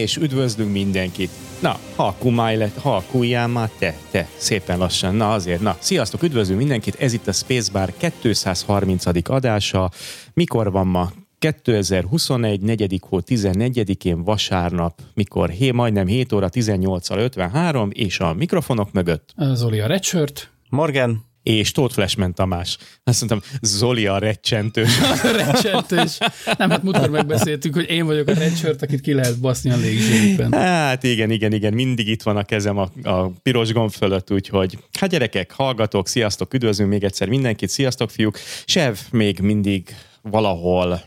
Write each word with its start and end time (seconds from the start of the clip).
És 0.00 0.16
üdvözlünk 0.16 0.72
mindenkit. 0.72 1.30
Na, 1.60 1.78
halkulj 1.96 2.56
lett, 2.56 2.76
halkuljál 2.76 3.48
már 3.48 3.70
te, 3.78 3.96
te, 4.10 4.28
szépen 4.36 4.78
lassan. 4.78 5.14
Na 5.14 5.32
azért, 5.32 5.60
na, 5.60 5.76
sziasztok, 5.78 6.22
üdvözlünk 6.22 6.58
mindenkit, 6.58 6.94
ez 6.94 7.12
itt 7.12 7.26
a 7.26 7.32
Spacebar 7.32 7.92
230. 8.20 9.04
adása. 9.28 9.90
Mikor 10.34 10.70
van 10.70 10.86
ma? 10.86 11.12
2021. 11.38 12.60
4. 12.60 13.00
hó 13.08 13.20
14-én 13.26 14.24
vasárnap, 14.24 15.00
mikor 15.14 15.48
hé, 15.48 15.70
majdnem 15.70 16.06
7 16.06 16.32
óra 16.32 16.48
18 16.48 17.10
53 17.10 17.90
és 17.92 18.20
a 18.20 18.34
mikrofonok 18.34 18.92
mögött. 18.92 19.34
Zoli 19.54 19.80
a 19.80 19.86
Redshirt. 19.86 20.50
Morgan 20.68 21.29
és 21.42 21.72
Tóth 21.72 21.94
Flashman 21.94 22.34
Tamás. 22.34 22.76
Azt 23.04 23.28
mondtam, 23.28 23.50
Zoli 23.62 24.06
a 24.06 24.18
recsentős. 24.18 24.98
a 25.22 25.30
recsentős. 25.30 26.18
Nem, 26.58 26.70
hát 26.70 26.82
múltkor 26.82 27.10
megbeszéltük, 27.10 27.74
hogy 27.74 27.90
én 27.90 28.06
vagyok 28.06 28.28
a 28.28 28.34
redshirt, 28.34 28.82
akit 28.82 29.00
ki 29.00 29.12
lehet 29.12 29.38
baszni 29.40 29.70
a 29.70 29.76
légzsérben. 29.76 30.52
Hát 30.52 31.02
igen, 31.02 31.30
igen, 31.30 31.52
igen, 31.52 31.72
mindig 31.72 32.08
itt 32.08 32.22
van 32.22 32.36
a 32.36 32.44
kezem 32.44 32.78
a, 32.78 32.90
a 33.02 33.30
piros 33.42 33.72
gomb 33.72 33.90
fölött, 33.90 34.30
úgyhogy 34.30 34.78
hát 34.98 35.10
gyerekek, 35.10 35.52
hallgatok, 35.52 36.08
sziasztok, 36.08 36.54
üdvözlünk 36.54 36.90
még 36.90 37.04
egyszer 37.04 37.28
mindenkit, 37.28 37.68
sziasztok 37.68 38.10
fiúk. 38.10 38.38
Sev 38.64 38.96
még 39.10 39.38
mindig 39.38 39.94
valahol 40.22 41.02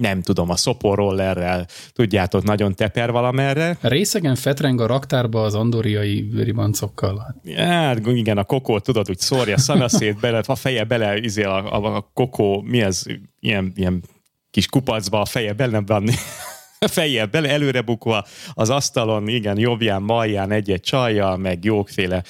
nem 0.00 0.22
tudom, 0.22 0.50
a 0.50 0.56
szoporrollerrel, 0.56 1.66
tudjátok, 1.92 2.42
nagyon 2.42 2.74
teper 2.74 3.10
valamerre. 3.10 3.78
Részegen 3.80 4.34
fetreng 4.34 4.80
a 4.80 4.86
raktárba 4.86 5.42
az 5.42 5.54
andoriai 5.54 6.30
ribancokkal. 6.36 7.36
Hát 7.56 8.06
igen, 8.06 8.38
a 8.38 8.44
kokó, 8.44 8.78
tudod, 8.78 9.10
úgy 9.10 9.18
szórja 9.18 9.58
szanaszét 9.58 10.20
bele, 10.20 10.42
a 10.46 10.54
feje 10.54 10.84
bele, 10.84 11.16
izé 11.16 11.42
a, 11.42 11.72
a, 11.72 11.96
a 11.96 12.10
kokó, 12.14 12.62
mi 12.62 12.80
ez, 12.80 13.02
ilyen, 13.40 13.72
ilyen 13.76 14.02
kis 14.50 14.66
kupacba 14.66 15.20
a 15.20 15.24
feje 15.24 15.52
bele 15.52 15.82
van, 15.86 16.08
a 16.78 16.88
fejjel 16.88 17.26
bele, 17.26 17.48
előre 17.48 17.80
bukva 17.80 18.26
az 18.52 18.70
asztalon, 18.70 19.28
igen, 19.28 19.58
jobbján, 19.58 20.02
malján 20.02 20.50
egy-egy 20.50 20.80
csajjal, 20.80 21.36
meg 21.36 21.64
jókféle 21.64 22.22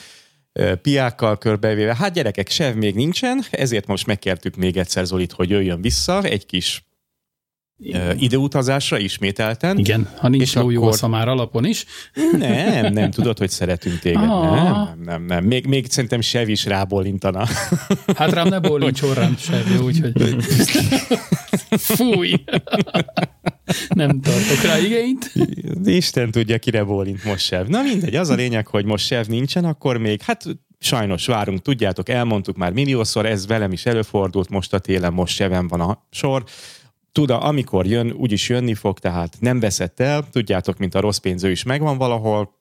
piákkal 0.83 1.39
körbevéve. 1.39 1.97
Hát 1.97 2.13
gyerekek, 2.13 2.49
sev 2.49 2.75
még 2.75 2.95
nincsen, 2.95 3.45
ezért 3.51 3.87
most 3.87 4.07
megkértük 4.07 4.57
még 4.57 4.77
egyszer 4.77 5.05
Zolit, 5.05 5.33
hogy 5.33 5.51
jöjjön 5.51 5.81
vissza, 5.81 6.23
egy 6.23 6.47
kis 6.47 6.83
ideutazásra 8.19 8.99
ismételten. 8.99 9.79
Igen, 9.79 10.09
ha 10.17 10.29
nincs 10.29 10.55
ló, 10.55 10.85
akkor... 10.85 11.09
már 11.09 11.29
alapon 11.29 11.65
is. 11.65 11.85
Nem, 12.39 12.93
nem, 12.93 13.11
tudod, 13.11 13.39
hogy 13.39 13.51
szeretünk 13.51 13.99
téged. 13.99 14.21
Nem, 14.21 14.65
nem, 14.65 15.01
nem, 15.05 15.25
nem. 15.25 15.45
Még, 15.45 15.67
még 15.67 15.87
szerintem 15.91 16.21
Sev 16.21 16.49
is 16.49 16.65
rábólintana. 16.65 17.47
Hát 18.17 18.33
rám 18.33 18.49
ne 18.49 18.59
bólincs 18.59 19.03
rám 19.15 19.37
Sev, 19.37 19.83
úgyhogy 19.85 20.13
fúj. 21.79 22.35
Nem 23.89 24.21
tartok 24.21 24.63
rá 24.63 24.79
igényt. 24.79 25.33
Isten 25.85 26.31
tudja, 26.31 26.59
kire 26.59 26.85
bólint 26.85 27.25
most 27.25 27.45
Sev. 27.45 27.67
Na 27.67 27.83
mindegy, 27.83 28.17
az 28.17 28.29
a 28.29 28.35
lényeg, 28.35 28.67
hogy 28.67 28.85
most 28.85 29.07
Sev 29.07 29.27
nincsen, 29.27 29.65
akkor 29.65 29.97
még, 29.97 30.23
hát 30.23 30.45
sajnos 30.79 31.27
várunk, 31.27 31.63
tudjátok, 31.63 32.09
elmondtuk 32.09 32.57
már 32.57 32.73
milliószor, 32.73 33.27
ez 33.27 33.47
velem 33.47 33.73
is 33.73 33.87
előfordult, 33.87 34.49
most 34.49 34.75
a 34.75 34.79
télen, 34.79 35.13
most 35.13 35.35
Seven 35.35 35.69
van 35.69 35.81
a 35.81 36.07
sor 36.11 36.45
tud, 37.13 37.31
amikor 37.31 37.87
jön, 37.87 38.11
úgyis 38.11 38.49
jönni 38.49 38.75
fog, 38.75 38.99
tehát 38.99 39.37
nem 39.41 39.61
veszett 39.61 40.01
el, 40.01 40.29
tudjátok, 40.31 40.79
mint 40.79 40.95
a 40.95 41.01
rossz 41.01 41.19
pénző 41.19 41.51
is 41.51 41.63
megvan 41.63 41.99
valahol, 41.99 42.59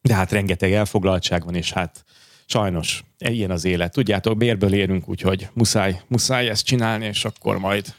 de 0.00 0.14
hát 0.14 0.32
rengeteg 0.32 0.72
elfoglaltság 0.72 1.44
van, 1.44 1.54
és 1.54 1.72
hát 1.72 2.04
sajnos 2.46 3.04
ilyen 3.18 3.50
az 3.50 3.64
élet. 3.64 3.92
Tudjátok, 3.92 4.36
bérből 4.36 4.74
érünk, 4.74 5.08
úgyhogy 5.08 5.48
muszáj, 5.52 6.00
muszáj 6.06 6.48
ezt 6.48 6.64
csinálni, 6.64 7.06
és 7.06 7.24
akkor 7.24 7.58
majd 7.58 7.94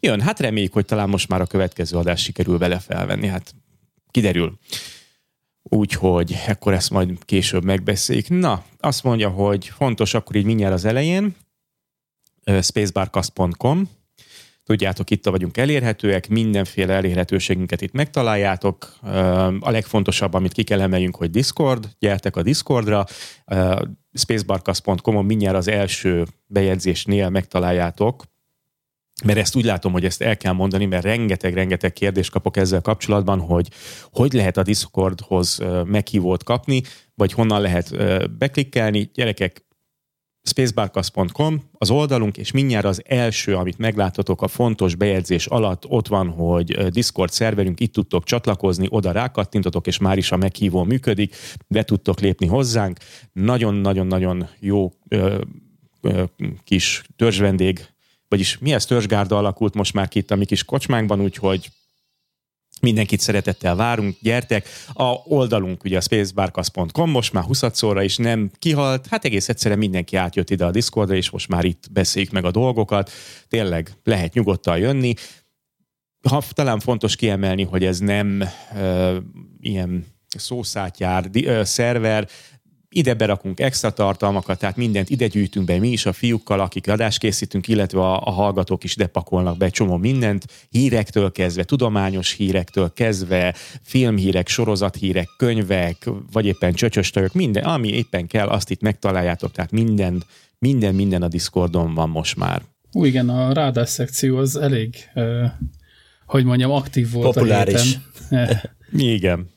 jön. 0.00 0.20
Hát 0.20 0.40
reméljük, 0.40 0.72
hogy 0.72 0.84
talán 0.84 1.08
most 1.08 1.28
már 1.28 1.40
a 1.40 1.46
következő 1.46 1.96
adás 1.96 2.22
sikerül 2.22 2.58
vele 2.58 2.78
felvenni, 2.78 3.26
hát 3.26 3.54
kiderül. 4.10 4.58
Úgyhogy 5.62 6.36
akkor 6.48 6.72
ezt 6.72 6.90
majd 6.90 7.24
később 7.24 7.64
megbeszéljük. 7.64 8.28
Na, 8.28 8.64
azt 8.80 9.02
mondja, 9.02 9.28
hogy 9.28 9.66
fontos 9.66 10.14
akkor 10.14 10.36
így 10.36 10.44
mindjárt 10.44 10.74
az 10.74 10.84
elején, 10.84 11.36
spacebarcast.com, 12.44 13.90
Tudjátok, 14.66 15.10
itt 15.10 15.26
vagyunk 15.26 15.56
elérhetőek, 15.56 16.28
mindenféle 16.28 16.94
elérhetőségünket 16.94 17.80
itt 17.80 17.92
megtaláljátok. 17.92 18.98
A 19.60 19.70
legfontosabb, 19.70 20.34
amit 20.34 20.52
ki 20.52 20.62
kell 20.62 20.80
emeljünk, 20.80 21.16
hogy 21.16 21.30
Discord, 21.30 21.88
gyertek 21.98 22.36
a 22.36 22.42
Discordra, 22.42 23.04
spacebarcast.com-on 24.12 25.24
mindjárt 25.24 25.56
az 25.56 25.68
első 25.68 26.26
bejegyzésnél 26.46 27.28
megtaláljátok 27.28 28.24
mert 29.24 29.38
ezt 29.38 29.56
úgy 29.56 29.64
látom, 29.64 29.92
hogy 29.92 30.04
ezt 30.04 30.22
el 30.22 30.36
kell 30.36 30.52
mondani, 30.52 30.86
mert 30.86 31.04
rengeteg-rengeteg 31.04 31.92
kérdést 31.92 32.30
kapok 32.30 32.56
ezzel 32.56 32.80
kapcsolatban, 32.80 33.40
hogy 33.40 33.68
hogy 34.12 34.32
lehet 34.32 34.56
a 34.56 34.62
Discordhoz 34.62 35.58
meghívót 35.84 36.44
kapni, 36.44 36.82
vagy 37.14 37.32
honnan 37.32 37.60
lehet 37.60 37.96
beklikkelni. 38.38 39.10
Gyerekek, 39.14 39.64
spacebarcast.com 40.48 41.62
az 41.78 41.90
oldalunk, 41.90 42.36
és 42.36 42.50
mindjárt 42.50 42.84
az 42.84 43.02
első, 43.06 43.54
amit 43.54 43.78
meglátatok 43.78 44.42
a 44.42 44.48
fontos 44.48 44.94
bejegyzés 44.94 45.46
alatt, 45.46 45.86
ott 45.88 46.08
van, 46.08 46.28
hogy 46.28 46.88
Discord 46.88 47.30
szerverünk, 47.30 47.80
itt 47.80 47.92
tudtok 47.92 48.24
csatlakozni, 48.24 48.86
oda 48.90 49.12
rákattintotok, 49.12 49.86
és 49.86 49.98
már 49.98 50.18
is 50.18 50.32
a 50.32 50.36
meghívó 50.36 50.84
működik, 50.84 51.36
be 51.68 51.82
tudtok 51.82 52.20
lépni 52.20 52.46
hozzánk. 52.46 52.98
Nagyon-nagyon-nagyon 53.32 54.48
jó 54.60 54.92
ö, 55.08 55.40
ö, 56.00 56.24
kis 56.64 57.02
törzsvendég, 57.16 57.86
vagyis 58.28 58.58
mi 58.58 58.72
ez 58.72 58.84
törzsgárda 58.84 59.36
alakult 59.36 59.74
most 59.74 59.94
már 59.94 60.08
itt 60.12 60.30
a 60.30 60.36
mi 60.36 60.44
kis 60.44 60.64
kocsmánkban, 60.64 61.20
úgyhogy 61.20 61.70
Mindenkit 62.80 63.20
szeretettel 63.20 63.76
várunk, 63.76 64.16
gyertek. 64.20 64.68
A 64.92 65.04
oldalunk 65.24 65.84
ugye 65.84 65.96
a 65.96 66.00
spacebarcast.com 66.00 67.10
most 67.10 67.32
már 67.32 67.44
20 67.44 67.62
szóra 67.72 68.02
is 68.02 68.16
nem 68.16 68.50
kihalt, 68.58 69.06
hát 69.06 69.24
egész 69.24 69.48
egyszerűen 69.48 69.78
mindenki 69.78 70.16
átjött 70.16 70.50
ide 70.50 70.64
a 70.64 70.70
Discordra, 70.70 71.14
és 71.14 71.30
most 71.30 71.48
már 71.48 71.64
itt 71.64 71.84
beszéljük 71.92 72.32
meg 72.32 72.44
a 72.44 72.50
dolgokat. 72.50 73.10
Tényleg 73.48 73.92
lehet 74.04 74.34
nyugodtan 74.34 74.78
jönni. 74.78 75.14
Ha 76.28 76.42
talán 76.50 76.80
fontos 76.80 77.16
kiemelni, 77.16 77.62
hogy 77.62 77.84
ez 77.84 77.98
nem 77.98 78.48
uh, 78.74 79.16
ilyen 79.60 80.06
szószátjár 80.28 81.30
uh, 81.34 81.62
szerver, 81.62 82.28
ide 82.96 83.14
berakunk 83.14 83.60
extra 83.60 83.90
tartalmakat, 83.90 84.58
tehát 84.58 84.76
mindent 84.76 85.10
ide 85.10 85.26
gyűjtünk 85.26 85.66
be 85.66 85.78
mi 85.78 85.88
is 85.88 86.06
a 86.06 86.12
fiúkkal, 86.12 86.60
akik 86.60 86.88
adást 86.88 87.18
készítünk, 87.18 87.68
illetve 87.68 88.00
a, 88.00 88.26
a 88.26 88.30
hallgatók 88.30 88.84
is 88.84 88.96
ide 88.96 89.06
pakolnak 89.06 89.56
be 89.56 89.68
csomó 89.68 89.96
mindent, 89.96 90.44
hírektől 90.70 91.32
kezdve, 91.32 91.64
tudományos 91.64 92.32
hírektől 92.32 92.92
kezdve, 92.92 93.54
filmhírek, 93.82 94.48
sorozathírek, 94.48 95.28
könyvek, 95.36 96.10
vagy 96.32 96.46
éppen 96.46 96.72
csöcsöstögök, 96.72 97.32
minden, 97.32 97.64
ami 97.64 97.88
éppen 97.88 98.26
kell, 98.26 98.46
azt 98.46 98.70
itt 98.70 98.80
megtaláljátok, 98.80 99.52
tehát 99.52 99.70
minden, 99.70 100.24
minden, 100.58 100.94
minden 100.94 101.22
a 101.22 101.28
Discordon 101.28 101.94
van 101.94 102.08
most 102.08 102.36
már. 102.36 102.62
Ú, 102.92 103.04
igen, 103.04 103.28
a 103.28 103.52
rádás 103.52 103.88
szekció 103.88 104.36
az 104.36 104.56
elég, 104.56 104.94
uh, 105.14 105.44
hogy 106.26 106.44
mondjam, 106.44 106.70
aktív 106.70 107.10
volt 107.10 107.34
Populáris. 107.34 107.74
a 107.74 107.98
héten. 108.28 108.60
igen. 109.16 109.54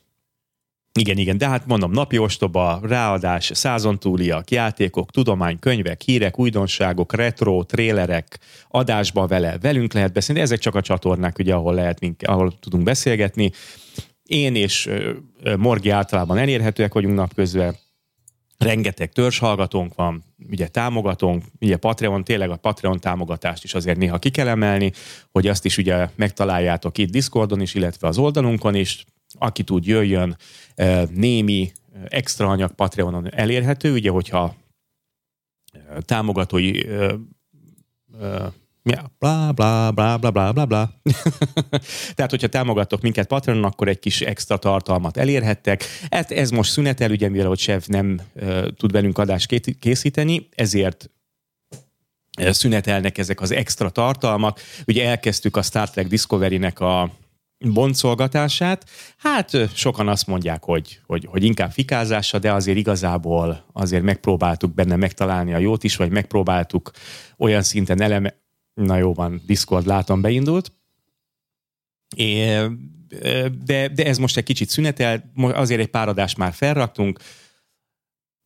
Igen, 0.98 1.16
igen, 1.16 1.38
de 1.38 1.48
hát 1.48 1.66
mondom, 1.66 1.90
napi 1.90 2.18
ostoba, 2.18 2.80
ráadás, 2.82 3.50
százon 3.54 3.98
túliak, 3.98 4.50
játékok, 4.50 5.10
tudomány, 5.10 5.58
könyvek, 5.58 6.02
hírek, 6.02 6.38
újdonságok, 6.38 7.14
retro, 7.14 7.62
trélerek, 7.62 8.38
adásba 8.68 9.26
vele, 9.26 9.58
velünk 9.58 9.92
lehet 9.92 10.12
beszélni, 10.12 10.40
ezek 10.40 10.58
csak 10.58 10.74
a 10.74 10.80
csatornák, 10.80 11.38
ugye, 11.38 11.54
ahol 11.54 11.74
lehet, 11.74 11.98
ahol 12.18 12.58
tudunk 12.60 12.84
beszélgetni. 12.84 13.50
Én 14.22 14.54
és 14.54 14.88
Morgi 15.56 15.90
általában 15.90 16.38
elérhetőek 16.38 16.94
vagyunk 16.94 17.14
napközben, 17.14 17.76
rengeteg 18.58 19.12
törzshallgatónk 19.12 19.94
van, 19.94 20.24
ugye 20.50 20.68
támogatónk, 20.68 21.44
ugye 21.60 21.76
Patreon, 21.76 22.24
tényleg 22.24 22.50
a 22.50 22.56
Patreon 22.56 23.00
támogatást 23.00 23.64
is 23.64 23.74
azért 23.74 23.98
néha 23.98 24.18
ki 24.18 24.30
kell 24.30 24.48
emelni, 24.48 24.92
hogy 25.30 25.46
azt 25.46 25.64
is 25.64 25.78
ugye 25.78 26.08
megtaláljátok 26.16 26.98
itt 26.98 27.10
Discordon 27.10 27.60
is, 27.60 27.74
illetve 27.74 28.08
az 28.08 28.18
oldalunkon 28.18 28.74
is, 28.74 29.04
aki 29.40 29.62
tud, 29.62 29.86
jöjjön, 29.86 30.36
némi 31.10 31.72
extra 32.08 32.48
anyag 32.48 32.70
Patreonon 32.70 33.34
elérhető, 33.34 33.92
ugye, 33.92 34.10
hogyha 34.10 34.54
támogatói 36.04 36.80
bla, 39.18 39.52
bla, 39.52 39.52
bla, 39.92 40.18
bla, 40.18 40.30
bla, 40.30 40.52
bla, 40.52 40.66
bla. 40.66 41.00
Tehát, 42.14 42.30
hogyha 42.30 42.48
támogattok 42.48 43.00
minket 43.00 43.26
Patreonon, 43.26 43.64
akkor 43.64 43.88
egy 43.88 43.98
kis 43.98 44.20
extra 44.20 44.56
tartalmat 44.56 45.16
elérhettek. 45.16 45.84
Hát 46.10 46.30
ez 46.30 46.50
most 46.50 46.70
szünetel, 46.70 47.10
ugye, 47.10 47.28
mivel 47.28 47.46
hogy 47.46 47.58
Sev 47.58 47.82
nem 47.86 48.20
tud 48.76 48.92
velünk 48.92 49.18
adást 49.18 49.60
készíteni, 49.78 50.48
ezért 50.54 51.10
szünetelnek 52.38 53.18
ezek 53.18 53.40
az 53.40 53.50
extra 53.50 53.90
tartalmak. 53.90 54.60
Ugye 54.86 55.08
elkezdtük 55.08 55.56
a 55.56 55.62
Star 55.62 55.90
Trek 55.90 56.06
Discovery-nek 56.06 56.80
a 56.80 57.10
boncolgatását. 57.68 58.90
Hát 59.16 59.50
sokan 59.74 60.08
azt 60.08 60.26
mondják, 60.26 60.64
hogy, 60.64 61.00
hogy, 61.06 61.26
hogy 61.30 61.44
inkább 61.44 61.70
fikázása, 61.70 62.38
de 62.38 62.52
azért 62.52 62.78
igazából 62.78 63.64
azért 63.72 64.02
megpróbáltuk 64.02 64.74
benne 64.74 64.96
megtalálni 64.96 65.54
a 65.54 65.58
jót 65.58 65.84
is, 65.84 65.96
vagy 65.96 66.10
megpróbáltuk 66.10 66.90
olyan 67.36 67.62
szinten 67.62 68.00
eleme, 68.02 68.34
Na 68.74 68.96
jó 68.96 69.12
van, 69.12 69.42
Discord 69.46 69.86
látom 69.86 70.20
beindult. 70.20 70.72
É, 72.16 72.66
de, 73.64 73.88
de 73.88 74.04
ez 74.04 74.18
most 74.18 74.36
egy 74.36 74.44
kicsit 74.44 74.68
szünetel, 74.68 75.32
azért 75.36 75.80
egy 75.80 75.90
pár 75.90 76.08
adást 76.08 76.36
már 76.36 76.52
felraktunk, 76.52 77.18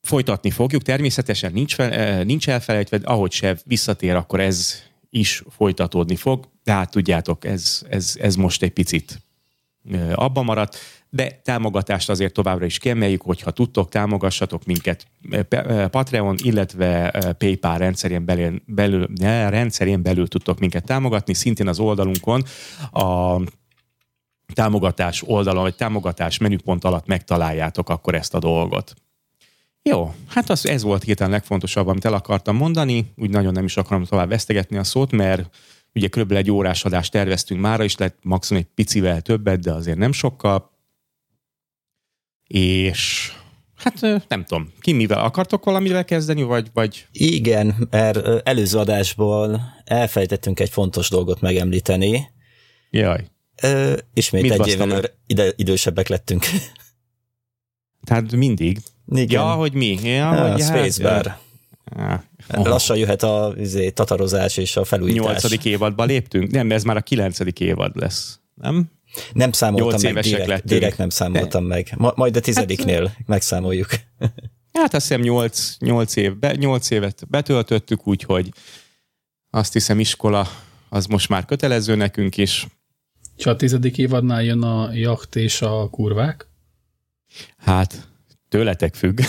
folytatni 0.00 0.50
fogjuk, 0.50 0.82
természetesen 0.82 1.52
nincs, 1.52 1.74
fel, 1.74 2.22
nincs 2.24 2.48
elfelejtve, 2.48 3.00
ahogy 3.02 3.32
se 3.32 3.56
visszatér, 3.64 4.14
akkor 4.14 4.40
ez 4.40 4.82
is 5.14 5.42
folytatódni 5.48 6.16
fog, 6.16 6.48
de 6.64 6.72
hát 6.72 6.90
tudjátok, 6.90 7.44
ez, 7.44 7.82
ez, 7.88 8.14
ez 8.20 8.36
most 8.36 8.62
egy 8.62 8.72
picit 8.72 9.22
abba 10.14 10.42
maradt, 10.42 10.78
de 11.10 11.40
támogatást 11.42 12.10
azért 12.10 12.32
továbbra 12.32 12.64
is 12.64 12.78
kiemeljük, 12.78 13.22
hogyha 13.22 13.50
tudtok, 13.50 13.88
támogassatok 13.88 14.64
minket 14.64 15.06
Patreon, 15.90 16.36
illetve 16.42 17.10
PayPal 17.38 17.78
rendszerén 17.78 18.24
belül, 18.24 18.62
belül, 18.66 19.08
rendszerén 19.48 20.02
belül 20.02 20.28
tudtok 20.28 20.58
minket 20.58 20.84
támogatni, 20.84 21.34
szintén 21.34 21.68
az 21.68 21.78
oldalunkon 21.78 22.44
a 22.92 23.36
támogatás 24.54 25.22
oldalon, 25.26 25.62
vagy 25.62 25.74
támogatás 25.74 26.38
menüpont 26.38 26.84
alatt 26.84 27.06
megtaláljátok 27.06 27.88
akkor 27.88 28.14
ezt 28.14 28.34
a 28.34 28.38
dolgot. 28.38 28.94
Jó, 29.90 30.14
hát 30.28 30.50
az, 30.50 30.66
ez 30.66 30.82
volt 30.82 31.02
hirtelen 31.02 31.32
legfontosabb, 31.32 31.86
amit 31.86 32.04
el 32.04 32.12
akartam 32.12 32.56
mondani, 32.56 33.12
úgy 33.16 33.30
nagyon 33.30 33.52
nem 33.52 33.64
is 33.64 33.76
akarom 33.76 34.04
tovább 34.04 34.28
vesztegetni 34.28 34.76
a 34.76 34.84
szót, 34.84 35.12
mert 35.12 35.56
ugye 35.94 36.08
kb. 36.08 36.32
egy 36.32 36.50
órás 36.50 36.84
adást 36.84 37.12
terveztünk 37.12 37.60
mára 37.60 37.84
is, 37.84 37.96
lett 37.96 38.18
maximum 38.22 38.62
egy 38.62 38.68
picivel 38.74 39.20
többet, 39.20 39.60
de 39.60 39.72
azért 39.72 39.98
nem 39.98 40.12
sokkal. 40.12 40.70
És 42.46 43.32
hát 43.74 44.00
nem 44.28 44.44
tudom, 44.44 44.72
ki 44.80 44.92
mivel 44.92 45.24
akartok 45.24 45.64
valamivel 45.64 46.04
kezdeni, 46.04 46.42
vagy... 46.42 46.70
vagy... 46.72 47.06
Igen, 47.12 47.88
mert 47.90 48.46
előző 48.46 48.78
adásból 48.78 49.60
elfejtettünk 49.84 50.60
egy 50.60 50.70
fontos 50.70 51.08
dolgot 51.08 51.40
megemlíteni. 51.40 52.30
Jaj. 52.90 53.24
Ö, 53.62 53.96
ismét 54.14 54.42
Mit 54.42 54.52
egy 54.52 54.68
évvel 54.68 55.04
ide, 55.26 55.52
idősebbek 55.56 56.08
lettünk. 56.08 56.44
Tehát 58.04 58.32
mindig. 58.32 58.78
Igen. 59.06 59.42
Ja, 59.42 59.52
hogy 59.52 59.72
mi? 59.72 59.98
Ja, 60.02 60.12
ja, 60.12 60.50
hogy 60.50 60.62
Spacebar. 60.62 61.26
Hát, 61.96 62.26
ja. 62.48 62.58
Oh. 62.58 62.66
Lassan 62.66 62.96
jöhet 62.96 63.22
a 63.22 63.54
izé, 63.56 63.90
tatarozás 63.90 64.56
és 64.56 64.76
a 64.76 64.84
felújítás. 64.84 65.24
Nyolcadik 65.24 65.64
évadba 65.64 66.04
léptünk? 66.04 66.50
Nem, 66.50 66.70
ez 66.70 66.84
már 66.84 66.96
a 66.96 67.00
kilencedik 67.00 67.60
évad 67.60 67.96
lesz, 67.96 68.40
nem? 68.54 68.90
Nem 69.32 69.52
számoltam 69.52 70.12
meg, 70.12 70.22
direkt, 70.22 70.64
direkt 70.64 70.98
nem 70.98 71.08
számoltam 71.08 71.68
De. 71.68 71.74
meg. 71.74 71.92
Ma, 71.96 72.12
majd 72.16 72.36
a 72.36 72.40
tizediknél 72.40 73.06
hát, 73.06 73.16
megszámoljuk. 73.26 73.88
Hát 74.72 74.94
azt 74.94 75.06
hiszem 75.06 75.20
nyolc, 75.20 75.76
nyolc, 75.78 76.16
év, 76.16 76.36
be, 76.36 76.54
nyolc 76.54 76.90
évet 76.90 77.26
betöltöttük, 77.28 78.06
úgyhogy 78.06 78.52
azt 79.50 79.72
hiszem 79.72 80.00
iskola 80.00 80.48
az 80.88 81.06
most 81.06 81.28
már 81.28 81.44
kötelező 81.44 81.94
nekünk 81.94 82.36
is. 82.36 82.66
És 83.36 83.46
a 83.46 83.56
tizedik 83.56 83.98
évadnál 83.98 84.42
jön 84.42 84.62
a 84.62 84.92
jacht 84.92 85.36
és 85.36 85.62
a 85.62 85.88
kurvák? 85.88 86.48
Hát 87.56 88.08
tőletek 88.54 88.94
függ. 88.94 89.20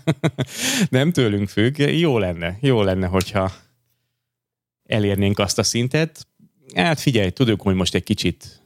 nem 0.98 1.12
tőlünk 1.12 1.48
függ. 1.48 1.78
Jó 1.78 2.18
lenne, 2.18 2.58
jó 2.60 2.82
lenne, 2.82 3.06
hogyha 3.06 3.52
elérnénk 4.86 5.38
azt 5.38 5.58
a 5.58 5.62
szintet. 5.62 6.26
Hát 6.74 7.00
figyelj, 7.00 7.30
tudjuk, 7.30 7.62
hogy 7.62 7.74
most 7.74 7.94
egy 7.94 8.02
kicsit 8.02 8.62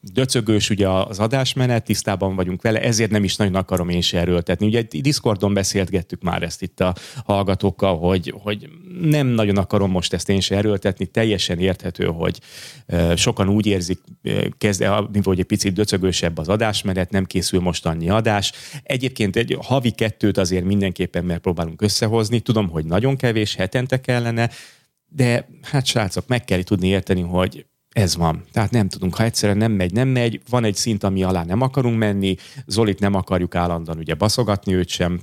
döcögős 0.00 0.70
ugye 0.70 0.88
az 0.88 1.18
adásmenet, 1.18 1.84
tisztában 1.84 2.36
vagyunk 2.36 2.62
vele, 2.62 2.80
ezért 2.82 3.10
nem 3.10 3.24
is 3.24 3.36
nagyon 3.36 3.54
akarom 3.54 3.88
én 3.88 4.00
se 4.00 4.18
erőltetni. 4.18 4.66
Ugye 4.66 4.82
Discordon 5.00 5.54
beszélgettük 5.54 6.22
már 6.22 6.42
ezt 6.42 6.62
itt 6.62 6.80
a 6.80 6.94
hallgatókkal, 7.24 7.98
hogy, 7.98 8.34
hogy 8.42 8.68
nem 9.00 9.26
nagyon 9.26 9.56
akarom 9.56 9.90
most 9.90 10.12
ezt 10.12 10.28
én 10.28 10.40
se 10.40 10.56
erőltetni, 10.56 11.06
teljesen 11.06 11.58
érthető, 11.58 12.04
hogy 12.04 12.40
sokan 13.14 13.48
úgy 13.48 13.66
érzik, 13.66 14.00
kezd, 14.58 14.84
hogy 15.22 15.38
egy 15.38 15.44
picit 15.44 15.72
döcögősebb 15.72 16.38
az 16.38 16.48
adásmenet, 16.48 17.10
nem 17.10 17.24
készül 17.24 17.60
most 17.60 17.86
annyi 17.86 18.10
adás. 18.10 18.52
Egyébként 18.82 19.36
egy 19.36 19.56
havi 19.60 19.90
kettőt 19.90 20.38
azért 20.38 20.64
mindenképpen 20.64 21.24
megpróbálunk 21.24 21.82
összehozni, 21.82 22.40
tudom, 22.40 22.68
hogy 22.68 22.84
nagyon 22.84 23.16
kevés, 23.16 23.54
hetente 23.54 24.00
kellene, 24.00 24.50
de 25.08 25.48
hát 25.62 25.86
srácok, 25.86 26.26
meg 26.26 26.44
kell 26.44 26.62
tudni 26.62 26.88
érteni, 26.88 27.20
hogy 27.20 27.66
ez 27.90 28.16
van. 28.16 28.44
Tehát 28.52 28.70
nem 28.70 28.88
tudunk, 28.88 29.14
ha 29.14 29.24
egyszerűen 29.24 29.58
nem 29.58 29.72
megy, 29.72 29.92
nem 29.92 30.08
megy, 30.08 30.40
van 30.48 30.64
egy 30.64 30.74
szint, 30.74 31.04
ami 31.04 31.22
alá 31.22 31.44
nem 31.44 31.60
akarunk 31.60 31.98
menni, 31.98 32.36
Zolit 32.66 33.00
nem 33.00 33.14
akarjuk 33.14 33.54
állandóan 33.54 33.98
ugye 33.98 34.14
baszogatni 34.14 34.74
őt 34.74 34.88
sem, 34.88 35.20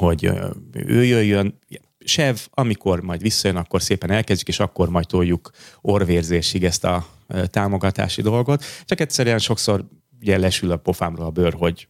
hogy 0.00 0.30
ő 0.72 1.04
jöjjön, 1.04 1.58
Sev, 1.98 2.36
amikor 2.50 3.00
majd 3.00 3.20
visszajön, 3.20 3.56
akkor 3.56 3.82
szépen 3.82 4.10
elkezdjük, 4.10 4.48
és 4.48 4.60
akkor 4.60 4.88
majd 4.88 5.06
toljuk 5.06 5.50
orvérzésig 5.80 6.64
ezt 6.64 6.84
a 6.84 7.06
támogatási 7.50 8.22
dolgot. 8.22 8.64
Csak 8.84 9.00
egyszerűen 9.00 9.38
sokszor 9.38 9.84
ugye 10.20 10.38
lesül 10.38 10.70
a 10.70 10.76
pofámról 10.76 11.26
a 11.26 11.30
bőr, 11.30 11.54
hogy 11.54 11.88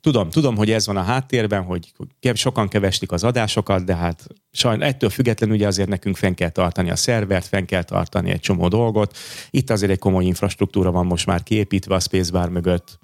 Tudom, 0.00 0.30
tudom, 0.30 0.56
hogy 0.56 0.70
ez 0.70 0.86
van 0.86 0.96
a 0.96 1.02
háttérben, 1.02 1.62
hogy 1.62 1.92
sokan 2.34 2.68
keveslik 2.68 3.12
az 3.12 3.24
adásokat, 3.24 3.84
de 3.84 3.94
hát 3.94 4.26
sajnos 4.52 4.88
ettől 4.88 5.10
függetlenül 5.10 5.54
ugye 5.54 5.66
azért 5.66 5.88
nekünk 5.88 6.16
fenn 6.16 6.34
kell 6.34 6.48
tartani 6.48 6.90
a 6.90 6.96
szervert, 6.96 7.46
fenn 7.46 7.64
kell 7.64 7.82
tartani 7.82 8.30
egy 8.30 8.40
csomó 8.40 8.68
dolgot. 8.68 9.16
Itt 9.50 9.70
azért 9.70 9.90
egy 9.90 9.98
komoly 9.98 10.24
infrastruktúra 10.24 10.90
van 10.90 11.06
most 11.06 11.26
már 11.26 11.42
kiépítve 11.42 11.94
a 11.94 12.00
Spacebar 12.00 12.48
mögött, 12.48 12.98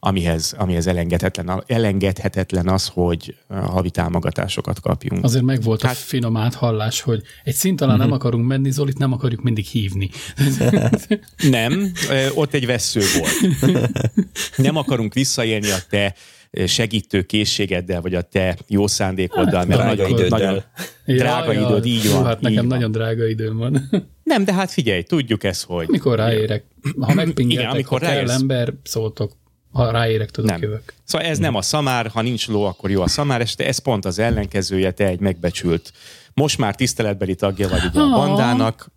amihez, 0.00 0.54
amihez 0.58 0.86
elengedhetetlen, 0.86 1.62
elengedhetetlen 1.66 2.68
az, 2.68 2.86
hogy 2.86 3.36
havi 3.48 3.90
támogatásokat 3.90 4.80
kapjunk. 4.80 5.24
Azért 5.24 5.44
meg 5.44 5.62
volt 5.62 5.82
hát, 5.82 5.92
a 5.92 5.94
finom 5.94 6.36
áthallás, 6.36 7.00
hogy 7.00 7.22
egy 7.44 7.54
szint 7.54 7.80
alá 7.80 7.92
uh-huh. 7.92 8.06
nem 8.06 8.16
mhm. 8.16 8.26
akarunk 8.26 8.46
menni, 8.46 8.70
Zolit 8.70 8.98
nem 8.98 9.12
akarjuk 9.12 9.42
mindig 9.42 9.64
hívni. 9.64 10.10
nem, 11.50 11.92
ott 12.34 12.54
egy 12.54 12.66
vesző 12.66 13.00
volt. 13.18 13.90
Nem 14.56 14.76
akarunk 14.76 15.14
visszaélni 15.14 15.70
a 15.70 15.78
te 15.90 16.14
segítő 16.66 17.22
készségeddel, 17.22 18.00
vagy 18.00 18.14
a 18.14 18.22
te 18.22 18.56
jó 18.66 18.86
szándékoddal, 18.86 19.64
mert 19.64 19.80
drága 19.80 19.88
nagyon, 19.88 20.10
időddel. 20.10 20.38
nagyon 20.38 20.62
drága 21.18 21.52
ja, 21.52 21.60
időd, 21.60 21.86
így 21.86 22.10
van. 22.10 22.24
Hát 22.24 22.40
nekem 22.40 22.68
van. 22.68 22.78
nagyon 22.78 22.92
drága 22.92 23.26
időm 23.26 23.56
van. 23.56 23.88
Nem, 24.24 24.44
de 24.44 24.52
hát 24.52 24.70
figyelj, 24.70 25.02
tudjuk 25.02 25.44
ezt, 25.44 25.64
hogy... 25.64 25.88
Mikor 25.88 26.16
ráérek, 26.16 26.64
ha 27.00 27.14
megpingeltek, 27.14 27.50
Igen, 27.50 27.70
amikor 27.70 28.00
ha 28.00 28.06
kell 28.06 28.30
ember, 28.30 28.72
szóltok 28.82 29.32
ha 29.84 29.90
ráérek, 29.90 30.30
tudok 30.30 30.50
nem. 30.50 30.62
jövök. 30.62 30.92
Szóval 31.04 31.26
ez 31.26 31.38
nem 31.38 31.54
a 31.54 31.62
szamár, 31.62 32.06
ha 32.06 32.22
nincs 32.22 32.48
ló, 32.48 32.64
akkor 32.64 32.90
jó 32.90 33.02
a 33.02 33.08
szamár, 33.08 33.40
és 33.40 33.54
ez 33.54 33.78
pont 33.78 34.04
az 34.04 34.18
ellenkezője, 34.18 34.90
te 34.90 35.06
egy 35.06 35.20
megbecsült, 35.20 35.92
most 36.34 36.58
már 36.58 36.74
tiszteletbeli 36.74 37.34
tagja 37.34 37.68
vagy 37.68 37.84
ugye 37.84 38.00
a 38.00 38.10
bandának, 38.10 38.90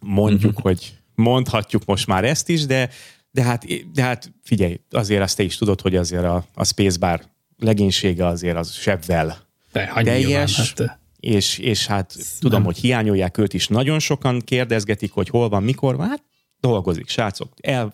mondjuk, 0.00 0.50
uh-huh. 0.50 0.62
hogy 0.62 0.96
mondhatjuk 1.14 1.84
most 1.84 2.06
már 2.06 2.24
ezt 2.24 2.48
is, 2.48 2.66
de, 2.66 2.90
de, 3.30 3.42
hát, 3.42 3.64
de 3.92 4.02
hát 4.02 4.32
figyelj, 4.42 4.80
azért 4.90 5.22
azt 5.22 5.36
te 5.36 5.42
is 5.42 5.56
tudod, 5.56 5.80
hogy 5.80 5.96
azért 5.96 6.24
a, 6.24 6.44
a 6.54 6.64
Spacebar 6.64 7.22
legénysége 7.58 8.26
azért 8.26 8.56
az 8.56 8.72
sebvel 8.72 9.36
teljes, 9.72 10.56
hát, 10.56 10.98
és, 11.20 11.58
és 11.58 11.86
hát 11.86 12.12
nem. 12.16 12.24
tudom, 12.38 12.64
hogy 12.64 12.76
hiányolják 12.76 13.38
őt 13.38 13.54
is, 13.54 13.68
nagyon 13.68 13.98
sokan 13.98 14.40
kérdezgetik, 14.40 15.12
hogy 15.12 15.28
hol 15.28 15.48
van, 15.48 15.62
mikor 15.62 15.96
van, 15.96 16.08
hát 16.08 16.22
dolgozik, 16.60 17.08
srácok, 17.08 17.52
el 17.60 17.92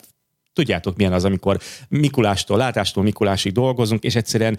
tudjátok 0.53 0.95
milyen 0.95 1.13
az, 1.13 1.25
amikor 1.25 1.59
Mikulástól, 1.89 2.57
látástól 2.57 3.03
Mikulásig 3.03 3.51
dolgozunk, 3.51 4.03
és 4.03 4.15
egyszerűen 4.15 4.57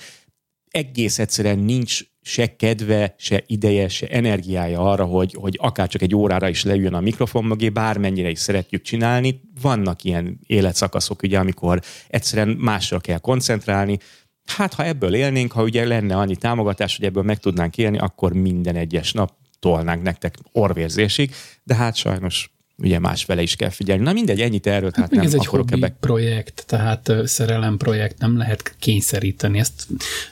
egész 0.75 1.19
egyszerűen 1.19 1.59
nincs 1.59 2.01
se 2.23 2.57
kedve, 2.57 3.15
se 3.19 3.43
ideje, 3.47 3.89
se 3.89 4.07
energiája 4.07 4.91
arra, 4.91 5.05
hogy, 5.05 5.35
hogy 5.41 5.59
akár 5.61 5.89
csak 5.89 6.03
egy 6.03 6.15
órára 6.15 6.49
is 6.49 6.65
leüljön 6.65 6.95
a 6.95 7.01
mikrofon 7.01 7.45
mögé, 7.45 7.69
bármennyire 7.69 8.31
is 8.31 8.39
szeretjük 8.39 8.83
csinálni. 8.83 9.41
Vannak 9.61 10.05
ilyen 10.05 10.39
életszakaszok, 10.47 11.23
ugye, 11.23 11.39
amikor 11.39 11.81
egyszerűen 12.09 12.49
másra 12.49 13.01
kell 13.01 13.19
koncentrálni. 13.19 13.99
Hát, 14.45 14.75
ha 14.75 14.85
ebből 14.85 15.15
élnénk, 15.15 15.53
ha 15.53 15.63
ugye 15.63 15.87
lenne 15.87 16.17
annyi 16.17 16.37
támogatás, 16.37 16.97
hogy 16.97 17.07
ebből 17.07 17.23
meg 17.23 17.39
tudnánk 17.39 17.79
élni, 17.79 17.99
akkor 17.99 18.33
minden 18.33 18.77
egyes 18.77 19.13
nap 19.13 19.33
tolnánk 19.59 20.03
nektek 20.03 20.35
orvérzésig, 20.53 21.35
de 21.63 21.75
hát 21.75 21.97
sajnos 21.97 22.54
ugye 22.77 22.99
más 22.99 23.25
vele 23.25 23.43
is 23.43 23.57
kell 23.57 23.69
figyelni. 23.69 24.03
Na 24.03 24.13
mindegy, 24.13 24.41
ennyit 24.41 24.67
erről, 24.67 24.91
tehát 24.91 25.11
hát 25.11 25.19
nem 25.19 25.27
ez 25.27 25.35
egy 25.35 25.47
hobbi 25.47 25.73
ebbe... 25.73 25.97
projekt, 26.01 26.65
tehát 26.67 27.13
szerelem 27.25 27.77
projekt, 27.77 28.19
nem 28.19 28.37
lehet 28.37 28.75
kényszeríteni, 28.79 29.59
ezt 29.59 29.87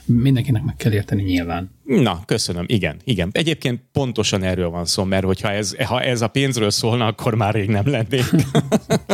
mindenkinek 0.05 0.63
meg 0.63 0.77
kell 0.77 0.93
érteni 0.93 1.23
nyilván. 1.23 1.71
Na, 1.85 2.23
köszönöm, 2.27 2.65
igen, 2.69 3.01
igen. 3.05 3.31
Egyébként 3.33 3.81
pontosan 3.93 4.43
erről 4.43 4.69
van 4.69 4.85
szó, 4.85 5.05
mert 5.05 5.25
hogyha 5.25 5.51
ez, 5.51 5.77
ha 5.85 6.03
ez 6.03 6.21
a 6.21 6.29
pénzről 6.29 6.71
szólna, 6.71 7.07
akkor 7.07 7.35
már 7.35 7.55
rég 7.55 7.69
nem 7.69 7.91
lennék. 7.91 8.25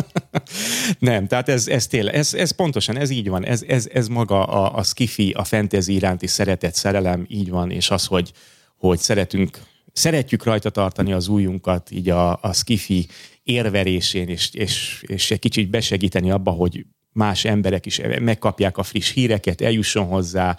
nem, 0.98 1.26
tehát 1.26 1.48
ez, 1.48 1.68
ez 1.68 1.86
tényleg, 1.86 2.14
ez, 2.14 2.34
ez 2.34 2.50
pontosan, 2.50 2.96
ez 2.96 3.10
így 3.10 3.28
van, 3.28 3.44
ez, 3.44 3.62
ez, 3.68 3.88
ez 3.92 4.08
maga 4.08 4.44
a, 4.44 4.78
a 4.78 4.82
skifi, 4.82 5.30
a 5.30 5.44
fantasy 5.44 5.94
iránti 5.94 6.26
szeretet, 6.26 6.74
szerelem, 6.74 7.26
így 7.28 7.50
van, 7.50 7.70
és 7.70 7.90
az, 7.90 8.04
hogy, 8.04 8.32
hogy 8.76 8.98
szeretünk 8.98 9.58
szeretjük 9.98 10.44
rajta 10.44 10.70
tartani 10.70 11.12
az 11.12 11.28
újunkat 11.28 11.90
így 11.90 12.08
a, 12.08 12.42
a 12.42 12.52
skifi 12.52 13.06
érverésén, 13.42 14.28
és, 14.28 14.50
és, 14.52 15.04
és 15.06 15.30
egy 15.30 15.38
kicsit 15.38 15.70
besegíteni 15.70 16.30
abba, 16.30 16.50
hogy 16.50 16.86
más 17.12 17.44
emberek 17.44 17.86
is 17.86 18.00
megkapják 18.20 18.78
a 18.78 18.82
friss 18.82 19.12
híreket, 19.12 19.60
eljusson 19.60 20.06
hozzá, 20.06 20.56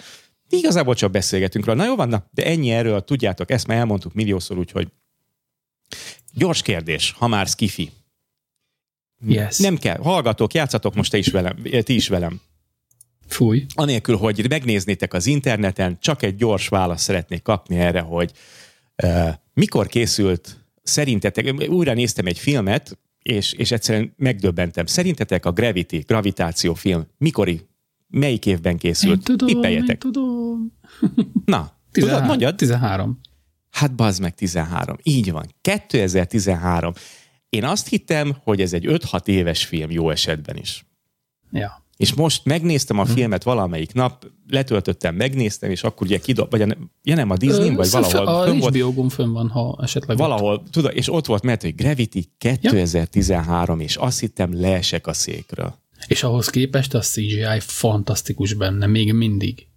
igazából 0.49 0.95
csak 0.95 1.11
beszélgetünk 1.11 1.65
róla. 1.65 1.77
Na 1.77 1.87
jó 1.87 1.95
van, 1.95 2.09
na, 2.09 2.25
de 2.31 2.45
ennyi 2.45 2.69
erről, 2.69 3.03
tudjátok, 3.03 3.51
ezt 3.51 3.67
már 3.67 3.77
elmondtuk 3.77 4.13
milliószor, 4.13 4.57
úgyhogy 4.57 4.87
gyors 6.33 6.61
kérdés, 6.61 7.11
ha 7.17 7.27
már 7.27 7.47
skifi. 7.47 7.91
Yes. 9.27 9.57
Nem 9.57 9.77
kell, 9.77 9.97
hallgatók, 9.97 10.53
játszatok 10.53 10.95
most 10.95 11.11
te 11.11 11.17
is 11.17 11.27
velem, 11.27 11.55
ti 11.83 11.93
is 11.93 12.07
velem. 12.07 12.41
Fúj. 13.27 13.65
Anélkül, 13.75 14.17
hogy 14.17 14.49
megnéznétek 14.49 15.13
az 15.13 15.25
interneten, 15.25 15.97
csak 16.01 16.23
egy 16.23 16.35
gyors 16.35 16.67
választ 16.67 17.03
szeretnék 17.03 17.41
kapni 17.41 17.75
erre, 17.75 17.99
hogy 17.99 18.31
mikor 19.53 19.87
készült, 19.87 20.65
szerintetek, 20.83 21.53
újra 21.69 21.93
néztem 21.93 22.25
egy 22.25 22.39
filmet, 22.39 22.99
és, 23.21 23.53
és 23.53 23.71
egyszerűen 23.71 24.13
megdöbbentem. 24.17 24.85
Szerintetek 24.85 25.45
a 25.45 25.51
Gravity, 25.51 25.97
gravitáció 26.05 26.73
film 26.73 27.07
mikori, 27.17 27.67
melyik 28.07 28.45
évben 28.45 28.77
készült? 28.77 29.17
Én 29.29 29.37
tudom, 29.37 29.63
én 29.63 29.97
tudom. 29.97 30.77
Na, 31.45 31.77
13. 31.91 32.17
tudod, 32.17 32.25
mondjad? 32.25 32.55
13. 32.55 33.19
Hát 33.69 33.95
bazd 33.95 34.21
meg 34.21 34.35
13. 34.35 34.97
Így 35.03 35.31
van. 35.31 35.55
2013. 35.61 36.93
Én 37.49 37.63
azt 37.63 37.87
hittem, 37.87 38.35
hogy 38.43 38.61
ez 38.61 38.73
egy 38.73 38.85
5-6 38.87 39.27
éves 39.27 39.65
film 39.65 39.91
jó 39.91 40.09
esetben 40.09 40.57
is. 40.57 40.85
Ja. 41.51 41.85
És 41.99 42.13
most 42.13 42.45
megnéztem 42.45 42.99
a 42.99 43.05
filmet 43.05 43.43
valamelyik 43.43 43.93
nap, 43.93 44.31
letöltöttem, 44.47 45.15
megnéztem, 45.15 45.71
és 45.71 45.83
akkor 45.83 46.07
ugye 46.07 46.19
kidob, 46.19 46.51
vagy 46.51 46.61
a, 46.61 46.67
ja 47.03 47.15
nem, 47.15 47.29
a 47.29 47.37
Disney, 47.37 47.75
vagy 47.75 47.89
valahol 47.89 48.27
A 48.27 48.43
fönn 48.43 48.59
volt, 48.59 48.75
HBO-gon 48.75 49.09
fönn 49.09 49.31
van, 49.31 49.49
ha 49.49 49.79
esetleg 49.81 50.17
ott. 50.17 50.27
valahol, 50.27 50.63
tudod, 50.71 50.91
és 50.95 51.13
ott 51.13 51.25
volt, 51.25 51.43
mert 51.43 51.61
hogy 51.61 51.75
Gravity 51.75 52.19
2013, 52.37 53.79
és 53.79 53.95
azt 53.95 54.19
hittem, 54.19 54.59
leesek 54.59 55.07
a 55.07 55.13
székről. 55.13 55.75
És 56.07 56.23
ahhoz 56.23 56.49
képest 56.49 56.93
a 56.93 56.99
CGI 56.99 57.59
fantasztikus 57.59 58.53
benne, 58.53 58.85
még 58.85 59.13
mindig. 59.13 59.67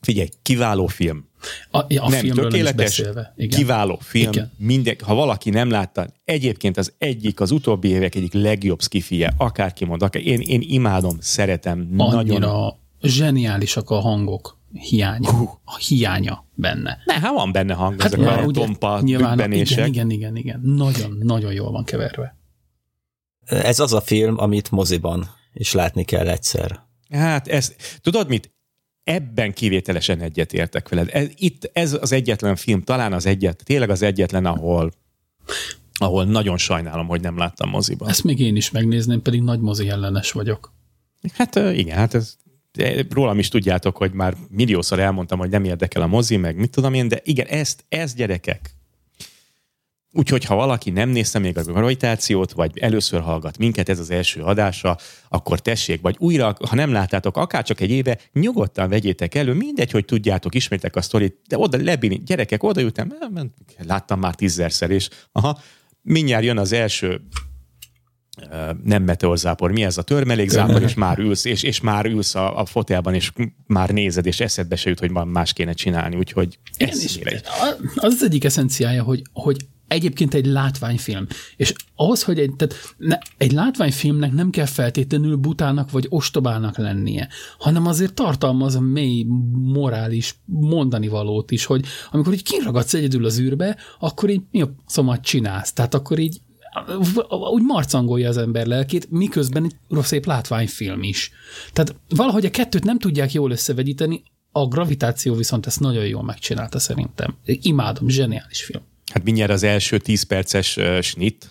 Figyelj, 0.00 0.28
kiváló 0.42 0.86
film. 0.86 1.28
A, 1.70 1.84
ja, 1.88 2.02
a 2.02 2.08
nem 2.08 2.20
filmről 2.20 2.48
nem 2.48 2.54
is 2.54 2.60
tökéletes, 2.60 2.98
beszélve. 2.98 3.32
Igen. 3.36 3.58
kiváló 3.58 3.98
film. 4.02 4.32
Igen. 4.32 4.52
Minden, 4.56 4.96
ha 5.04 5.14
valaki 5.14 5.50
nem 5.50 5.70
látta, 5.70 6.06
egyébként 6.24 6.76
az 6.76 6.92
egyik, 6.98 7.40
az 7.40 7.50
utóbbi 7.50 7.88
évek 7.88 8.14
egyik 8.14 8.32
legjobb 8.32 8.82
skifije, 8.82 9.34
akárki 9.36 9.84
mond, 9.84 10.02
akár, 10.02 10.26
én, 10.26 10.40
én 10.40 10.60
imádom, 10.64 11.16
szeretem, 11.20 11.88
Annyira 11.96 12.38
nagyon. 12.38 12.74
zseniálisak 13.02 13.90
a 13.90 14.00
hangok 14.00 14.58
hiánya, 14.72 15.30
a 15.64 15.76
hiánya 15.76 16.44
benne. 16.54 16.98
Ne, 17.04 17.14
hát 17.14 17.32
van 17.32 17.52
benne 17.52 17.74
hang, 17.74 18.00
hát, 18.00 18.12
ezek 18.12 18.26
már 18.26 18.38
a 18.38 18.44
ugye 18.44 18.60
tompa 18.60 19.00
nyilván, 19.00 19.52
igen, 19.52 19.86
igen, 19.86 20.10
igen, 20.10 20.36
igen. 20.36 20.60
Nagyon, 20.60 21.18
nagyon 21.22 21.52
jól 21.52 21.70
van 21.70 21.84
keverve. 21.84 22.36
Ez 23.46 23.80
az 23.80 23.92
a 23.92 24.00
film, 24.00 24.38
amit 24.38 24.70
moziban 24.70 25.28
is 25.52 25.72
látni 25.72 26.04
kell 26.04 26.28
egyszer. 26.28 26.80
Hát 27.10 27.48
ez, 27.48 27.74
tudod 28.00 28.28
mit? 28.28 28.52
Ebben 29.04 29.52
kivételesen 29.52 30.20
egyetértek 30.20 30.88
veled. 30.88 31.08
Ez, 31.12 31.28
itt 31.34 31.70
ez 31.72 31.92
az 32.00 32.12
egyetlen 32.12 32.56
film, 32.56 32.82
talán 32.82 33.12
az 33.12 33.26
egyet, 33.26 33.62
tényleg 33.64 33.90
az 33.90 34.02
egyetlen, 34.02 34.46
ahol 34.46 34.92
ahol 36.02 36.24
nagyon 36.24 36.58
sajnálom, 36.58 37.06
hogy 37.06 37.20
nem 37.20 37.38
láttam 37.38 37.68
moziban. 37.70 38.08
Ezt 38.08 38.24
még 38.24 38.40
én 38.40 38.56
is 38.56 38.70
megnézném, 38.70 39.22
pedig 39.22 39.42
nagy 39.42 39.60
mozi 39.60 39.88
ellenes 39.88 40.32
vagyok. 40.32 40.72
Hát 41.32 41.54
igen, 41.56 41.96
hát 41.96 42.14
ez, 42.14 42.36
rólam 43.10 43.38
is 43.38 43.48
tudjátok, 43.48 43.96
hogy 43.96 44.12
már 44.12 44.36
milliószor 44.48 44.98
elmondtam, 44.98 45.38
hogy 45.38 45.50
nem 45.50 45.64
érdekel 45.64 46.02
a 46.02 46.06
mozi, 46.06 46.36
meg 46.36 46.56
mit 46.56 46.70
tudom 46.70 46.94
én, 46.94 47.08
de 47.08 47.20
igen, 47.24 47.46
ezt, 47.46 47.84
ez 47.88 48.14
gyerekek. 48.14 48.74
Úgyhogy, 50.12 50.44
ha 50.44 50.54
valaki 50.54 50.90
nem 50.90 51.08
nézte 51.08 51.38
még 51.38 51.58
a 51.58 51.62
gravitációt, 51.62 52.52
vagy 52.52 52.78
először 52.78 53.20
hallgat 53.20 53.58
minket, 53.58 53.88
ez 53.88 53.98
az 53.98 54.10
első 54.10 54.42
adása, 54.42 54.96
akkor 55.28 55.60
tessék, 55.60 56.00
vagy 56.00 56.16
újra, 56.18 56.56
ha 56.68 56.74
nem 56.74 56.92
láttátok, 56.92 57.36
akár 57.36 57.64
csak 57.64 57.80
egy 57.80 57.90
éve, 57.90 58.18
nyugodtan 58.32 58.88
vegyétek 58.88 59.34
elő, 59.34 59.52
mindegy, 59.52 59.90
hogy 59.90 60.04
tudjátok, 60.04 60.54
ismertek 60.54 60.96
a 60.96 61.02
sztorit, 61.02 61.36
de 61.48 61.58
oda 61.58 61.78
lebini, 61.82 62.22
gyerekek, 62.24 62.62
oda 62.62 62.80
jöttem, 62.80 63.14
láttam 63.78 64.18
már 64.18 64.34
tízzerszer, 64.34 64.90
és 64.90 65.08
aha, 65.32 65.58
mindjárt 66.02 66.44
jön 66.44 66.58
az 66.58 66.72
első 66.72 67.20
nem 68.84 69.02
meteorzápor, 69.02 69.70
mi 69.70 69.84
ez 69.84 69.98
a 69.98 70.02
törmelékzápor, 70.02 70.82
és 70.82 70.94
már 70.94 71.18
ülsz, 71.18 71.44
és, 71.44 71.62
és 71.62 71.80
már 71.80 72.06
ülsz 72.06 72.34
a, 72.34 72.58
a 72.58 72.64
fotelban, 72.64 73.14
és 73.14 73.32
már 73.66 73.90
nézed, 73.90 74.26
és 74.26 74.40
eszedbe 74.40 74.76
se 74.76 74.88
jut, 74.88 74.98
hogy 74.98 75.10
más 75.10 75.52
kéne 75.52 75.72
csinálni, 75.72 76.16
úgyhogy 76.16 76.58
Igen, 76.76 76.92
ez 76.92 77.02
és 77.02 77.18
az 77.94 78.14
az 78.14 78.22
egyik 78.24 78.44
eszenciája, 78.44 79.02
hogy, 79.02 79.22
hogy 79.32 79.56
egyébként 79.90 80.34
egy 80.34 80.46
látványfilm. 80.46 81.26
És 81.56 81.72
ahhoz, 81.94 82.22
hogy 82.22 82.38
egy, 82.38 82.52
tehát 82.56 82.74
ne, 82.96 83.18
egy 83.36 83.52
látványfilmnek 83.52 84.32
nem 84.32 84.50
kell 84.50 84.66
feltétlenül 84.66 85.36
butának 85.36 85.90
vagy 85.90 86.06
ostobának 86.08 86.76
lennie, 86.78 87.28
hanem 87.58 87.86
azért 87.86 88.14
tartalmaz 88.14 88.74
a 88.74 88.80
mély 88.80 89.26
morális 89.52 90.34
mondani 90.44 91.08
valót 91.08 91.50
is, 91.50 91.64
hogy 91.64 91.84
amikor 92.10 92.32
így 92.32 92.42
kiragadsz 92.42 92.94
egyedül 92.94 93.24
az 93.24 93.38
űrbe, 93.38 93.76
akkor 93.98 94.30
így 94.30 94.42
mi 94.50 94.62
a 94.62 94.74
szomat 94.86 95.20
csinálsz? 95.20 95.72
Tehát 95.72 95.94
akkor 95.94 96.18
így 96.18 96.40
úgy 97.52 97.62
marcangolja 97.62 98.28
az 98.28 98.36
ember 98.36 98.66
lelkét, 98.66 99.10
miközben 99.10 99.64
egy 99.64 99.76
rossz 99.88 100.06
szép 100.06 100.26
látványfilm 100.26 101.02
is. 101.02 101.30
Tehát 101.72 101.94
valahogy 102.08 102.44
a 102.44 102.50
kettőt 102.50 102.84
nem 102.84 102.98
tudják 102.98 103.32
jól 103.32 103.50
összevegyíteni, 103.50 104.22
a 104.52 104.66
gravitáció 104.66 105.34
viszont 105.34 105.66
ezt 105.66 105.80
nagyon 105.80 106.06
jól 106.06 106.22
megcsinálta 106.22 106.78
szerintem. 106.78 107.36
Imádom, 107.44 108.08
zseniális 108.08 108.64
film. 108.64 108.82
Hát 109.12 109.24
mindjárt 109.24 109.50
az 109.50 109.62
első 109.62 109.98
10 109.98 110.22
perces 110.22 110.76
uh, 110.76 111.00
snit, 111.00 111.50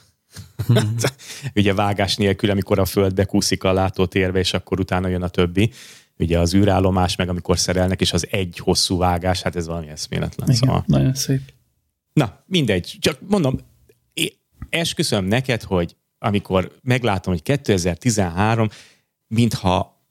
ugye 1.56 1.74
vágás 1.74 2.16
nélkül, 2.16 2.50
amikor 2.50 2.80
a 2.80 2.86
földbe 2.86 3.26
kúszik 3.26 3.64
a 3.64 3.74
látótérbe, 3.74 4.40
és 4.40 4.54
akkor 4.54 4.80
utána 4.80 5.08
jön 5.08 5.22
a 5.24 5.28
többi. 5.28 5.72
Ugye 6.18 6.40
az 6.40 6.54
űrállomás, 6.54 7.16
meg 7.16 7.30
amikor 7.30 7.60
szerelnek, 7.60 8.02
és 8.02 8.14
az 8.14 8.28
egy 8.32 8.58
hosszú 8.58 8.98
vágás, 8.98 9.42
hát 9.42 9.56
ez 9.56 9.68
valami 9.68 9.88
eszméletlen. 9.88 10.48
Igen, 10.48 10.60
Szóval. 10.60 10.84
nagyon 10.88 11.14
szép. 11.14 11.42
Na, 12.14 12.44
mindegy. 12.46 12.98
Csak 13.00 13.20
mondom, 13.28 13.60
esküszöm 14.70 15.26
neked, 15.26 15.64
hogy 15.64 15.96
amikor 16.20 16.72
meglátom, 16.82 17.34
hogy 17.34 17.42
2013, 17.42 18.70
mintha 19.28 20.04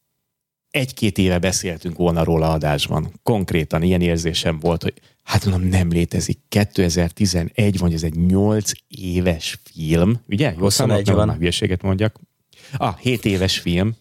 egy-két 0.71 1.19
éve 1.19 1.39
beszéltünk 1.39 1.97
volna 1.97 2.25
róla 2.25 2.53
adásban. 2.53 3.13
Konkrétan 3.23 3.83
ilyen 3.83 4.01
érzésem 4.01 4.59
volt, 4.59 4.83
hogy 4.83 4.95
hát 5.29 5.45
mondom, 5.47 5.69
nem 5.69 5.89
létezik. 5.91 6.39
2011 6.49 7.79
van, 7.79 7.93
ez 7.93 8.03
egy 8.03 8.17
8 8.27 8.71
éves 8.89 9.59
film, 9.65 10.21
ugye? 10.29 10.51
Jó 10.53 10.59
21 10.59 10.71
számolok, 10.73 11.07
nem 11.07 11.17
van. 11.17 11.27
már 11.27 11.37
hülyeséget 11.37 11.83
mondjak. 11.83 12.21
Ah, 12.77 12.99
7 12.99 13.25
éves 13.25 13.59
film. 13.59 13.97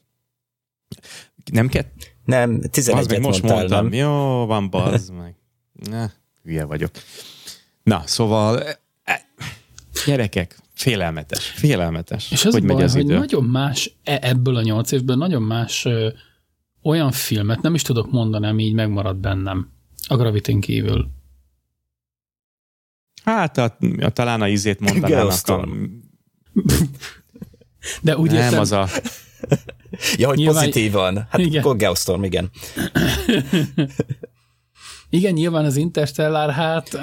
Nem 1.51 1.67
kell? 1.67 1.85
Nem, 2.25 2.59
Az 2.63 2.69
11 2.71 3.09
meg 3.09 3.21
most 3.21 3.41
mondtál, 3.41 3.57
mondtam. 3.59 3.83
nem? 3.87 3.93
Jó, 3.99 4.45
van, 4.45 4.69
bazd 4.69 5.13
meg. 5.13 5.35
Na, 5.89 6.11
hülye 6.43 6.65
vagyok. 6.65 6.91
Na, 7.83 8.01
szóval 8.05 8.63
e, 9.03 9.25
gyerekek, 10.05 10.57
félelmetes, 10.73 11.45
félelmetes, 11.45 12.31
És 12.31 12.45
az 12.45 12.53
hogy 12.53 12.63
a 12.63 12.65
megy 12.65 12.75
baj, 12.75 12.83
az 12.85 12.93
hogy 12.93 13.03
idő. 13.03 13.17
nagyon 13.17 13.43
más, 13.43 13.97
e- 14.03 14.19
ebből 14.21 14.55
a 14.55 14.61
nyolc 14.61 14.91
évből 14.91 15.15
nagyon 15.15 15.41
más 15.41 15.85
ö, 15.85 16.09
olyan 16.83 17.11
filmet 17.11 17.61
nem 17.61 17.73
is 17.73 17.81
tudok 17.81 18.11
mondani, 18.11 18.47
ami 18.47 18.63
így 18.63 18.73
megmaradt 18.73 19.19
bennem. 19.19 19.71
A 20.07 20.15
Gravitin 20.15 20.59
kívül. 20.59 21.09
Hát 23.27 23.57
a, 23.57 23.77
a, 23.99 24.09
talán 24.09 24.41
a 24.41 24.47
izét 24.47 24.79
mondanának. 24.79 25.17
A, 25.17 25.21
Geostorm. 25.21 25.83
De 28.01 28.17
úgy 28.17 28.31
nem, 28.31 28.41
értem, 28.43 28.59
az 28.59 28.71
a... 28.71 28.87
Ja, 30.17 30.27
hogy 30.27 30.37
Nyilván- 30.37 30.65
pozitívan. 30.65 31.15
Hát 31.29 31.39
Igen. 31.39 31.61
igen. 31.61 31.77
Geostorm, 31.77 32.23
igen. 32.31 32.49
igen, 35.09 35.33
nyilván 35.33 35.65
az 35.65 35.75
Interstellar, 35.75 36.51
hát 36.51 36.99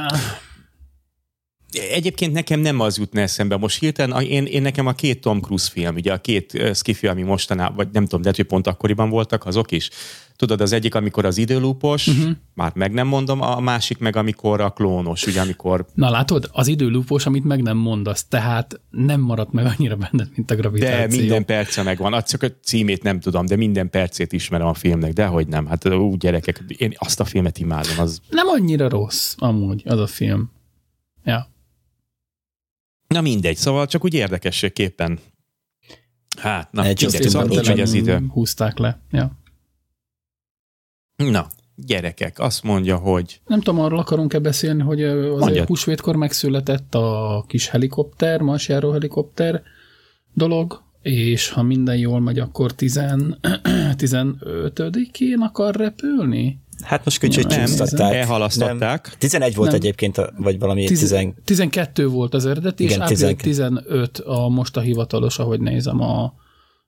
Egyébként 1.75 2.33
nekem 2.33 2.61
nem 2.61 2.81
az 2.81 2.99
jutna 2.99 3.21
eszembe. 3.21 3.57
Most 3.57 3.79
hirtelen, 3.79 4.23
én, 4.23 4.45
én 4.45 4.63
nekem 4.63 4.87
a 4.87 4.93
két 4.93 5.21
Tom 5.21 5.41
Cruise 5.41 5.71
film, 5.71 5.95
ugye 5.95 6.13
a 6.13 6.19
két 6.19 6.75
skifi, 6.75 7.07
ami 7.07 7.23
mostanában, 7.23 7.77
vagy 7.77 7.89
nem 7.93 8.03
tudom, 8.03 8.21
lehet, 8.21 8.37
hogy 8.37 8.47
pont 8.47 8.67
akkoriban 8.67 9.11
voltak, 9.11 9.47
azok 9.47 9.73
is. 9.73 9.91
Tudod, 10.37 10.61
az 10.61 10.73
egyik, 10.73 10.95
amikor 10.95 11.25
az 11.25 11.39
időlúpos, 11.39 12.07
uh-huh. 12.07 12.31
már 12.55 12.73
meg 12.75 12.93
nem 12.93 13.07
mondom, 13.07 13.41
a 13.41 13.61
másik 13.61 13.99
meg, 13.99 14.17
amikor 14.17 14.61
a 14.61 14.71
klónos, 14.71 15.27
ugye, 15.27 15.41
amikor 15.41 15.87
na 15.95 16.11
látod, 16.11 16.49
az 16.53 16.67
időlúpos, 16.67 17.27
amit 17.27 17.45
meg 17.45 17.63
nem 17.63 17.77
mondasz, 17.77 18.25
tehát 18.29 18.81
nem 18.91 19.21
maradt 19.21 19.53
meg 19.53 19.65
annyira 19.65 19.97
benned, 19.97 20.29
mint 20.35 20.51
a 20.51 20.55
gravitáció. 20.55 21.07
De 21.07 21.23
minden 21.23 21.45
perce 21.45 21.83
megvan. 21.83 22.23
Csak 22.23 22.43
a 22.43 22.49
címét 22.63 23.03
nem 23.03 23.21
tudom, 23.21 23.47
de 23.47 23.57
minden 23.57 23.91
percét 23.91 24.33
ismerem 24.33 24.67
a 24.67 24.75
filmnek, 24.75 25.13
de 25.13 25.27
hogy 25.27 25.47
nem. 25.47 25.67
Hát 25.67 25.95
úgy 25.95 26.19
gyerekek, 26.19 26.65
én 26.77 26.95
azt 26.99 27.21
a 27.21 27.25
filmet 27.25 27.59
imádom. 27.59 27.99
Az... 27.99 28.21
Nem 28.31 28.47
annyira 28.49 28.89
rossz, 28.89 29.35
amúgy, 29.37 29.83
az 29.85 29.99
a 29.99 30.07
film. 30.07 30.51
Ja. 31.25 31.53
Na 33.15 33.21
mindegy, 33.21 33.57
szóval 33.57 33.87
csak 33.87 34.05
úgy 34.05 34.15
érdekességképpen. 34.15 35.19
Hát, 36.39 36.73
na, 36.73 36.85
Egy 36.85 37.01
mindegy, 37.03 37.23
szóval 37.23 37.43
Timberlake. 37.49 37.75
megy 37.75 37.81
az 37.81 37.93
idő. 37.93 38.27
Húzták 38.33 38.79
le. 38.79 39.01
Ja. 39.11 39.31
Na, 41.17 41.47
gyerekek, 41.77 42.39
azt 42.39 42.63
mondja, 42.63 42.97
hogy 42.97 43.41
Nem 43.47 43.61
tudom, 43.61 43.81
arról 43.81 43.99
akarunk-e 43.99 44.39
beszélni, 44.39 44.83
hogy 44.83 45.03
az 45.03 45.41
Mondjad. 45.41 45.67
húsvétkor 45.67 46.17
megszületett 46.17 46.95
a 46.95 47.45
kis 47.49 47.69
helikopter, 47.69 48.41
marsjáró 48.41 48.91
helikopter 48.91 49.63
dolog, 50.33 50.83
és 51.03 51.49
ha 51.49 51.63
minden 51.63 51.97
jól 51.97 52.21
megy, 52.21 52.39
akkor 52.39 52.73
10, 52.75 53.01
15-én 53.03 55.41
akar 55.49 55.75
repülni? 55.75 56.59
Hát 56.85 57.05
most 57.05 57.19
kicsit 57.19 57.47
Nem, 57.47 57.65
csúsztatták. 57.65 58.15
elhalasztották. 58.15 59.07
Nem. 59.09 59.15
11 59.19 59.55
volt 59.55 59.69
Nem. 59.71 59.79
egyébként, 59.81 60.21
vagy 60.37 60.59
valami 60.59 60.85
10, 60.85 60.99
10 60.99 61.33
12 61.45 62.07
volt 62.09 62.35
az 62.35 62.47
eredeti, 62.47 62.85
Igen, 62.85 62.97
és 62.97 63.03
április 63.03 63.21
12. 63.21 63.49
15 63.51 64.19
a 64.19 64.49
most 64.49 64.77
a 64.77 64.81
hivatalos, 64.81 65.39
ahogy 65.39 65.61
nézem 65.61 66.01
a 66.01 66.35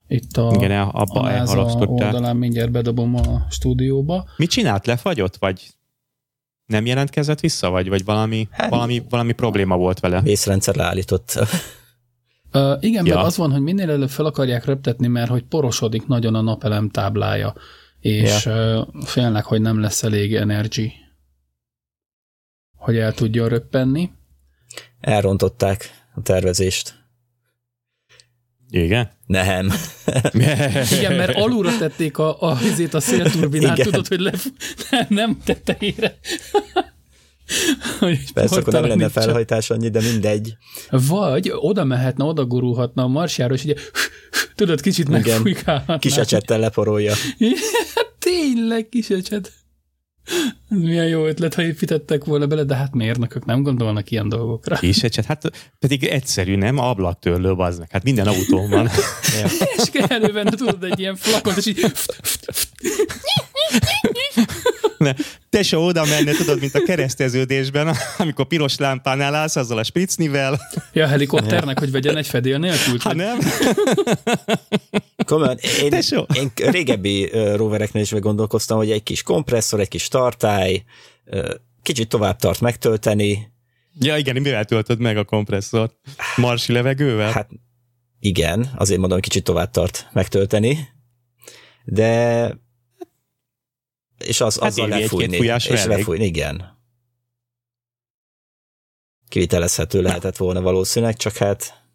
itt 0.07 0.37
a, 0.37 0.51
Igen, 0.55 0.71
abba 0.81 1.19
a 1.19 1.21
NASA 1.21 1.33
elhalasztották. 1.35 1.89
oldalán 1.89 2.35
mindjárt 2.35 2.71
bedobom 2.71 3.15
a 3.15 3.45
stúdióba. 3.49 4.25
Mit 4.37 4.49
csinált? 4.49 4.85
Lefagyott? 4.85 5.37
Vagy 5.37 5.67
nem 6.65 6.85
jelentkezett 6.85 7.39
vissza? 7.39 7.69
Vagy, 7.69 7.89
vagy 7.89 8.05
valami, 8.05 8.47
Hát- 8.51 8.69
valami, 8.69 9.03
valami 9.09 9.31
probléma 9.31 9.77
volt 9.77 9.99
vele? 9.99 10.21
vészrendszer 10.21 10.75
leállított. 10.75 11.39
Uh, 12.53 12.77
igen, 12.79 13.05
Ja. 13.05 13.13
mert 13.15 13.25
az 13.27 13.37
van, 13.37 13.51
hogy 13.51 13.61
minél 13.61 13.89
előbb 13.89 14.09
fel 14.09 14.25
akarják 14.25 14.65
röptetni, 14.65 15.07
mert 15.07 15.29
hogy 15.29 15.43
porosodik 15.43 16.07
nagyon 16.07 16.35
a 16.35 16.41
napelem 16.41 16.89
táblája, 16.89 17.53
és 17.99 18.45
uh, 18.45 18.87
félnek, 19.05 19.45
hogy 19.45 19.61
nem 19.61 19.79
lesz 19.79 20.03
elég 20.03 20.35
energy, 20.35 20.91
hogy 22.75 22.97
el 22.97 23.13
tudjon 23.13 23.49
röppenni. 23.49 24.11
Elrontották 24.99 26.05
a 26.15 26.21
tervezést. 26.21 27.05
Igen? 28.69 29.11
Nem. 29.25 29.71
Igen, 30.97 31.15
mert 31.15 31.35
alulra 31.35 31.77
tették 31.77 32.17
a, 32.17 32.41
a, 32.41 32.57
a 32.91 32.99
szélturbinát, 32.99 33.77
Igen. 33.77 33.91
tudod, 33.91 34.07
hogy 34.07 34.19
le, 34.19 34.31
nem, 34.89 35.05
nem 35.19 35.37
tetejére. 35.43 36.17
Hogy 37.99 38.33
Persze, 38.33 38.55
akkor 38.55 38.73
nem 38.73 38.85
lenne 38.85 39.09
felhajtás 39.09 39.69
annyi, 39.69 39.89
de 39.89 40.01
mindegy. 40.01 40.55
Vagy 40.89 41.51
oda 41.55 41.83
mehetne, 41.83 42.23
oda 42.23 42.45
gurulhatna 42.45 43.03
a 43.03 43.07
marsjára, 43.07 43.53
és 43.53 43.63
ugye 43.63 43.73
tudod, 44.55 44.81
kicsit 44.81 45.07
Igen. 45.07 45.21
megfújkálhatná. 45.21 45.97
Kis 45.97 46.17
ecsettel 46.17 46.59
leporolja. 46.59 47.13
Tényleg 48.19 48.89
kis 48.89 49.09
ecset. 49.09 49.51
Milyen 50.69 51.07
jó 51.07 51.25
ötlet, 51.25 51.53
ha 51.53 51.61
építettek 51.61 52.25
volna 52.25 52.47
bele, 52.47 52.63
de 52.63 52.75
hát 52.75 52.93
mérnökök 52.93 53.45
nem 53.45 53.63
gondolnak 53.63 54.11
ilyen 54.11 54.29
dolgokra. 54.29 54.75
Kis 54.75 55.03
ecset, 55.03 55.25
hát 55.25 55.51
pedig 55.79 56.03
egyszerű, 56.03 56.55
nem? 56.55 56.77
Ablaktörlő, 56.77 57.51
meg. 57.51 57.87
Hát 57.91 58.03
minden 58.03 58.27
autón 58.27 58.69
van. 58.69 58.89
És 59.75 59.89
kell 59.91 60.07
elővenni, 60.07 60.49
tudod, 60.49 60.83
egy 60.83 60.99
ilyen 60.99 61.15
flakont, 61.15 61.57
és 61.57 61.65
így 61.65 61.91
Ne, 64.97 65.13
tesó 65.49 65.85
oda 65.85 66.05
menne, 66.05 66.31
tudod, 66.31 66.59
mint 66.59 66.75
a 66.75 66.83
kereszteződésben, 66.83 67.95
amikor 68.17 68.45
piros 68.45 68.77
lámpánál 68.77 69.35
állsz, 69.35 69.55
azzal 69.55 69.77
a 69.77 69.83
spricnivel. 69.83 70.59
ja, 70.93 71.03
a 71.03 71.07
helikopternek, 71.07 71.79
hogy 71.79 71.91
vegyen 71.91 72.17
egy 72.17 72.27
fedél 72.27 72.57
nélkül. 72.57 72.97
Ha 72.99 73.13
nem, 73.13 73.37
Komolyan, 75.25 75.57
én, 75.81 75.89
Tesó. 75.89 76.25
én 76.33 76.51
régebbi 76.55 77.29
rovereknél 77.55 78.01
is 78.01 78.11
gondolkoztam, 78.11 78.77
hogy 78.77 78.91
egy 78.91 79.03
kis 79.03 79.23
kompresszor, 79.23 79.79
egy 79.79 79.87
kis 79.87 80.07
tartály, 80.07 80.83
kicsit 81.81 82.09
tovább 82.09 82.37
tart 82.37 82.59
megtölteni. 82.59 83.51
Ja, 83.99 84.17
igen, 84.17 84.41
mivel 84.41 84.65
töltöd 84.65 84.99
meg 84.99 85.17
a 85.17 85.23
kompresszort? 85.23 85.93
Marsi 86.35 86.73
levegővel? 86.73 87.31
Hát 87.31 87.49
igen, 88.19 88.71
azért 88.75 88.99
mondom, 88.99 89.19
kicsit 89.19 89.43
tovább 89.43 89.71
tart 89.71 90.07
megtölteni, 90.13 90.87
de 91.85 92.51
és 94.25 94.41
az, 94.41 94.59
Hát 94.59 94.69
azzal 94.69 94.87
lefújni. 94.87 95.37
és 95.37 95.65
elég. 95.67 95.87
lefújni, 95.97 96.25
igen. 96.25 96.75
Kivitelezhető 99.27 100.01
lehetett 100.01 100.37
volna 100.37 100.61
valószínűleg, 100.61 101.15
csak 101.15 101.33
hát 101.35 101.85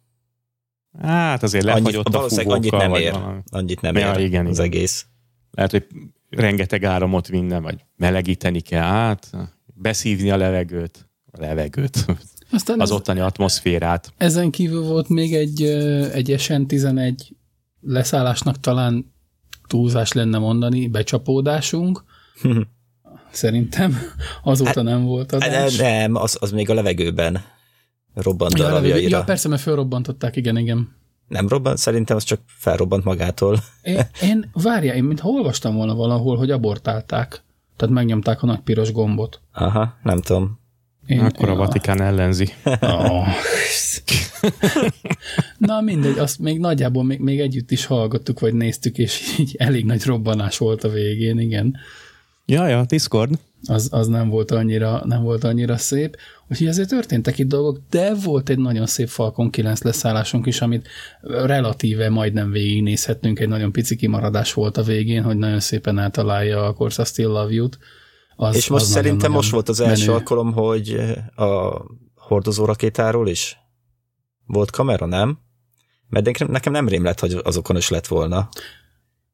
Hát 1.01 1.43
azért 1.43 1.65
annyit, 1.65 1.83
lefagyott 1.83 2.05
a 2.05 2.11
valószínűleg 2.11 2.51
annyit 2.57 2.71
nem 2.71 2.93
ér. 2.93 3.11
valami. 3.11 3.39
Annyit 3.49 3.81
nem 3.81 3.95
Ja, 3.97 4.13
ér 4.19 4.25
igen, 4.25 4.45
az 4.45 4.53
igen. 4.59 4.65
egész. 4.65 5.05
Lehet, 5.51 5.71
hogy 5.71 5.87
rengeteg 6.29 6.83
áramot 6.83 7.27
vinne, 7.27 7.59
vagy 7.59 7.83
melegíteni 7.95 8.59
kell 8.61 8.83
át, 8.83 9.29
beszívni 9.73 10.31
a 10.31 10.37
levegőt, 10.37 11.09
a 11.31 11.39
levegőt, 11.41 12.05
Aztán 12.51 12.79
az 12.79 12.89
ez, 12.89 12.95
ottani 12.95 13.19
atmoszférát. 13.19 14.13
ezen 14.17 14.51
kívül 14.51 14.81
volt 14.83 15.07
még 15.09 15.35
egy, 15.35 15.61
egy 16.13 16.35
SN11 16.37 17.15
leszállásnak 17.81 18.59
talán 18.59 19.13
túlzás 19.67 20.11
lenne 20.11 20.37
mondani, 20.37 20.87
becsapódásunk. 20.87 22.03
Szerintem 23.31 23.97
azóta 24.43 24.81
nem 24.81 25.03
volt 25.03 25.31
Nem, 25.31 25.39
adás. 25.49 25.75
nem 25.77 26.15
az, 26.15 26.37
az 26.39 26.51
még 26.51 26.69
a 26.69 26.73
levegőben 26.73 27.43
robbant 28.13 28.51
Ja, 28.57 28.63
darabjaira. 28.63 28.87
levegő- 28.95 29.07
ja, 29.17 29.23
persze, 29.23 29.47
mert 29.47 29.61
felrobbantották, 29.61 30.35
igen, 30.35 30.57
igen. 30.57 30.95
Nem 31.27 31.47
robbant, 31.47 31.77
szerintem 31.77 32.15
az 32.15 32.23
csak 32.23 32.39
felrobbant 32.45 33.03
magától. 33.03 33.59
Én, 33.81 33.99
én 34.31 34.49
várjál, 34.53 34.95
én 34.95 35.03
mintha 35.03 35.29
olvastam 35.29 35.75
volna 35.75 35.95
valahol, 35.95 36.37
hogy 36.37 36.51
abortálták. 36.51 37.43
Tehát 37.75 37.95
megnyomták 37.95 38.43
a 38.43 38.45
nagy 38.45 38.59
piros 38.59 38.91
gombot. 38.91 39.41
Aha, 39.51 39.97
nem 40.03 40.21
tudom. 40.21 40.59
Én, 41.07 41.19
Akkor 41.19 41.49
a 41.49 41.55
Vatikán 41.55 42.01
ellenzi. 42.01 42.49
Oh. 42.81 43.27
Na 45.57 45.81
mindegy, 45.81 46.17
azt 46.17 46.39
még 46.39 46.59
nagyjából 46.59 47.03
még, 47.03 47.19
még 47.19 47.39
együtt 47.39 47.71
is 47.71 47.85
hallgattuk, 47.85 48.39
vagy 48.39 48.53
néztük, 48.53 48.97
és 48.97 49.37
így 49.39 49.55
elég 49.59 49.85
nagy 49.85 50.03
robbanás 50.03 50.57
volt 50.57 50.83
a 50.83 50.89
végén, 50.89 51.39
igen. 51.39 51.75
Ja, 52.45 52.67
ja, 52.67 52.83
Discord. 52.85 53.39
Az, 53.67 53.87
az 53.91 54.07
nem, 54.07 54.29
volt 54.29 54.51
annyira, 54.51 55.01
nem 55.05 55.23
volt 55.23 55.43
annyira 55.43 55.77
szép. 55.77 56.17
Úgyhogy 56.49 56.67
azért 56.67 56.89
történtek 56.89 57.37
itt 57.37 57.47
dolgok, 57.47 57.79
de 57.89 58.13
volt 58.13 58.49
egy 58.49 58.57
nagyon 58.57 58.85
szép 58.85 59.07
Falcon 59.07 59.49
9 59.49 59.81
leszállásunk 59.81 60.45
is, 60.45 60.61
amit 60.61 60.87
relatíve 61.21 62.09
majdnem 62.09 62.51
végignézhettünk, 62.51 63.39
egy 63.39 63.47
nagyon 63.47 63.71
pici 63.71 63.95
kimaradás 63.95 64.53
volt 64.53 64.77
a 64.77 64.83
végén, 64.83 65.23
hogy 65.23 65.37
nagyon 65.37 65.59
szépen 65.59 65.99
eltalálja 65.99 66.65
a 66.65 66.73
Corsa 66.73 67.05
Still 67.05 67.27
Love 67.27 67.53
You-t. 67.53 67.77
Az, 68.35 68.55
És 68.55 68.67
most 68.67 68.83
az 68.83 68.89
szerintem 68.89 69.31
nagyon-nagyon 69.31 69.35
most 69.35 69.51
volt 69.51 69.69
az 69.69 69.79
első 69.79 70.05
menő. 70.05 70.17
alkalom, 70.17 70.53
hogy 70.53 70.95
a 71.35 71.81
hordozó 72.15 72.65
rakétáról 72.65 73.27
is 73.27 73.57
volt 74.45 74.71
kamera, 74.71 75.05
nem? 75.05 75.37
Mert 76.07 76.25
nekem- 76.25 76.51
nekem 76.51 76.71
nem 76.73 76.87
rém 76.87 77.03
lett, 77.03 77.19
hogy 77.19 77.39
azokon 77.43 77.77
is 77.77 77.89
lett 77.89 78.07
volna. 78.07 78.49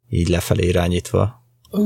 Így 0.10 0.28
lefelé 0.28 0.68
irányítva. 0.68 1.48
Ö, 1.72 1.80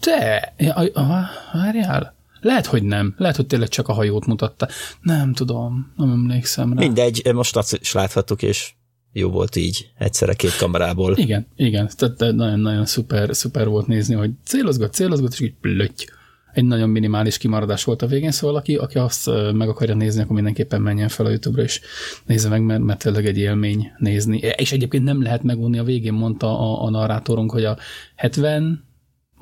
De, 0.00 0.54
ja, 0.56 0.74
ah, 0.74 1.26
várjál. 1.52 2.16
Lehet, 2.40 2.66
hogy 2.66 2.82
nem. 2.82 3.14
Lehet, 3.16 3.36
hogy 3.36 3.46
tényleg 3.46 3.68
csak 3.68 3.88
a 3.88 3.92
hajót 3.92 4.26
mutatta. 4.26 4.68
Nem 5.00 5.32
tudom, 5.32 5.92
nem 5.96 6.10
emlékszem 6.10 6.72
rá. 6.72 6.78
Mindegy, 6.78 7.22
most 7.34 7.56
azt 7.56 7.78
is 7.80 7.92
láthattuk, 7.92 8.42
és 8.42 8.72
jó 9.12 9.30
volt 9.30 9.56
így, 9.56 9.90
egyszerre 9.98 10.34
két 10.34 10.56
kamerából. 10.56 11.16
Igen, 11.16 11.46
igen, 11.56 11.90
tehát 11.96 12.18
nagyon-nagyon 12.18 12.86
szuper, 12.86 13.36
szuper 13.36 13.68
volt 13.68 13.86
nézni, 13.86 14.14
hogy 14.14 14.30
célozgat, 14.44 14.92
célozgat, 14.92 15.32
és 15.32 15.40
így 15.40 15.54
plötty. 15.60 16.04
Egy 16.52 16.64
nagyon 16.64 16.88
minimális 16.88 17.38
kimaradás 17.38 17.84
volt 17.84 18.02
a 18.02 18.06
végén, 18.06 18.30
szóval 18.30 18.56
aki, 18.56 18.76
aki 18.76 18.98
azt 18.98 19.30
meg 19.52 19.68
akarja 19.68 19.94
nézni, 19.94 20.22
akkor 20.22 20.34
mindenképpen 20.34 20.82
menjen 20.82 21.08
fel 21.08 21.26
a 21.26 21.28
YouTube-ra, 21.28 21.62
és 21.62 21.80
nézze 22.26 22.48
meg, 22.48 22.62
mert, 22.62 22.82
mert 22.82 22.98
tényleg 22.98 23.26
egy 23.26 23.38
élmény 23.38 23.92
nézni. 23.98 24.38
És 24.38 24.72
egyébként 24.72 25.04
nem 25.04 25.22
lehet 25.22 25.42
megunni, 25.42 25.78
a 25.78 25.84
végén 25.84 26.12
mondta 26.12 26.58
a, 26.60 26.84
a 26.84 26.90
narrátorunk, 26.90 27.50
hogy 27.52 27.64
a 27.64 27.78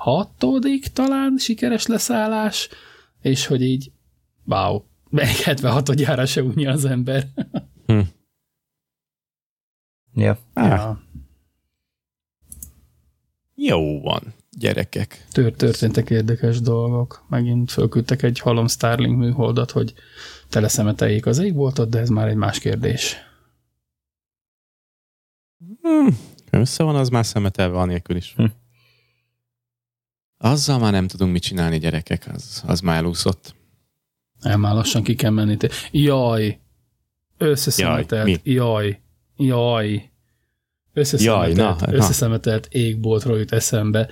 76 0.06 0.92
talán 0.92 1.38
sikeres 1.38 1.86
leszállás, 1.86 2.68
és 3.20 3.46
hogy 3.46 3.62
így, 3.62 3.92
wow, 4.44 4.82
meg 5.10 5.26
76 5.26 6.26
se 6.26 6.42
unja 6.42 6.70
az 6.70 6.84
ember. 6.84 7.26
Ja. 10.14 10.38
Ah, 10.52 10.68
Ja. 10.68 11.04
Jó 13.54 14.00
van, 14.00 14.34
gyerekek. 14.50 15.26
Tör, 15.30 15.52
történtek 15.52 16.10
érdekes 16.10 16.60
dolgok. 16.60 17.24
Megint 17.28 17.70
fölküldtek 17.70 18.22
egy 18.22 18.38
halom 18.38 18.68
Starlink 18.68 19.18
műholdat, 19.18 19.70
hogy 19.70 19.94
teleszemeteljék 20.48 21.26
az 21.26 21.38
égboltot, 21.38 21.88
de 21.88 21.98
ez 21.98 22.08
már 22.08 22.28
egy 22.28 22.36
más 22.36 22.58
kérdés. 22.58 23.16
Hmm, 25.82 26.18
össze 26.50 26.82
van, 26.82 26.96
az 26.96 27.08
már 27.08 27.26
szemetelve 27.26 27.78
anélkül 27.78 28.16
is. 28.16 28.34
Hm. 28.36 28.44
Azzal 30.50 30.78
már 30.78 30.92
nem 30.92 31.06
tudunk 31.06 31.32
mit 31.32 31.42
csinálni, 31.42 31.78
gyerekek, 31.78 32.28
az, 32.34 32.62
az 32.66 32.80
már 32.80 32.96
elúszott. 32.96 33.54
El 34.40 34.56
már 34.56 34.74
lassan 34.74 35.02
ki 35.02 35.14
kell 35.14 35.30
menni. 35.30 35.56
Te- 35.56 35.70
Jaj! 35.90 36.58
Összeszemetelt. 37.38 38.26
Jaj, 38.26 38.40
Jaj! 38.42 39.00
Jaj! 39.36 40.10
Összeszemetelt, 40.92 41.56
Jaj, 41.56 41.66
na, 41.66 41.76
na. 41.86 41.92
összeszemetelt 41.92 42.68
égboltról 42.70 43.38
jut 43.38 43.52
eszembe. 43.52 44.08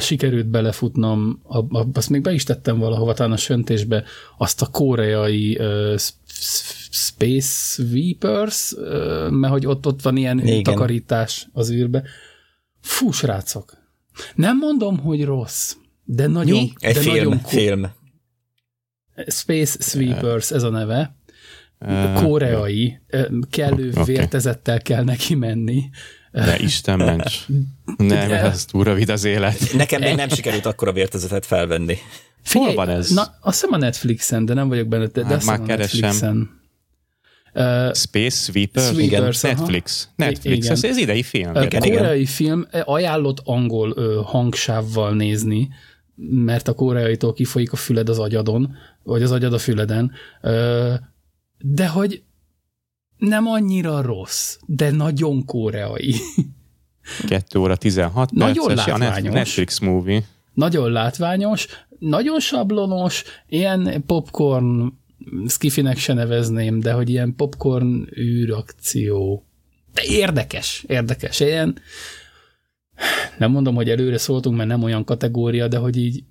Sikerült 0.00 0.46
belefutnom, 0.46 1.40
a, 1.42 1.78
a, 1.78 1.86
azt 1.92 2.10
még 2.10 2.22
be 2.22 2.32
is 2.32 2.44
tettem 2.44 2.78
valahova, 2.78 3.14
talán 3.14 3.32
a 3.32 3.36
söntésbe, 3.36 4.04
azt 4.38 4.62
a 4.62 4.66
koreai 4.66 5.56
uh, 5.58 5.98
Space 6.90 7.82
Sweepers, 7.82 8.72
uh, 8.72 9.30
mert 9.30 9.52
hogy 9.52 9.66
ott, 9.66 9.86
ott 9.86 10.02
van 10.02 10.16
ilyen 10.16 10.38
Igen. 10.38 10.62
takarítás 10.62 11.48
az 11.52 11.70
űrbe. 11.70 12.02
Fú, 12.80 13.10
srácok! 13.10 13.77
Nem 14.34 14.56
mondom, 14.56 14.98
hogy 14.98 15.24
rossz, 15.24 15.74
de 16.04 16.26
nagyon, 16.26 16.70
Egy 16.78 16.94
de 16.94 17.00
film, 17.00 17.14
nagyon 17.16 17.40
cool. 17.42 17.62
film. 17.62 17.86
Space 19.26 19.76
Sweepers, 19.80 20.50
ez 20.50 20.62
a 20.62 20.68
neve. 20.70 21.16
koreai, 22.14 23.00
kellő 23.50 23.92
Oké. 23.96 24.12
vértezettel 24.12 24.82
kell 24.82 25.04
neki 25.04 25.34
menni. 25.34 25.82
De 26.32 26.58
Isten 26.58 26.98
ments. 26.98 27.46
Nem, 27.96 28.30
ez 28.30 28.64
túl 28.64 28.84
rövid 28.84 29.08
az 29.08 29.24
élet. 29.24 29.72
Nekem 29.74 30.00
még 30.00 30.14
nem 30.14 30.28
sikerült 30.28 30.66
akkora 30.66 30.92
vértezetet 30.92 31.46
felvenni. 31.46 31.96
Figyelj, 32.42 32.74
van 32.74 32.88
ez? 32.88 33.10
Na, 33.10 33.22
azt 33.40 33.60
hiszem 33.60 33.74
a 33.74 33.76
Netflixen, 33.76 34.44
de 34.44 34.54
nem 34.54 34.68
vagyok 34.68 34.88
benne, 34.88 35.06
de 35.06 35.24
Hát 35.24 35.32
azt 35.32 35.46
már 35.46 35.60
a 35.60 35.64
keresem. 35.64 36.00
Netflixen. 36.00 36.57
Uh, 37.58 37.94
Space 37.94 38.36
Sweepers? 38.36 38.86
Sweepers, 38.86 39.42
Igen. 39.42 39.54
aha. 39.54 39.60
Netflix. 39.60 40.08
Netflix. 40.16 40.56
igen. 40.56 40.72
Ez, 40.72 40.84
ez 40.84 40.96
idei 40.96 41.22
film. 41.22 41.54
Ö, 41.54 41.62
Igen. 41.62 41.80
koreai 41.80 42.26
film 42.26 42.66
ajánlott 42.84 43.40
angol 43.44 44.22
hangsávval 44.24 45.14
nézni, 45.14 45.68
mert 46.30 46.68
a 46.68 46.72
koreaitól 46.74 47.32
kifolyik 47.32 47.72
a 47.72 47.76
füled 47.76 48.08
az 48.08 48.18
agyadon, 48.18 48.76
vagy 49.02 49.22
az 49.22 49.30
agyad 49.32 49.52
a 49.52 49.58
füleden, 49.58 50.12
de 51.58 51.88
hogy 51.88 52.22
nem 53.16 53.46
annyira 53.46 54.02
rossz, 54.02 54.56
de 54.66 54.90
nagyon 54.90 55.44
koreai. 55.44 56.14
2 57.28 57.58
óra 57.58 57.76
16 57.76 58.30
Nagyon 58.32 58.66
perces. 58.66 58.86
Látványos. 58.86 59.32
Netflix 59.34 59.78
movie. 59.78 60.22
nagyon 60.54 60.90
látványos, 60.92 61.66
nagyon 61.98 62.40
sablonos, 62.40 63.22
ilyen 63.48 64.04
popcorn, 64.06 64.92
skifinek 65.46 65.96
se 65.96 66.12
nevezném, 66.12 66.80
de 66.80 66.92
hogy 66.92 67.08
ilyen 67.08 67.34
popcorn 67.34 68.08
űrakció. 68.18 69.44
De 69.92 70.02
érdekes, 70.04 70.84
érdekes. 70.86 71.40
Ilyen, 71.40 71.78
nem 73.38 73.50
mondom, 73.50 73.74
hogy 73.74 73.90
előre 73.90 74.18
szóltunk, 74.18 74.56
mert 74.56 74.68
nem 74.68 74.82
olyan 74.82 75.04
kategória, 75.04 75.68
de 75.68 75.76
hogy 75.76 75.96
így, 75.96 76.24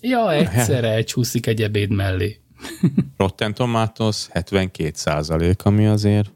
ja, 0.00 0.32
egyszerre 0.32 0.88
elcsúszik 0.88 1.46
egy 1.46 1.62
ebéd 1.62 1.90
mellé. 1.90 2.40
Rotten 3.16 3.54
Tomatoes 3.54 4.26
72 4.30 4.90
százalék, 4.94 5.64
ami 5.64 5.86
azért 5.86 6.32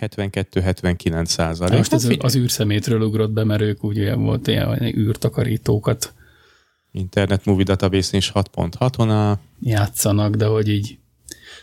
72-79 0.00 1.24
százalék. 1.24 1.76
Most 1.76 1.92
ez 1.92 2.08
az 2.18 2.36
űrszemétről 2.36 3.00
ugrott 3.00 3.30
be, 3.30 3.44
mert 3.44 3.60
ők 3.60 3.84
úgy 3.84 3.98
olyan 3.98 4.22
volt, 4.22 4.46
ilyen 4.46 4.82
űrtakarítókat 4.82 6.14
Internet 6.92 7.44
Movie 7.44 7.64
Database 7.64 8.16
is 8.16 8.32
6.6-on 8.34 9.10
áll. 9.10 9.38
játszanak, 9.62 10.34
de 10.34 10.46
hogy 10.46 10.68
így 10.68 10.98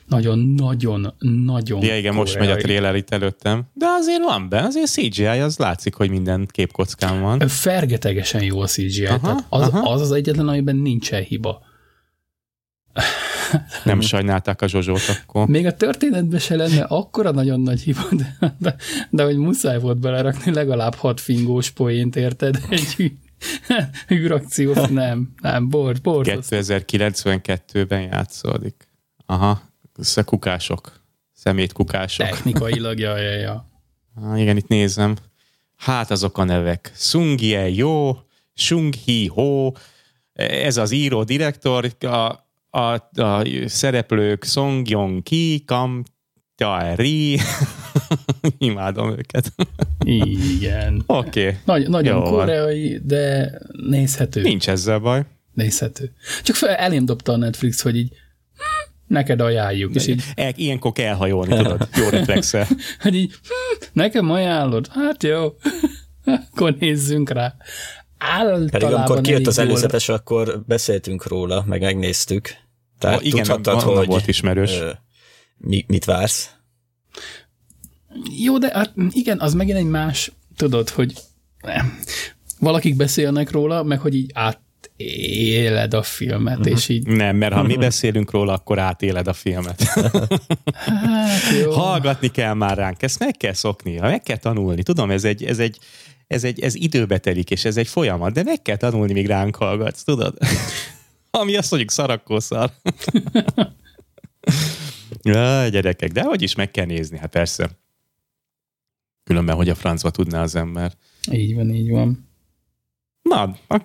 nagyon-nagyon-nagyon 0.05 1.81
Ja, 1.81 1.97
igen, 1.97 2.13
most 2.13 2.39
megy 2.39 2.49
a 2.49 2.55
trailer 2.55 2.95
itt 2.95 3.09
előttem. 3.09 3.63
De 3.73 3.85
azért 3.85 4.23
van 4.23 4.49
benne, 4.49 4.65
azért 4.65 4.89
CGI, 4.91 5.25
az 5.25 5.57
látszik, 5.57 5.93
hogy 5.95 6.09
minden 6.09 6.47
képkockán 6.51 7.21
van. 7.21 7.47
Fergetegesen 7.47 8.43
jó 8.43 8.59
a 8.59 8.65
CGI, 8.65 9.05
Aha, 9.05 9.19
tehát 9.19 9.45
az, 9.49 9.67
aha. 9.67 9.91
az 9.91 10.01
az 10.01 10.11
egyetlen, 10.11 10.47
amiben 10.47 10.75
nincsen 10.75 11.21
hiba. 11.23 11.65
Nem 13.83 14.01
sajnálták 14.01 14.61
a 14.61 14.67
Zsozsót 14.67 15.01
akkor. 15.21 15.47
Még 15.47 15.65
a 15.65 15.75
történetben 15.75 16.39
se 16.39 16.55
lenne 16.55 16.83
akkora 16.83 17.31
nagyon 17.31 17.59
nagy 17.59 17.81
hiba, 17.81 18.07
de, 18.11 18.55
de, 18.59 18.75
de 19.09 19.23
hogy 19.23 19.37
muszáj 19.37 19.79
volt 19.79 19.99
belerakni 19.99 20.53
legalább 20.53 20.95
hat 20.95 21.19
fingós 21.19 21.69
poént, 21.69 22.15
érted? 22.15 22.59
Egy 22.69 23.11
űrakció, 24.11 24.73
nem, 24.89 25.33
nem, 25.41 25.69
bor, 25.69 25.95
borzasztó. 26.01 26.57
2092-ben 26.59 28.01
játszódik. 28.01 28.87
Aha, 29.25 29.61
kukások. 30.25 31.01
Szemétkukások. 31.33 32.27
Technikailag, 32.27 32.99
ja, 32.99 33.17
ja, 33.17 33.31
ja. 33.31 33.65
Ah, 34.21 34.41
igen, 34.41 34.57
itt 34.57 34.67
nézem. 34.67 35.15
Hát 35.75 36.11
azok 36.11 36.37
a 36.37 36.43
nevek. 36.43 36.91
Sung 36.95 37.41
Ye 37.41 37.69
Yo, 37.69 38.15
Sung 38.53 38.93
Hi 38.93 39.27
Ho, 39.27 39.71
ez 40.33 40.77
az 40.77 40.91
író, 40.91 41.23
direktor, 41.23 41.91
a, 41.99 42.45
a, 42.79 42.93
a 43.21 43.43
szereplők 43.65 44.43
Song 44.43 44.89
Yong 44.89 45.23
Ki, 45.23 45.63
Kam 45.65 46.03
Tae 46.57 46.95
Ri, 46.95 47.39
imádom 48.57 49.09
őket. 49.11 49.53
Igen. 50.03 51.03
Oké, 51.05 51.47
okay. 51.47 51.57
Nagy, 51.65 51.89
nagyon 51.89 52.15
Jó 52.15 52.21
van. 52.21 52.31
koreai, 52.31 52.99
de 53.03 53.51
nézhető. 53.89 54.41
nincs 54.41 54.69
ezzel 54.69 54.99
baj. 54.99 55.25
Nézhető. 55.53 56.13
Csak 56.43 56.55
fel, 56.55 56.69
elém 56.75 57.05
dobta 57.05 57.31
a 57.31 57.37
Netflix, 57.37 57.81
hogy 57.81 57.97
így 57.97 58.09
hm, 58.55 58.91
neked 59.13 59.41
ajánljuk, 59.41 59.95
és 59.95 60.07
így, 60.07 60.23
El, 60.35 60.51
ilyenkor 60.55 60.91
kell 60.91 61.13
hajolni, 61.15 61.55
tudod, 61.55 61.87
jó 61.95 62.09
reflexel. 62.19 62.67
hogy 62.99 63.15
így 63.15 63.31
hm, 63.31 63.83
nekem 63.93 64.31
ajánlod? 64.31 64.87
Hát 64.93 65.23
jó, 65.23 65.45
akkor 66.51 66.75
nézzünk 66.79 67.29
rá. 67.29 67.55
Általában 68.17 68.69
Pedig 68.69 68.91
amikor 68.93 69.21
kijött 69.21 69.47
az 69.47 69.57
jól- 69.57 69.65
előzetes, 69.67 70.09
akkor 70.09 70.63
beszéltünk 70.67 71.27
róla, 71.27 71.63
meg 71.67 71.81
megnéztük. 71.81 72.49
Tehát 72.99 73.17
Ah, 73.19 73.25
igen, 73.25 73.43
tudhattad, 73.43 73.83
onnan 73.83 73.97
hogy 73.97 74.07
volt 74.07 74.27
ismerős. 74.27 74.71
ö, 74.79 74.91
mi, 75.57 75.85
mit 75.87 76.05
vársz. 76.05 76.49
Jó, 78.43 78.57
de 78.57 78.71
hát 78.73 78.93
igen, 79.11 79.39
az 79.39 79.53
megint 79.53 79.77
egy 79.77 79.85
más, 79.85 80.31
tudod, 80.55 80.89
hogy 80.89 81.13
nem, 81.61 81.99
valakik 82.59 82.95
beszélnek 82.95 83.51
róla, 83.51 83.83
meg 83.83 83.99
hogy 83.99 84.15
így 84.15 84.31
átéled 84.33 85.93
a 85.93 86.03
filmet, 86.03 86.57
Mhm. 86.59 86.67
és 86.67 86.89
így, 86.89 87.07
Nem, 87.07 87.35
mert 87.35 87.53
ha 87.53 87.63
mi 87.63 87.75
beszélünk 87.77 88.31
róla, 88.31 88.53
akkor 88.53 88.79
átéled 88.79 89.27
a 89.27 89.33
filmet. 89.33 89.81
hát 90.73 91.41
jó. 91.61 91.71
Hallgatni 91.71 92.27
kell 92.31 92.53
már 92.53 92.77
ránk, 92.77 93.01
ezt 93.01 93.19
meg 93.19 93.37
kell 93.37 93.53
szokni, 93.53 93.97
meg 93.99 94.23
kell 94.23 94.37
tanulni. 94.37 94.83
Tudom, 94.83 95.11
ez 95.11 95.23
egy, 95.23 95.43
ez 95.43 95.59
egy, 95.59 95.77
ez 96.27 96.43
egy 96.43 96.59
ez 96.59 96.75
időbe 96.75 97.17
telik, 97.17 97.49
és 97.51 97.65
ez 97.65 97.77
egy 97.77 97.87
folyamat, 97.87 98.33
de 98.33 98.43
meg 98.43 98.61
kell 98.61 98.77
tanulni, 98.77 99.13
míg 99.13 99.27
ránk 99.27 99.55
hallgatsz, 99.55 100.03
tudod? 100.03 100.37
Ami 101.31 101.55
azt 101.55 101.69
mondjuk 101.71 101.91
szarakkó 101.91 102.39
szar. 102.39 102.71
ja, 105.33 105.67
gyerekek, 105.67 106.11
de 106.11 106.23
hogy 106.23 106.41
is 106.41 106.55
meg 106.55 106.71
kell 106.71 106.85
nézni, 106.85 107.17
hát 107.17 107.29
persze. 107.29 107.69
Különben, 109.23 109.55
hogy 109.55 109.69
a 109.69 109.75
francba 109.75 110.09
tudná 110.09 110.41
az 110.41 110.55
ember. 110.55 110.93
Így 111.31 111.55
van, 111.55 111.69
így 111.69 111.89
van. 111.89 112.29
Na, 113.21 113.55
a, 113.67 113.81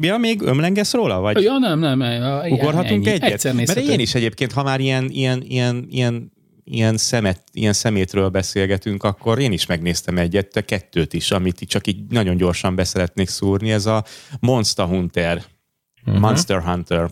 ja, 0.00 0.16
még 0.16 0.40
ömlengesz 0.40 0.92
róla? 0.92 1.20
Vagy? 1.20 1.42
Ja, 1.42 1.58
nem, 1.58 1.78
nem, 1.78 1.98
nem. 1.98 2.52
Ugorhatunk 2.52 3.06
ennyi. 3.06 3.14
egyet? 3.14 3.30
Egyszer 3.30 3.54
Mert 3.54 3.76
én 3.76 4.00
is 4.00 4.14
egyébként, 4.14 4.52
ha 4.52 4.62
már 4.62 4.80
ilyen, 4.80 5.08
ilyen, 5.10 5.42
ilyen, 5.42 5.86
ilyen, 5.90 6.32
ilyen, 6.64 6.96
szemet, 6.96 7.42
ilyen 7.52 7.72
szemétről 7.72 8.28
beszélgetünk, 8.28 9.02
akkor 9.02 9.38
én 9.38 9.52
is 9.52 9.66
megnéztem 9.66 10.18
egyet, 10.18 10.52
de 10.52 10.60
kettőt 10.60 11.12
is, 11.12 11.30
amit 11.30 11.60
így 11.60 11.68
csak 11.68 11.86
így 11.86 12.06
nagyon 12.08 12.36
gyorsan 12.36 12.74
beszeretnék 12.74 13.28
szúrni. 13.28 13.72
Ez 13.72 13.86
a 13.86 14.04
Monster 14.40 14.86
Hunter, 14.86 15.44
uh-huh. 16.06 16.20
Monster 16.20 16.62
Hunter, 16.62 17.10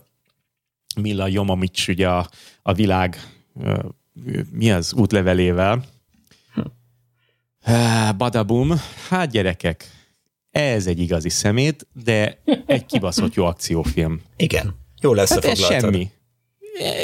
Mila 1.00 1.26
Jovovich, 1.26 1.88
ugye 1.88 2.09
a, 2.09 2.28
a 2.62 2.72
világ 2.72 3.34
mi 4.50 4.70
az 4.70 4.92
útlevelével. 4.92 5.84
Badabum, 8.16 8.72
hát 9.08 9.30
gyerekek, 9.30 9.90
ez 10.50 10.86
egy 10.86 10.98
igazi 10.98 11.28
szemét, 11.28 11.86
de 12.04 12.42
egy 12.66 12.86
kibaszott 12.86 13.34
jó 13.34 13.44
akciófilm. 13.44 14.20
Igen. 14.36 14.74
Jól 15.00 15.16
Hát 15.16 15.44
ez 15.44 15.58
semmi. 15.58 16.10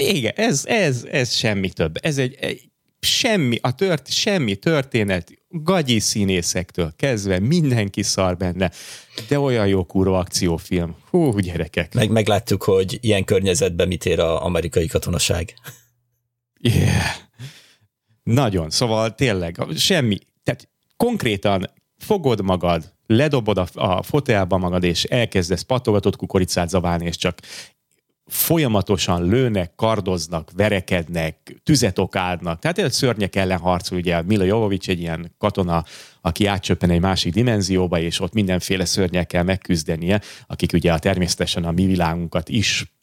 Igen, 0.01 0.33
ez, 0.37 0.65
ez, 0.67 1.07
ez 1.11 1.33
semmi 1.33 1.71
több. 1.71 1.97
Ez 2.03 2.19
egy, 2.19 2.37
egy 2.41 2.71
semmi, 3.01 3.59
a 3.61 3.75
tört, 3.75 4.11
semmi 4.11 4.55
történet, 4.55 5.33
gagyi 5.49 5.99
színészektől 5.99 6.93
kezdve 6.97 7.39
mindenki 7.39 8.03
szar 8.03 8.37
benne, 8.37 8.71
de 9.29 9.39
olyan 9.39 9.67
jó 9.67 9.85
kurva 9.85 10.19
akciófilm. 10.19 10.97
Hú, 11.11 11.39
gyerekek. 11.39 11.95
Meg, 11.95 12.11
megláttuk, 12.11 12.63
hogy 12.63 12.99
ilyen 13.01 13.25
környezetben 13.25 13.89
mit 13.89 14.07
ér 14.07 14.19
az 14.19 14.41
amerikai 14.41 14.87
katonaság. 14.87 15.55
Yeah. 16.63 17.15
Nagyon, 18.23 18.71
szóval 18.71 19.15
tényleg 19.15 19.59
semmi, 19.77 20.19
tehát 20.43 20.69
konkrétan 20.97 21.71
fogod 21.97 22.43
magad, 22.43 22.93
ledobod 23.07 23.59
a, 23.59 23.67
a 23.75 24.03
fotelba 24.03 24.59
magad, 24.59 24.85
és 24.85 25.05
elkezdesz 25.05 25.63
patogatott 25.63 26.17
kukoricát 26.17 26.69
zaválni, 26.69 27.07
és 27.07 27.17
csak 27.17 27.39
folyamatosan 28.27 29.29
lőnek, 29.29 29.75
kardoznak, 29.75 30.51
verekednek, 30.57 31.61
tüzet 31.63 31.99
okádnak. 31.99 32.59
Tehát 32.59 32.79
egy 32.79 32.93
szörnyek 32.93 33.37
ellen 33.37 33.59
harcol, 33.59 33.99
ugye 33.99 34.23
Mila 34.23 34.45
Jovovich 34.45 34.89
egy 34.89 35.01
ilyen 35.01 35.35
katona, 35.39 35.85
aki 36.21 36.47
átcsöppen 36.47 36.91
egy 36.91 37.01
másik 37.01 37.33
dimenzióba, 37.33 37.99
és 37.99 38.21
ott 38.21 38.33
mindenféle 38.33 38.85
szörnyekkel 38.85 39.45
megküzdenie, 39.45 40.21
akik 40.47 40.73
ugye 40.73 40.93
a 40.93 40.99
természetesen 40.99 41.65
a 41.65 41.71
mi 41.71 41.87
világunkat 41.87 42.49
is 42.49 43.00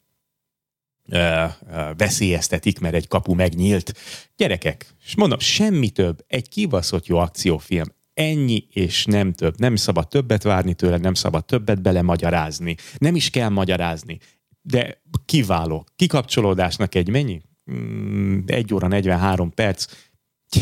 veszélyeztetik, 1.96 2.78
mert 2.78 2.94
egy 2.94 3.08
kapu 3.08 3.34
megnyílt. 3.34 3.92
Gyerekek, 4.36 4.94
és 5.06 5.16
mondom, 5.16 5.38
semmi 5.38 5.90
több, 5.90 6.24
egy 6.26 6.48
kibaszott 6.48 7.06
jó 7.06 7.16
akciófilm. 7.16 7.86
Ennyi 8.14 8.66
és 8.70 9.04
nem 9.04 9.32
több. 9.32 9.58
Nem 9.58 9.76
szabad 9.76 10.08
többet 10.08 10.42
várni 10.42 10.74
tőle, 10.74 10.96
nem 10.96 11.14
szabad 11.14 11.44
többet 11.44 11.82
belemagyarázni. 11.82 12.76
Nem 12.98 13.14
is 13.14 13.30
kell 13.30 13.48
magyarázni. 13.48 14.18
De 14.62 15.02
kiváló. 15.24 15.86
Kikapcsolódásnak 15.96 16.94
egy 16.94 17.08
mennyi? 17.08 17.40
Mm, 17.72 18.38
Egy 18.46 18.74
óra 18.74 18.88
43 18.88 19.54
perc. 19.54 19.86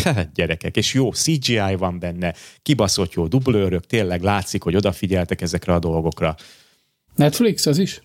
Gyerekek, 0.34 0.76
és 0.76 0.94
jó 0.94 1.12
CGI 1.12 1.74
van 1.78 1.98
benne, 1.98 2.34
kibaszott 2.62 3.12
jó 3.12 3.26
dublőrök, 3.26 3.86
tényleg 3.86 4.22
látszik, 4.22 4.62
hogy 4.62 4.76
odafigyeltek 4.76 5.40
ezekre 5.40 5.74
a 5.74 5.78
dolgokra. 5.78 6.34
Netflix 7.14 7.66
az 7.66 7.78
is? 7.78 8.00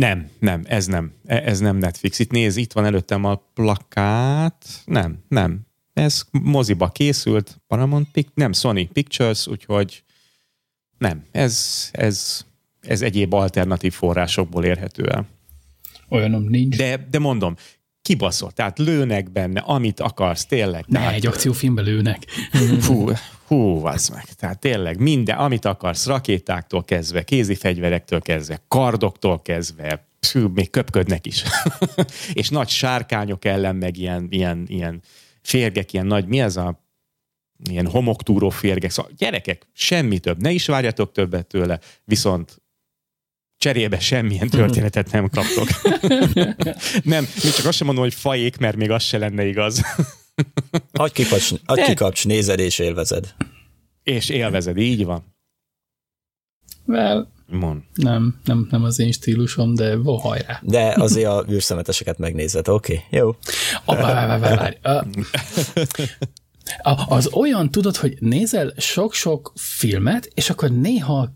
Nem, 0.00 0.28
nem, 0.38 0.62
ez 0.64 0.86
nem. 0.86 1.12
E- 1.26 1.42
Ez 1.44 1.58
nem 1.58 1.76
Netflix. 1.76 2.18
Itt 2.18 2.30
néz, 2.30 2.56
itt 2.56 2.72
van 2.72 2.84
előttem 2.84 3.24
a 3.24 3.34
plakát. 3.54 4.64
Nem, 4.84 5.18
nem. 5.28 5.60
Ez 5.92 6.22
moziba 6.30 6.88
készült, 6.88 7.60
Paramount 7.66 8.08
Pic- 8.12 8.34
nem, 8.34 8.52
Sony 8.52 8.92
Pictures, 8.92 9.46
úgyhogy 9.46 10.02
nem, 10.98 11.24
ez, 11.30 11.88
ez, 11.92 12.44
ez 12.80 13.02
egyéb 13.02 13.34
alternatív 13.34 13.92
forrásokból 13.92 14.64
érhető 14.64 15.08
el. 15.08 15.26
Olyanom 16.08 16.42
nincs. 16.42 16.76
De 16.76 17.06
De, 17.10 17.18
mondom, 17.18 17.56
kibaszott, 18.02 18.54
tehát 18.54 18.78
lőnek 18.78 19.30
benne, 19.30 19.60
amit 19.60 20.00
akarsz, 20.00 20.46
tényleg. 20.46 20.84
ne, 20.88 20.98
Tehát- 20.98 21.14
egy 21.14 21.26
akciófilmbe 21.26 21.82
lőnek. 21.82 22.24
Hú, 22.86 23.10
hú, 23.50 23.86
az 23.86 24.08
meg. 24.08 24.24
Tehát 24.24 24.58
tényleg 24.58 24.98
minden, 24.98 25.36
amit 25.38 25.64
akarsz, 25.64 26.06
rakétáktól 26.06 26.84
kezdve, 26.84 27.22
kézi 27.22 27.54
fegyverektől 27.54 28.20
kezdve, 28.20 28.62
kardoktól 28.68 29.42
kezdve, 29.42 30.06
pszű, 30.20 30.44
még 30.44 30.70
köpködnek 30.70 31.26
is. 31.26 31.42
és 32.32 32.48
nagy 32.48 32.68
sárkányok 32.68 33.44
ellen, 33.44 33.76
meg 33.76 33.96
ilyen, 33.96 34.26
ilyen, 34.30 34.64
ilyen 34.66 35.02
férgek, 35.42 35.92
ilyen 35.92 36.06
nagy, 36.06 36.26
mi 36.26 36.40
ez 36.40 36.56
a 36.56 36.84
ilyen 37.70 37.86
homoktúró 37.86 38.48
férgek. 38.48 38.90
Szóval 38.90 39.12
gyerekek, 39.16 39.66
semmi 39.72 40.18
több, 40.18 40.40
ne 40.40 40.50
is 40.50 40.66
várjatok 40.66 41.12
többet 41.12 41.46
tőle, 41.46 41.78
viszont 42.04 42.62
cserébe 43.58 43.98
semmilyen 43.98 44.48
történetet 44.48 45.12
nem 45.12 45.28
kaptok. 45.28 45.68
nem, 47.12 47.26
még 47.42 47.52
csak 47.52 47.66
azt 47.66 47.76
sem 47.76 47.86
mondom, 47.86 48.04
hogy 48.04 48.14
fajék, 48.14 48.58
mert 48.58 48.76
még 48.76 48.90
az 48.90 49.02
se 49.02 49.18
lenne 49.18 49.44
igaz. 49.44 49.80
Adj 50.92 51.12
kikaps, 51.12 51.54
adj 51.64 51.80
kikaps, 51.80 52.24
nézed 52.24 52.58
és 52.58 52.78
élvezed. 52.78 53.34
És 54.02 54.28
élvezed, 54.28 54.76
így 54.76 55.04
van. 55.04 55.24
Well, 56.86 57.28
Mond. 57.46 57.82
nem, 57.94 58.40
nem, 58.44 58.66
nem 58.70 58.84
az 58.84 58.98
én 58.98 59.12
stílusom, 59.12 59.74
de 59.74 59.96
van 59.96 60.18
hajrá. 60.18 60.60
De 60.62 60.94
azért 60.96 61.28
a 61.28 61.44
űrszemeteseket 61.50 62.18
megnézed, 62.18 62.68
oké? 62.68 62.92
Okay, 62.92 63.18
jó. 63.18 63.36
A, 63.84 63.96
várj, 63.96 64.40
várj, 64.40 64.76
a, 66.82 67.14
az 67.14 67.32
olyan, 67.32 67.70
tudod, 67.70 67.96
hogy 67.96 68.16
nézel 68.20 68.72
sok-sok 68.76 69.52
filmet, 69.54 70.30
és 70.34 70.50
akkor 70.50 70.70
néha, 70.70 71.28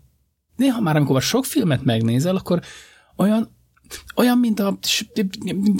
néha 0.55 0.81
már, 0.81 0.95
amikor 0.95 1.13
már 1.13 1.21
sok 1.21 1.45
filmet 1.45 1.83
megnézel, 1.83 2.35
akkor 2.35 2.61
olyan, 3.15 3.54
olyan, 4.15 4.37
mint 4.37 4.59
a 4.59 4.77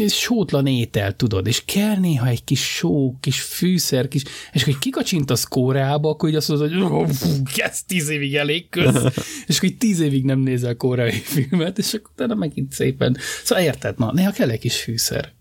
sótlan 0.08 0.68
étel, 0.68 1.16
tudod, 1.16 1.48
és 1.48 1.66
kell 1.66 1.98
néha 1.98 2.28
egy 2.28 2.44
kis 2.44 2.74
só, 2.76 3.16
kis 3.20 3.42
fűszer, 3.42 4.08
kis, 4.08 4.24
és 4.52 4.62
akkor 4.62 4.78
kikacsintasz 4.78 5.44
Koreába, 5.44 6.10
akkor 6.10 6.30
így 6.30 6.36
azt 6.36 6.48
mondod, 6.48 6.74
hogy 6.74 6.82
"Ó, 6.82 7.06
fú, 7.06 7.28
ez 7.56 7.84
tíz 7.84 8.10
évig 8.10 8.36
elég 8.36 8.70
köz, 8.70 8.96
és 9.48 9.58
akkor 9.58 9.70
így 9.70 9.78
tíz 9.78 10.00
évig 10.00 10.24
nem 10.24 10.40
nézel 10.40 10.76
koreai 10.76 11.12
filmet, 11.20 11.78
és 11.78 11.94
akkor 11.94 12.10
utána 12.14 12.36
megint 12.36 12.72
szépen. 12.72 13.18
Szóval 13.44 13.64
érted, 13.64 13.98
na, 13.98 14.12
néha 14.14 14.32
kell 14.32 14.50
egy 14.50 14.60
kis 14.60 14.82
fűszer. 14.82 15.34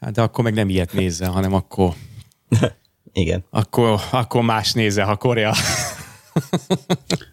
Hát 0.00 0.12
de 0.12 0.22
akkor 0.22 0.44
meg 0.44 0.54
nem 0.54 0.68
ilyet 0.68 0.92
nézzel, 0.92 1.30
hanem 1.30 1.52
akkor, 1.54 1.94
Igen. 3.12 3.44
akkor, 3.50 4.00
akkor 4.10 4.42
más 4.42 4.72
nézzel, 4.72 5.06
ha 5.06 5.16
Korea 5.16 5.54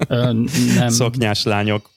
Ö, 0.07 0.31
nem, 0.75 0.89
szoknyás 0.99 1.43
lányok. 1.43 1.89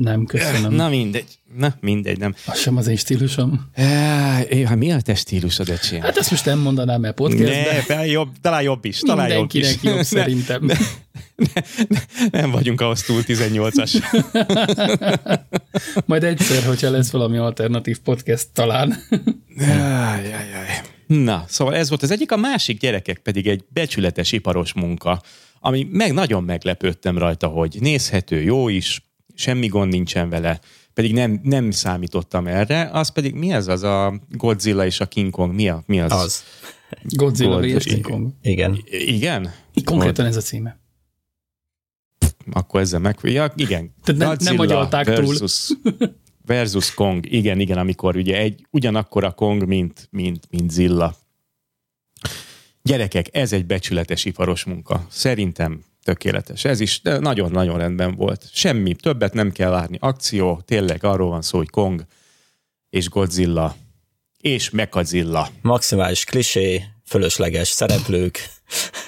Nem, 0.00 0.24
köszönöm. 0.24 0.72
Na 0.74 0.88
mindegy, 0.88 1.24
na 1.58 1.74
mindegy, 1.80 2.18
nem. 2.18 2.34
Az 2.46 2.58
sem 2.58 2.76
az 2.76 2.86
én 2.86 2.96
stílusom. 2.96 3.70
Eh, 3.72 4.62
Hát 4.64 4.76
mi 4.76 4.92
a 4.92 5.00
te 5.00 5.14
stílusod, 5.14 5.68
öcsém? 5.68 6.00
Hát 6.00 6.16
ezt 6.16 6.30
most 6.30 6.44
nem 6.44 6.58
mondanám, 6.58 7.00
mert 7.00 7.14
podcastben 7.14 7.98
Ne, 7.98 8.06
jobb, 8.06 8.28
talán 8.40 8.62
jobb 8.62 8.84
is, 8.84 8.98
talán 8.98 9.28
jobb 9.32 9.48
is. 9.52 9.60
mindenkinek 9.62 9.94
jobb 9.96 10.04
szerintem. 10.20 10.70
Nem 12.30 12.50
vagyunk 12.50 12.80
ahhoz 12.80 13.02
túl 13.02 13.22
18-as. 13.26 14.02
Majd 16.06 16.24
egyszer, 16.24 16.62
hogyha 16.64 16.90
lesz 16.90 17.10
valami 17.10 17.36
alternatív 17.36 17.98
podcast, 17.98 18.46
talán. 18.52 18.96
Jaj, 19.56 20.28
jaj, 20.28 20.48
jaj. 20.52 20.66
Na, 21.06 21.44
szóval 21.48 21.74
ez 21.74 21.88
volt 21.88 22.02
az 22.02 22.10
egyik, 22.10 22.32
a 22.32 22.36
másik 22.36 22.80
gyerekek 22.80 23.18
pedig 23.18 23.46
egy 23.46 23.64
becsületes 23.68 24.32
iparos 24.32 24.72
munka, 24.72 25.22
ami 25.60 25.88
meg 25.90 26.12
nagyon 26.12 26.42
meglepődtem 26.44 27.18
rajta, 27.18 27.46
hogy 27.46 27.76
nézhető, 27.80 28.42
jó 28.42 28.68
is, 28.68 29.02
semmi 29.34 29.66
gond 29.66 29.92
nincsen 29.92 30.28
vele, 30.28 30.60
pedig 30.94 31.12
nem, 31.12 31.40
nem 31.42 31.70
számítottam 31.70 32.46
erre, 32.46 32.90
az 32.92 33.08
pedig 33.08 33.34
mi 33.34 33.52
ez 33.52 33.66
az 33.68 33.82
a 33.82 34.20
Godzilla 34.30 34.86
és 34.86 35.00
a 35.00 35.06
King 35.06 35.30
Kong, 35.30 35.54
mi, 35.54 35.68
a, 35.68 35.82
mi 35.86 36.00
az? 36.00 36.12
Az. 36.12 36.42
Godzilla 37.02 37.60
Gold- 37.60 37.76
vs. 37.76 37.84
King 37.84 38.00
Kong. 38.00 38.32
Igen. 38.42 38.78
Igen? 38.90 39.52
Konkrétan 39.84 40.26
ez 40.26 40.36
a 40.36 40.40
címe. 40.40 40.78
Akkor 42.52 42.80
ezzel 42.80 43.00
meg... 43.00 43.18
Ja, 43.22 43.52
igen. 43.56 43.94
Tehát 44.02 44.20
nem- 44.20 44.36
nem 44.40 44.58
agyalták 44.58 45.04
túl. 45.04 45.26
versus, 45.26 45.70
versus 46.46 46.94
Kong. 46.94 47.32
Igen, 47.32 47.60
igen, 47.60 47.78
amikor 47.78 48.16
ugye 48.16 48.36
egy 48.36 48.66
ugyanakkor 48.70 49.24
a 49.24 49.32
Kong, 49.32 49.66
mint, 49.66 50.08
mint, 50.10 50.46
mint 50.50 50.70
Zilla. 50.70 51.16
Gyerekek, 52.82 53.36
ez 53.36 53.52
egy 53.52 53.66
becsületes 53.66 54.24
iparos 54.24 54.64
munka. 54.64 55.06
Szerintem 55.10 55.84
tökéletes. 56.04 56.64
Ez 56.64 56.80
is 56.80 57.00
nagyon-nagyon 57.00 57.78
rendben 57.78 58.14
volt. 58.14 58.48
Semmi, 58.52 58.94
többet 58.94 59.32
nem 59.32 59.52
kell 59.52 59.70
várni. 59.70 59.98
Akció, 60.00 60.62
tényleg 60.64 61.04
arról 61.04 61.28
van 61.28 61.42
szó, 61.42 61.58
hogy 61.58 61.70
Kong 61.70 62.04
és 62.90 63.08
Godzilla 63.08 63.76
és 64.40 64.70
Mechazilla. 64.70 65.48
Maximális 65.62 66.24
klisé, 66.24 66.84
fölösleges 67.04 67.68
szereplők. 67.68 68.38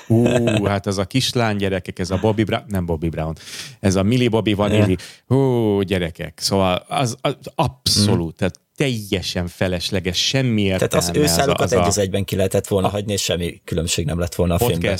Ú, 0.09 0.25
hát 0.65 0.87
az 0.87 0.99
a 0.99 1.05
kislány 1.05 1.57
gyerekek, 1.57 1.99
ez 1.99 2.11
a 2.11 2.19
Bobby 2.21 2.45
Brown, 2.45 2.65
nem 2.67 2.87
Bobby 2.87 3.09
Brown, 3.09 3.35
ez 3.81 3.95
a 3.95 4.03
Millie 4.03 4.29
Bobby 4.29 4.53
Vanilli, 4.53 4.97
hú, 5.27 5.81
gyerekek, 5.81 6.39
szóval 6.41 6.85
az, 6.89 7.17
az 7.21 7.37
abszolút, 7.55 8.33
mm. 8.33 8.37
tehát 8.37 8.61
teljesen 8.77 9.47
felesleges, 9.47 10.27
semmi 10.27 10.63
értelme. 10.63 10.89
Tehát 10.89 11.09
az 11.09 11.17
ő 11.17 11.27
szálokat 11.27 11.61
az 11.61 11.73
egy 11.73 11.79
a, 11.79 11.87
az 11.87 11.99
egyben 11.99 12.25
ki 12.25 12.37
lehetett 12.37 12.67
volna 12.67 12.89
hagyni, 12.89 13.13
és 13.13 13.23
semmi 13.23 13.61
különbség 13.65 14.05
nem 14.05 14.19
lett 14.19 14.35
volna 14.35 14.55
a 14.55 14.59
filmben. 14.59 14.99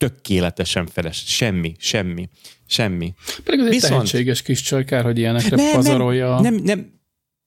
Tökéletesen 0.00 0.86
feles, 0.86 1.24
semmi, 1.26 1.74
semmi, 1.78 2.28
semmi. 2.66 3.14
Pedig 3.44 3.60
egy 3.60 3.68
Viszont- 3.68 3.92
tehetséges 3.92 4.42
kis 4.42 4.60
csaj, 4.62 4.84
kár, 4.84 5.04
hogy 5.04 5.18
ilyenekre 5.18 5.72
pazarolja. 5.72 6.40
nem, 6.40 6.54
nem, 6.54 6.62
nem, 6.64 6.98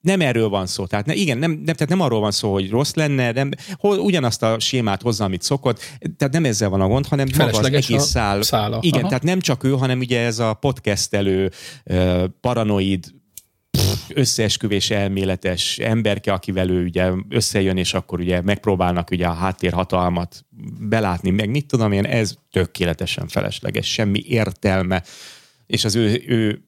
nem 0.01 0.21
erről 0.21 0.49
van 0.49 0.65
szó. 0.67 0.85
Tehát 0.85 1.05
ne, 1.05 1.13
igen, 1.13 1.37
nem, 1.37 1.51
nem, 1.51 1.63
tehát 1.63 1.89
nem 1.89 1.99
arról 2.01 2.19
van 2.19 2.31
szó, 2.31 2.51
hogy 2.53 2.69
rossz 2.69 2.93
lenne, 2.93 3.31
nem, 3.31 3.49
hol, 3.73 3.99
ugyanazt 3.99 4.43
a 4.43 4.59
sémát 4.59 5.01
hozza, 5.01 5.23
amit 5.23 5.41
szokott, 5.41 5.79
tehát 6.17 6.33
nem 6.33 6.45
ezzel 6.45 6.69
van 6.69 6.81
a 6.81 6.87
gond, 6.87 7.07
hanem 7.07 7.27
maga 7.37 7.57
az 7.57 7.65
egész 7.65 8.03
szál. 8.03 8.41
szála. 8.41 8.77
Igen, 8.81 8.99
Aha. 8.99 9.07
tehát 9.07 9.23
nem 9.23 9.39
csak 9.39 9.63
ő, 9.63 9.71
hanem 9.71 9.99
ugye 9.99 10.19
ez 10.19 10.39
a 10.39 10.53
podcastelő, 10.53 11.51
ö, 11.83 12.25
paranoid, 12.41 13.05
összeesküvés 14.13 14.89
elméletes 14.89 15.77
emberke, 15.77 16.33
akivel 16.33 16.69
ő 16.69 16.83
ugye 16.83 17.11
összejön, 17.29 17.77
és 17.77 17.93
akkor 17.93 18.19
ugye 18.19 18.41
megpróbálnak 18.41 19.11
ugye 19.11 19.27
a 19.27 19.33
háttérhatalmat 19.33 20.45
belátni, 20.79 21.29
meg 21.29 21.49
mit 21.49 21.65
tudom 21.65 21.91
én, 21.91 22.05
ez 22.05 22.35
tökéletesen 22.51 23.27
felesleges, 23.27 23.93
semmi 23.93 24.23
értelme, 24.27 25.03
és 25.65 25.85
az 25.85 25.95
ő, 25.95 26.23
ő 26.27 26.63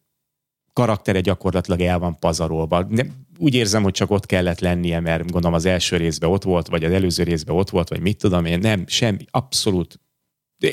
karaktere 0.73 1.19
gyakorlatilag 1.19 1.81
el 1.81 1.99
van 1.99 2.19
pazarolva. 2.19 2.85
Nem, 2.89 3.11
úgy 3.37 3.55
érzem, 3.55 3.83
hogy 3.83 3.93
csak 3.93 4.11
ott 4.11 4.25
kellett 4.25 4.59
lennie, 4.59 4.99
mert 4.99 5.31
gondolom 5.31 5.53
az 5.53 5.65
első 5.65 5.97
részben 5.97 6.29
ott 6.29 6.43
volt, 6.43 6.67
vagy 6.67 6.83
az 6.83 6.91
előző 6.91 7.23
részben 7.23 7.55
ott 7.55 7.69
volt, 7.69 7.89
vagy 7.89 7.99
mit 7.99 8.17
tudom 8.17 8.45
én, 8.45 8.59
nem, 8.59 8.83
semmi, 8.87 9.25
abszolút 9.29 9.99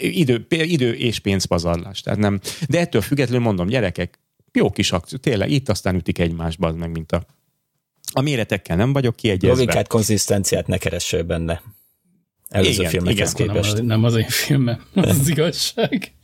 idő, 0.00 0.46
idő 0.48 0.92
és 0.92 1.18
pénzpazarlás. 1.18 2.00
Tehát 2.00 2.18
nem. 2.18 2.40
De 2.68 2.80
ettől 2.80 3.00
függetlenül 3.00 3.44
mondom, 3.44 3.66
gyerekek, 3.66 4.20
jó 4.52 4.70
kis 4.70 4.92
akció, 4.92 5.18
tényleg 5.18 5.50
itt 5.50 5.68
aztán 5.68 5.94
ütik 5.94 6.18
egymásba, 6.18 6.66
az 6.66 6.74
meg 6.74 6.90
mint 6.90 7.12
a 7.12 7.26
a 8.14 8.20
méretekkel 8.20 8.76
nem 8.76 8.92
vagyok 8.92 9.16
kiegyezve. 9.16 9.48
Logikát, 9.48 9.88
konzisztenciát 9.88 10.66
ne 10.66 10.78
keressél 10.78 11.22
benne. 11.22 11.62
Előző 12.48 12.78
Igen, 12.78 12.90
filmekhez 12.90 13.32
igen. 13.34 13.46
nem, 13.46 13.54
képest. 13.54 13.72
az, 13.72 13.80
nem 13.80 14.04
az 14.04 14.16
én 14.16 14.28
filmem, 14.28 14.84
az, 14.94 15.18
az 15.18 15.28
igazság. 15.34 16.14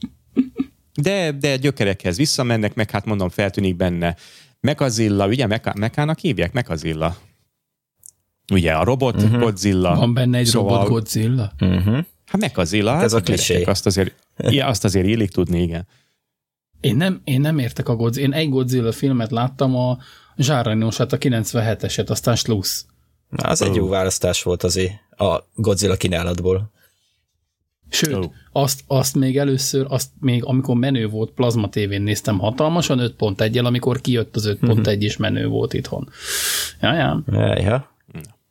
De, 0.94 1.32
de 1.32 1.56
gyökerekhez 1.56 2.16
visszamennek, 2.16 2.74
meg 2.74 2.90
hát 2.90 3.04
mondom, 3.04 3.28
feltűnik 3.28 3.76
benne 3.76 4.16
Mekazilla, 4.60 5.26
ugye 5.26 5.46
Meka, 5.46 5.72
Mekának 5.76 6.18
hívják? 6.18 6.52
Mekazilla. 6.52 7.16
Ugye 8.52 8.72
a 8.72 8.84
robot 8.84 9.22
uh-huh. 9.22 9.40
Godzilla. 9.40 9.94
Van 9.94 10.14
benne 10.14 10.38
egy 10.38 10.46
Szóval- 10.46 10.72
robot 10.72 10.88
Godzilla? 10.88 11.52
Uh-huh. 11.60 12.04
Hát 12.26 12.40
Mekazilla. 12.40 12.92
Hát 12.92 13.02
ez 13.02 13.12
a 13.12 13.18
gyerekek, 13.20 13.46
klisé. 13.46 13.64
Azt 13.64 13.86
azért, 13.86 14.14
ja, 14.36 14.66
azt 14.66 14.84
azért 14.84 15.06
illik 15.06 15.30
tudni, 15.30 15.62
igen. 15.62 15.86
Én 16.80 16.96
nem, 16.96 17.20
én 17.24 17.40
nem 17.40 17.58
értek 17.58 17.88
a 17.88 17.96
Godzilla. 17.96 18.26
Én 18.26 18.32
egy 18.32 18.48
Godzilla 18.48 18.92
filmet 18.92 19.30
láttam, 19.30 19.76
a 19.76 19.98
Zsárajnósát, 20.36 21.12
a 21.12 21.18
97-eset, 21.18 22.08
aztán 22.08 22.36
Slusz. 22.36 22.86
Na, 23.28 23.48
az 23.48 23.62
egy 23.62 23.74
jó 23.74 23.88
választás 23.88 24.42
volt 24.42 24.62
azért 24.62 24.92
a 25.10 25.44
Godzilla 25.54 25.96
kínálatból. 25.96 26.70
Sőt, 27.90 28.14
oh. 28.14 28.32
azt, 28.52 28.82
azt 28.86 29.14
még 29.14 29.38
először, 29.38 29.86
azt 29.88 30.10
még 30.20 30.44
amikor 30.44 30.76
menő 30.76 31.08
volt, 31.08 31.30
plazma 31.30 31.68
tévén 31.68 32.02
néztem 32.02 32.38
hatalmasan 32.38 32.98
5.1-el, 33.18 33.64
amikor 33.64 34.00
kijött 34.00 34.36
az 34.36 34.56
5.1 34.60 35.00
és 35.00 35.16
menő 35.16 35.46
volt 35.46 35.74
itthon. 35.74 36.08
Jajám. 36.80 37.24
Ja, 37.26 37.90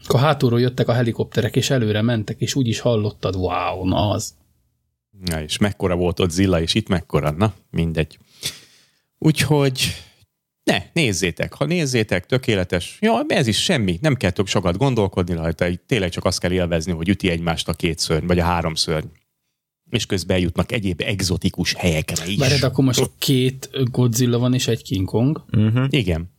Akkor 0.08 0.20
hátulról 0.20 0.60
jöttek 0.60 0.88
a 0.88 0.94
helikopterek, 0.94 1.56
és 1.56 1.70
előre 1.70 2.02
mentek, 2.02 2.42
és 2.42 2.56
úgy 2.56 2.68
is 2.68 2.80
hallottad, 2.80 3.36
wow, 3.36 3.88
na 3.88 4.10
az. 4.10 4.34
Na 5.26 5.42
és 5.42 5.58
mekkora 5.58 5.96
volt 5.96 6.20
ott 6.20 6.30
Zilla, 6.30 6.62
és 6.62 6.74
itt 6.74 6.88
mekkora? 6.88 7.32
Na, 7.32 7.54
mindegy. 7.70 8.18
Úgyhogy 9.18 9.96
ne, 10.64 10.84
nézzétek. 10.94 11.54
Ha 11.54 11.66
nézzétek, 11.66 12.26
tökéletes. 12.26 12.98
Ja, 13.02 13.26
ez 13.28 13.48
is 13.48 13.64
semmi. 13.64 13.98
Nem 14.02 14.16
kell 14.16 14.32
tök 14.32 14.48
sokat 14.48 14.78
gondolkodni 14.78 15.34
rajta. 15.34 15.68
Tényleg 15.86 16.10
csak 16.10 16.26
azt 16.26 16.40
kell 16.40 16.52
élvezni, 16.52 16.92
hogy 16.92 17.10
üti 17.10 17.30
egymást 17.30 17.68
a 17.68 17.74
két 17.74 18.00
szörny, 18.00 18.26
vagy 18.26 18.40
a 18.40 18.44
három 18.44 18.76
szörny. 18.76 19.08
És 19.90 20.06
közben 20.06 20.36
eljutnak 20.36 20.72
egyéb 20.72 21.02
egzotikus 21.02 21.74
helyekre 21.74 22.28
is. 22.28 22.38
Várjad, 22.38 22.64
akkor 22.64 22.84
most 22.84 23.10
két 23.18 23.70
Godzilla 23.92 24.38
van 24.38 24.54
és 24.54 24.68
egy 24.68 24.84
King 24.84 25.08
Kong. 25.08 25.46
Uh-huh. 25.52 25.86
Igen. 25.90 26.36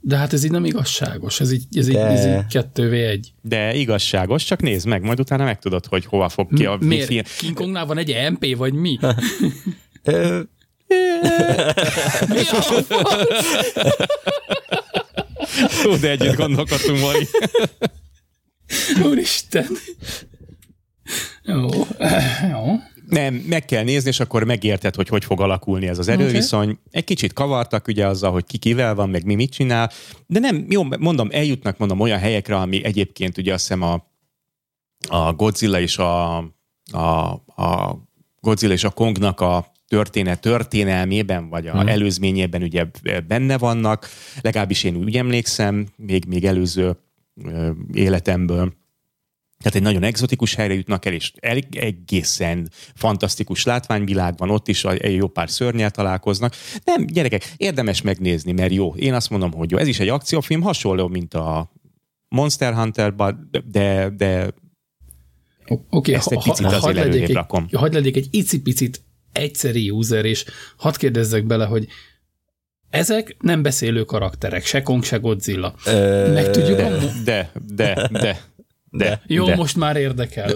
De 0.00 0.16
hát 0.16 0.32
ez 0.32 0.44
így 0.44 0.50
nem 0.50 0.64
igazságos, 0.64 1.40
ez 1.40 1.52
így, 1.52 1.64
ez 1.72 1.88
így, 1.88 1.94
De- 1.94 2.06
ez 2.06 2.26
így 2.26 2.46
kettővé 2.46 3.04
egy. 3.04 3.32
De 3.42 3.74
igazságos, 3.74 4.44
csak 4.44 4.62
nézd 4.62 4.86
meg, 4.86 5.02
majd 5.02 5.20
utána 5.20 5.44
megtudod, 5.44 5.86
hogy 5.86 6.04
hova 6.04 6.28
fog 6.28 6.54
ki 6.54 6.66
a 6.66 6.76
mi 6.80 6.86
Miért? 6.86 7.06
film. 7.06 7.22
King 7.38 7.56
Kongnál 7.56 7.86
van 7.86 7.98
egy 7.98 8.16
MP, 8.30 8.56
vagy 8.56 8.72
mi? 8.72 8.98
Mi 12.28 12.40
a? 12.50 12.60
Hú, 15.82 15.96
de 16.00 16.10
együtt 16.10 16.36
gondolkodtunk, 16.36 16.98
Mari. 17.00 17.26
Úristen. 19.02 19.66
Jó. 21.42 21.68
Jó. 22.50 22.80
Nem, 23.10 23.34
meg 23.34 23.64
kell 23.64 23.82
nézni, 23.84 24.08
és 24.08 24.20
akkor 24.20 24.44
megérted, 24.44 24.94
hogy 24.94 25.08
hogy 25.08 25.24
fog 25.24 25.40
alakulni 25.40 25.86
ez 25.86 25.98
az 25.98 26.08
erőviszony. 26.08 26.62
Okay. 26.62 26.78
Egy 26.90 27.04
kicsit 27.04 27.32
kavartak 27.32 27.86
ugye 27.88 28.06
azzal, 28.06 28.32
hogy 28.32 28.44
ki 28.44 28.58
kivel 28.58 28.94
van, 28.94 29.10
meg 29.10 29.24
mi 29.24 29.34
mit 29.34 29.50
csinál, 29.52 29.90
de 30.26 30.38
nem, 30.38 30.66
jó, 30.68 30.82
mondom, 30.98 31.28
eljutnak 31.32 31.78
mondom 31.78 32.00
olyan 32.00 32.18
helyekre, 32.18 32.56
ami 32.56 32.84
egyébként 32.84 33.38
ugye 33.38 33.52
azt 33.52 33.62
hiszem 33.66 33.82
a, 33.82 34.06
a 35.08 35.32
Godzilla 35.32 35.80
és 35.80 35.98
a, 35.98 36.36
a, 36.92 37.30
a 37.56 37.98
Godzilla 38.40 38.72
és 38.72 38.84
a 38.84 38.90
Kongnak 38.90 39.40
a 39.40 39.72
történet 39.88 40.40
történelmében, 40.40 41.48
vagy 41.48 41.66
a 41.66 41.74
Mhm. 41.76 41.88
előzményében 41.88 42.62
ugye 42.62 42.86
benne 43.26 43.58
vannak, 43.58 44.08
legalábbis 44.40 44.84
én 44.84 44.96
úgy 44.96 45.16
emlékszem, 45.16 45.86
még, 45.96 46.24
még 46.24 46.44
előző 46.44 46.96
életemből. 47.92 48.72
Tehát 49.62 49.74
egy 49.74 49.82
nagyon 49.82 50.02
egzotikus 50.02 50.54
helyre 50.54 50.74
jutnak 50.74 51.04
el, 51.04 51.12
és 51.12 51.32
egészen 51.70 52.70
fantasztikus 52.94 53.64
látványvilág 53.64 54.36
van 54.36 54.50
ott 54.50 54.68
is, 54.68 54.84
egy 54.84 55.14
jó 55.14 55.28
pár 55.28 55.50
szörnyel 55.50 55.90
találkoznak. 55.90 56.54
Nem, 56.84 57.06
gyerekek, 57.06 57.52
érdemes 57.56 58.02
megnézni, 58.02 58.52
mert 58.52 58.72
jó. 58.72 58.94
Én 58.94 59.14
azt 59.14 59.30
mondom, 59.30 59.52
hogy 59.52 59.70
jó. 59.70 59.78
Ez 59.78 59.86
is 59.86 60.00
egy 60.00 60.08
akciófilm, 60.08 60.60
hasonló, 60.60 61.08
mint 61.08 61.34
a 61.34 61.72
Monster 62.28 62.74
Hunter, 62.74 63.14
de, 63.64 64.08
de 64.16 64.50
Oké, 65.90 66.14
Ezt 66.14 66.30
egy 66.32 66.42
picit 66.42 66.66
azért 66.66 66.82
hadd 66.82 66.94
legyek 66.94 67.28
egy, 67.28 67.34
rakom. 67.34 67.68
hadd 67.72 67.92
legyek 67.92 68.16
egy 68.16 68.28
icipicit 68.30 69.02
egyszeri 69.32 69.90
user, 69.90 70.24
és 70.24 70.44
hadd 70.76 70.98
kérdezzek 70.98 71.46
bele, 71.46 71.64
hogy 71.64 71.86
ezek 72.90 73.36
nem 73.40 73.62
beszélő 73.62 74.04
karakterek, 74.04 74.64
se 74.64 74.82
Kong, 74.82 75.04
se 75.04 75.16
Godzilla. 75.16 75.74
ö, 75.86 76.32
Meg 76.32 76.50
tudjuk 76.50 76.76
de, 76.76 76.84
a... 76.84 76.98
de, 77.24 77.52
de, 77.74 78.08
de, 78.12 78.40
de. 78.90 79.22
Jó, 79.26 79.44
de, 79.44 79.56
most 79.56 79.76
már 79.76 79.96
érdekel. 79.96 80.50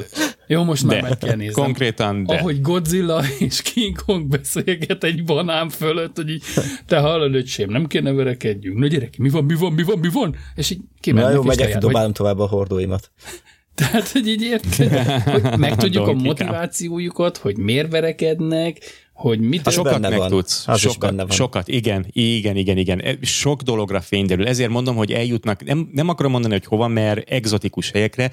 Jó, 0.46 0.64
most 0.64 0.84
már 0.84 1.00
de. 1.00 1.08
meg 1.08 1.18
kell 1.18 1.36
nézni. 1.36 1.62
Konkrétan, 1.62 2.24
de. 2.24 2.34
Ahogy 2.34 2.60
Godzilla 2.60 3.22
és 3.38 3.62
King 3.62 3.96
Kong 4.06 4.26
beszélget 4.26 5.04
egy 5.04 5.24
banán 5.24 5.68
fölött, 5.68 6.16
hogy 6.16 6.28
így, 6.28 6.42
te 6.86 6.98
hallod, 6.98 7.34
öcsém, 7.34 7.70
nem 7.70 7.86
kéne 7.86 8.12
verekedjünk. 8.12 8.78
Na 8.78 8.86
gyerek, 8.86 9.16
mi 9.16 9.28
van, 9.28 9.44
mi 9.44 9.54
van, 9.54 9.72
mi 9.72 9.82
van, 9.82 9.98
mi 9.98 10.08
van? 10.12 10.36
És 10.54 10.70
így 10.70 10.78
Na 10.78 10.84
kimennek, 11.00 11.34
jó, 11.34 11.40
és 11.40 11.46
megyek, 11.46 11.64
lejár, 11.64 11.82
vagy- 11.82 11.90
dobálom 11.90 12.12
tovább 12.12 12.38
a 12.38 12.46
hordóimat. 12.46 13.10
Tehát, 13.74 14.08
hogy 14.08 14.28
így 14.28 14.42
érted, 14.42 14.98
hogy 15.22 15.58
megtudjuk 15.58 16.06
a 16.06 16.12
motivációjukat, 16.12 17.36
hogy 17.36 17.56
miért 17.56 17.90
verekednek, 17.90 18.78
hogy 19.14 19.40
mit... 19.40 19.66
Az 19.66 19.72
Sokat 19.72 19.92
benne 19.92 20.08
van. 20.08 20.18
megtudsz. 20.18 20.68
Az 20.68 20.80
sokat, 20.80 21.14
van. 21.16 21.30
sokat, 21.30 21.68
igen, 21.68 22.06
igen, 22.10 22.56
igen, 22.56 22.76
igen. 22.76 23.00
E, 23.00 23.16
Sok 23.22 23.62
dologra 23.62 24.00
fényderül. 24.00 24.46
Ezért 24.46 24.70
mondom, 24.70 24.96
hogy 24.96 25.12
eljutnak, 25.12 25.64
nem, 25.64 25.90
nem 25.92 26.08
akarom 26.08 26.32
mondani, 26.32 26.52
hogy 26.52 26.64
hova, 26.64 26.88
mert 26.88 27.28
egzotikus 27.28 27.90
helyekre, 27.90 28.30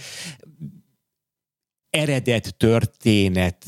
eredet 1.89 2.55
történet, 2.57 3.65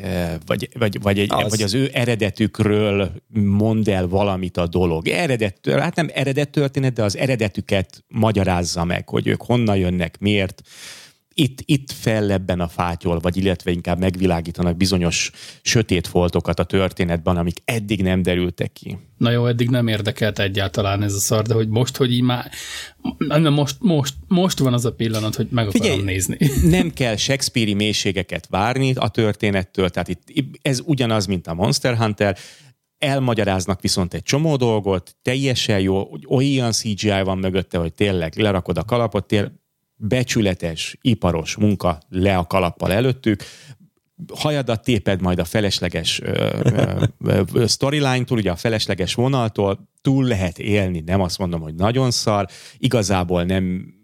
eh, 0.00 0.34
vagy, 0.46 0.68
vagy, 0.78 1.02
vagy, 1.02 1.18
egy, 1.18 1.32
az. 1.32 1.50
vagy 1.50 1.62
az 1.62 1.74
ő 1.74 1.90
eredetükről 1.92 3.12
mond 3.42 3.88
el 3.88 4.08
valamit 4.08 4.56
a 4.56 4.66
dolog. 4.66 5.08
Eredet, 5.08 5.68
hát 5.70 5.96
nem 5.96 6.08
eredet 6.14 6.50
történet, 6.50 6.92
de 6.92 7.02
az 7.02 7.16
eredetüket 7.16 8.04
magyarázza 8.08 8.84
meg, 8.84 9.08
hogy 9.08 9.26
ők 9.26 9.42
honnan 9.42 9.76
jönnek, 9.76 10.18
miért. 10.18 10.62
Itt, 11.34 11.58
itt 11.64 11.92
fellebben 11.92 12.60
a 12.60 12.68
fátyol, 12.68 13.18
vagy 13.18 13.36
illetve 13.36 13.70
inkább 13.70 13.98
megvilágítanak 13.98 14.76
bizonyos 14.76 15.30
sötét 15.62 16.06
foltokat 16.06 16.58
a 16.58 16.64
történetben, 16.64 17.36
amik 17.36 17.62
eddig 17.64 18.02
nem 18.02 18.22
derültek 18.22 18.72
ki. 18.72 18.98
Na 19.18 19.30
jó, 19.30 19.46
eddig 19.46 19.70
nem 19.70 19.88
érdekelt 19.88 20.38
egyáltalán 20.38 21.02
ez 21.02 21.14
a 21.14 21.18
szar, 21.18 21.42
de 21.42 21.54
hogy 21.54 21.68
most, 21.68 21.96
hogy 21.96 22.12
így 22.12 22.22
már... 22.22 22.50
Na 23.18 23.50
most, 23.50 23.76
most, 23.80 24.14
most 24.28 24.58
van 24.58 24.72
az 24.72 24.84
a 24.84 24.92
pillanat, 24.92 25.34
hogy 25.34 25.46
meg 25.50 25.66
akarom 25.66 25.82
Figyelj, 25.82 26.02
nézni. 26.02 26.38
nem 26.78 26.90
kell 26.90 27.16
Shakespeare-i 27.16 27.74
mélységeket 27.74 28.46
várni 28.46 28.92
a 28.94 29.08
történettől, 29.08 29.88
tehát 29.88 30.08
itt 30.08 30.22
ez 30.62 30.82
ugyanaz, 30.84 31.26
mint 31.26 31.46
a 31.46 31.54
Monster 31.54 31.96
Hunter, 31.96 32.36
elmagyaráznak 32.98 33.80
viszont 33.80 34.14
egy 34.14 34.22
csomó 34.22 34.56
dolgot, 34.56 35.16
teljesen 35.22 35.80
jó, 35.80 36.04
hogy 36.10 36.24
olyan 36.28 36.72
CGI 36.72 37.22
van 37.24 37.38
mögötte, 37.38 37.78
hogy 37.78 37.92
tényleg 37.92 38.36
lerakod 38.36 38.78
a 38.78 38.84
kalapot, 38.84 39.26
tényleg 39.26 39.52
becsületes, 39.96 40.98
iparos 41.00 41.56
munka 41.56 41.98
le 42.08 42.36
a 42.36 42.46
kalappal 42.46 42.92
előttük, 42.92 43.42
hajadat 44.34 44.84
téped 44.84 45.20
majd 45.20 45.38
a 45.38 45.44
felesleges 45.44 46.20
storyline-tól, 47.66 48.38
ugye 48.38 48.50
a 48.50 48.56
felesleges 48.56 49.14
vonaltól, 49.14 49.88
túl 50.00 50.24
lehet 50.24 50.58
élni, 50.58 51.00
nem 51.00 51.20
azt 51.20 51.38
mondom, 51.38 51.60
hogy 51.60 51.74
nagyon 51.74 52.10
szar, 52.10 52.48
igazából 52.78 53.44
nem 53.44 53.94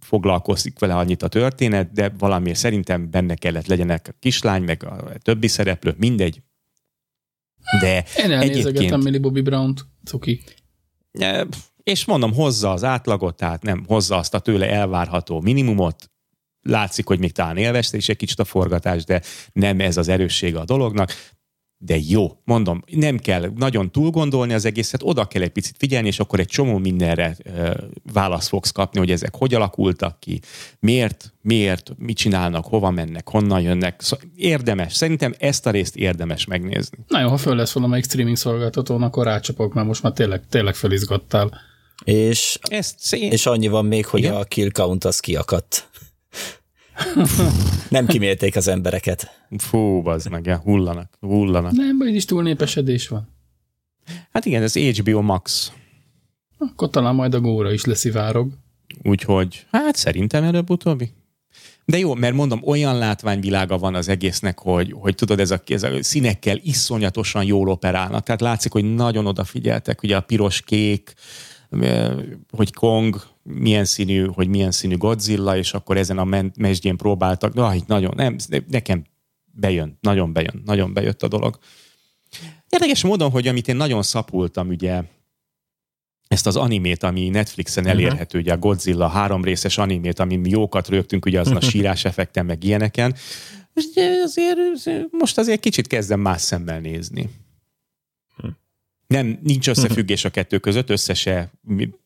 foglalkozik 0.00 0.78
vele 0.78 0.94
annyit 0.94 1.22
a 1.22 1.28
történet, 1.28 1.92
de 1.92 2.12
valamiért 2.18 2.58
szerintem 2.58 3.10
benne 3.10 3.34
kellett 3.34 3.66
legyenek 3.66 4.08
a 4.08 4.16
kislány, 4.18 4.62
meg 4.62 4.84
a 4.84 5.18
többi 5.18 5.48
szereplő, 5.48 5.94
mindegy. 5.98 6.42
De 7.80 8.04
Én 8.16 8.30
elnézegetem 8.30 8.66
egyébként, 8.66 9.02
Millie 9.02 9.20
Bobby 9.20 9.40
Brown-t, 9.40 9.86
cuki. 10.04 10.42
E, 11.84 11.90
és 11.90 12.04
mondom, 12.04 12.34
hozza 12.34 12.72
az 12.72 12.84
átlagot, 12.84 13.36
tehát 13.36 13.62
nem 13.62 13.84
hozza 13.86 14.16
azt 14.16 14.34
a 14.34 14.38
tőle 14.38 14.70
elvárható 14.70 15.40
minimumot, 15.40 16.10
látszik, 16.64 17.06
hogy 17.06 17.18
még 17.18 17.32
talán 17.32 17.56
élvezte 17.56 17.96
is 17.96 18.08
egy 18.08 18.16
kicsit 18.16 18.38
a 18.38 18.44
forgatás, 18.44 19.04
de 19.04 19.22
nem 19.52 19.80
ez 19.80 19.96
az 19.96 20.08
erőssége 20.08 20.58
a 20.58 20.64
dolognak. 20.64 21.12
De 21.78 21.96
jó, 22.08 22.40
mondom, 22.44 22.82
nem 22.90 23.18
kell 23.18 23.50
nagyon 23.56 23.90
túl 23.90 24.10
gondolni 24.10 24.52
az 24.52 24.64
egészet, 24.64 25.02
oda 25.02 25.24
kell 25.24 25.42
egy 25.42 25.50
picit 25.50 25.76
figyelni, 25.78 26.06
és 26.06 26.20
akkor 26.20 26.40
egy 26.40 26.46
csomó 26.46 26.78
mindenre 26.78 27.36
ö, 27.42 27.70
választ 28.12 28.48
fogsz 28.48 28.70
kapni, 28.70 28.98
hogy 28.98 29.10
ezek 29.10 29.34
hogy 29.36 29.54
alakultak 29.54 30.20
ki, 30.20 30.40
miért, 30.80 31.34
miért, 31.42 31.92
mit 31.98 32.16
csinálnak, 32.16 32.64
hova 32.64 32.90
mennek, 32.90 33.28
honnan 33.28 33.60
jönnek. 33.60 34.00
Szóval 34.00 34.26
érdemes, 34.36 34.94
szerintem 34.94 35.34
ezt 35.38 35.66
a 35.66 35.70
részt 35.70 35.96
érdemes 35.96 36.44
megnézni. 36.44 36.98
Na 37.08 37.20
jó, 37.20 37.28
ha 37.28 37.36
föl 37.36 37.54
lesz 37.54 37.72
valamelyik 37.72 38.04
streaming 38.04 38.36
szolgáltatón, 38.36 39.02
akkor 39.02 39.24
rácsapok, 39.24 39.74
mert 39.74 39.86
most 39.86 40.02
már 40.02 40.12
tényleg, 40.12 40.42
tényleg 40.48 40.74
felizgattál. 40.74 41.60
És, 42.04 42.58
Ezt 42.62 42.94
szén... 42.98 43.30
és 43.30 43.46
annyi 43.46 43.68
van 43.68 43.84
még, 43.86 44.06
hogy 44.06 44.20
Igen? 44.20 44.34
a 44.34 44.44
kill 44.44 44.70
count 44.70 45.04
az 45.04 45.20
kiakadt. 45.20 45.88
Nem 47.88 48.06
kimélték 48.06 48.56
az 48.56 48.68
embereket. 48.68 49.46
Fú, 49.58 50.02
bazd 50.02 50.30
meg, 50.30 50.46
ja, 50.46 50.56
hullanak, 50.56 51.16
hullanak. 51.20 51.72
Nem, 51.72 51.98
vagy 51.98 52.14
is 52.14 52.24
túlnépesedés 52.24 53.08
van. 53.08 53.28
Hát 54.32 54.44
igen, 54.44 54.62
ez 54.62 54.76
HBO 54.76 55.22
Max. 55.22 55.72
Akkor 56.58 56.90
talán 56.90 57.14
majd 57.14 57.34
a 57.34 57.40
góra 57.40 57.72
is 57.72 57.84
leszivárog. 57.84 58.52
Úgyhogy, 59.02 59.66
hát 59.70 59.96
szerintem 59.96 60.44
előbb-utóbbi. 60.44 61.12
De 61.84 61.98
jó, 61.98 62.14
mert 62.14 62.34
mondom, 62.34 62.60
olyan 62.64 62.98
látványvilága 62.98 63.78
van 63.78 63.94
az 63.94 64.08
egésznek, 64.08 64.58
hogy, 64.58 64.94
hogy 64.98 65.14
tudod, 65.14 65.40
ez 65.40 65.50
a, 65.50 65.62
ez 65.66 65.82
a 65.82 66.02
színekkel 66.02 66.58
iszonyatosan 66.62 67.44
jól 67.44 67.68
operálnak. 67.68 68.24
Tehát 68.24 68.40
látszik, 68.40 68.72
hogy 68.72 68.94
nagyon 68.94 69.26
odafigyeltek, 69.26 70.02
ugye 70.02 70.16
a 70.16 70.20
piros-kék, 70.20 71.14
hogy 72.50 72.72
Kong 72.72 73.22
milyen 73.42 73.84
színű, 73.84 74.26
hogy 74.26 74.48
milyen 74.48 74.70
színű 74.70 74.96
Godzilla, 74.96 75.56
és 75.56 75.74
akkor 75.74 75.96
ezen 75.96 76.18
a 76.18 76.50
mesdjén 76.56 76.96
próbáltak. 76.96 77.52
De 77.52 77.62
ah, 77.62 77.76
nagyon, 77.86 78.12
nem, 78.16 78.36
nekem 78.68 79.04
bejön, 79.44 79.98
nagyon 80.00 80.32
bejön, 80.32 80.62
nagyon 80.64 80.92
bejött 80.92 81.22
a 81.22 81.28
dolog. 81.28 81.58
Érdekes 82.68 83.02
módon, 83.02 83.30
hogy 83.30 83.48
amit 83.48 83.68
én 83.68 83.76
nagyon 83.76 84.02
szapultam, 84.02 84.68
ugye 84.68 85.02
ezt 86.28 86.46
az 86.46 86.56
animét, 86.56 87.02
ami 87.02 87.28
Netflixen 87.28 87.86
elérhető, 87.86 88.38
ugye 88.38 88.52
a 88.52 88.58
Godzilla 88.58 89.08
három 89.08 89.44
részes 89.44 89.78
animét, 89.78 90.18
ami 90.18 90.36
mi 90.36 90.50
jókat 90.50 90.88
rögtünk, 90.88 91.26
ugye 91.26 91.40
azon 91.40 91.56
a 91.56 91.60
sírás 91.70 92.04
effekten, 92.04 92.46
meg 92.46 92.64
ilyeneken, 92.64 93.14
és 93.74 93.84
ugye 93.90 94.10
azért, 94.24 94.58
most 95.10 95.38
azért 95.38 95.60
kicsit 95.60 95.86
kezdem 95.86 96.20
más 96.20 96.40
szemmel 96.40 96.80
nézni. 96.80 97.30
Nem, 99.14 99.38
nincs 99.42 99.68
összefüggés 99.68 100.24
a 100.24 100.30
kettő 100.30 100.58
között, 100.58 100.90
össze 100.90 101.14
se, 101.14 101.52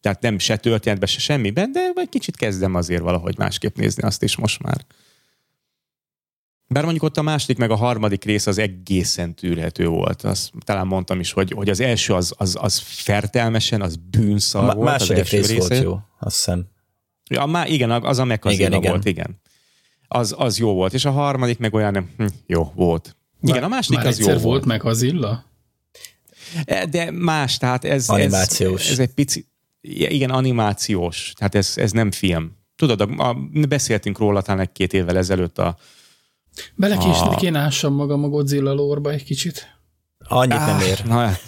tehát 0.01 0.21
nem 0.21 0.39
se 0.39 0.57
történetben, 0.57 1.09
se 1.09 1.19
semmiben, 1.19 1.73
de 1.73 1.91
egy 1.95 2.09
kicsit 2.09 2.37
kezdem 2.37 2.75
azért 2.75 3.03
valahogy 3.03 3.39
másképp 3.39 3.77
nézni 3.77 4.03
azt 4.03 4.23
is 4.23 4.37
most 4.37 4.63
már. 4.63 4.85
Bár 6.71 6.83
mondjuk 6.83 7.05
ott 7.05 7.17
a 7.17 7.23
második 7.23 7.59
meg 7.59 7.71
a 7.71 7.77
harmadik 7.77 8.25
rész 8.25 8.47
az 8.47 8.59
egészen 8.59 9.35
tűrhető 9.35 9.87
volt. 9.87 10.23
Azt 10.23 10.51
talán 10.65 10.87
mondtam 10.87 11.21
is, 11.21 11.33
hogy, 11.33 11.51
hogy 11.51 11.69
az 11.69 11.81
első 11.81 12.15
az, 12.15 12.35
az, 12.37 12.57
az 12.61 12.79
fertelmesen, 12.79 13.83
az 13.83 13.97
bűnszar 14.11 14.69
A 14.71 14.75
volt. 14.75 14.89
második 14.89 15.23
az 15.23 15.35
első 15.35 15.37
rész 15.47 15.57
volt 15.59 15.71
része. 15.71 15.83
jó, 15.83 15.99
azt 16.21 16.37
hiszem. 16.37 16.67
Ja, 17.31 17.47
má, 17.47 17.67
igen, 17.67 17.91
az 17.91 18.19
a 18.19 18.25
megkazina 18.25 18.67
Igen, 18.67 18.79
igen. 18.79 18.91
volt, 18.91 19.05
igen. 19.05 19.41
Az, 20.09 20.35
az 20.39 20.59
jó 20.59 20.73
volt, 20.73 20.95
és 20.95 21.05
a 21.05 21.11
harmadik 21.11 21.59
meg 21.59 21.75
olyan, 21.75 22.11
hm, 22.17 22.27
jó 22.47 22.73
volt. 22.75 23.17
Igen, 23.43 23.63
a 23.63 23.69
második 23.69 23.99
Már 23.99 24.07
az 24.07 24.19
jó 24.19 24.27
volt. 24.27 24.43
volt 24.43 24.65
meg 24.65 24.85
az 24.85 25.03
illa? 25.03 25.45
E, 26.65 26.87
De 26.87 27.11
más, 27.11 27.57
tehát 27.57 27.85
ez, 27.85 28.09
Animációs. 28.09 28.85
ez, 28.85 28.91
ez 28.91 28.99
egy 28.99 29.15
pici, 29.15 29.47
igen, 29.81 30.31
animációs, 30.31 31.33
tehát 31.37 31.55
ez, 31.55 31.73
ez 31.77 31.91
nem 31.91 32.11
film. 32.11 32.57
Tudod, 32.77 33.01
a, 33.01 33.29
a, 33.29 33.35
beszéltünk 33.69 34.19
róla 34.19 34.43
talán 34.43 34.61
egy-két 34.61 34.93
évvel 34.93 35.17
ezelőtt 35.17 35.59
a, 35.59 35.77
Belekésni 36.75 37.29
Ah. 37.29 37.37
kéne 37.37 37.59
ássam 37.59 37.95
magam 37.95 38.25
a 38.25 38.29
Godzilla 38.29 38.73
lórba 38.73 39.11
egy 39.11 39.25
kicsit. 39.25 39.77
Annyit 40.19 40.59
nem 40.59 40.81
ér. 40.81 41.05
Na, 41.05 41.15
hát, 41.27 41.41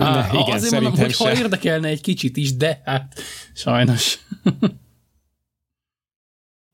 Á, 0.00 0.28
igen, 0.32 0.54
azért 0.56 0.72
mondom, 0.72 0.96
hogy 0.96 1.16
ha 1.16 1.34
se. 1.34 1.38
érdekelne 1.40 1.88
egy 1.88 2.00
kicsit 2.00 2.36
is, 2.36 2.56
de 2.56 2.82
hát 2.84 3.20
sajnos. 3.54 4.18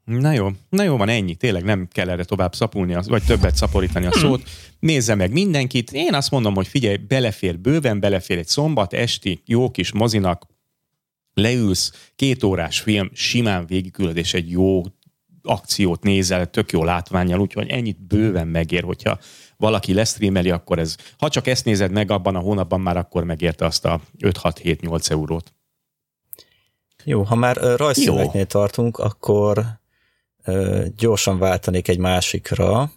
Na 0.09 0.33
jó, 0.33 0.49
na 0.69 0.83
jó 0.83 0.97
van, 0.97 1.09
ennyi. 1.09 1.35
Tényleg 1.35 1.65
nem 1.65 1.89
kell 1.93 2.11
erre 2.11 2.25
tovább 2.25 2.55
szapulni, 2.55 2.97
vagy 3.07 3.25
többet 3.25 3.57
szaporítani 3.57 4.07
a 4.07 4.13
szót. 4.13 4.43
Nézze 4.79 5.15
meg 5.15 5.33
mindenkit. 5.33 5.93
Én 5.93 6.15
azt 6.15 6.31
mondom, 6.31 6.55
hogy 6.55 6.67
figyelj, 6.69 6.97
belefér, 6.97 7.59
bőven 7.59 8.01
belefér 8.01 8.39
egy 8.39 8.47
szombat 8.47 8.93
esti, 8.93 9.43
jó 9.47 9.71
kis 9.71 9.93
mozinak, 9.93 10.47
leülsz, 11.35 12.11
két 12.17 12.43
órás 12.43 12.81
film, 12.81 13.11
simán 13.13 13.67
végigülöd, 13.67 14.17
és 14.17 14.35
egy 14.35 14.51
jó 14.51 14.83
akciót 15.43 16.03
nézel, 16.03 16.51
tök 16.51 16.73
jó 16.73 16.85
látványjal, 16.85 17.41
úgyhogy 17.41 17.69
ennyit 17.69 18.07
bőven 18.07 18.49
megér, 18.49 18.83
hogyha 18.83 19.19
valaki 19.57 19.95
lesztreameli, 19.95 20.51
akkor 20.51 20.79
ez, 20.79 20.97
ha 21.19 21.29
csak 21.29 21.47
ezt 21.47 21.65
nézed 21.65 21.91
meg 21.91 22.11
abban 22.11 22.37
a 22.37 22.41
hónapban, 22.41 22.81
már 22.81 22.97
akkor 22.97 23.25
megérte 23.25 23.65
azt 23.65 23.85
a 23.85 24.01
5-6-7-8 24.19 25.11
eurót. 25.11 25.53
Jó, 27.05 27.23
ha 27.23 27.35
már 27.35 27.57
ö, 27.61 27.77
rajzfilmeknél 27.77 28.47
tartunk, 28.47 28.99
akkor 28.99 29.79
gyorsan 30.97 31.39
váltanék 31.39 31.89
egy 31.89 31.99
másikra. 31.99 32.93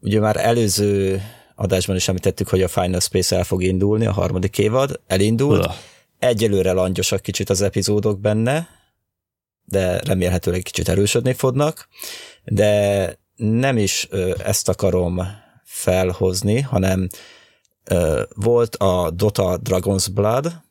Ugye 0.00 0.20
már 0.20 0.36
előző 0.36 1.22
adásban 1.54 1.96
is 1.96 2.08
említettük, 2.08 2.48
hogy 2.48 2.62
a 2.62 2.68
Final 2.68 3.00
Space 3.00 3.36
el 3.36 3.44
fog 3.44 3.62
indulni, 3.62 4.06
a 4.06 4.12
harmadik 4.12 4.58
évad, 4.58 5.00
elindult. 5.06 5.64
Ugh. 5.64 5.74
Egyelőre 6.18 6.72
langyosak 6.72 7.20
kicsit 7.20 7.50
az 7.50 7.60
epizódok 7.60 8.20
benne, 8.20 8.68
de 9.64 9.98
remélhetőleg 9.98 10.62
kicsit 10.62 10.88
erősödni 10.88 11.32
fognak, 11.32 11.88
de 12.44 13.18
nem 13.36 13.76
is 13.76 14.08
ezt 14.44 14.68
akarom 14.68 15.20
felhozni, 15.64 16.60
hanem 16.60 17.08
volt 18.34 18.76
a 18.76 19.10
Dota 19.10 19.60
Dragon's 19.62 20.06
Blood 20.14 20.64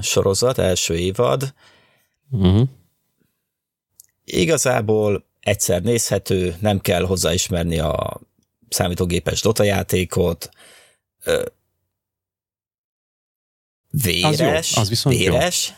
sorozat, 0.00 0.58
első 0.58 0.94
évad, 0.94 1.54
Uh-huh. 2.30 2.68
Igazából 4.26 5.24
egyszer 5.40 5.82
nézhető, 5.82 6.56
nem 6.60 6.80
kell 6.80 7.02
hozzáismerni 7.02 7.78
a 7.78 8.20
számítógépes 8.68 9.40
Dota 9.40 9.62
játékot, 9.62 10.48
véres, 13.90 14.24
Az 14.24 14.74
jó, 14.74 14.80
az 14.82 14.88
viszont 14.88 15.16
jó. 15.18 15.32
véres, 15.32 15.72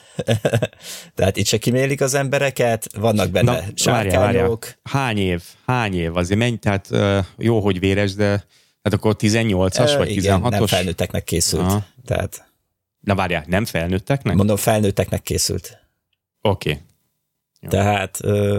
tehát 1.14 1.36
itt 1.36 1.46
se 1.46 1.58
kimélik 1.58 2.00
az 2.00 2.14
embereket, 2.14 2.86
vannak 2.94 3.30
benne 3.30 3.52
Na, 3.52 3.66
sárkányok, 3.74 4.20
várjál. 4.20 4.58
Hány 4.82 5.18
év? 5.18 5.42
Hány 5.66 5.94
év? 5.94 6.16
Azért 6.16 6.38
menj, 6.38 6.56
tehát 6.56 6.88
jó, 7.36 7.60
hogy 7.60 7.78
véres, 7.78 8.14
de 8.14 8.46
tehát 8.82 8.98
akkor 8.98 9.16
18-as 9.18 9.94
Ö, 9.94 9.96
vagy 9.96 10.10
igen, 10.10 10.40
16-os? 10.40 10.50
nem 10.50 10.66
felnőtteknek 10.66 11.24
készült. 11.24 11.62
Aha. 11.62 11.86
Tehát 12.04 12.46
Na 13.00 13.14
várjál, 13.14 13.44
nem 13.46 13.64
felnőtteknek? 13.64 14.34
mondom, 14.36 14.56
felnőtteknek 14.56 15.22
készült. 15.22 15.78
Oké. 16.40 16.70
Okay. 16.70 16.82
Jó. 17.60 17.68
Tehát 17.68 18.18
ö, 18.24 18.58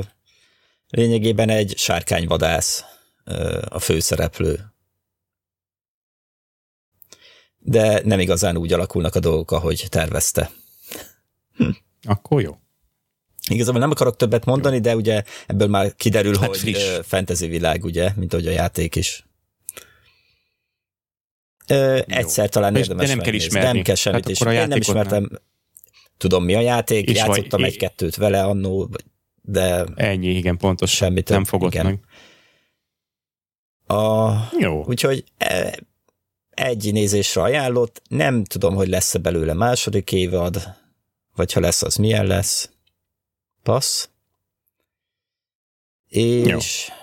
lényegében 0.87 1.49
egy 1.49 1.73
sárkányvadász 1.77 2.83
ö, 3.23 3.61
a 3.69 3.79
főszereplő. 3.79 4.73
De 7.57 8.01
nem 8.03 8.19
igazán 8.19 8.57
úgy 8.57 8.73
alakulnak 8.73 9.15
a 9.15 9.19
dolgok, 9.19 9.51
ahogy 9.51 9.85
tervezte. 9.89 10.51
Akkor 12.07 12.41
jó. 12.41 12.57
Igazából 13.49 13.79
nem 13.79 13.91
akarok 13.91 14.15
többet 14.15 14.45
mondani, 14.45 14.79
de 14.79 14.95
ugye 14.95 15.23
ebből 15.47 15.67
már 15.67 15.95
kiderül, 15.95 16.37
Hát 16.37 16.47
hogy 16.47 16.57
friss. 16.57 16.99
fantasy 17.03 17.47
világ, 17.47 17.83
ugye, 17.83 18.11
mint 18.15 18.33
ahogy 18.33 18.47
a 18.47 18.51
játék 18.51 18.95
is. 18.95 19.27
Ö, 21.67 21.99
egyszer 22.07 22.49
talán 22.49 22.75
érdemes 22.75 23.07
de 23.07 23.15
nem 23.15 23.23
kell 23.23 23.33
ismerni. 23.33 23.71
Nem 23.73 23.83
kell 23.83 23.95
semmit 23.95 24.23
Hát 24.23 24.31
is. 24.31 24.39
Én 24.41 24.67
nem 24.67 24.77
ismertem. 24.77 25.29
Tudom, 26.19 26.43
mi 26.43 26.55
a 26.55 26.59
játék, 26.59 27.09
És 27.09 27.17
játszottam 27.17 27.63
egy-kettőt 27.63 28.15
vele 28.15 28.43
annó, 28.43 28.89
de 29.41 29.85
Ennyi, 29.95 30.27
igen, 30.27 30.57
pontos. 30.57 30.91
Semmi 30.91 31.21
több, 31.21 31.35
Nem 31.35 31.45
fogott 31.45 31.73
igen. 31.73 31.85
meg. 31.85 31.99
a, 33.97 34.33
Jó. 34.59 34.85
Úgyhogy 34.85 35.23
e, 35.37 35.79
egy 36.49 36.93
nézésre 36.93 37.41
ajánlott, 37.41 38.01
nem 38.09 38.43
tudom, 38.43 38.75
hogy 38.75 38.87
lesz-e 38.87 39.19
belőle 39.19 39.53
második 39.53 40.11
évad, 40.11 40.75
vagy 41.35 41.53
ha 41.53 41.59
lesz, 41.59 41.81
az 41.81 41.95
milyen 41.95 42.25
lesz. 42.25 42.69
Passz. 43.63 44.09
És 46.07 46.47
Jó. 46.47 46.93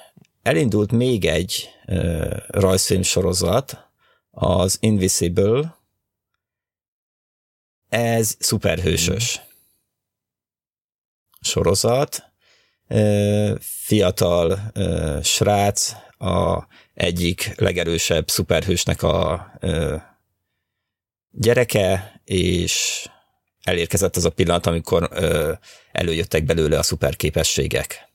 elindult 0.43 0.93
még 0.93 1.25
egy 1.25 1.69
uh, 1.87 2.37
rajzfilm 2.47 3.03
sorozat, 3.03 3.91
az 4.31 4.77
Invisible. 4.81 5.76
Ez 7.89 8.37
szuperhősös 8.39 9.41
sorozat. 11.41 12.31
Ö, 12.89 13.55
Fiatal 13.61 14.73
srác, 15.23 15.93
a 16.19 16.67
egyik 16.95 17.53
legerősebb 17.57 18.29
szuperhősnek 18.31 19.03
a 19.03 19.51
gyereke, 21.31 22.21
és 22.25 23.07
elérkezett 23.63 24.17
az 24.17 24.25
a 24.25 24.31
pillanat, 24.31 24.67
amikor 24.67 25.09
ö, 25.13 25.53
előjöttek 25.93 26.45
belőle 26.45 26.79
a 26.79 26.83
szuperképességek. 26.83 28.09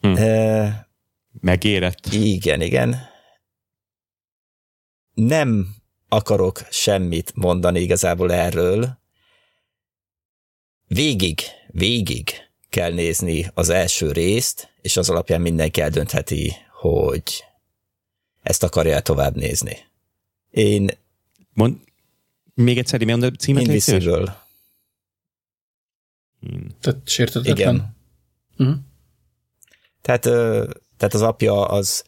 Hm. 0.00 0.68
Megérett. 1.40 2.06
igen, 2.12 2.60
igen. 2.60 3.08
Nem 5.14 5.79
akarok 6.10 6.66
semmit 6.70 7.32
mondani 7.34 7.80
igazából 7.80 8.32
erről. 8.32 8.98
Végig, 10.86 11.40
végig 11.66 12.30
kell 12.68 12.92
nézni 12.92 13.50
az 13.54 13.68
első 13.68 14.12
részt, 14.12 14.68
és 14.80 14.96
az 14.96 15.10
alapján 15.10 15.40
mindenki 15.40 15.80
eldöntheti, 15.80 16.52
hogy 16.80 17.44
ezt 18.42 18.62
akarja 18.62 19.00
tovább 19.00 19.36
nézni. 19.36 19.76
Én 20.50 20.90
Mond, 21.52 21.76
még 22.54 22.78
egyszer, 22.78 23.04
mi 23.04 23.12
a 23.12 23.30
címet? 23.30 23.62
Invisible, 23.62 24.44
In- 26.40 26.76
Tehát 26.80 27.08
sértetetlen. 27.08 27.74
igen. 27.74 27.96
Uh-huh. 28.58 28.76
Tehát, 30.00 30.22
tehát 30.96 31.14
az 31.14 31.22
apja 31.22 31.66
az 31.66 32.04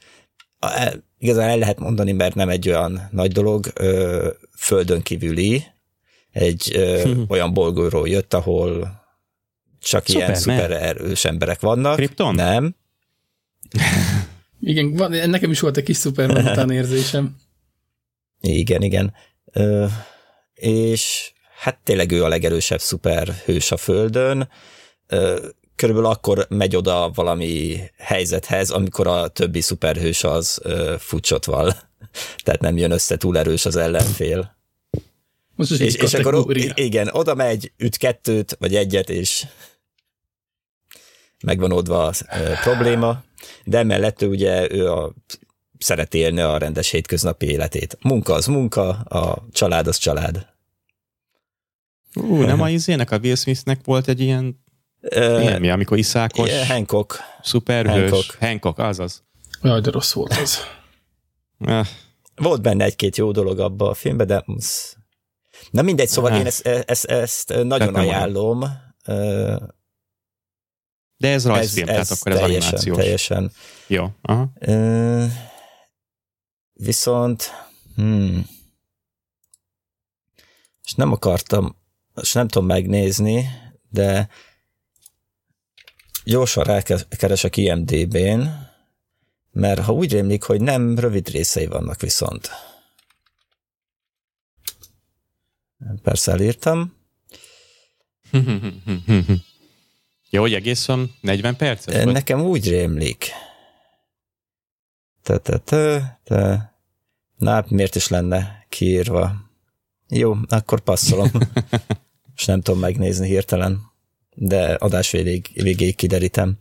igazán 1.22 1.48
el 1.48 1.58
lehet 1.58 1.78
mondani, 1.78 2.12
mert 2.12 2.34
nem 2.34 2.48
egy 2.48 2.68
olyan 2.68 3.08
nagy 3.10 3.32
dolog, 3.32 3.66
ö, 3.74 4.30
földön 4.56 5.02
kívüli, 5.02 5.64
egy 6.32 6.70
ö, 6.74 7.10
olyan 7.28 7.54
bolygóról 7.54 8.08
jött, 8.08 8.34
ahol 8.34 9.00
csak 9.80 10.08
ilyen 10.08 10.34
Superman. 10.34 10.60
szuper 10.60 10.82
erős 10.82 11.24
emberek 11.24 11.60
vannak. 11.60 11.96
Krypton? 11.96 12.34
Nem. 12.34 12.74
Igen, 14.60 14.94
van, 14.94 15.10
nekem 15.10 15.50
is 15.50 15.60
volt 15.60 15.76
egy 15.76 15.84
kis 15.84 15.98
Superman 15.98 16.46
után 16.46 16.70
érzésem. 16.80 17.36
Igen, 18.40 18.82
igen. 18.82 19.12
Ö, 19.52 19.86
és 20.54 21.32
hát 21.58 21.78
tényleg 21.84 22.12
ő 22.12 22.24
a 22.24 22.28
legerősebb 22.28 22.80
szuperhős 22.80 23.72
a 23.72 23.76
Földön. 23.76 24.48
Ö, 25.06 25.48
körülbelül 25.82 26.10
akkor 26.10 26.46
megy 26.48 26.76
oda 26.76 27.10
valami 27.14 27.80
helyzethez, 27.98 28.70
amikor 28.70 29.06
a 29.06 29.28
többi 29.28 29.60
szuperhős 29.60 30.24
az 30.24 30.60
ö, 30.62 30.94
futsotval. 30.98 31.74
Tehát 32.44 32.60
nem 32.60 32.76
jön 32.76 32.90
össze 32.90 33.16
túl 33.16 33.38
erős 33.38 33.66
az 33.66 33.76
ellenfél. 33.76 34.56
Most 35.54 35.70
És, 35.70 35.94
és 35.94 36.14
akkor 36.14 36.56
igen, 36.74 37.08
oda 37.12 37.34
megy, 37.34 37.72
üt 37.76 37.96
kettőt, 37.96 38.56
vagy 38.58 38.74
egyet, 38.74 39.10
és 39.10 39.46
megvan 41.44 41.72
oldva 41.72 42.06
a 42.06 42.12
ö, 42.38 42.52
probléma, 42.62 43.22
de 43.64 43.78
emellett 43.78 44.22
ő 44.22 44.28
ugye 44.28 44.70
ő 44.70 44.90
a, 44.90 45.14
szereti 45.78 46.18
élni 46.18 46.40
a 46.40 46.58
rendes 46.58 46.90
hétköznapi 46.90 47.46
életét. 47.46 47.98
Munka 48.00 48.34
az 48.34 48.46
munka, 48.46 48.88
a 48.88 49.46
család 49.52 49.86
az 49.86 49.96
család. 49.96 50.46
Ú, 52.14 52.36
nem 52.36 52.60
a 52.60 52.68
izének, 52.68 53.10
a 53.10 53.18
Will 53.18 53.34
Smithnek 53.34 53.84
volt 53.84 54.08
egy 54.08 54.20
ilyen 54.20 54.61
Ilyen 55.10 55.60
mi, 55.60 55.70
amikor 55.70 55.98
iszákos, 55.98 56.50
Uh, 56.50 56.66
Hancock. 56.66 57.18
szuperhős, 57.42 58.10
Hancock. 58.10 58.36
Hancock, 58.40 58.78
azaz. 58.78 59.22
Jaj, 59.62 59.80
de 59.80 59.90
rossz 59.90 60.12
volt 60.12 60.32
az. 60.32 60.58
Volt 62.34 62.62
benne 62.62 62.84
egy-két 62.84 63.16
jó 63.16 63.30
dolog 63.30 63.58
abba 63.58 63.88
a 63.88 63.94
filmben, 63.94 64.26
de... 64.26 64.44
Na 65.70 65.82
mindegy, 65.82 66.08
szóval 66.08 66.32
én 66.38 66.46
ezt, 66.46 66.66
ezt, 66.66 67.04
ezt 67.04 67.48
nagyon 67.62 67.92
nem 67.92 67.94
ajánlom. 67.94 68.64
Ö, 69.04 69.56
De 71.16 71.28
ez 71.28 71.46
rajzfilm, 71.46 71.86
tehát 71.86 72.10
akkor 72.10 72.32
ez 72.32 72.38
teljesen, 72.38 72.68
animációs. 72.68 72.96
Teljesen. 72.96 73.52
Jó, 73.86 74.08
aha. 74.22 74.52
Viszont... 76.72 77.50
Hmm, 77.96 78.46
és 80.84 80.92
nem 80.94 81.12
akartam, 81.12 81.76
és 82.20 82.32
nem 82.32 82.48
tudom 82.48 82.66
megnézni, 82.66 83.48
de 83.90 84.28
gyorsan 86.24 86.64
rákeresek 86.64 87.56
IMDB-n, 87.56 88.70
mert 89.50 89.80
ha 89.80 89.92
úgy 89.92 90.12
rémlik, 90.12 90.42
hogy 90.42 90.60
nem 90.60 90.98
rövid 90.98 91.28
részei 91.28 91.66
vannak 91.66 92.00
viszont. 92.00 92.50
Persze 96.02 96.32
elírtam. 96.32 96.96
Jó, 100.30 100.40
hogy 100.40 100.54
egész 100.54 100.86
van 100.86 101.14
40 101.20 101.56
perces? 101.56 102.04
Vagy? 102.04 102.12
Nekem 102.12 102.40
úgy 102.40 102.68
rémlik. 102.68 103.30
Te, 105.22 105.38
te, 105.38 105.58
te, 105.58 106.20
te. 106.24 106.72
Na, 107.36 107.64
miért 107.68 107.94
is 107.94 108.08
lenne 108.08 108.66
kiírva? 108.68 109.50
Jó, 110.08 110.36
akkor 110.48 110.80
passzolom. 110.80 111.30
És 112.36 112.44
nem 112.44 112.60
tudom 112.60 112.80
megnézni 112.80 113.26
hirtelen, 113.26 113.91
de 114.34 114.74
adás 114.74 115.10
végéig, 115.10 115.50
végéig 115.54 115.96
kiderítem. 115.96 116.56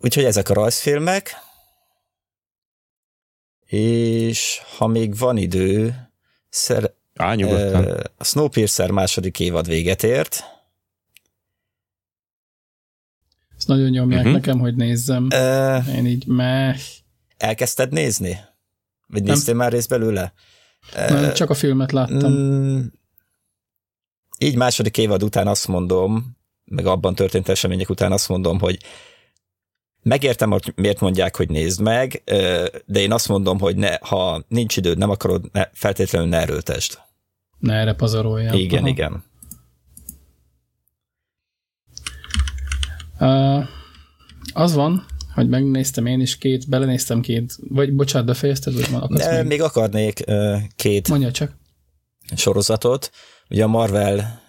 Úgyhogy 0.00 0.24
ezek 0.24 0.48
a 0.48 0.54
rajzfilmek, 0.54 1.30
és 3.66 4.60
ha 4.76 4.86
még 4.86 5.16
van 5.16 5.36
idő, 5.36 5.94
szer, 6.48 6.92
Á, 7.14 7.34
nyugodtan. 7.34 8.10
a 8.16 8.24
Snowpiercer 8.24 8.90
második 8.90 9.40
évad 9.40 9.66
véget 9.66 10.02
ért, 10.02 10.44
Ezt 13.58 13.68
nagyon 13.68 13.88
nyomják 13.88 14.18
uh-huh. 14.18 14.34
nekem, 14.34 14.58
hogy 14.58 14.76
nézzem. 14.76 15.28
Ö, 15.30 15.76
Én 15.96 16.06
így 16.06 16.26
meh. 16.26 16.76
Elkezdted 17.36 17.92
nézni? 17.92 18.38
Vagy 19.06 19.22
Nem. 19.22 19.34
néztél 19.34 19.54
már 19.54 19.72
részt 19.72 19.88
belőle? 19.88 20.32
Nem, 20.94 21.32
csak 21.34 21.50
a 21.50 21.54
filmet 21.54 21.92
láttam. 21.92 22.32
Így 24.38 24.56
második 24.56 24.98
évad 24.98 25.22
után 25.22 25.46
azt 25.46 25.68
mondom, 25.68 26.36
meg 26.64 26.86
abban 26.86 27.14
történt 27.14 27.48
események 27.48 27.90
után 27.90 28.12
azt 28.12 28.28
mondom, 28.28 28.58
hogy 28.58 28.78
megértem, 30.02 30.50
hogy 30.50 30.72
miért 30.76 31.00
mondják, 31.00 31.36
hogy 31.36 31.48
nézd 31.48 31.80
meg, 31.80 32.22
de 32.86 33.00
én 33.00 33.12
azt 33.12 33.28
mondom, 33.28 33.58
hogy 33.58 33.76
ne, 33.76 33.96
ha 34.00 34.44
nincs 34.48 34.76
időd, 34.76 34.98
nem 34.98 35.10
akarod, 35.10 35.44
ne, 35.52 35.64
feltétlenül 35.72 36.28
ne 36.28 36.40
erőltesd. 36.40 36.98
Ne 37.58 37.74
erre 37.74 37.94
pazaroljam. 37.94 38.56
Igen, 38.56 38.78
Aha. 38.78 38.88
igen. 38.88 39.24
Uh, 43.20 43.64
az 44.52 44.74
van, 44.74 45.06
hogy 45.34 45.48
megnéztem 45.48 46.06
én 46.06 46.20
is 46.20 46.38
két, 46.38 46.68
belenéztem 46.68 47.20
két, 47.20 47.56
vagy 47.68 47.92
bocsánat, 47.92 48.26
befejezted, 48.26 48.74
vagy 48.74 48.88
akarsz 48.92 49.24
De 49.24 49.36
még? 49.36 49.46
még 49.46 49.62
akarnék 49.62 50.22
ö, 50.26 50.56
két 50.76 51.08
Mondja 51.08 51.30
csak. 51.30 51.56
sorozatot. 52.36 53.10
Ugye 53.50 53.64
a 53.64 53.66
Marvel 53.66 54.42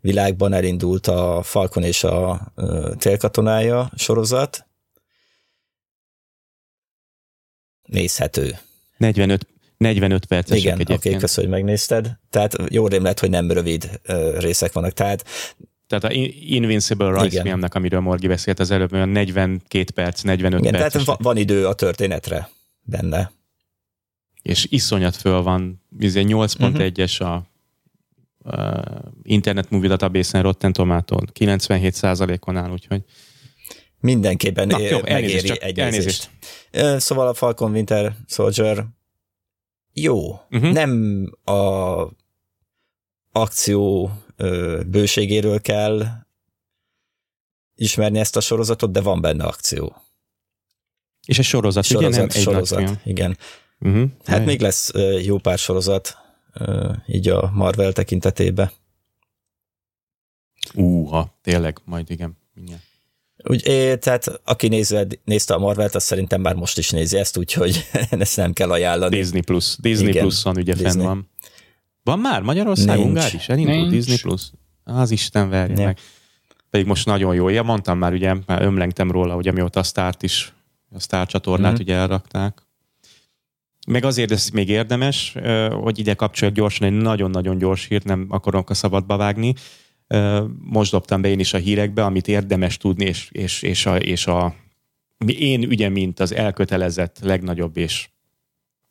világban 0.00 0.52
elindult 0.52 1.06
a 1.06 1.42
Falcon 1.42 1.82
és 1.82 2.04
a 2.04 2.52
Télkatonája 2.98 3.90
sorozat. 3.96 4.66
Nézhető. 7.82 8.58
45, 8.96 9.46
45 9.76 10.24
percesek 10.24 10.62
Igen, 10.62 10.80
oké, 10.80 10.92
okay, 10.92 11.16
köszönöm, 11.16 11.50
hogy 11.50 11.60
megnézted. 11.60 12.18
Tehát 12.30 12.56
jó 12.68 12.86
rém 12.86 13.02
lett, 13.02 13.20
hogy 13.20 13.30
nem 13.30 13.50
rövid 13.50 14.00
részek 14.38 14.72
vannak. 14.72 14.92
Tehát 14.92 15.24
Tehát 15.86 16.04
a 16.04 16.10
In- 16.10 16.34
Invincible 16.40 17.06
rajzfilmnek, 17.08 17.74
amiről 17.74 18.00
Morgi 18.00 18.26
beszélt 18.26 18.60
az 18.60 18.70
előbb, 18.70 18.92
olyan 18.92 19.08
42 19.08 19.84
perc, 19.94 20.22
45 20.22 20.60
igen, 20.60 20.72
perc, 20.72 20.92
tehát 20.92 21.06
va- 21.06 21.22
van 21.22 21.36
idő 21.36 21.66
a 21.66 21.74
történetre 21.74 22.48
benne. 22.82 23.32
és 24.42 24.66
iszonyat 24.70 25.16
föl 25.16 25.42
van, 25.42 25.82
izé 25.98 26.22
8.1-es 26.26 27.20
a 27.20 27.52
uh, 28.44 28.78
Internet 29.22 29.70
Movie 29.70 29.88
Database-en 29.88 30.42
Rotten 30.42 30.72
Tomato-n, 30.72 31.28
97%-on 31.34 32.56
áll, 32.56 32.70
úgyhogy 32.70 33.02
Mindenképpen 34.00 34.66
Na, 34.66 34.78
Na, 34.78 34.84
jó, 34.84 34.98
megéri 35.02 35.40
csak 35.40 35.62
egy 35.62 35.80
elnézést. 35.80 36.30
Szóval 36.96 37.28
a 37.28 37.34
Falcon 37.34 37.72
Winter 37.72 38.16
Soldier 38.26 38.86
jó. 39.92 40.40
Uh-huh. 40.50 40.72
Nem 40.72 41.24
a 41.44 42.08
akció 43.32 44.10
bőségéről 44.86 45.60
kell 45.60 46.02
ismerni 47.74 48.18
ezt 48.18 48.36
a 48.36 48.40
sorozatot, 48.40 48.92
de 48.92 49.00
van 49.00 49.20
benne 49.20 49.44
akció. 49.44 49.96
és 51.26 51.38
egy 51.38 51.44
sorozat, 51.44 51.90
ugye 51.90 52.08
nem 52.08 52.28
Sorozat, 52.28 52.36
egy 52.36 52.42
sorozat, 52.42 53.00
igen. 53.04 53.38
Uh-huh. 53.80 54.10
Hát 54.24 54.44
még 54.44 54.60
lesz 54.60 54.90
jó 55.22 55.38
pár 55.38 55.58
sorozat 55.58 56.23
így 57.06 57.28
a 57.28 57.50
Marvel 57.54 57.92
tekintetében. 57.92 58.70
Úha, 60.74 61.38
tényleg, 61.42 61.78
majd 61.84 62.10
igen, 62.10 62.36
mindjárt. 62.54 62.82
Úgy, 63.48 63.66
é, 63.66 63.96
tehát 63.96 64.40
aki 64.44 64.68
nézve, 64.68 65.06
nézte 65.24 65.54
a 65.54 65.58
Marvelt, 65.58 65.94
az 65.94 66.02
szerintem 66.02 66.40
már 66.40 66.54
most 66.54 66.78
is 66.78 66.90
nézi 66.90 67.16
ezt, 67.18 67.36
úgyhogy 67.36 67.84
ezt 68.10 68.36
nem 68.36 68.52
kell 68.52 68.70
ajánlani. 68.70 69.16
Disney 69.16 69.40
Plus. 69.40 69.76
Disney 69.80 70.08
Igen, 70.08 70.22
Plus-on 70.22 70.56
ugye 70.56 70.74
fenn 70.74 70.84
Disney. 70.84 71.04
van. 71.04 71.30
Van 72.02 72.18
már 72.18 72.42
Magyarország, 72.42 72.96
Nincs. 72.96 73.08
Ungár 73.08 73.34
is? 73.34 73.48
Elindult 73.48 73.76
Nincs. 73.76 73.90
Disney 73.92 74.18
Plus? 74.18 74.50
Az 74.84 75.10
Isten 75.10 75.48
verje 75.48 75.74
Nem. 75.74 75.84
meg. 75.84 75.98
Pedig 76.70 76.86
most 76.86 77.06
nagyon 77.06 77.34
jó. 77.34 77.48
Ja, 77.48 77.62
mondtam 77.62 77.98
már, 77.98 78.12
ugye, 78.12 78.34
már 78.46 78.62
ömlengtem 78.62 79.10
róla, 79.10 79.34
hogy 79.34 79.48
amióta 79.48 79.80
a 79.80 79.82
Start 79.82 80.22
is, 80.22 80.54
a 80.90 81.00
Star 81.00 81.26
csatornát 81.26 81.72
Mhm. 81.72 81.80
ugye 81.82 81.94
elrakták. 81.94 82.62
Meg 83.86 84.04
azért 84.04 84.30
ez 84.30 84.48
még 84.48 84.68
érdemes, 84.68 85.34
hogy 85.70 85.98
ide 85.98 86.14
kapcsoljuk 86.14 86.56
gyorsan 86.56 86.86
egy 86.86 87.02
nagyon-nagyon 87.02 87.58
gyors 87.58 87.86
hírt, 87.86 88.04
nem 88.04 88.26
akarok 88.28 88.70
a 88.70 88.74
szabadba 88.74 89.16
vágni. 89.16 89.54
Most 90.60 90.90
dobtam 90.90 91.22
be 91.22 91.28
én 91.28 91.38
is 91.38 91.54
a 91.54 91.58
hírekbe, 91.58 92.04
amit 92.04 92.28
érdemes 92.28 92.76
tudni, 92.76 93.04
és, 93.04 93.28
és, 93.30 93.62
és, 93.62 93.86
a, 93.86 93.96
és 93.96 94.26
a, 94.26 94.54
én 95.26 95.64
ugye, 95.64 95.88
mint 95.88 96.20
az 96.20 96.34
elkötelezett 96.34 97.18
legnagyobb 97.22 97.76
és 97.76 98.08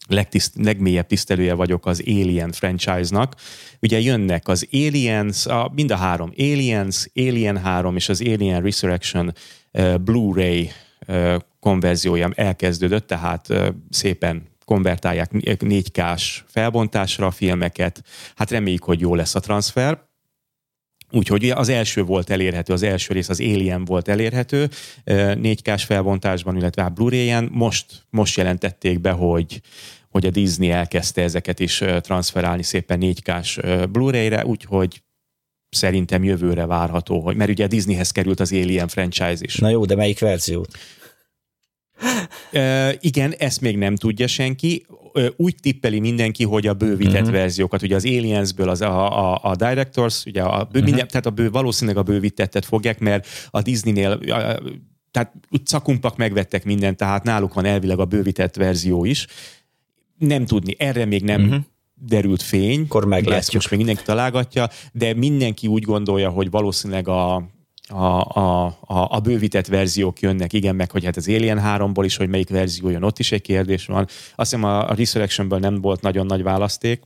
legtiszt, 0.07 0.55
legmélyebb 0.55 1.07
tisztelője 1.07 1.53
vagyok 1.53 1.85
az 1.85 2.03
Alien 2.05 2.51
franchise-nak. 2.51 3.35
Ugye 3.81 3.99
jönnek 3.99 4.47
az 4.47 4.67
Aliens, 4.71 5.45
a, 5.45 5.71
mind 5.75 5.91
a 5.91 5.95
három, 5.95 6.33
Aliens, 6.37 7.09
Alien 7.15 7.57
3 7.57 7.95
és 7.95 8.09
az 8.09 8.21
Alien 8.21 8.61
Resurrection 8.61 9.33
uh, 9.71 9.97
Blu-ray 9.97 10.69
uh, 11.07 11.35
konverziója 11.59 12.31
elkezdődött, 12.35 13.07
tehát 13.07 13.49
uh, 13.49 13.67
szépen 13.89 14.51
konvertálják 14.65 15.29
4K-s 15.33 16.43
felbontásra 16.47 17.25
a 17.25 17.31
filmeket. 17.31 18.03
Hát 18.35 18.51
reméljük, 18.51 18.83
hogy 18.83 18.99
jó 18.99 19.15
lesz 19.15 19.35
a 19.35 19.39
transfer. 19.39 20.01
Úgyhogy 21.11 21.49
az 21.49 21.69
első 21.69 22.03
volt 22.03 22.29
elérhető, 22.29 22.73
az 22.73 22.83
első 22.83 23.13
rész 23.13 23.29
az 23.29 23.39
Alien 23.39 23.85
volt 23.85 24.07
elérhető 24.07 24.69
4K-s 25.05 25.83
felbontásban, 25.83 26.57
illetve 26.57 26.89
Blu-ray-en. 26.89 27.49
Most, 27.51 28.05
most 28.09 28.37
jelentették 28.37 28.99
be, 28.99 29.11
hogy, 29.11 29.61
hogy 30.09 30.25
a 30.25 30.29
Disney 30.29 30.71
elkezdte 30.71 31.21
ezeket 31.21 31.59
is 31.59 31.83
transferálni 32.01 32.63
szépen 32.63 32.99
4K-s 33.01 33.57
ö, 33.57 33.85
Blu-ray-re, 33.85 34.45
úgyhogy 34.45 35.03
szerintem 35.69 36.23
jövőre 36.23 36.65
várható, 36.65 37.19
hogy, 37.19 37.35
mert 37.35 37.49
ugye 37.49 37.63
a 37.63 37.67
Disneyhez 37.67 38.11
került 38.11 38.39
az 38.39 38.51
Alien 38.51 38.87
franchise 38.87 39.37
is. 39.39 39.55
Na 39.55 39.69
jó, 39.69 39.85
de 39.85 39.95
melyik 39.95 40.19
verziót? 40.19 40.77
Ö, 42.51 42.89
igen, 42.99 43.33
ezt 43.37 43.61
még 43.61 43.77
nem 43.77 43.95
tudja 43.95 44.27
senki. 44.27 44.85
Ö, 45.13 45.27
Úgy 45.35 45.55
tippeli 45.61 45.99
mindenki, 45.99 46.43
hogy 46.43 46.67
a 46.67 46.73
bővített 46.73 47.13
uh-huh. 47.13 47.31
verziókat, 47.31 47.81
ugye 47.81 47.95
az 47.95 48.05
Aliensből 48.05 48.69
az 48.69 48.81
a, 48.81 49.31
a, 49.33 49.39
a 49.43 49.55
Directors, 49.55 50.25
ugye 50.25 50.41
a 50.41 50.63
bő, 50.63 50.63
uh-huh. 50.63 50.83
minden, 50.83 51.07
tehát 51.07 51.25
a 51.25 51.29
bő, 51.29 51.49
valószínűleg 51.49 51.97
a 51.97 52.03
bővítettet 52.03 52.65
fogják, 52.65 52.99
mert 52.99 53.27
a 53.49 53.61
Disneynél 53.61 54.11
a, 54.11 54.61
tehát 55.11 55.33
cakumpak 55.63 56.17
megvettek 56.17 56.65
mindent, 56.65 56.97
tehát 56.97 57.23
náluk 57.23 57.53
van 57.53 57.65
elvileg 57.65 57.99
a 57.99 58.05
bővített 58.05 58.55
verzió 58.55 59.05
is. 59.05 59.27
Nem 60.17 60.45
tudni, 60.45 60.75
erre 60.77 61.05
még 61.05 61.23
nem 61.23 61.43
uh-huh. 61.43 61.61
derült 61.95 62.41
fény. 62.41 62.81
Akkor 62.81 63.05
meglátjuk. 63.05 63.39
Ezt 63.39 63.53
most 63.53 63.69
még 63.69 63.79
mindenki 63.79 64.03
találgatja, 64.03 64.69
de 64.91 65.13
mindenki 65.13 65.67
úgy 65.67 65.83
gondolja, 65.83 66.29
hogy 66.29 66.49
valószínűleg 66.49 67.07
a, 67.07 67.47
a, 67.89 68.39
a, 68.39 68.65
a, 68.65 68.75
a 68.87 69.19
bővített 69.19 69.67
verziók 69.67 70.19
jönnek, 70.19 70.53
igen, 70.53 70.75
meg 70.75 70.91
hogy 70.91 71.05
hát 71.05 71.17
az 71.17 71.27
Alien 71.27 71.61
3-ból 71.63 72.01
is, 72.03 72.15
hogy 72.15 72.29
melyik 72.29 72.49
verzió 72.49 72.89
jön, 72.89 73.03
ott 73.03 73.19
is 73.19 73.31
egy 73.31 73.41
kérdés 73.41 73.85
van. 73.85 74.03
Azt 74.03 74.33
hiszem 74.35 74.63
a, 74.63 74.89
a 74.89 74.93
Resurrectionből 74.93 75.59
nem 75.59 75.81
volt 75.81 76.01
nagyon 76.01 76.25
nagy 76.25 76.43
választék, 76.43 77.01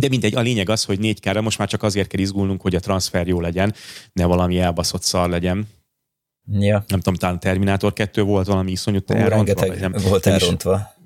De 0.00 0.08
mindegy, 0.08 0.34
a 0.34 0.40
lényeg 0.40 0.68
az, 0.68 0.84
hogy 0.84 0.98
4 0.98 1.20
k 1.20 1.40
most 1.40 1.58
már 1.58 1.68
csak 1.68 1.82
azért 1.82 2.08
kell 2.08 2.20
izgulnunk, 2.20 2.60
hogy 2.60 2.74
a 2.74 2.80
transfer 2.80 3.26
jó 3.26 3.40
legyen, 3.40 3.74
ne 4.12 4.24
valami 4.24 4.58
elbaszott 4.58 5.02
szar 5.02 5.28
legyen. 5.28 5.68
Ja. 6.52 6.84
Nem 6.88 7.00
tudom, 7.00 7.14
talán 7.14 7.40
Terminátor 7.40 7.92
2 7.92 8.22
volt 8.22 8.46
valami 8.46 8.70
iszonyú 8.70 8.98
elrontva, 9.06 9.34
rengeteg 9.34 9.80
nem, 9.80 9.94
volt 10.08 10.26
elrontva. 10.26 10.98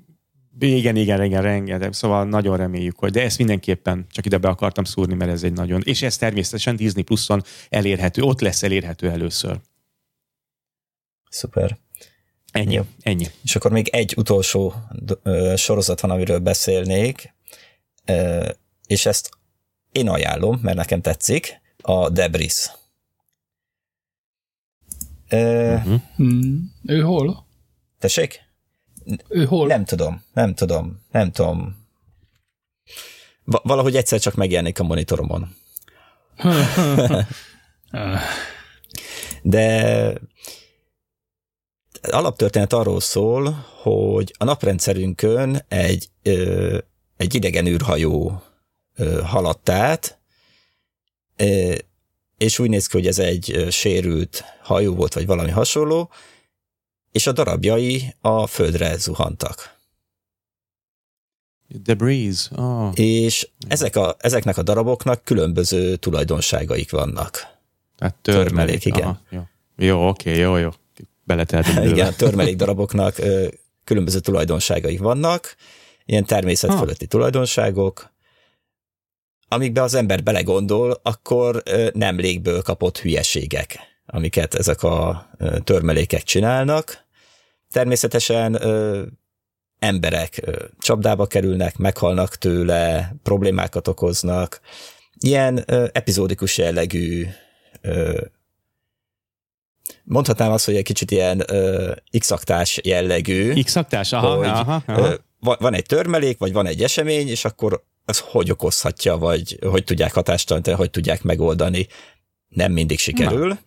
Igen, 0.59 0.95
igen, 0.95 1.23
igen, 1.23 1.41
rengeteg. 1.41 1.93
Szóval 1.93 2.25
nagyon 2.25 2.57
reméljük, 2.57 2.99
hogy, 2.99 3.11
de 3.11 3.21
ezt 3.21 3.37
mindenképpen 3.37 4.05
csak 4.09 4.25
ide 4.25 4.37
be 4.37 4.47
akartam 4.47 4.83
szúrni, 4.83 5.13
mert 5.13 5.31
ez 5.31 5.43
egy 5.43 5.53
nagyon, 5.53 5.81
és 5.83 6.01
ez 6.01 6.17
természetesen 6.17 6.75
Disney 6.75 7.03
Pluson 7.03 7.43
elérhető, 7.69 8.21
ott 8.21 8.41
lesz 8.41 8.63
elérhető 8.63 9.09
először. 9.09 9.59
Szuper. 11.29 11.77
Ennyi, 12.51 12.73
Jó. 12.73 12.85
ennyi. 13.01 13.27
És 13.43 13.55
akkor 13.55 13.71
még 13.71 13.87
egy 13.87 14.13
utolsó 14.17 14.73
sorozat 15.55 15.99
van, 15.99 16.11
amiről 16.11 16.39
beszélnék, 16.39 17.33
és 18.87 19.05
ezt 19.05 19.29
én 19.91 20.09
ajánlom, 20.09 20.59
mert 20.61 20.77
nekem 20.77 21.01
tetszik, 21.01 21.61
a 21.81 22.09
Debris. 22.09 22.71
Uh-huh. 25.31 26.01
Ő 26.85 27.01
hol? 27.01 27.45
tessék? 27.99 28.44
Ő 29.27 29.45
hol? 29.45 29.67
Nem 29.67 29.85
tudom, 29.85 30.23
nem 30.33 30.53
tudom, 30.53 31.01
nem 31.11 31.31
tudom. 31.31 31.83
Va- 33.43 33.63
valahogy 33.63 33.95
egyszer 33.95 34.19
csak 34.19 34.35
megjelenik 34.35 34.79
a 34.79 34.83
monitoromon. 34.83 35.55
De 39.41 40.13
alaptörténet 42.01 42.73
arról 42.73 42.99
szól, 42.99 43.65
hogy 43.81 44.33
a 44.37 44.43
naprendszerünkön 44.43 45.65
egy, 45.67 46.09
ö, 46.23 46.77
egy 47.17 47.35
idegen 47.35 47.65
űrhajó 47.65 48.41
ö, 48.95 49.21
haladt 49.21 49.69
át, 49.69 50.19
ö, 51.35 51.75
és 52.37 52.59
úgy 52.59 52.69
néz 52.69 52.87
ki, 52.87 52.97
hogy 52.97 53.07
ez 53.07 53.19
egy 53.19 53.67
sérült 53.69 54.43
hajó 54.61 54.95
volt, 54.95 55.13
vagy 55.13 55.25
valami 55.25 55.49
hasonló, 55.51 56.09
és 57.15 57.27
a 57.27 57.31
darabjai 57.31 58.15
a 58.21 58.47
földre 58.47 58.97
zuhantak. 58.97 59.77
Debris. 61.67 62.49
Oh. 62.55 62.91
És 62.95 63.49
ezek 63.67 63.95
a, 63.95 64.15
ezeknek 64.19 64.57
a 64.57 64.63
daraboknak 64.63 65.23
különböző 65.23 65.95
tulajdonságaik 65.95 66.91
vannak. 66.91 67.47
Tehát 67.97 68.15
törmelék. 68.21 68.47
Törmelék, 68.47 68.85
igen. 68.85 69.07
Aha, 69.07 69.19
jó, 69.29 69.41
jó 69.75 70.07
oké, 70.07 70.37
jó, 70.37 70.57
jó. 70.57 70.69
Beleteltünk. 71.23 71.85
Igen, 71.93 72.13
törmelék 72.13 72.55
daraboknak 72.55 73.15
különböző 73.83 74.19
tulajdonságai 74.19 74.97
vannak, 74.97 75.55
ilyen 76.05 76.25
természet 76.25 76.69
Ah. 76.69 76.91
tulajdonságok, 76.91 78.11
amikbe 79.47 79.81
az 79.81 79.93
ember 79.93 80.23
belegondol, 80.23 80.99
akkor 81.03 81.63
nem 81.93 82.17
légből 82.17 82.61
kapott 82.61 82.99
hülyeségek, 82.99 83.79
amiket 84.05 84.53
ezek 84.53 84.83
a 84.83 85.29
törmelékek 85.63 86.23
csinálnak. 86.23 87.04
Természetesen 87.75 88.53
ö, 88.63 89.03
emberek 89.79 90.39
ö, 90.41 90.65
csapdába 90.79 91.25
kerülnek, 91.25 91.77
meghalnak 91.77 92.35
tőle, 92.35 93.15
problémákat 93.23 93.87
okoznak. 93.87 94.59
Ilyen 95.19 95.63
ö, 95.65 95.85
epizódikus 95.91 96.57
jellegű 96.57 97.25
ö, 97.81 98.21
mondhatnám 100.03 100.51
azt, 100.51 100.65
hogy 100.65 100.75
egy 100.75 100.83
kicsit 100.83 101.11
ilyen 101.11 101.43
ö, 101.47 101.91
x 102.19 102.33
jellegű, 102.83 103.63
X-aktás? 103.63 104.13
Aha, 104.13 104.35
hogy 104.35 104.47
aha, 104.47 104.83
aha. 104.85 105.07
ö, 105.07 105.15
va- 105.39 105.59
van 105.59 105.73
egy 105.73 105.85
törmelék, 105.85 106.37
vagy 106.37 106.53
van 106.53 106.65
egy 106.65 106.83
esemény, 106.83 107.27
és 107.27 107.45
akkor 107.45 107.83
az 108.05 108.19
hogy 108.19 108.51
okozhatja, 108.51 109.17
vagy 109.17 109.59
hogy 109.61 109.83
tudják 109.83 110.13
hatástalanítani, 110.13 110.77
hogy 110.77 110.89
tudják 110.89 111.23
megoldani. 111.23 111.87
Nem 112.47 112.71
mindig 112.71 112.99
sikerül. 112.99 113.47
Na. 113.47 113.59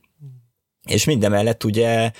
És 0.88 1.04
mindemellett 1.04 1.64
ugye 1.64 2.10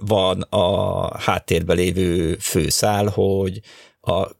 van 0.00 0.40
a 0.40 1.18
háttérben 1.18 1.76
lévő 1.76 2.36
főszál, 2.36 3.06
hogy 3.06 3.60
a 4.00 4.30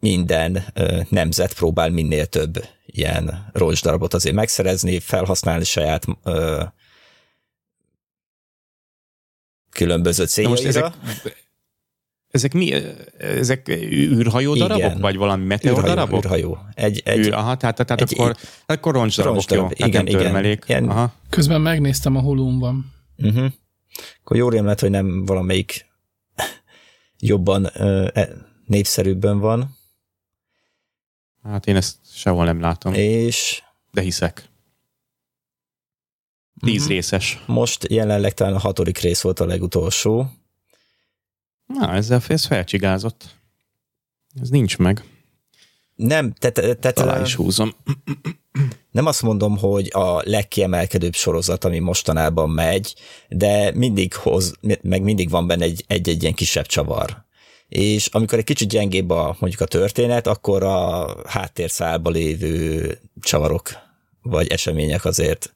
minden 0.00 0.64
nemzet 1.08 1.54
próbál 1.54 1.90
minél 1.90 2.26
több 2.26 2.64
ilyen 2.86 3.50
roncsdarabot 3.52 4.14
azért 4.14 4.34
megszerezni, 4.34 4.98
felhasználni 4.98 5.64
saját 5.64 6.04
ö, 6.24 6.62
különböző 9.70 10.24
Na 10.42 10.48
most 10.48 10.62
céljaira. 10.62 10.94
ezek, 11.12 11.47
ezek 12.30 12.52
mi? 12.52 12.72
Ezek 13.18 13.68
űrhajó 13.68 14.54
Igen. 14.54 14.68
darabok? 14.68 15.00
Vagy 15.00 15.16
valami 15.16 15.44
meteor 15.44 15.76
űrhajó, 15.78 15.94
darabok? 15.94 16.24
űrhajó. 16.24 16.58
Egy, 16.74 17.02
egy, 17.04 17.18
Űr, 17.18 17.32
aha, 17.32 17.56
tehát, 17.56 17.74
tehát 17.84 18.00
egy- 18.00 18.12
akkor, 18.20 18.36
akkor 18.66 18.92
roncsdarabok, 18.94 19.50
jó. 19.50 19.56
roncsdarab, 19.56 19.72
Tehát 19.78 19.92
igen, 19.92 20.06
igen. 20.06 20.20
törmelék. 20.20 20.64
Ilyen- 20.66 20.88
Aha. 20.88 21.12
Közben 21.28 21.60
megnéztem 21.60 22.16
a 22.16 22.20
holón 22.20 22.58
van. 22.58 22.92
Uh-huh. 23.16 23.52
Akkor 24.20 24.36
jó 24.36 24.48
rém 24.48 24.64
lett, 24.64 24.80
hogy 24.80 24.90
nem 24.90 25.24
valamelyik 25.24 25.86
jobban 27.18 27.66
e, 27.66 28.28
népszerűbben 28.66 29.38
van, 29.38 29.76
Hát 31.42 31.66
én 31.66 31.76
ezt 31.76 31.96
sehol 32.14 32.44
nem 32.44 32.60
látom, 32.60 32.94
és 32.94 33.62
de 33.90 34.00
hiszek. 34.00 34.48
Tíz 36.60 36.82
Mhm. 36.82 36.90
részes. 36.90 37.42
most 37.46 37.86
jelenleg 37.90 38.34
talán 38.34 38.54
a 38.54 38.58
hatodik 38.58 38.98
rész 38.98 39.20
volt 39.20 39.40
a 39.40 39.46
legutolsó. 39.46 40.30
Na, 41.68 41.92
ezzel 41.94 42.22
ez 42.28 42.44
felcsigázott. 42.46 43.24
Ez 44.40 44.48
nincs 44.48 44.78
meg. 44.78 45.04
Nem, 45.94 46.32
tehát 46.32 46.78
te, 46.78 47.02
Alá 47.02 47.20
is 47.20 47.34
húzom. 47.34 47.74
nem 48.90 49.06
azt 49.06 49.22
mondom, 49.22 49.56
hogy 49.58 49.90
a 49.92 50.20
legkiemelkedőbb 50.24 51.14
sorozat, 51.14 51.64
ami 51.64 51.78
mostanában 51.78 52.50
megy, 52.50 52.94
de 53.28 53.72
mindig 53.74 54.14
hoz, 54.14 54.54
meg 54.82 55.02
mindig 55.02 55.30
van 55.30 55.46
benne 55.46 55.64
egy- 55.64 55.84
egy-egy 55.86 56.22
ilyen 56.22 56.34
kisebb 56.34 56.66
csavar. 56.66 57.26
És 57.68 58.06
amikor 58.06 58.38
egy 58.38 58.44
kicsit 58.44 58.68
gyengébb 58.68 59.10
a, 59.10 59.36
mondjuk 59.38 59.62
a 59.62 59.66
történet, 59.66 60.26
akkor 60.26 60.62
a 60.62 61.06
háttérszálba 61.28 62.10
lévő 62.10 62.98
csavarok 63.20 63.70
vagy 64.22 64.46
események 64.46 65.04
azért 65.04 65.52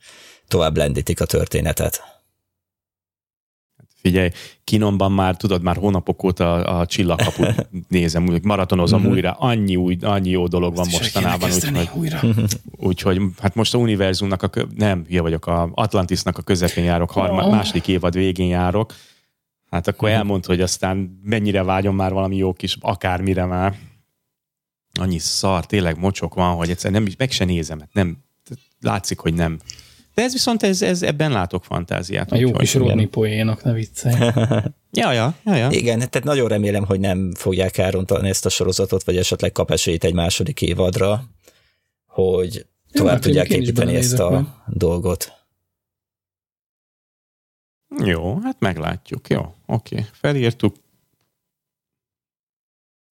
tovább 0.48 0.76
lendítik 0.76 1.20
a 1.20 1.24
történetet. 1.24 2.11
Figyelj, 4.02 4.30
kinomban 4.64 5.12
már, 5.12 5.36
tudod, 5.36 5.62
már 5.62 5.76
hónapok 5.76 6.24
óta 6.24 6.52
a, 6.54 6.78
a 6.80 6.86
csillagkaput 6.86 7.68
nézem, 7.88 8.28
úgy 8.28 8.44
maratonozom 8.44 9.00
Mhm. 9.00 9.10
újra, 9.10 9.32
annyi, 9.32 9.76
új, 9.76 9.96
annyi 10.00 10.30
jó 10.30 10.46
dolog 10.46 10.74
van 10.76 10.86
Ezt 10.86 10.98
mostanában, 11.00 11.50
úgyhogy, 11.52 11.88
újra. 11.94 12.20
úgyhogy 12.88 13.20
hát 13.40 13.54
most 13.54 13.74
a 13.74 13.78
univerzumnak, 13.78 14.42
a 14.42 14.50
nem, 14.76 15.04
hülye 15.08 15.20
vagyok, 15.20 15.46
a 15.46 15.70
Atlantisnak 15.74 16.38
a 16.38 16.42
közepén 16.42 16.84
járok, 16.84 17.10
harma, 17.10 17.44
Oh. 17.44 17.50
második 17.50 17.88
évad 17.88 18.14
végén 18.14 18.48
járok, 18.48 18.94
hát 19.70 19.88
akkor 19.88 20.08
Mhm. 20.08 20.18
elmond, 20.18 20.46
hogy 20.46 20.60
aztán 20.60 21.18
mennyire 21.22 21.62
vágyom 21.62 21.94
már 21.96 22.12
valami 22.12 22.36
jó 22.36 22.52
kis, 22.52 22.76
akármire 22.80 23.44
már. 23.44 23.76
Annyi 25.00 25.18
szar, 25.18 25.66
tényleg 25.66 25.98
mocsok 25.98 26.34
van, 26.34 26.54
hogy 26.54 26.70
egyszer 26.70 26.90
nem, 26.90 27.06
meg 27.18 27.30
se 27.30 27.44
nézem, 27.44 27.80
hát 27.80 27.92
nem, 27.92 28.16
látszik, 28.80 29.18
hogy 29.18 29.34
nem. 29.34 29.58
De 30.14 30.22
ez 30.22 30.32
viszont, 30.32 30.62
ez, 30.62 30.82
ez 30.82 31.02
ebben 31.02 31.30
látok 31.32 31.64
fantáziát. 31.64 32.32
A 32.32 32.36
jó 32.36 32.52
kis 32.52 32.74
Rodney 32.74 33.06
poénok, 33.06 33.62
ne 33.64 33.72
viccelj. 33.72 34.14
Ja, 34.94 35.12
ja, 35.12 35.34
ja, 35.44 35.54
ja. 35.54 35.70
Igen, 35.70 35.98
tehát 35.98 36.24
nagyon 36.24 36.48
remélem, 36.48 36.84
hogy 36.84 37.00
nem 37.00 37.34
fogják 37.34 37.78
elrontani 37.78 38.28
ezt 38.28 38.46
a 38.46 38.48
sorozatot, 38.48 39.04
vagy 39.04 39.16
esetleg 39.16 39.52
kap 39.52 39.70
esélyt 39.70 40.04
egy 40.04 40.14
második 40.14 40.62
évadra, 40.62 41.24
hogy 42.06 42.66
tovább 42.90 43.12
hát 43.12 43.22
tudják 43.22 43.48
építeni 43.48 43.94
ezt 43.94 44.18
a 44.18 44.30
majd. 44.30 44.46
dolgot. 44.66 45.32
Jó, 48.04 48.38
hát 48.42 48.56
meglátjuk. 48.60 49.28
Jó, 49.28 49.54
oké. 49.66 50.06
Felírtuk. 50.12 50.76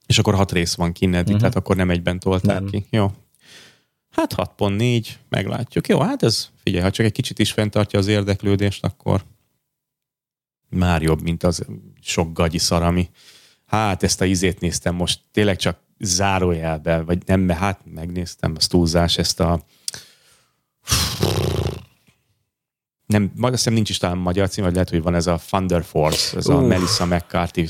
És 0.06 0.18
akkor 0.18 0.34
hat 0.34 0.52
rész 0.52 0.74
van 0.74 0.92
kinn 0.92 1.14
eddig, 1.14 1.30
Mhm. 1.32 1.38
tehát 1.38 1.54
akkor 1.56 1.76
nem 1.76 1.90
egyben 1.90 2.18
tolták 2.20 2.60
Nem. 2.60 2.66
ki. 2.70 2.86
Jó. 2.90 3.10
Hát 4.10 4.34
6.4, 4.34 5.06
meglátjuk. 5.28 5.88
Jó, 5.88 6.00
hát 6.00 6.22
ez, 6.22 6.48
figyelj, 6.62 6.82
ha 6.82 6.90
csak 6.90 7.06
egy 7.06 7.12
kicsit 7.12 7.38
is 7.38 7.52
fenntartja 7.52 7.98
az 7.98 8.06
érdeklődést, 8.06 8.84
akkor 8.84 9.24
már 10.68 11.02
jobb, 11.02 11.22
mint 11.22 11.42
az 11.42 11.66
sok 12.00 12.32
gagyi 12.32 12.58
szar, 12.58 12.82
ami 12.82 13.10
hát 13.66 14.02
ezt 14.02 14.20
a 14.20 14.24
izét 14.24 14.60
néztem 14.60 14.94
most 14.94 15.20
tényleg 15.32 15.56
csak 15.56 15.78
zárójelben, 15.98 17.04
vagy 17.04 17.22
nem, 17.26 17.48
hát 17.48 17.80
megnéztem, 17.84 18.52
az 18.56 18.66
túlzás, 18.66 19.18
ezt 19.18 19.40
a 19.40 19.64
nem, 23.06 23.32
azt 23.40 23.54
hiszem 23.54 23.72
nincs 23.72 23.90
is 23.90 23.98
talán 23.98 24.18
magyar 24.18 24.48
cím, 24.48 24.64
vagy 24.64 24.72
lehet, 24.72 24.90
hogy 24.90 25.02
van 25.02 25.14
ez 25.14 25.26
a 25.26 25.40
Thunder 25.46 25.84
Force, 25.84 26.36
ez 26.36 26.46
a 26.46 26.54
Uff. 26.54 26.68
Melissa 26.68 27.06
McCarthy. 27.06 27.68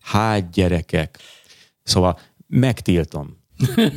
Hát 0.00 0.50
gyerekek. 0.50 1.18
Szóval 1.82 2.18
megtiltom. 2.46 3.37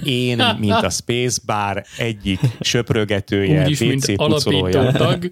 Én, 0.03 0.43
mint 0.59 0.71
a 0.71 0.89
Spacebar 0.89 1.83
egyik 1.97 2.39
söprögetője, 2.59 3.63
Úgyis, 3.63 3.79
mint 3.79 3.99
PC 4.01 4.07
alapító 4.19 4.33
pucolója, 4.61 4.91
tag. 4.91 5.31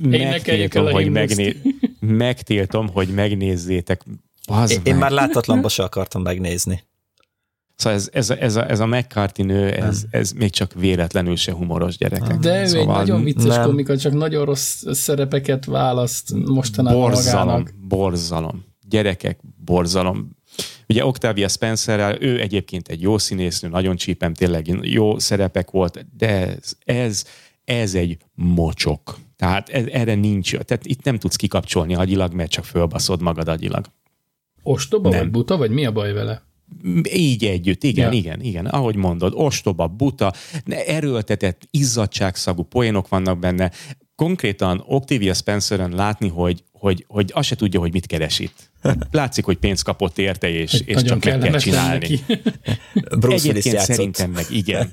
Megtiltom, 0.00 0.92
hogy 0.92 1.10
megné- 1.10 1.56
megtiltom, 2.00 2.88
hogy 2.88 3.08
megnézzétek. 3.08 4.02
Az 4.46 4.70
Én, 4.70 4.80
én 4.84 4.92
meg. 4.92 5.00
már 5.02 5.10
látatlanba 5.10 5.68
se 5.68 5.82
akartam 5.82 6.22
megnézni. 6.22 6.82
Szóval 7.76 7.98
ez, 7.98 8.08
ez, 8.12 8.30
a- 8.30 8.36
ez, 8.40 8.56
a, 8.56 8.70
ez 8.70 8.80
a 8.80 8.86
McCarthy 8.86 9.42
nő, 9.42 9.70
ez, 9.70 10.04
ez 10.10 10.32
még 10.32 10.50
csak 10.50 10.72
véletlenül 10.74 11.36
se 11.36 11.52
humoros 11.52 11.96
gyerekek. 11.96 12.36
De 12.38 12.56
ő 12.58 12.60
egy 12.60 12.66
szóval 12.68 12.96
nagyon 12.96 13.22
vicces 13.24 13.56
nem. 13.56 13.64
komika, 13.64 13.98
csak 13.98 14.12
nagyon 14.12 14.44
rossz 14.44 14.82
szerepeket 14.90 15.64
választ 15.64 16.32
mostanában 16.44 17.00
borzalom, 17.00 17.44
magának. 17.46 17.74
borzalom. 17.88 18.64
Gyerekek, 18.88 19.40
borzalom. 19.64 20.35
Ugye 20.88 21.06
Octavia 21.06 21.48
Spencerrel, 21.48 22.22
ő 22.22 22.40
egyébként 22.40 22.88
egy 22.88 23.00
jó 23.00 23.18
színésznő, 23.18 23.68
nagyon 23.68 23.96
csípem, 23.96 24.34
tényleg 24.34 24.66
jó 24.82 25.18
szerepek 25.18 25.70
volt, 25.70 26.06
de 26.16 26.28
ez, 26.28 26.76
ez, 26.84 27.24
ez 27.64 27.94
egy 27.94 28.16
mocsok. 28.34 29.18
Tehát 29.36 29.68
ez, 29.68 29.86
erre 29.86 30.14
nincs, 30.14 30.56
tehát 30.56 30.86
itt 30.86 31.02
nem 31.02 31.18
tudsz 31.18 31.36
kikapcsolni 31.36 31.94
agyilag, 31.94 32.32
mert 32.32 32.50
csak 32.50 32.64
fölbaszod 32.64 33.22
magad 33.22 33.48
agyilag. 33.48 33.86
Ostoba 34.62 35.08
Nem. 35.10 35.18
vagy 35.18 35.30
buta, 35.30 35.56
vagy 35.56 35.70
mi 35.70 35.86
a 35.86 35.92
baj 35.92 36.12
vele? 36.12 36.42
Így 37.12 37.44
együtt, 37.44 37.82
igen, 37.84 38.12
Ja. 38.12 38.18
igen, 38.18 38.40
igen, 38.40 38.66
ahogy 38.66 38.96
mondod, 38.96 39.32
ostoba, 39.36 39.86
buta, 39.88 40.32
erőltetett, 40.86 41.68
izzadságszagú 41.70 42.62
poénok 42.62 43.08
vannak 43.08 43.38
benne. 43.38 43.70
Konkrétan 44.16 44.82
Octavia 44.86 45.34
Spenceren 45.34 45.90
látni, 45.90 46.28
hogy, 46.28 46.64
hogy, 46.72 47.04
hogy 47.08 47.30
azt 47.34 47.48
se 47.48 47.56
tudja, 47.56 47.80
hogy 47.80 47.92
mit 47.92 48.06
keres 48.06 48.38
itt. 48.38 48.70
Látszik, 49.10 49.44
hogy 49.44 49.56
pénzt 49.56 49.84
kapott 49.84 50.18
érte, 50.18 50.48
és, 50.48 50.82
és 50.84 50.94
Nagyon 50.94 51.20
csak 51.20 51.24
meg 51.24 51.50
kell 51.50 51.58
csinálni. 51.58 52.20
Bruce 53.18 53.48
Egyébként 53.48 53.78
szerintem 53.78 54.30
meg 54.30 54.46
igen. 54.50 54.90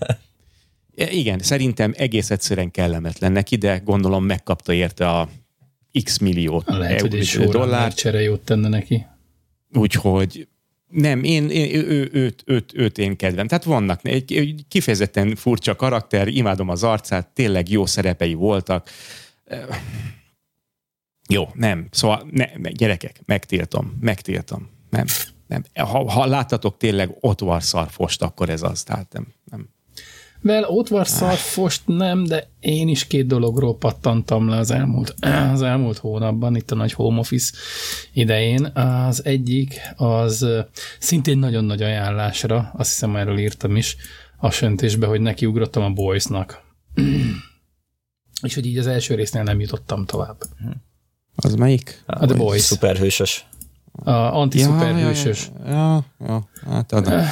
E, 0.95 1.11
Igen, 1.11 1.39
szerintem 1.39 1.93
egész 1.97 2.30
egyszerűen 2.30 2.71
kellemetlen 2.71 3.32
neki, 3.32 3.55
de 3.55 3.78
gondolom 3.78 4.26
megkapta 4.26 4.74
érte 4.74 5.09
a 5.09 5.30
x 6.03 6.17
millió 6.17 6.63
Lehet, 6.65 7.01
hogy 7.01 7.09
egy 7.09 7.13
eurós 7.13 7.30
showrunner 7.30 7.59
dollárt, 7.61 7.95
csere 7.95 8.21
jót 8.21 8.41
tenne 8.41 8.67
neki. 8.67 9.05
úgyhogy 9.74 10.47
nem, 10.94 11.24
én, 11.24 11.50
én 11.50 11.76
ő, 11.76 11.88
ő, 11.88 12.10
őt, 12.12 12.44
őt, 12.46 12.74
őt 12.76 12.98
én 12.98 13.16
kedvem. 13.16 13.48
Tehát 13.48 13.64
vannak 13.64 14.00
egy, 14.08 14.34
egy 14.34 14.66
kifejezetten 14.68 15.36
furcsa 15.36 15.76
karakter, 15.76 16.28
imádom 16.28 16.70
az 16.70 16.84
arcát, 16.84 17.28
tényleg 17.28 17.70
jó 17.70 17.86
szerepei 17.86 18.34
voltak. 18.34 18.89
Jó, 21.30 21.50
nem. 21.54 21.88
Szóval 21.91 22.28
ne, 22.32 22.46
gyerekek, 22.72 23.22
megtiltom, 23.26 23.98
megtiltom. 24.00 24.70
Nem, 24.89 25.06
nem. 25.48 25.64
Ha, 25.74 26.12
ha 26.12 26.26
láttatok 26.26 26.78
tényleg 26.78 27.18
ott 27.20 27.39
van 27.39 27.60
szarfost, 27.60 28.22
akkor 28.22 28.50
ez 28.50 28.62
az. 28.62 28.84
Tehát 28.84 29.14
nem, 29.14 29.28
nem. 29.52 29.70
Vel, 30.44 30.64
ott 30.64 30.88
var 30.88 31.08
szarfost 31.08 31.82
nem, 31.86 32.24
de 32.24 32.50
én 32.60 32.88
is 32.88 33.08
két 33.08 33.28
dologról 33.28 33.78
pattantam 33.78 34.48
le 34.48 34.58
az 34.58 34.72
elmúlt, 34.72 35.16
az 35.52 35.62
elmúlt 35.62 35.98
hónapban, 35.98 36.56
itt 36.56 36.72
a 36.72 36.76
nagy 36.76 36.94
home 36.94 37.20
office 37.20 37.54
idején. 38.14 38.66
Az 38.66 39.26
egyik, 39.26 39.80
az 39.96 40.48
szintén 41.00 41.38
nagyon 41.38 41.66
nagy 41.66 41.82
ajánlásra, 41.82 42.72
azt 42.76 42.89
hiszem 42.89 43.16
erről 43.16 43.39
írtam 43.39 43.76
is 43.76 43.96
a 44.38 44.50
söntésbe, 44.50 45.08
hogy 45.08 45.22
nekiugrottam 45.22 45.84
a 45.84 45.89
Boys-nak. 45.89 46.62
És 48.41 48.54
hogy 48.54 48.66
így 48.66 48.78
az 48.78 48.88
első 48.88 49.16
résznél 49.16 49.44
nem 49.44 49.60
jutottam 49.60 50.06
tovább. 50.06 50.38
Az 51.36 51.56
melyik? 51.56 52.04
A 52.06 52.26
The 52.26 52.36
Boys. 52.36 52.62
Szuperhősös. 52.62 53.46
A 53.91 54.12
anti-szuperhősös. 54.12 55.52
Ja, 55.66 55.72
ja, 55.74 56.06
ja, 56.20 56.50
hát 56.66 56.91
adom. 56.91 57.14
Igen. 57.14 57.28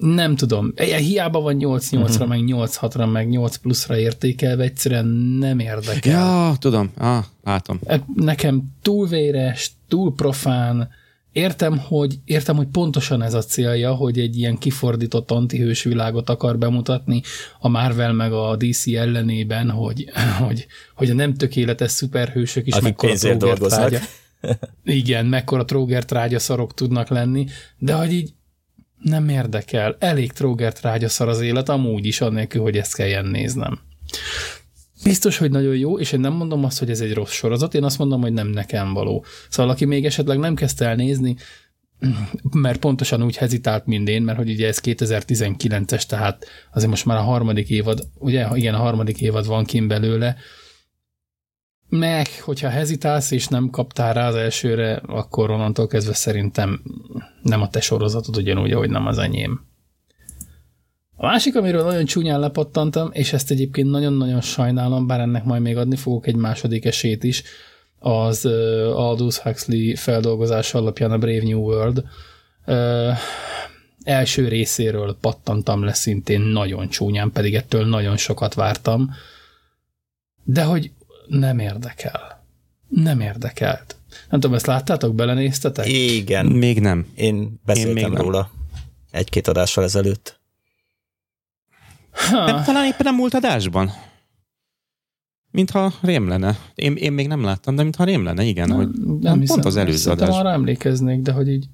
Nem 0.00 0.36
tudom. 0.36 0.72
Hiába 0.76 1.40
van 1.40 1.56
8-8-ra, 1.58 2.28
meg 2.28 2.40
8-6-ra, 2.46 3.12
meg 3.12 3.28
8 3.28 3.56
pluszra 3.56 3.98
értékelve, 3.98 4.64
egyszerűen 4.64 5.06
nem 5.38 5.58
érdekel. 5.58 6.12
Ja, 6.12 6.54
tudom. 6.58 6.90
Ah, 6.96 7.24
látom. 7.44 7.80
E- 7.86 8.04
Nekem 8.14 8.62
túl 8.82 9.08
véres, 9.08 9.72
túl 9.88 10.14
profán, 10.14 10.88
értem, 11.32 11.78
hogy, 11.78 12.18
értem, 12.24 12.56
hogy 12.56 12.66
pontosan 12.66 13.22
ez 13.22 13.34
a 13.34 13.42
célja, 13.42 13.94
hogy 13.94 14.18
egy 14.18 14.36
ilyen 14.38 14.58
kifordított 14.58 15.30
antihős 15.30 15.82
világot 15.82 16.28
akar 16.30 16.58
bemutatni 16.58 17.22
a 17.60 17.68
Marvel 17.68 18.12
meg 18.12 18.32
a 18.32 18.56
DC 18.56 18.86
ellenében, 18.86 19.70
hogy, 19.70 20.04
hogy, 20.46 20.66
hogy 20.94 21.10
a 21.10 21.14
nem 21.14 21.34
tökéletes 21.34 21.90
szuperhősök 21.90 22.66
is 22.66 22.72
Akik 22.72 22.84
mekkora 22.84 23.08
pénzért 23.08 23.38
trógert 23.38 23.58
dolgoznak. 23.60 23.88
trágya. 23.88 24.04
Igen, 24.84 25.26
mekkora 25.26 25.64
trógert 25.64 26.10
rágyaszarok 26.12 26.74
tudnak 26.74 27.08
lenni, 27.08 27.46
de 27.78 27.92
hogy 27.94 28.12
így 28.12 28.32
nem 29.02 29.28
érdekel. 29.28 29.96
Elég 29.98 30.32
trógert 30.32 30.80
rágyaszar 30.80 31.28
az 31.28 31.40
élet, 31.40 31.68
amúgy 31.68 32.06
is, 32.06 32.20
annélkül, 32.20 32.62
hogy 32.62 32.76
ezt 32.76 32.94
kelljen 32.94 33.26
néznem. 33.26 33.78
Biztos, 35.02 35.38
hogy 35.38 35.50
nagyon 35.50 35.76
jó, 35.76 35.98
és 35.98 36.12
én 36.12 36.20
nem 36.20 36.32
mondom 36.32 36.64
azt, 36.64 36.78
hogy 36.78 36.90
ez 36.90 37.00
egy 37.00 37.14
rossz 37.14 37.32
sorozat, 37.32 37.74
én 37.74 37.84
azt 37.84 37.98
mondom, 37.98 38.20
hogy 38.20 38.32
nem 38.32 38.48
nekem 38.48 38.92
való. 38.92 39.24
Szóval 39.48 39.72
aki 39.72 39.84
még 39.84 40.04
esetleg 40.04 40.38
nem 40.38 40.54
kezdte 40.54 40.86
el 40.86 40.94
nézni, 40.94 41.36
mert 42.50 42.78
pontosan 42.78 43.22
úgy 43.22 43.36
hezitált, 43.36 43.86
mint 43.86 44.08
én, 44.08 44.22
mert 44.22 44.38
hogy 44.38 44.50
ugye 44.50 44.66
ez 44.66 44.80
2019-es, 44.82 46.02
tehát 46.02 46.46
azért 46.72 46.90
most 46.90 47.04
már 47.04 47.16
a 47.18 47.22
harmadik 47.22 47.68
évad, 47.68 48.00
ugye, 48.14 48.46
igen, 48.54 48.74
a 48.74 48.78
harmadik 48.78 49.20
évad 49.20 49.46
van 49.46 49.64
kint 49.64 49.88
belőle, 49.88 50.36
meg, 51.90 52.28
hogyha 52.40 52.68
hezitálsz 52.68 53.30
és 53.30 53.46
nem 53.46 53.70
kaptál 53.70 54.14
rá 54.14 54.28
az 54.28 54.34
elsőre, 54.34 54.94
akkor 55.06 55.50
onnantól 55.50 55.86
kezdve 55.86 56.14
szerintem 56.14 56.82
nem 57.42 57.62
a 57.62 57.68
te 57.68 57.80
sorozatod 57.80 58.36
ugyanúgy, 58.36 58.72
ahogy 58.72 58.90
nem 58.90 59.06
az 59.06 59.18
enyém. 59.18 59.68
A 61.16 61.26
másik, 61.26 61.56
amiről 61.56 61.84
nagyon 61.84 62.04
csúnyán 62.04 62.40
lepattantam, 62.40 63.10
és 63.12 63.32
ezt 63.32 63.50
egyébként 63.50 63.90
nagyon-nagyon 63.90 64.40
sajnálom, 64.40 65.06
bár 65.06 65.20
ennek 65.20 65.44
majd 65.44 65.62
még 65.62 65.76
adni 65.76 65.96
fogok 65.96 66.26
egy 66.26 66.36
második 66.36 66.84
esélyt 66.84 67.24
is, 67.24 67.42
az 67.98 68.44
uh, 68.44 68.52
Aldous 68.94 69.38
Huxley 69.38 69.94
feldolgozása 69.96 70.78
alapján 70.78 71.10
a 71.10 71.18
Brave 71.18 71.42
New 71.42 71.60
World. 71.60 72.04
Uh, 72.66 73.16
első 74.02 74.48
részéről 74.48 75.16
pattantam 75.20 75.84
le 75.84 75.92
szintén 75.92 76.40
nagyon 76.40 76.88
csúnyán, 76.88 77.32
pedig 77.32 77.54
ettől 77.54 77.86
nagyon 77.86 78.16
sokat 78.16 78.54
vártam, 78.54 79.10
de 80.44 80.62
hogy 80.62 80.90
nem 81.38 81.58
érdekel. 81.58 82.44
Nem 82.88 83.20
érdekelt. 83.20 83.96
Nem 84.30 84.40
tudom, 84.40 84.56
ezt 84.56 84.66
láttátok, 84.66 85.14
belenéztetek? 85.14 85.86
Igen, 85.88 86.46
Még 86.46 86.80
nem. 86.80 87.06
én 87.14 87.60
beszéltem 87.64 87.96
Én 87.96 88.02
még 88.04 88.12
nem. 88.12 88.22
róla 88.22 88.50
egy-két 89.10 89.48
adással 89.48 89.84
ezelőtt. 89.84 90.40
Nem, 92.30 92.62
talán 92.64 92.86
éppen 92.86 93.06
a 93.06 93.10
múlt 93.10 93.34
adásban. 93.34 93.90
Mintha 95.50 95.92
rém 96.00 96.28
lenne. 96.28 96.58
Én, 96.74 96.96
én 96.96 97.12
még 97.12 97.26
nem 97.26 97.44
láttam, 97.44 97.74
de 97.74 97.82
mintha 97.82 98.04
rém 98.04 98.24
lenne, 98.24 98.42
igen. 98.42 98.70
hogy 98.70 98.88
nem 98.88 99.20
pont 99.20 99.40
hiszem, 99.40 99.60
az 99.64 99.76
előző 99.76 100.10
adás. 100.10 100.28
arra 100.28 100.50
emlékeznék, 100.50 101.20
de 101.22 101.32
hogy 101.32 101.48
így, 101.48 101.66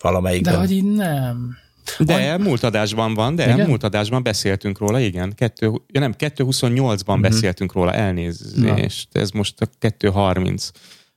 Valamelyikben. 0.00 0.52
de 0.52 0.58
hogy 0.58 0.70
így 0.70 0.84
nem. 0.84 1.56
De 1.98 2.38
múlt 2.38 2.62
adásban 2.62 3.14
van, 3.14 3.34
de 3.34 3.52
Igen? 3.52 3.68
múlt 3.68 3.82
adásban 3.82 4.22
beszéltünk 4.22 4.78
róla, 4.78 5.00
igen. 5.00 5.34
Kettő, 5.34 5.72
ja 5.86 6.00
nem, 6.00 6.14
2.28-ban 6.18 6.98
uh-huh. 6.98 7.20
beszéltünk 7.20 7.72
róla, 7.72 7.92
elnézést. 7.92 9.08
Ez 9.16 9.30
most 9.30 9.60
a 9.60 9.66
2.30. 9.80 10.70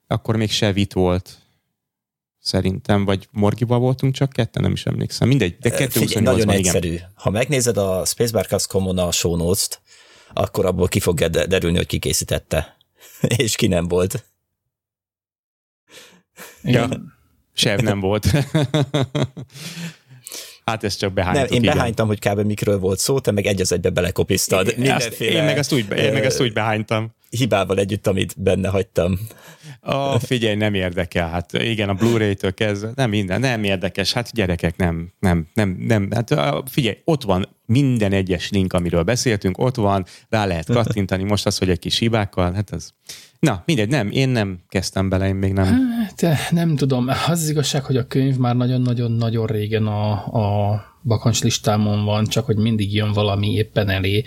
Akkor 0.08 0.36
még 0.36 0.52
se 0.52 0.72
vit 0.72 0.94
volt. 0.94 1.38
Szerintem, 2.40 3.06
vagy 3.06 3.28
Morgiba 3.32 3.78
voltunk 3.78 4.14
csak 4.14 4.32
ketten, 4.32 4.64
nem 4.64 4.72
is 4.72 4.86
emlékszem. 4.86 5.28
Mindegy, 5.28 5.58
de 5.60 5.70
Figyelj, 5.70 5.90
2.28-ban, 5.90 6.22
nagyon 6.22 6.40
igen. 6.40 6.56
egyszerű. 6.56 6.98
Ha 7.16 7.30
megnézed 7.30 7.78
a 7.78 8.06
Spacebarcast.com-on 8.06 8.98
a 8.98 9.12
show 9.12 9.36
notes-t, 9.36 9.82
akkor 10.34 10.66
abból 10.66 10.88
ki 10.88 11.00
fog 11.00 11.20
de- 11.20 11.46
derülni, 11.46 11.78
hogy 11.78 11.86
ki 11.86 12.00
készítette. 12.00 12.78
És 13.38 13.56
ki 13.56 13.68
nem 13.68 13.88
volt. 13.88 14.26
Igen. 16.64 16.92
Ja. 16.92 17.02
Sev 17.54 17.80
nem 17.80 18.00
volt. 18.00 18.28
hát 20.66 20.84
ezt 20.84 21.00
csak 21.00 21.14
behánytuk, 21.14 21.44
Nem, 21.44 21.54
én 21.54 21.64
igen. 21.64 21.76
behánytam, 21.76 22.08
hogy 22.08 22.20
kb. 22.20 22.40
mikről 22.40 22.80
volt 22.80 23.00
szó, 23.00 23.20
te 23.20 23.32
meg 23.32 23.46
egy 23.46 23.62
az 23.62 23.72
egybe 23.72 23.90
belekopisztad. 23.90 24.74
Én, 24.78 24.92
azt, 24.92 25.22
én, 25.22 25.44
meg 25.44 25.58
azt 25.58 25.74
úgy, 25.74 25.86
be- 25.86 25.96
én 25.96 26.14
meg 26.14 26.26
azt 26.26 26.42
úgy 26.42 26.54
behánytam. 26.54 27.12
Hibával 27.38 27.78
együtt, 27.78 28.08
amit 28.08 28.42
benne 28.42 28.70
hagytam. 28.70 29.20
Ó, 29.94 30.18
figyelj, 30.18 30.56
nem 30.56 30.74
érdekel. 30.74 31.30
Hát 31.30 31.54
igen, 31.54 31.90
a 31.90 31.94
Blu-ray-től 31.94 32.54
kezdve, 32.54 32.92
nem 32.96 33.10
minden, 33.10 33.40
nem 33.40 33.64
érdekes. 33.64 34.14
Hát 34.14 34.34
gyerekek, 34.34 34.78
nem, 34.78 35.12
nem, 35.20 35.48
nem, 35.54 35.78
nem. 35.80 36.10
Hát 36.12 36.34
figyelj, 36.66 36.98
ott 37.04 37.24
van 37.24 37.48
minden 37.66 38.12
egyes 38.12 38.50
link, 38.50 38.74
amiről 38.74 39.04
beszéltünk, 39.04 39.58
ott 39.58 39.76
van, 39.76 40.06
rá 40.30 40.46
lehet 40.46 40.66
kattintani. 40.66 41.24
Most 41.24 41.46
az, 41.46 41.58
hogy 41.58 41.70
egy 41.70 41.80
kis 41.80 41.98
hibákkal, 41.98 42.54
hát 42.54 42.70
az... 42.70 42.94
Na, 43.40 43.64
mindegy, 43.66 43.90
nem, 43.90 44.12
én 44.12 44.30
nem 44.30 44.60
kezdtem 44.70 45.10
bele, 45.10 45.28
én 45.28 45.36
még 45.36 45.54
nem. 45.54 45.78
Te, 46.16 46.40
nem 46.52 46.76
tudom, 46.76 47.08
az 47.08 47.42
az 47.42 47.50
igazság, 47.50 47.84
hogy 47.84 47.98
a 47.98 48.08
könyv 48.08 48.38
már 48.38 48.56
nagyon-nagyon-nagyon 48.56 49.46
régen 49.46 49.88
a, 49.88 50.12
a 50.12 50.82
bakancs 51.02 51.42
listámon 51.44 52.06
van, 52.06 52.26
csak 52.26 52.46
hogy 52.46 52.58
mindig 52.58 52.94
jön 52.94 53.12
valami 53.12 53.54
éppen 53.54 53.90
elé. 53.90 54.26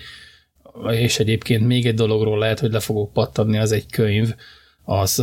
És 0.90 1.18
egyébként 1.18 1.66
még 1.66 1.86
egy 1.86 1.94
dologról 1.94 2.38
lehet, 2.38 2.60
hogy 2.60 2.72
le 2.72 2.80
fogok 2.80 3.12
pattanni, 3.12 3.58
az 3.58 3.72
egy 3.72 3.86
könyv, 3.86 4.34
az, 4.82 5.22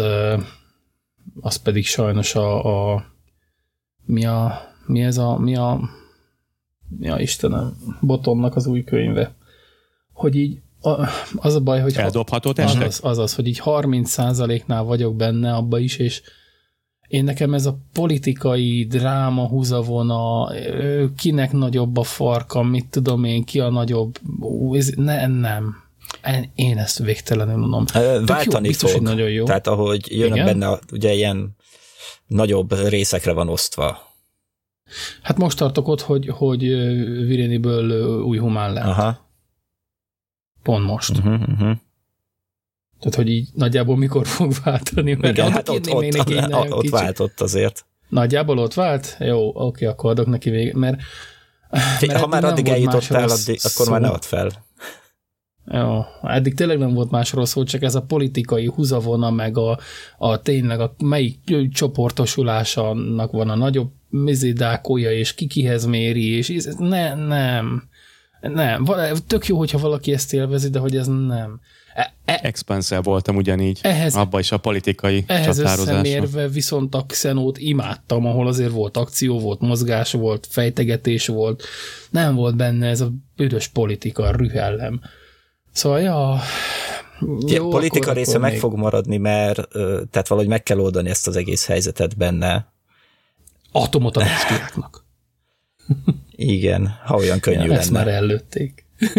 az 1.41 1.56
pedig 1.56 1.86
sajnos 1.86 2.36
a, 2.36 2.93
a 2.93 3.06
mi 4.06 4.26
a, 4.26 4.62
mi 4.86 5.01
ez 5.01 5.18
a, 5.18 5.38
mi 5.38 5.56
a, 5.56 5.80
mi 6.97 7.10
a 7.10 7.20
Istenem, 7.20 7.97
Botomnak 8.01 8.56
az 8.56 8.66
új 8.66 8.84
könyve. 8.84 9.36
Hogy 10.14 10.36
így 10.36 10.62
a, 10.82 11.08
az 11.36 11.56
a 11.56 11.60
baj, 11.60 11.82
hogy 11.82 11.95
Eldobható 11.95 12.54
testek? 12.54 12.82
azaz, 12.82 12.99
azaz, 13.04 13.36
hogy 13.36 13.47
így 13.47 13.62
30%-nál 13.66 14.84
vagyok 14.84 15.16
benne 15.16 15.54
abba 15.54 15.80
is, 15.80 15.97
és 15.97 16.22
én 17.08 17.24
nekem 17.24 17.54
ez 17.54 17.66
a 17.66 17.78
politikai 17.93 18.86
dráma 18.86 19.47
húzavona, 19.47 20.51
kinek 21.18 21.51
nagyobb 21.51 21.97
a 21.97 22.04
farka, 22.04 22.64
mit 22.64 22.86
tudom 22.89 23.24
én, 23.24 23.43
ki 23.43 23.60
a 23.60 23.70
nagyobb, 23.70 24.20
ú, 24.39 24.76
ez, 24.76 24.89
ne, 24.95 25.28
nem. 25.28 25.76
Én- 26.56 26.78
ezt 26.78 26.97
végtelenül 26.97 27.62
unom. 27.62 27.86
Váltani 28.26 28.47
jó, 28.51 28.60
biztos, 28.60 28.91
fog. 28.91 29.01
nagyon 29.01 29.30
jó. 29.30 29.45
Tehát 29.45 29.68
ahogy 29.68 30.12
jönnek 30.12 30.34
Igen? 30.34 30.45
benne, 30.45 30.80
ugye 30.91 31.14
ilyen 31.14 31.56
nagyobb 32.28 32.88
részekre 32.88 33.32
van 33.32 33.49
osztva. 33.49 34.12
Hát 35.22 35.38
most 35.38 35.58
tartok 35.58 35.88
ott, 35.88 36.01
hogy, 36.01 36.28
hogy 36.28 36.60
Viréniből 37.28 38.20
új 38.22 38.38
humán 38.38 38.74
lett. 38.74 38.86
Aha. 38.86 39.20
Pont 40.64 40.86
most. 40.86 41.18
Uh-huh, 41.18 41.41
uh-huh. 41.49 41.78
Tehát, 43.10 43.28
hogy 43.28 43.30
így 43.30 43.49
nagyjából 43.54 43.97
mikor 43.97 44.28
fog 44.28 44.54
váltani. 44.64 45.14
Mert 45.14 45.38
Igen, 45.38 45.51
hát 45.51 45.70
ott, 45.70 45.89
ott, 45.89 46.14
neki 46.14 46.36
ott 46.51 46.74
kicsit. 46.74 46.89
váltott 46.89 47.41
azért. 47.41 47.86
Nagyjából 48.10 48.58
ott 48.58 48.74
vált? 48.74 49.16
Jó, 49.20 49.51
oké, 49.54 49.86
akkor 49.86 50.10
adok 50.10 50.28
neki 50.28 50.49
végig, 50.49 50.74
mert, 50.74 51.01
mert 51.70 52.18
ha 52.18 52.28
már 52.28 52.43
addig 52.43 52.68
eljutottál, 52.68 53.30
addig, 53.30 53.60
akkor 53.64 53.89
már 53.89 54.01
ne 54.01 54.08
add 54.08 54.22
fel. 54.22 54.51
Jó, 55.72 56.01
eddig 56.22 56.54
tényleg 56.54 56.78
nem 56.78 56.93
volt 56.93 57.12
másról 57.12 57.45
szó, 57.45 57.64
csak 57.64 57.82
ez 57.82 57.95
a 57.95 58.01
politikai 58.01 58.66
húzavona, 58.66 59.32
meg 59.32 59.58
a, 59.58 59.80
a 60.18 60.41
tényleg 60.41 60.80
a 60.80 60.95
melyik 61.04 61.39
csoportosulásának 61.72 63.32
van 63.32 63.49
a 63.49 63.56
nagyobb 63.56 63.91
mizidákója, 64.10 65.12
és 65.12 65.34
ki 65.34 65.47
kihez 65.47 65.86
méri, 65.86 66.36
és 66.36 66.49
ez, 66.49 66.76
ne, 66.76 67.14
nem, 67.14 67.84
nem. 68.41 68.86
Tök 69.28 69.47
jó, 69.47 69.58
hogyha 69.58 69.78
valaki 69.78 70.14
ezt 70.14 70.34
élvezi, 70.34 70.70
de 70.70 70.80
hogy 70.80 70.97
ez 70.97 71.08
nem. 71.08 71.60
E, 71.94 72.14
e, 72.26 72.39
voltam 73.02 73.36
ugyanígy, 73.36 73.80
Ehhez- 73.82 74.16
abba 74.16 74.39
is 74.39 74.52
a 74.52 74.58
politikai 74.58 75.24
ehhez 75.28 75.58
csatározásra. 75.58 76.48
viszont 76.50 76.96
a 76.96 77.06
Xenót 77.08 77.58
imádtam, 77.58 78.26
ahol 78.26 78.48
azért 78.48 78.72
volt 78.72 78.98
akció, 78.98 79.39
volt 79.39 79.60
mozgás, 79.60 80.12
volt 80.12 80.48
fejtegetés, 80.50 81.28
volt. 81.28 81.64
Nem 82.10 82.36
volt 82.36 82.56
benne 82.56 82.88
ez 82.88 83.02
a 83.02 83.12
büdös 83.36 83.68
politika, 83.68 84.32
rühellem. 84.32 85.02
Szóval, 85.72 86.00
ja... 86.02 86.39
Jó, 87.20 87.38
jó, 87.48 87.70
politika 87.70 88.04
akkor- 88.06 88.16
része 88.18 88.30
akkor 88.30 88.41
meg 88.41 88.52
még. 88.52 88.60
fog 88.60 88.76
maradni, 88.76 89.18
mert 89.18 89.68
tehát 90.12 90.28
valahogy 90.28 90.50
meg 90.50 90.64
kell 90.64 90.80
oldani 90.80 91.10
ezt 91.10 91.28
az 91.28 91.36
egész 91.36 91.66
helyzetet 91.66 92.18
benne. 92.18 92.72
Atomot 93.72 94.18
a. 94.18 94.24
Igen, 96.32 96.88
ha 97.06 97.16
olyan 97.16 97.39
könnyű 97.39 97.72
Ezt 97.72 97.89
lenne. 97.89 98.06
már 98.06 98.14
ellőtték. 98.14 98.83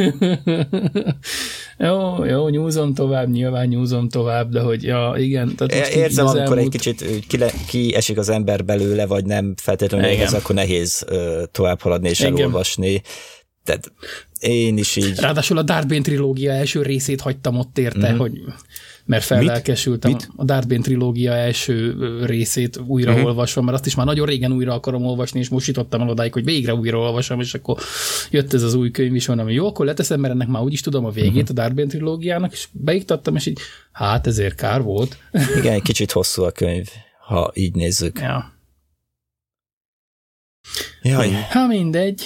jó, 1.78 2.24
jó, 2.24 2.48
nyúzom 2.48 2.94
tovább, 2.94 3.28
nyilván 3.28 3.66
nyúzom 3.66 4.08
tovább, 4.08 4.50
de 4.50 4.60
hogy 4.60 4.82
ja, 4.82 5.14
igen. 5.16 5.54
Tehát 5.56 5.78
most 5.78 5.94
Érzem, 5.94 6.26
amikor 6.26 6.42
egy 6.42 6.50
elmúlt- 6.50 6.70
kicsit 6.70 7.02
ö, 7.02 7.16
ki, 7.28 7.38
le, 7.38 7.50
ki 7.68 7.94
esik 7.94 8.18
az 8.18 8.28
ember 8.28 8.64
belőle, 8.64 9.06
vagy 9.06 9.24
nem 9.24 9.54
feltétlenül 9.56 10.06
Igen. 10.06 10.18
élvez, 10.18 10.34
akkor 10.34 10.54
nehéz 10.54 11.04
ö, 11.08 11.42
tovább 11.52 11.80
haladni 11.80 12.08
és 12.08 12.20
Igen. 12.20 12.36
elolvasni. 12.36 13.02
Tehát 13.64 13.92
én 14.40 14.76
is 14.76 14.96
így... 14.96 15.18
Ráadásul 15.18 15.58
a 15.58 15.62
Bane 15.62 16.00
trilógia 16.00 16.52
első 16.52 16.82
részét 16.82 17.20
hagytam 17.20 17.58
ott 17.58 17.78
érte, 17.78 18.08
mm-hmm. 18.08 18.18
hogy 18.18 18.40
mert 19.06 19.24
fellelkesültem. 19.24 20.10
Mit? 20.10 20.28
A 20.36 20.44
Darth 20.44 20.68
Bane 20.68 20.80
trilógia 20.80 21.32
első 21.32 21.96
részét 22.24 22.76
újra 22.86 23.10
Mhm. 23.12 23.24
uh-huh. 23.24 23.62
mert 23.64 23.76
azt 23.76 23.86
is 23.86 23.94
már 23.94 24.06
nagyon 24.06 24.26
régen 24.26 24.52
újra 24.52 24.72
akarom 24.74 25.04
olvasni, 25.04 25.38
és 25.40 25.48
most 25.48 25.66
jutottam 25.66 26.00
el 26.00 26.08
odáig, 26.08 26.32
hogy 26.32 26.44
végre 26.44 26.74
újra 26.74 26.98
olvasom, 26.98 27.40
és 27.40 27.54
akkor 27.54 27.78
jött 28.30 28.52
ez 28.52 28.62
az 28.62 28.74
új 28.74 28.90
könyv 28.90 29.14
is, 29.14 29.26
mondom, 29.26 29.48
jó, 29.48 29.66
akkor 29.66 29.86
leteszem, 29.86 30.20
mert 30.20 30.34
ennek 30.34 30.48
már 30.48 30.62
úgyis 30.62 30.80
tudom 30.80 31.04
a 31.04 31.10
végét 31.10 31.30
uh-huh. 31.42 31.48
a 31.48 31.52
Darth 31.52 31.74
Bane 31.74 31.88
trilógiának, 31.88 32.52
és 32.52 32.68
beiktattam, 32.72 33.36
és 33.36 33.46
így, 33.46 33.58
hát 33.92 34.26
ezért 34.26 34.54
kár 34.54 34.82
volt. 34.82 35.18
Igen, 35.58 35.72
egy 35.72 35.82
kicsit 35.82 36.12
hosszú 36.12 36.42
a 36.42 36.50
könyv, 36.50 36.88
ha 37.26 37.50
így 37.54 37.74
nézzük. 37.74 38.18
ja. 38.20 38.52
Jaj, 41.02 41.30
Hát 41.30 41.68
mindegy. 41.68 42.22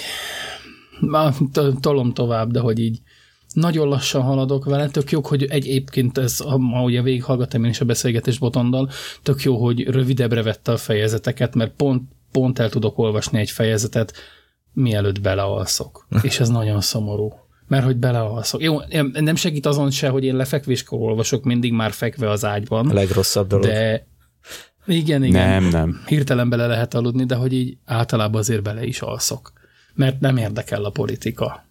Már 0.99 1.33
to- 1.51 1.79
tolom 1.81 2.13
tovább, 2.13 2.51
de 2.51 2.59
hogy 2.59 2.79
így 2.79 2.99
nagyon 3.53 3.87
lassan 3.87 4.21
haladok 4.21 4.65
vele, 4.65 4.89
tök 4.89 5.11
jó, 5.11 5.21
hogy 5.23 5.43
egyébként 5.43 6.17
ez, 6.17 6.39
ahogy 6.39 6.95
a 6.95 7.01
végighallgattam 7.01 7.63
én 7.63 7.69
is 7.69 7.81
a 7.81 7.85
beszélgetés 7.85 8.37
botondal, 8.37 8.89
tök 9.23 9.41
jó, 9.41 9.57
hogy 9.57 9.83
rövidebbre 9.83 10.43
vette 10.43 10.71
a 10.71 10.77
fejezeteket, 10.77 11.55
mert 11.55 11.71
pont, 11.71 12.09
pont 12.31 12.59
el 12.59 12.69
tudok 12.69 12.97
olvasni 12.97 13.39
egy 13.39 13.49
fejezetet, 13.49 14.13
mielőtt 14.73 15.21
belealszok. 15.21 16.07
És 16.21 16.39
ez 16.39 16.49
nagyon 16.49 16.81
szomorú. 16.81 17.33
Mert 17.67 17.85
hogy 17.85 17.97
belealszok. 17.97 18.61
Jó, 18.61 18.77
nem 19.13 19.35
segít 19.35 19.65
azon 19.65 19.91
se, 19.91 20.09
hogy 20.09 20.23
én 20.23 20.35
lefekvéskor 20.35 20.99
olvasok, 20.99 21.43
mindig 21.43 21.73
már 21.73 21.91
fekve 21.91 22.29
az 22.29 22.43
a 22.43 22.47
ágyban, 22.47 22.93
legrosszabb 22.93 23.47
dolog. 23.47 23.65
de 23.65 24.07
igen, 24.85 25.23
igen 25.23 25.61
Nem, 25.61 25.69
nem. 25.69 26.03
hirtelen 26.05 26.49
bele 26.49 26.67
lehet 26.67 26.93
aludni, 26.93 27.25
de 27.25 27.35
hogy 27.35 27.53
így 27.53 27.77
általában 27.85 28.39
azért 28.39 28.63
bele 28.63 28.85
is 28.85 29.01
alszok. 29.01 29.53
Mert 29.93 30.19
nem 30.19 30.37
érdekel 30.37 30.83
a 30.83 30.89
politika. 30.89 31.68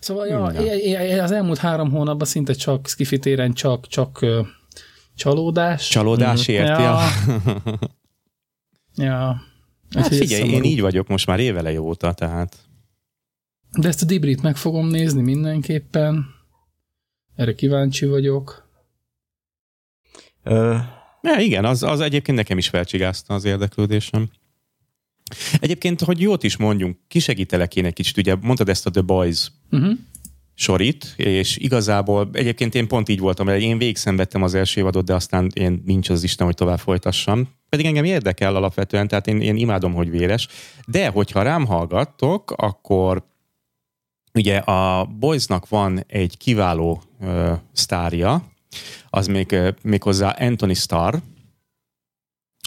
Szóval 0.00 0.26
ja, 0.26 0.46
é- 0.62 1.18
az 1.18 1.30
elmúlt 1.30 1.58
három 1.58 1.90
hónapban 1.90 2.26
szinte 2.26 2.52
csak 2.52 2.88
skifitéren 2.88 3.52
csak, 3.52 3.86
csak 3.86 4.26
csalódás. 5.14 5.88
Csalódásért, 5.88 6.68
Ja. 6.68 6.80
ja. 6.80 6.98
ja. 9.06 9.42
Hát 9.94 10.04
Úgyhogy 10.04 10.12
ez 10.12 10.18
figyelj, 10.28 10.50
én 10.50 10.62
így 10.62 10.80
vagyok 10.80 11.08
most 11.08 11.26
már 11.26 11.40
évele 11.40 11.80
óta, 11.80 12.12
tehát 12.12 12.56
De 13.78 13.88
ezt 13.88 14.02
a 14.02 14.06
Dibrit 14.06 14.42
meg 14.42 14.56
fogom 14.56 14.86
nézni 14.86 15.22
mindenképpen. 15.22 16.26
Erre 17.36 17.54
kíváncsi 17.54 18.06
vagyok. 18.06 18.70
Ö, 20.42 20.76
Ja, 21.22 21.38
igen, 21.38 21.64
az, 21.64 21.82
az 21.82 22.00
egyébként 22.00 22.36
nekem 22.36 22.58
is 22.58 22.68
felcsigázta 22.68 23.34
az 23.34 23.44
érdeklődésem. 23.44 24.30
Egyébként, 25.60 26.00
hogy 26.00 26.20
jót 26.20 26.42
is 26.42 26.56
mondjunk, 26.56 26.96
kisegítelek 27.08 27.76
én 27.76 27.84
egy 27.84 27.92
kicsit, 27.92 28.16
ugye 28.16 28.36
mondtad 28.40 28.68
ezt 28.68 28.86
a 28.86 28.90
The 28.90 29.00
Boys 29.00 29.50
Uh-huh. 29.70 29.92
sorit, 30.54 31.14
és 31.16 31.56
igazából 31.56 32.30
egyébként 32.32 32.74
én 32.74 32.88
pont 32.88 33.08
így 33.08 33.18
voltam, 33.18 33.46
mert 33.46 33.60
én 33.60 33.78
végig 33.78 33.96
szenvedtem 33.96 34.42
az 34.42 34.54
első 34.54 34.80
évadot, 34.80 35.04
de 35.04 35.14
aztán 35.14 35.50
én 35.54 35.82
nincs 35.84 36.08
az 36.10 36.22
Isten, 36.22 36.46
hogy 36.46 36.54
tovább 36.54 36.78
folytassam. 36.78 37.48
Pedig 37.68 37.86
engem 37.86 38.04
érdekel 38.04 38.56
alapvetően, 38.56 39.08
tehát 39.08 39.26
én, 39.26 39.40
én 39.40 39.56
imádom, 39.56 39.92
hogy 39.92 40.10
véres. 40.10 40.48
De 40.86 41.08
hogyha 41.08 41.42
rám 41.42 41.66
hallgattok, 41.66 42.50
akkor 42.50 43.26
ugye 44.34 44.56
a 44.56 45.04
Boysnak 45.04 45.68
van 45.68 46.04
egy 46.06 46.36
kiváló 46.36 47.02
ö, 47.20 47.52
sztárja, 47.72 48.50
az 49.10 49.26
még, 49.26 49.52
ö, 49.52 49.70
méghozzá 49.82 50.30
Anthony 50.30 50.74
Starr, 50.74 51.14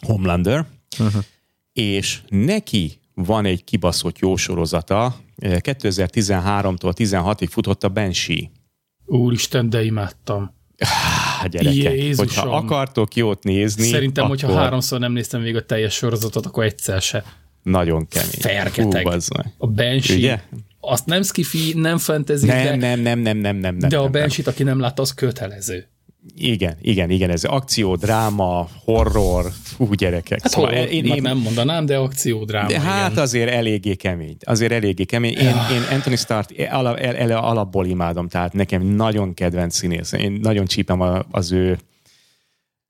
Homelander, 0.05 0.65
uh-huh. 0.99 1.23
És 1.75 2.19
neki 2.27 2.99
van 3.13 3.45
egy 3.45 3.63
kibaszott 3.63 4.19
jó 4.19 4.35
sorozata, 4.35 5.15
eh, 5.37 5.57
2013-tól 5.61 6.93
16-ig 6.93 7.47
futott 7.49 7.83
a 7.83 7.89
Banshee. 7.89 8.49
Úristen, 9.05 9.69
de 9.69 9.83
imádtam. 9.83 10.53
Hát 11.39 11.49
gyerekek, 11.49 11.93
Jézusom. 11.93 12.27
hogyha 12.27 12.55
akartok 12.55 13.15
jót 13.15 13.43
nézni, 13.43 13.87
Szerintem, 13.87 14.23
akkor 14.23 14.39
hogyha 14.39 14.57
háromszor 14.57 14.99
nem 14.99 15.11
néztem 15.11 15.41
végig 15.41 15.55
a 15.55 15.65
teljes 15.65 15.93
sorozatot, 15.93 16.45
akkor 16.45 16.63
egyszer 16.63 17.01
se. 17.01 17.23
nagyon 17.63 18.07
kemény. 18.07 18.29
Fergeteg. 18.39 19.07
Hú. 19.07 19.19
A 19.57 19.67
Ugye? 20.09 20.41
azt 20.79 21.05
nem 21.05 21.23
skifi, 21.23 21.73
nem 21.75 21.97
fantasy, 21.97 22.45
Nem, 22.45 22.63
de, 22.63 22.75
nem, 22.75 22.99
nem, 22.99 23.19
nem, 23.19 23.37
nem, 23.37 23.55
nem, 23.55 23.75
nem. 23.75 23.89
de 23.89 23.97
a. 23.97 24.09
Banshee-t, 24.09 24.47
aki 24.47 24.63
nem 24.63 24.79
látta, 24.79 25.01
az 25.01 25.13
kötelező. 25.13 25.87
Igen, 26.37 26.77
igen, 26.81 27.09
igen, 27.09 27.29
ez 27.29 27.43
akció, 27.43 27.95
dráma, 27.95 28.69
horror, 28.83 29.51
fú, 29.63 29.93
gyerekek. 29.93 30.41
Hát 30.41 30.51
Szóval 30.51 30.71
szóval, 30.71 30.87
én, 30.87 31.05
én, 31.05 31.21
nem 31.21 31.37
mondanám, 31.37 31.85
de 31.85 31.97
akciódráma. 31.97 32.67
de 32.67 32.79
hát 32.79 33.11
igen. 33.11 33.23
azért 33.23 33.49
eléggé 33.49 33.95
kemény. 33.95 34.37
Azért 34.39 34.71
eléggé 34.71 35.03
kemény. 35.03 35.33
Én, 35.37 35.47
én 35.47 35.81
Anthony 35.91 36.15
Starrt 36.15 36.51
ala, 36.69 36.97
el, 36.97 37.15
el, 37.15 37.31
alapból 37.31 37.85
imádom, 37.85 38.27
tehát 38.27 38.53
nekem 38.53 38.81
nagyon 38.81 39.33
kedvenc 39.33 39.75
színész. 39.75 40.11
Én 40.11 40.39
nagyon 40.41 40.65
csípem 40.65 41.23
az 41.31 41.51
ő 41.51 41.79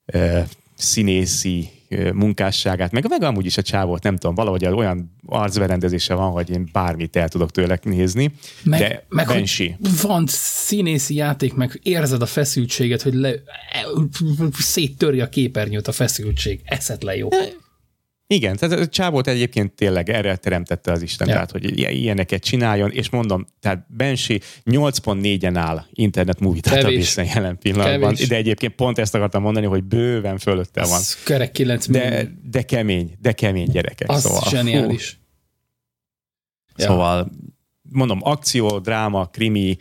ö, 0.05 0.39
színészi 0.75 1.69
munkásságát, 2.13 2.91
meg, 2.91 3.07
meg 3.09 3.23
amúgy 3.23 3.45
is 3.45 3.57
a 3.57 3.61
csávót, 3.61 4.03
nem 4.03 4.17
tudom, 4.17 4.35
valahogy 4.35 4.65
olyan 4.65 5.11
arcberendezése 5.25 6.13
van, 6.13 6.31
hogy 6.31 6.49
én 6.49 6.69
bármit 6.71 7.15
el 7.15 7.29
tudok 7.29 7.51
tőle 7.51 7.79
nézni, 7.83 8.31
meg, 8.63 8.79
de 8.79 9.05
meg 9.09 9.27
Banshee. 9.27 9.77
van 10.01 10.25
színészi 10.27 11.15
játék, 11.15 11.53
meg 11.53 11.79
érzed 11.83 12.21
a 12.21 12.25
feszültséget, 12.25 13.01
hogy 13.01 13.13
le, 13.13 13.33
széttöri 14.57 15.21
a 15.21 15.29
képernyőt 15.29 15.87
a 15.87 15.91
feszültség. 15.91 16.61
Eszetlen 16.65 17.15
jó. 17.15 17.29
Igen, 18.27 18.55
tehát 18.55 18.79
a 18.79 18.87
csávót 18.87 19.27
egyébként 19.27 19.73
tényleg 19.73 20.09
erre 20.09 20.35
teremtette 20.35 20.91
az 20.91 21.01
Isten, 21.01 21.27
Ja. 21.27 21.33
ja. 21.33 21.45
tehát 21.45 21.65
hogy 21.65 21.79
ilyeneket 21.79 22.43
csináljon, 22.43 22.91
és 22.91 23.09
mondom, 23.09 23.45
tehát 23.59 23.85
Banshee 23.97 24.39
8.4-en 24.65 25.53
áll 25.55 25.85
Internet 25.93 26.39
Movie 26.39 26.61
Kevés. 26.61 26.83
Database-en 26.83 27.25
jelen 27.25 27.57
pillanatban, 27.57 28.13
Kevés. 28.13 28.27
de 28.27 28.35
egyébként 28.35 28.75
pont 28.75 28.97
ezt 28.97 29.15
akartam 29.15 29.41
mondani, 29.41 29.65
hogy 29.65 29.83
bőven 29.83 30.37
fölötte 30.37 30.81
van. 30.81 30.91
Az 30.93 31.23
kerek 31.23 31.51
9 31.51 31.87
De, 31.87 32.31
de 32.43 32.61
kemény, 32.61 33.13
de 33.21 33.31
kemény 33.31 33.67
gyerekek. 33.71 34.09
az 34.09 34.21
szóval, 34.21 34.49
zseniális. 34.49 35.19
Fú, 36.75 36.83
szóval 36.83 37.31
mondom, 37.81 38.19
akció, 38.23 38.79
dráma, 38.79 39.25
krimi, 39.25 39.77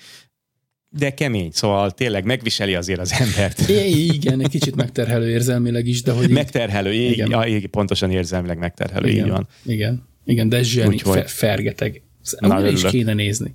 de 0.97 1.14
kemény, 1.14 1.51
szóval 1.53 1.90
tényleg 1.90 2.24
megviseli 2.24 2.74
azért 2.74 3.01
az 3.01 3.12
embert. 3.12 3.61
É, 3.68 3.88
igen, 3.90 4.40
egy 4.40 4.49
kicsit 4.49 4.74
megterhelő 4.74 5.28
érzelmileg 5.30 5.86
is, 5.86 6.03
de 6.03 6.12
hogy... 6.12 6.24
így- 6.24 6.30
Megterhelő, 6.30 6.92
igen. 6.92 7.12
Igen. 7.12 7.30
Ja, 7.30 7.45
igen, 7.57 7.70
pontosan 7.70 8.11
érzelmileg 8.11 8.59
megterhelő, 8.59 9.09
igen, 9.09 9.24
így 9.24 9.30
van. 9.30 9.49
Igen, 9.64 10.09
igen, 10.24 10.49
de 10.49 10.57
ez 10.57 10.66
zseni, 10.66 10.88
Úgyhogy- 10.95 11.18
fe, 11.18 11.24
fergeteg. 11.26 12.03
Na, 12.38 12.49
Na, 12.49 12.68
is 12.68 12.82
kéne 12.82 13.12
nézni. 13.14 13.55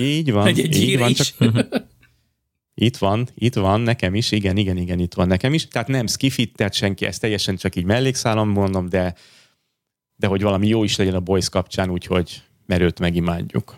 Így 0.00 0.30
van, 0.32 0.46
Egy, 0.56 0.60
egy 0.60 0.76
így 0.82 0.98
van, 0.98 1.10
is. 1.10 1.16
csak 1.16 1.52
itt 2.74 2.96
van, 2.96 3.28
itt 3.34 3.54
van, 3.54 3.80
nekem 3.80 4.14
is, 4.14 4.30
igen, 4.32 4.56
igen, 4.56 4.76
igen, 4.76 4.98
itt 4.98 5.14
van 5.14 5.26
nekem 5.26 5.54
is. 5.54 5.68
Tehát 5.68 5.88
nem 5.88 6.06
skifit, 6.06 6.56
tehát 6.56 6.74
senki, 6.74 7.06
ezt 7.06 7.20
teljesen 7.20 7.56
csak 7.56 7.76
így 7.76 7.84
mellékszállam 7.84 8.48
mondom, 8.48 8.88
de, 8.88 9.14
de 10.16 10.26
hogy 10.26 10.42
valami 10.42 10.68
jó 10.68 10.84
is 10.84 10.96
legyen 10.96 11.14
a 11.14 11.20
Boys 11.20 11.48
kapcsán, 11.48 11.90
úgyhogy 11.90 12.42
mert 12.66 12.82
őt 12.82 12.98
megimádjuk. 12.98 13.76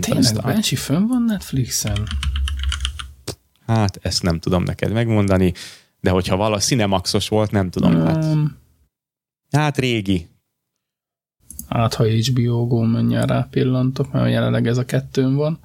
Tényleg. 0.00 0.34
Banshee 0.42 0.78
fönn 0.78 1.06
van 1.06 1.22
Netflixen? 1.22 2.06
Hát 3.66 3.98
ezt 4.02 4.22
nem 4.22 4.38
tudom 4.38 4.62
neked 4.62 4.92
megmondani, 4.92 5.52
de 6.00 6.10
hogyha 6.10 6.36
vala 6.36 6.58
Cinemaxos 6.58 7.28
volt, 7.28 7.50
nem 7.50 7.70
tudom. 7.70 8.00
Hát, 8.06 8.24
Um, 8.24 8.56
hát 9.50 9.78
régi. 9.78 10.28
hát, 11.68 11.94
ha 11.94 12.04
HBO 12.04 12.66
Go 12.66 12.80
mindjárt 12.82 13.28
rápillantok, 13.28 14.12
mert 14.12 14.30
jelenleg 14.30 14.66
ez 14.66 14.76
a 14.78 14.84
kettőn 14.84 15.34
van. 15.34 15.58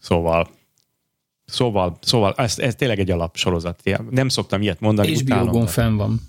Szóval 0.00 0.48
Szóval, 1.46 1.98
szóval 2.00 2.34
ez, 2.36 2.58
ez 2.58 2.74
tényleg 2.74 2.98
egy 2.98 3.10
alapsorozat. 3.10 3.82
Nem 4.10 4.28
szoktam 4.28 4.62
ilyet 4.62 4.80
mondani. 4.80 5.12
HBO 5.14 5.22
utálom, 5.24 5.50
Go-n 5.52 5.64
de- 5.64 5.70
fenn 5.70 5.96
van. 5.96 6.20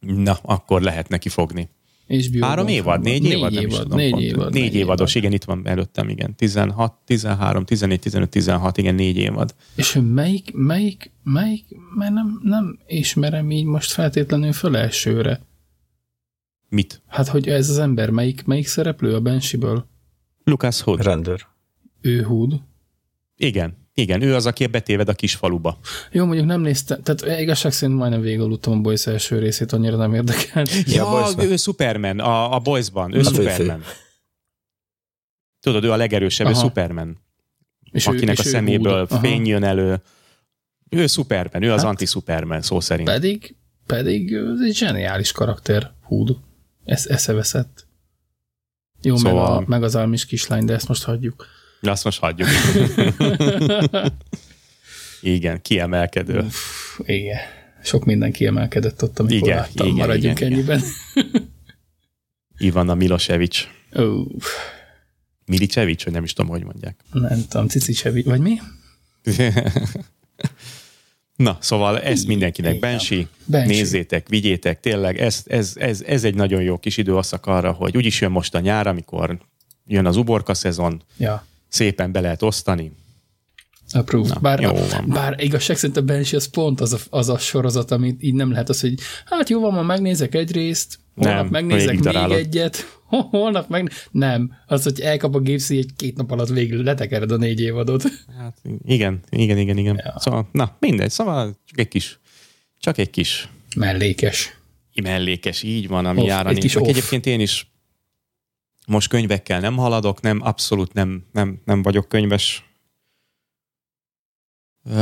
Na, 0.00 0.38
akkor 0.42 0.80
lehet 0.82 1.08
neki 1.08 1.28
fogni. 1.28 1.68
HBO 2.10 2.46
Három 2.46 2.64
Go-n 2.64 2.74
évad, 2.74 2.84
van. 2.84 3.00
négy 3.00 3.24
évad, 3.24 3.52
nem 3.52 3.66
is 3.66 3.72
évad, 3.72 3.82
tudom. 3.82 3.98
négy 3.98 4.10
pont. 4.10 4.22
évad. 4.22 4.52
Négy 4.52 4.74
évados, 4.74 5.14
igen, 5.14 5.32
itt 5.32 5.44
van 5.44 5.66
előttem, 5.66 6.08
igen. 6.08 6.34
16, 6.36 6.94
13, 7.04 7.64
14, 7.64 8.00
15, 8.00 8.30
16, 8.30 8.78
igen, 8.78 8.94
négy 8.94 9.16
évad. 9.16 9.54
És 9.74 9.92
hogy 9.92 10.12
melyik, 10.12 10.50
melyik, 10.52 11.10
melyik, 11.22 11.64
mert 11.94 12.12
nem, 12.12 12.40
nem 12.42 12.78
ismerem 12.86 13.50
így 13.50 13.64
most 13.64 13.90
feltétlenül 13.92 14.52
föl 14.52 14.76
elsőre. 14.76 15.40
Mit? 16.68 17.02
Hát, 17.06 17.28
hogy 17.28 17.48
ez 17.48 17.68
az 17.68 17.78
ember, 17.78 18.10
melyik, 18.10 18.44
melyik 18.44 18.66
szereplő 18.66 19.14
a 19.14 19.20
Banshee-ből? 19.20 19.86
Lucas 20.44 20.80
Hood. 20.80 21.02
Rendőr. 21.02 21.46
Ő 22.00 22.22
Hood. 22.22 22.60
Igen, 23.36 23.76
igen, 24.00 24.22
ő 24.22 24.34
az, 24.34 24.46
aki 24.46 24.66
betéved 24.66 25.08
a 25.08 25.12
kis 25.14 25.34
faluba. 25.34 25.78
Jó, 26.10 26.24
mondjuk 26.24 26.46
nem 26.46 26.60
néztem, 26.60 27.02
tehát 27.02 27.40
igazság 27.40 27.72
szerint 27.72 27.98
majdnem 27.98 28.20
végigaludtam 28.20 28.72
a 28.72 28.80
Boys 28.80 29.06
első 29.06 29.38
részét, 29.38 29.72
annyira 29.72 29.96
nem 29.96 30.14
érdekelt. 30.14 30.70
Ja, 30.86 31.10
Boysban. 31.10 31.46
ő 31.46 31.56
Superman, 31.56 32.18
a, 32.18 32.54
a 32.54 32.58
Boysban, 32.58 33.14
ő 33.14 33.18
A 33.18 33.24
főfő. 33.24 33.50
Superman. 33.50 33.82
Tudod, 35.60 35.84
ő 35.84 35.90
a 35.92 35.96
legerősebb, 35.96 36.46
ő 36.46 36.50
Aha. 36.50 36.60
Superman. 36.60 37.18
És 37.90 38.06
akinek 38.06 38.38
és 38.38 38.44
a 38.44 38.48
szeméből 38.48 39.06
fény 39.06 39.46
jön 39.46 39.62
elő. 39.64 40.00
Ő 40.88 41.06
Superman, 41.06 41.62
ő 41.62 41.72
az 41.72 41.80
Hát. 41.80 41.88
anti-Superman, 41.90 42.62
szó 42.62 42.80
szerint. 42.80 43.08
Pedig, 43.08 43.54
pedig 43.86 44.32
ez 44.32 44.60
egy 44.64 44.74
zseniális 44.76 45.32
karakter, 45.32 45.92
Hood. 46.02 46.36
Ez 46.84 47.06
eszeveszett. 47.06 47.86
Jó, 49.02 49.16
Szóval- 49.16 49.54
meg, 49.58 49.62
a, 49.62 49.68
meg 49.68 49.82
az 49.82 49.94
almis 49.94 50.26
kislány, 50.26 50.64
de 50.64 50.72
ezt 50.74 50.88
most 50.88 51.02
hagyjuk. 51.02 51.46
Azt 51.80 52.04
most 52.04 52.18
hagyjuk. 52.18 52.48
Igen, 55.20 55.62
kiemelkedő. 55.62 56.46
Igen. 56.98 57.38
Sok 57.82 58.04
minden 58.04 58.32
kiemelkedett 58.32 59.02
ott, 59.02 59.18
amikor 59.18 59.48
Igen, 59.48 59.56
láttam, 59.56 59.86
igen, 59.86 59.98
maradjunk 59.98 60.40
igen, 60.40 60.52
ennyiben. 60.52 60.82
Ivana 62.58 62.94
Milosevic. 62.94 63.66
Ó, 63.98 64.24
Milicevic, 65.44 66.02
hogy 66.02 66.12
nem 66.12 66.24
is 66.24 66.32
tudom, 66.32 66.50
hogy 66.50 66.64
mondják. 66.64 67.00
nem 67.12 67.44
tudom, 67.48 67.68
Cicicevi, 67.68 68.22
vagy 68.22 68.40
mi? 68.40 68.60
Na, 71.36 71.56
szóval 71.60 72.00
ezt 72.00 72.26
mindenkinek 72.26 72.74
Igen. 72.74 72.90
Bensi, 72.90 73.26
nézzétek, 73.46 74.28
vigyétek, 74.28 74.80
tényleg 74.80 75.18
ez, 75.18 75.42
ez, 75.46 75.72
ez, 75.76 76.02
ez 76.06 76.24
egy 76.24 76.34
nagyon 76.34 76.62
jó 76.62 76.78
kis 76.78 76.96
időszak 76.96 77.46
arra, 77.46 77.72
hogy 77.72 77.96
úgyis 77.96 78.20
jön 78.20 78.30
most 78.30 78.54
a 78.54 78.60
nyár, 78.60 78.86
amikor 78.86 79.38
jön 79.86 80.06
az 80.06 80.16
uborka 80.16 80.54
szezon, 80.54 81.02
Ja, 81.16 81.44
szépen 81.70 82.12
be 82.12 82.20
lehet 82.20 82.42
osztani. 82.42 82.92
approved. 83.92 84.34
Na, 84.34 84.40
bár, 84.40 84.60
jó 84.60 84.72
van. 84.72 85.04
bár 85.08 85.34
igazság 85.38 85.76
szerint 85.76 85.96
a 85.96 86.04
Banshee 86.04 86.38
az 86.38 86.46
pont 86.46 86.80
az 86.80 86.92
a, 86.92 86.98
az 87.10 87.28
a 87.28 87.38
sorozat, 87.38 87.90
amit 87.90 88.22
így 88.22 88.34
nem 88.34 88.50
lehet 88.50 88.68
az, 88.68 88.80
hogy 88.80 88.94
hát 89.24 89.48
jó 89.48 89.60
van, 89.60 89.72
ma 89.72 89.82
megnézek 89.82 90.34
egy 90.34 90.52
részt, 90.52 90.98
holnap 91.14 91.50
Nem, 91.50 91.50
megnézek 91.50 91.98
még 91.98 92.32
egyet, 92.32 93.00
holnap 93.30 93.68
meg... 93.68 93.90
Nem, 94.10 94.52
az, 94.66 94.82
hogy 94.82 95.00
elkap 95.00 95.34
a 95.34 95.38
Gipsy 95.38 95.76
egy 95.76 95.90
két 95.96 96.16
nap 96.16 96.30
alatt 96.30 96.48
végül 96.48 96.82
letekered 96.82 97.30
a 97.30 97.36
négy 97.36 97.60
évadot. 97.60 98.02
Hát 98.38 98.58
igen, 98.84 99.20
igen, 99.30 99.58
igen, 99.58 99.78
igen. 99.78 100.00
Ja. 100.04 100.14
Szóval, 100.18 100.48
na, 100.52 100.76
mindegy, 100.78 101.10
szóval 101.10 101.56
csak 101.66 101.78
egy 101.78 101.88
kis, 101.88 102.18
csak 102.78 102.98
egy 102.98 103.10
kis 103.10 103.48
Mellékes. 103.76 104.56
mellékes, 105.02 105.62
így 105.62 105.88
van, 105.88 106.06
ami 106.06 106.20
Off, 106.20 106.26
jár 106.26 106.46
a 106.46 106.48
egy 106.48 106.58
kis 106.58 106.74
off. 106.74 106.88
Egyébként 106.88 107.26
én 107.26 107.40
is 107.40 107.69
most 108.90 109.08
könyvekkel 109.08 109.60
nem 109.60 109.76
haladok, 109.76 110.20
nem, 110.20 110.40
abszolút 110.42 110.92
nem, 110.92 111.24
nem, 111.32 111.60
nem 111.64 111.82
vagyok 111.82 112.08
könyves 112.08 112.64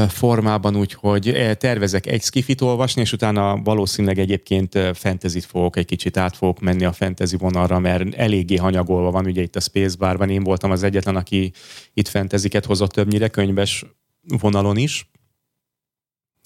formában, 0.09 0.77
úgyhogy 0.77 1.57
tervezek 1.59 2.07
egy 2.07 2.23
skifit 2.23 2.61
olvasni, 2.61 3.01
és 3.01 3.13
utána 3.13 3.63
valószínűleg 3.63 4.19
egyébként 4.19 4.75
ö, 4.75 4.91
fantasyt 4.95 5.45
fogok, 5.45 5.77
egy 5.77 5.87
kicsit 5.87 6.17
át 6.17 6.37
fogok 6.37 6.61
menni 6.61 6.85
a 6.85 6.93
fantasy 6.93 7.37
vonalra, 7.37 7.79
mert 7.79 8.15
eléggé 8.15 8.57
hanyagolva 8.57 9.11
van, 9.11 9.27
ugye 9.27 9.43
itt 9.43 9.57
a 9.57 9.61
Spacebarban 9.61 10.31
én 10.31 10.43
voltam 10.43 10.71
az 10.71 10.83
egyetlen, 10.83 11.17
aki 11.17 11.53
itt 11.95 12.09
fantasyket 12.09 12.65
hozott 12.65 12.91
többnyire 12.91 13.29
könyves 13.29 13.85
vonalon 14.21 14.77
is. 14.77 15.11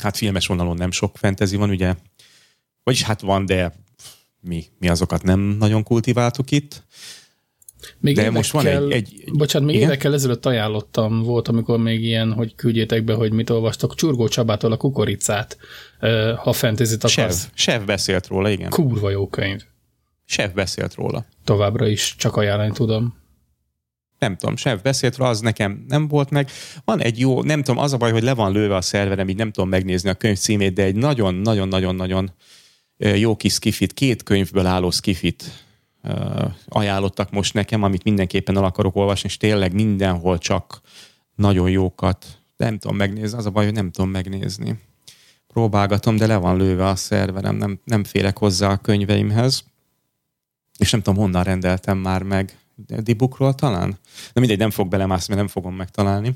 Hát 0.02 0.16
filmes 0.16 0.46
vonalon 0.46 0.76
nem 0.76 0.90
sok 0.90 1.16
fantasy 1.16 1.56
van, 1.56 1.70
ugye? 1.70 1.94
Vagyis 2.82 3.02
hát 3.02 3.20
van, 3.20 3.46
de 3.46 3.72
mi, 4.40 4.64
mi 4.78 4.88
azokat 4.88 5.22
nem 5.22 5.40
nagyon 5.40 5.82
kultiváltuk 5.82 6.50
itt. 6.50 6.86
Még 8.02 8.14
De 8.14 8.30
most 8.30 8.50
van 8.50 8.66
évekkel- 8.66 8.90
egy- 8.92 8.92
egy- 8.92 9.32
Bocsánat, 9.32 9.66
még 9.68 9.76
igen? 9.76 9.88
évekkel 9.88 10.14
ezelőtt 10.14 10.46
ajánlottam, 10.46 11.22
volt, 11.22 11.48
amikor 11.48 11.78
még 11.78 12.04
ilyen, 12.04 12.32
hogy 12.32 12.54
küldjétek 12.54 13.04
be, 13.04 13.14
hogy 13.14 13.32
mit 13.32 13.50
olvastok, 13.50 13.94
Csurgó 13.94 14.28
Csabától 14.28 14.72
a 14.72 14.76
kukoricát, 14.76 15.56
ha 16.36 16.52
Sev, 16.52 16.78
akarsz. 17.00 17.48
Sev 17.54 17.84
beszélt 17.84 18.26
róla, 18.26 18.50
igen. 18.50 18.70
Kurva 18.70 19.10
jó 19.10 19.28
könyv. 19.28 19.60
Sev 20.24 20.52
beszélt 20.52 20.94
róla. 20.94 21.24
Továbbra 21.44 21.86
is 21.86 22.14
csak 22.18 22.36
ajánlani 22.36 22.72
tudom. 22.72 23.14
Nem 24.18 24.36
tudom, 24.36 24.56
Sev 24.56 24.78
beszélt 24.82 25.16
róla, 25.16 25.30
az 25.30 25.40
nekem 25.40 25.84
nem 25.88 26.08
volt 26.08 26.30
meg. 26.30 26.48
Van 26.84 27.00
egy 27.00 27.18
jó, 27.18 27.42
nem 27.42 27.62
tudom, 27.62 27.82
az 27.82 27.92
a 27.92 27.96
baj, 27.96 28.12
hogy 28.12 28.22
le 28.22 28.34
van 28.34 28.52
lőve 28.52 28.76
a 28.76 28.80
szerverem, 28.80 29.28
így 29.28 29.36
nem 29.36 29.52
tudom 29.52 29.68
megnézni 29.70 30.08
a 30.10 30.14
könyv 30.14 30.38
címét, 30.38 30.72
de 30.74 30.82
egy 30.82 30.94
nagyon-nagyon-nagyon-nagyon 30.94 32.32
jó 32.96 33.36
kis 33.36 33.52
skifit, 33.52 33.92
két 33.92 34.22
könyvből 34.22 34.66
álló 34.66 34.90
skifit 34.90 35.44
ajánlottak 36.68 37.30
most 37.30 37.54
nekem, 37.54 37.82
amit 37.82 38.04
mindenképpen 38.04 38.56
el 38.56 38.64
akarok 38.64 38.96
olvasni, 38.96 39.28
és 39.28 39.36
tényleg 39.36 39.72
mindenhol 39.72 40.38
csak 40.38 40.80
nagyon 41.34 41.70
jókat. 41.70 42.38
Nem 42.56 42.78
tudom 42.78 42.96
megnézni, 42.96 43.38
az 43.38 43.46
a 43.46 43.50
baj, 43.50 43.64
hogy 43.64 43.74
nem 43.74 43.90
tudom 43.90 44.10
megnézni. 44.10 44.78
Próbálgatom, 45.46 46.16
de 46.16 46.26
le 46.26 46.36
van 46.36 46.56
lőve 46.56 46.86
a 46.86 46.96
szerverem, 46.96 47.56
nem, 47.56 47.80
nem 47.84 48.04
férek 48.04 48.38
hozzá 48.38 48.70
a 48.70 48.76
könyveimhez. 48.76 49.64
És 50.78 50.90
nem 50.90 51.02
tudom, 51.02 51.20
honnan 51.20 51.42
rendeltem 51.42 51.98
már 51.98 52.22
meg. 52.22 52.58
Dibukról 52.86 53.54
talán? 53.54 53.98
De 54.32 54.40
mindegy, 54.40 54.58
nem 54.58 54.70
fog 54.70 54.88
belemászni, 54.88 55.34
mert 55.34 55.46
nem 55.46 55.54
fogom 55.54 55.74
megtalálni. 55.76 56.34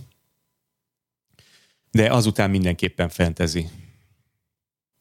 De 1.90 2.12
azután 2.12 2.50
mindenképpen 2.50 3.08
fantasy. 3.08 3.68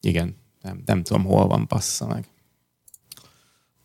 Igen, 0.00 0.36
nem, 0.60 0.82
nem 0.84 1.02
tudom, 1.02 1.24
hol 1.24 1.46
van, 1.46 1.66
passza 1.66 2.06
meg. 2.06 2.28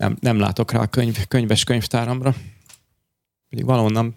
Nem, 0.02 0.18
nem 0.20 0.39
látok 0.39 0.72
rá 0.72 0.82
a 0.82 0.88
könyv, 0.88 1.28
könyves 1.28 1.64
könyvtáramra. 1.64 2.36
Pedig 3.49 3.66
valahonnan, 3.66 4.16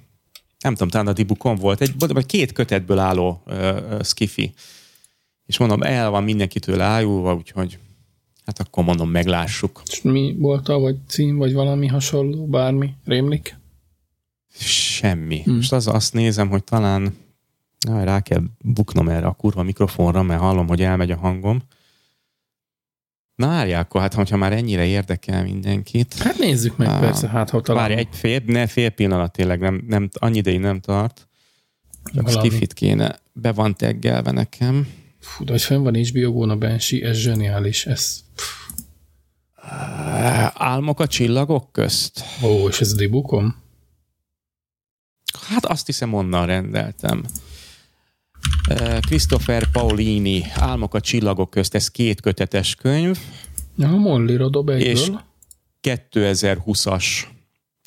nem 0.60 0.72
tudom, 0.72 0.88
talán 0.88 1.06
a 1.06 1.12
Dibukon 1.12 1.56
volt, 1.56 1.80
egy, 1.80 1.94
vagy 1.98 2.26
két 2.26 2.52
kötetből 2.52 2.98
álló 2.98 3.42
ö, 3.46 3.52
ö, 3.90 4.02
skifi. 4.02 4.52
És 5.46 5.58
mondom, 5.58 5.82
el 5.82 6.10
van 6.10 6.22
mindenkitől 6.22 6.80
ájulva, 6.80 7.34
úgyhogy 7.34 7.78
hát 8.44 8.58
akkor 8.58 8.84
mondom, 8.84 9.10
meglássuk. 9.10 9.82
És 9.86 10.02
mi 10.02 10.36
volt 10.38 10.68
a, 10.68 10.78
vagy 10.78 10.96
cím, 11.06 11.36
vagy 11.36 11.52
valami 11.52 11.86
hasonló, 11.86 12.46
bármi, 12.46 12.94
rémlik? 13.04 13.56
Semmi. 14.58 15.42
Hmm. 15.42 15.54
Most 15.54 15.72
az, 15.72 15.86
azt 15.86 16.12
nézem, 16.12 16.48
hogy 16.48 16.64
talán 16.64 17.14
Jaj, 17.86 18.04
rá 18.04 18.20
kell 18.20 18.42
buknom 18.58 19.08
erre 19.08 19.26
a 19.26 19.32
kurva 19.32 19.62
mikrofonra, 19.62 20.22
mert 20.22 20.40
hallom, 20.40 20.66
hogy 20.66 20.82
elmegy 20.82 21.10
a 21.10 21.16
hangom. 21.16 21.62
Na 23.34 23.46
várjál, 23.46 23.80
akkor 23.80 24.00
hát, 24.00 24.14
hogyha 24.14 24.36
már 24.36 24.52
ennyire 24.52 24.84
érdekel 24.84 25.42
mindenkit. 25.42 26.14
Hát 26.18 26.38
nézzük 26.38 26.76
meg, 26.76 26.88
Á, 26.88 27.00
persze, 27.00 27.28
hát 27.28 27.50
ha 27.50 27.60
talán 27.60 27.82
Várj, 27.82 27.94
egy 27.94 28.08
fél, 28.10 28.42
ne, 28.46 28.66
fél 28.66 28.90
pillanat 28.90 29.32
tényleg, 29.32 29.60
nem, 29.60 29.84
nem, 29.86 30.08
annyi 30.12 30.36
ideig 30.36 30.60
nem 30.60 30.80
tart. 30.80 31.28
Csak 32.14 32.30
skifit 32.30 32.72
kéne, 32.72 33.18
be 33.32 33.52
van 33.52 33.74
teggelve 33.74 34.30
nekem. 34.30 34.88
Fú, 35.20 35.44
de 35.44 35.52
hogy 35.52 35.62
fenn 35.62 35.82
van 35.82 35.94
HBO 35.94 36.32
Go-n 36.32 36.50
a 36.50 36.56
Banshee, 36.56 37.08
ez 37.08 37.16
zseniális, 37.16 37.86
ez... 37.86 38.24
Álmok 40.54 41.00
a 41.00 41.06
csillagok 41.06 41.72
közt? 41.72 42.24
Ó, 42.42 42.68
és 42.68 42.80
ez 42.80 42.92
a 42.92 42.96
Dibukom? 42.96 43.62
Hát 45.48 45.64
azt 45.64 45.86
hiszem 45.86 46.12
onnan 46.12 46.46
rendeltem. 46.46 47.24
Christopher 49.00 49.70
Paulini, 49.70 50.42
Álmok 50.54 50.94
a 50.94 51.00
csillagok 51.00 51.50
közt, 51.50 51.74
ez 51.74 51.88
két 51.88 52.20
kötetes 52.20 52.74
könyv. 52.74 53.18
Ja, 53.76 53.88
Mollira 53.88 54.48
dob 54.48 54.68
És 54.68 55.10
2020-as 55.82 57.04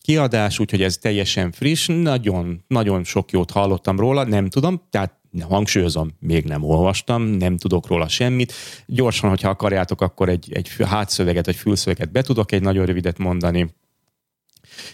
kiadás, 0.02 0.60
úgyhogy 0.60 0.82
ez 0.82 0.98
teljesen 0.98 1.52
friss. 1.52 1.88
Nagyon, 1.88 2.64
nagyon 2.68 3.04
sok 3.04 3.32
jót 3.32 3.52
hallottam 3.52 4.00
róla, 4.00 4.24
nem 4.24 4.50
tudom, 4.50 4.82
tehát 4.90 5.16
hangsúlyozom, 5.42 6.10
még 6.20 6.46
nem 6.46 6.64
olvastam, 6.64 7.24
nem 7.24 7.58
tudok 7.58 7.88
róla 7.88 8.08
semmit. 8.08 8.54
Gyorsan, 8.86 9.30
hogyha 9.30 9.50
akarjátok, 9.50 10.02
akkor 10.02 10.30
egy, 10.30 10.52
egy 10.54 10.70
hátszöveget, 10.86 11.48
egy 11.48 11.56
fülszöveget 11.56 12.12
be 12.12 12.22
tudok 12.22 12.52
egy 12.52 12.62
nagyon 12.62 12.86
rövidet 12.86 13.18
mondani. 13.18 13.76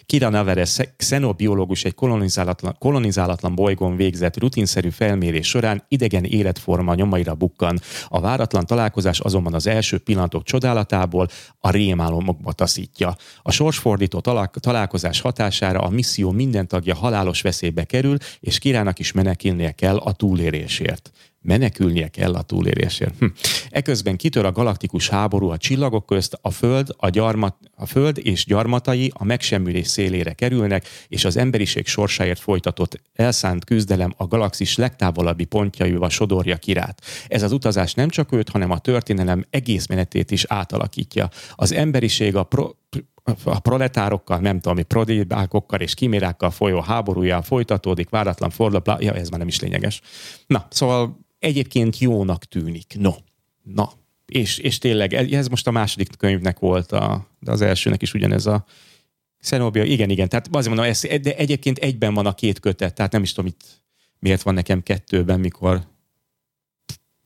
Kira 0.06 0.30
Naveres, 0.30 0.80
xenobiológus 0.98 1.84
egy 1.84 1.96
kolonizálatlan, 1.96 2.76
kolonizálatlan 2.80 3.56
bolygón 3.56 3.96
végzett 3.96 4.40
rutinszerű 4.40 4.90
felmérés 4.90 5.48
során 5.48 5.84
idegen 5.88 6.24
életforma 6.24 6.96
nyomaira 6.96 7.36
bukkan. 7.36 7.80
A 8.08 8.20
váratlan 8.20 8.66
találkozás 8.66 9.20
azonban 9.20 9.54
az 9.54 9.68
első 9.68 9.98
pillanatok 9.98 10.44
csodálatából 10.44 11.28
a 11.60 11.70
rémálomokba 11.70 12.52
taszítja. 12.52 13.16
A 13.42 13.52
sorsfordító 13.52 14.20
találkozás 14.60 15.22
hatására 15.22 15.80
a 15.80 15.90
misszió 15.90 16.32
minden 16.32 16.68
tagja 16.68 16.96
halálos 16.96 17.42
veszélybe 17.42 17.84
kerül, 17.84 18.18
és 18.40 18.60
Kirának 18.60 19.00
is 19.00 19.12
menekülnie 19.12 19.72
kell 19.72 19.98
a 19.98 20.12
túlérésért 20.12 21.12
menekülnie 21.44 22.08
kell 22.08 22.34
a 22.34 22.42
túlélésért. 22.42 23.14
Hm. 23.20 23.26
Eközben 23.70 24.16
kitör 24.16 24.46
a 24.46 24.52
galaktikus 24.52 25.10
háború 25.10 25.50
a 25.50 25.58
csillagok 25.58 26.06
közt, 26.06 26.38
a 26.42 26.52
Föld, 26.52 26.88
a, 26.98 27.10
gyarmat, 27.10 27.56
a 27.76 27.86
Föld 27.86 28.20
és 28.24 28.46
gyarmatai 28.46 29.12
a 29.14 29.24
megsemmülés 29.24 29.88
szélére 29.88 30.34
kerülnek, 30.34 30.88
és 31.08 31.26
az 31.26 31.38
emberiség 31.38 31.88
sorsáért 31.88 32.40
folytatott 32.40 33.02
elszánt 33.14 33.66
küzdelem 33.66 34.14
a 34.18 34.28
galaxis 34.28 34.76
legtávolabbi 34.76 35.46
pontjaival 35.46 36.10
sodorja 36.10 36.58
kirát. 36.58 37.02
Ez 37.28 37.44
az 37.44 37.52
utazás 37.52 37.94
nem 37.94 38.10
csak 38.10 38.32
őt, 38.32 38.50
hanem 38.50 38.72
a 38.72 38.80
történelem 38.80 39.46
egész 39.50 39.88
menetét 39.88 40.32
is 40.32 40.46
átalakítja. 40.48 41.30
Az 41.56 41.72
emberiség 41.72 42.36
a 42.36 42.44
pro, 42.44 42.70
a 43.44 43.60
proletárokkal, 43.60 44.38
nem 44.38 44.60
tudom, 44.60 44.78
mi 44.78 44.84
prodibákokkal 44.84 45.80
és 45.80 45.94
kimérákkal 45.94 46.52
folyó 46.52 46.82
háborúja 46.82 47.42
folytatódik, 47.42 48.10
váratlan 48.10 48.50
fordulat, 48.50 49.02
ja, 49.02 49.14
ez 49.14 49.30
már 49.30 49.40
nem 49.40 49.48
is 49.48 49.60
lényeges. 49.60 50.02
Na, 50.48 50.68
szóval 50.70 51.23
egyébként 51.44 51.98
jónak 51.98 52.46
tűnik. 52.46 52.96
No, 53.00 53.12
na, 53.64 53.92
és, 54.26 54.58
és 54.58 54.78
tényleg 54.78 55.14
ez 55.14 55.48
most 55.48 55.68
a 55.68 55.72
második 55.72 56.18
könyvnek 56.18 56.60
volt, 56.60 56.92
a, 56.92 57.28
de 57.40 57.52
az 57.52 57.62
elsőnek 57.62 58.02
is 58.02 58.14
ugyanez 58.14 58.46
a 58.46 58.66
Xenobia, 59.40 59.84
igen, 59.84 60.10
igen, 60.10 60.30
tehát 60.30 60.48
azért 60.52 60.76
mondom, 60.76 60.86
ez, 60.86 61.02
de 61.22 61.36
egyébként 61.36 61.78
egyben 61.78 62.14
van 62.14 62.26
a 62.26 62.34
két 62.34 62.60
kötet, 62.60 62.94
tehát 62.94 63.12
nem 63.12 63.22
is 63.22 63.34
tudom, 63.34 63.50
itt, 63.50 63.82
miért 64.20 64.42
van 64.42 64.54
nekem 64.54 64.84
kettőben, 64.84 65.40
mikor 65.40 65.82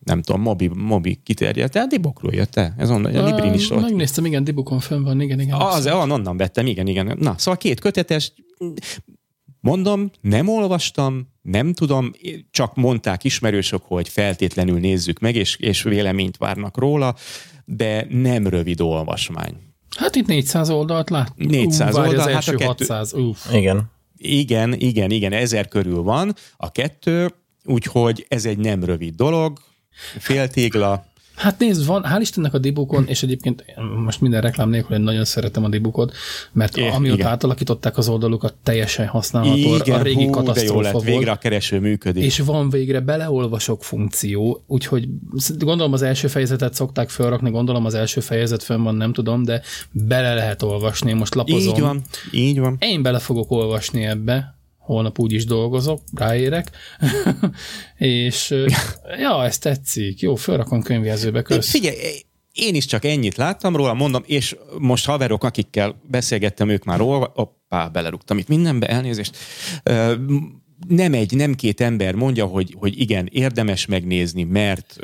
nem 0.04 0.22
tudom, 0.22 0.42
Mobi, 0.42 0.68
Mobi 0.68 1.20
kiterjedt, 1.24 1.72
tehát 1.72 1.90
Dibokról 1.90 2.34
jött 2.34 2.56
-e? 2.56 2.74
Ez 2.78 2.90
onnan, 2.90 3.16
a 3.16 3.26
Librin 3.26 3.54
is 3.54 3.68
volt. 3.68 3.82
Megnéztem, 3.82 4.26
igen, 4.26 4.44
Dibukon 4.44 4.80
fönn 4.80 5.04
van, 5.04 5.22
igen, 5.22 5.40
igen. 5.40 5.62
Az, 5.62 5.88
onnan 5.88 6.38
vettem, 6.38 6.66
igen, 6.66 6.88
igen. 6.88 7.18
Na, 7.20 7.38
szóval 7.38 7.58
két 7.58 7.80
kötetes, 7.80 8.34
mondom, 9.68 10.12
nem 10.22 10.48
olvastam, 10.48 11.28
nem 11.42 11.74
tudom, 11.74 12.12
csak 12.52 12.76
mondták 12.76 13.24
ismerősök, 13.24 13.82
hogy 13.84 14.10
feltétlenül 14.10 14.80
nézzük 14.80 15.20
meg, 15.20 15.36
és, 15.36 15.56
és 15.56 15.84
véleményt 15.84 16.38
várnak 16.38 16.78
róla, 16.78 17.16
de 17.66 18.08
nem 18.10 18.48
rövid 18.48 18.82
olvasmány. 18.82 19.54
Hát 19.98 20.16
itt 20.16 20.28
400 20.28 20.70
oldalt 20.70 21.10
lát. 21.10 21.34
400 21.36 21.96
Ú, 21.96 22.00
oldal, 22.00 22.20
az 22.20 22.34
hát 22.34 22.48
a 22.48 22.52
kettő... 22.52 22.66
600. 22.66 23.14
Uf. 23.14 23.54
Igen. 23.54 23.92
Igen, 24.18 24.74
igen, 24.74 25.12
igen, 25.12 25.32
ezer 25.34 25.68
körül 25.68 26.02
van 26.02 26.36
a 26.58 26.72
kettő, 26.72 27.34
úgyhogy 27.64 28.26
ez 28.30 28.46
egy 28.46 28.58
nem 28.58 28.84
rövid 28.84 29.16
dolog, 29.16 29.60
féltégla, 30.20 31.06
Hát 31.38 31.60
nézd, 31.60 31.86
van, 31.86 32.06
hál' 32.08 32.22
Istennek 32.22 32.54
a 32.54 32.58
dibukon, 32.58 33.06
és 33.08 33.24
egyébként 33.24 33.64
most 34.04 34.22
minden 34.22 34.42
reklám 34.42 34.70
nélkül 34.70 34.96
én 34.96 35.02
nagyon 35.02 35.26
szeretem 35.26 35.64
a 35.64 35.70
dibukot, 35.70 36.14
mert 36.52 36.78
é, 36.78 36.88
amióta 36.88 37.18
igen. 37.18 37.32
átalakították 37.32 37.98
az 37.98 38.10
oldalukat, 38.10 38.54
teljesen 38.64 39.08
használható. 39.08 39.76
Igen, 39.76 40.00
a 40.00 40.04
régi 40.04 40.26
hú, 40.26 40.30
katasztrófa 40.30 40.74
jó 40.74 40.82
lett, 40.82 40.92
volt. 40.92 41.06
végre 41.06 41.32
a 41.32 41.36
kereső 41.36 41.80
működik. 41.80 42.24
És 42.24 42.40
van 42.40 42.70
végre 42.70 43.00
beleolvasok 43.00 43.84
funkció, 43.84 44.64
úgyhogy 44.68 45.08
gondolom 45.58 45.94
az 45.94 46.02
első 46.02 46.28
fejezetet 46.28 46.74
szokták 46.74 47.10
felrakni, 47.10 47.50
gondolom 47.50 47.86
az 47.86 47.94
első 47.94 48.22
fejezet 48.22 48.64
fönn 48.64 48.84
van, 48.84 48.96
nem 48.96 49.14
tudom, 49.14 49.44
de 49.44 49.62
bele 49.92 50.34
lehet 50.34 50.62
olvasni, 50.62 51.14
most 51.14 51.36
lapozom. 51.36 51.76
Így 51.76 51.82
van, 51.82 52.02
így 52.32 52.60
van. 52.60 52.78
Én 52.80 53.02
bele 53.02 53.20
fogok 53.20 53.52
olvasni 53.52 54.06
ebbe, 54.06 54.57
holnap 54.88 55.20
úgy 55.20 55.34
is 55.34 55.46
dolgozok, 55.46 56.02
ráérek, 56.14 56.72
és 57.98 58.56
ja, 59.20 59.46
ez 59.46 59.58
tetszik, 59.58 60.20
jó, 60.20 60.36
felrakom 60.36 60.82
könyvjelzőbe, 60.82 61.42
kösz. 61.42 61.70
Figyelj, 61.70 61.96
én 62.52 62.76
is 62.76 62.86
csak 62.86 63.06
ennyit 63.06 63.36
láttam 63.36 63.76
róla, 63.76 63.94
mondom, 63.94 64.24
és 64.26 64.56
most 64.80 65.06
haverok, 65.06 65.44
akikkel 65.44 66.02
beszélgettem, 66.10 66.70
ők 66.70 66.84
már 66.84 67.02
olva, 67.02 67.32
oppá, 67.36 67.88
belerúgtam 67.88 68.38
itt 68.38 68.48
mindenbe, 68.48 68.88
elnézést, 68.88 69.38
nem 70.88 71.14
egy, 71.14 71.36
nem 71.36 71.54
két 71.54 71.82
ember 71.82 72.16
mondja, 72.16 72.46
hogy, 72.46 72.76
hogy 72.80 73.00
igen, 73.00 73.30
érdemes 73.32 73.86
megnézni, 73.86 74.44
mert 74.44 74.96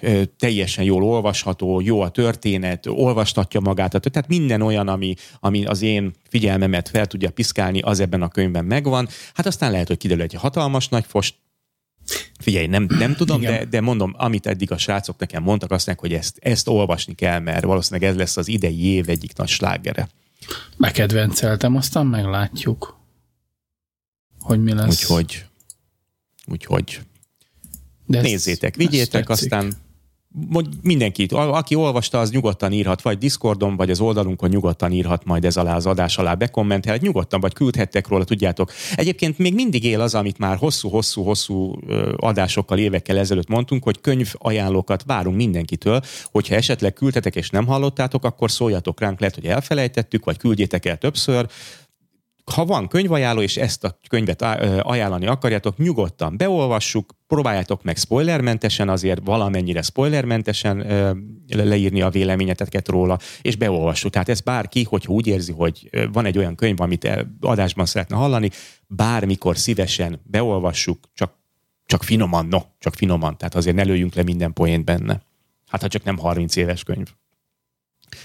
ö, 0.00 0.22
teljesen 0.38 0.84
jól 0.84 1.02
olvasható, 1.02 1.80
jó 1.80 2.00
a 2.00 2.08
történet, 2.08 2.86
olvastatja 2.86 3.60
magát, 3.60 4.00
tehát 4.00 4.28
minden 4.28 4.62
olyan, 4.62 4.88
ami, 4.88 5.14
ami 5.40 5.64
az 5.64 5.82
én 5.82 6.12
figyelmemet 6.28 6.88
fel 6.88 7.06
tudja 7.06 7.30
piszkálni, 7.30 7.80
az 7.80 8.00
ebben 8.00 8.22
a 8.22 8.28
könyvben 8.28 8.64
megvan. 8.64 9.08
Hát 9.34 9.46
aztán 9.46 9.70
lehet, 9.70 9.86
hogy 9.86 9.96
kiderül 9.96 10.22
egy 10.22 10.34
hatalmas 10.34 10.88
nagy 10.88 11.04
fost, 11.06 11.34
Figyelj, 12.38 12.66
nem, 12.66 12.86
nem 12.98 13.14
tudom, 13.14 13.40
de, 13.40 13.64
de 13.64 13.80
mondom, 13.80 14.14
amit 14.16 14.46
eddig 14.46 14.72
a 14.72 14.78
srácok 14.78 15.18
nekem 15.18 15.42
mondtak, 15.42 15.70
azt 15.70 15.86
mondják, 15.86 16.10
hogy 16.10 16.18
ezt, 16.18 16.38
ezt 16.40 16.68
olvasni 16.68 17.14
kell, 17.14 17.38
mert 17.38 17.64
valószínűleg 17.64 18.10
ez 18.10 18.16
lesz 18.16 18.36
az 18.36 18.48
idei 18.48 18.84
év 18.84 19.08
egyik 19.08 19.36
nagy 19.36 19.48
slágere. 19.48 20.08
Bekedvenceltem, 20.76 21.76
aztán 21.76 22.06
meglátjuk 22.06 22.99
hogy 24.50 24.62
mi 24.62 24.72
lesz. 24.72 24.88
Úgyhogy, 24.88 25.44
úgyhogy. 26.46 27.00
De 28.06 28.20
nézzétek, 28.20 28.74
vigyétek, 28.74 29.28
aztán 29.28 29.72
mindenki, 30.82 31.26
aki 31.30 31.74
olvasta, 31.74 32.20
az 32.20 32.30
nyugodtan 32.30 32.72
írhat, 32.72 33.02
vagy 33.02 33.18
Discordon, 33.18 33.76
vagy 33.76 33.90
az 33.90 34.00
oldalunkon 34.00 34.48
nyugodtan 34.48 34.92
írhat 34.92 35.24
majd 35.24 35.44
ez 35.44 35.56
alá 35.56 35.76
az 35.76 35.86
adás 35.86 36.18
alá, 36.18 36.34
bekommentelhet, 36.34 37.00
nyugodtan, 37.00 37.40
vagy 37.40 37.52
küldhettek 37.52 38.08
róla, 38.08 38.24
tudjátok. 38.24 38.72
Egyébként 38.94 39.38
még 39.38 39.54
mindig 39.54 39.84
él 39.84 40.00
az, 40.00 40.14
amit 40.14 40.38
már 40.38 40.56
hosszú-hosszú-hosszú 40.56 41.74
adásokkal, 42.16 42.78
évekkel 42.78 43.18
ezelőtt 43.18 43.48
mondtunk, 43.48 43.82
hogy 43.82 44.00
könyv 44.00 44.32
ajánlókat 44.38 45.02
várunk 45.06 45.36
mindenkitől, 45.36 46.00
hogyha 46.30 46.54
esetleg 46.54 46.92
küldhetek 46.92 47.36
és 47.36 47.50
nem 47.50 47.66
hallottátok, 47.66 48.24
akkor 48.24 48.50
szóljatok 48.50 49.00
ránk, 49.00 49.20
lehet, 49.20 49.34
hogy 49.34 49.46
elfelejtettük, 49.46 50.24
vagy 50.24 50.36
küldjétek 50.36 50.86
el 50.86 50.96
többször, 50.96 51.48
ha 52.54 52.64
van 52.64 52.88
könyvajánló, 52.88 53.40
és 53.40 53.56
ezt 53.56 53.84
a 53.84 53.98
könyvet 54.08 54.42
ajánlani 54.82 55.26
akarjátok, 55.26 55.76
nyugodtan 55.78 56.36
beolvassuk, 56.36 57.14
próbáljátok 57.26 57.82
meg 57.82 57.96
spoilermentesen, 57.96 58.88
azért 58.88 59.20
valamennyire 59.24 59.82
spoilermentesen 59.82 60.76
leírni 61.48 62.02
a 62.02 62.10
véleményeteket 62.10 62.88
róla, 62.88 63.18
és 63.42 63.56
beolvassuk. 63.56 64.12
Tehát 64.12 64.28
ez 64.28 64.40
bárki, 64.40 64.84
hogyha 64.84 65.12
úgy 65.12 65.26
érzi, 65.26 65.52
hogy 65.52 65.90
van 66.12 66.24
egy 66.24 66.38
olyan 66.38 66.54
könyv, 66.54 66.80
amit 66.80 67.26
adásban 67.40 67.86
szeretne 67.86 68.16
hallani, 68.16 68.50
bármikor 68.86 69.56
szívesen 69.56 70.20
beolvassuk, 70.24 70.98
csak, 71.14 71.32
csak 71.86 72.02
finoman, 72.02 72.46
no, 72.46 72.60
csak 72.78 72.94
finoman. 72.94 73.36
Tehát 73.36 73.54
azért 73.54 73.76
ne 73.76 73.82
lőjünk 73.82 74.14
le 74.14 74.22
minden 74.22 74.52
poént 74.52 74.84
benne. 74.84 75.22
Hát 75.68 75.80
ha 75.80 75.88
csak 75.88 76.04
nem 76.04 76.18
30 76.18 76.56
éves 76.56 76.82
könyv. 76.82 77.06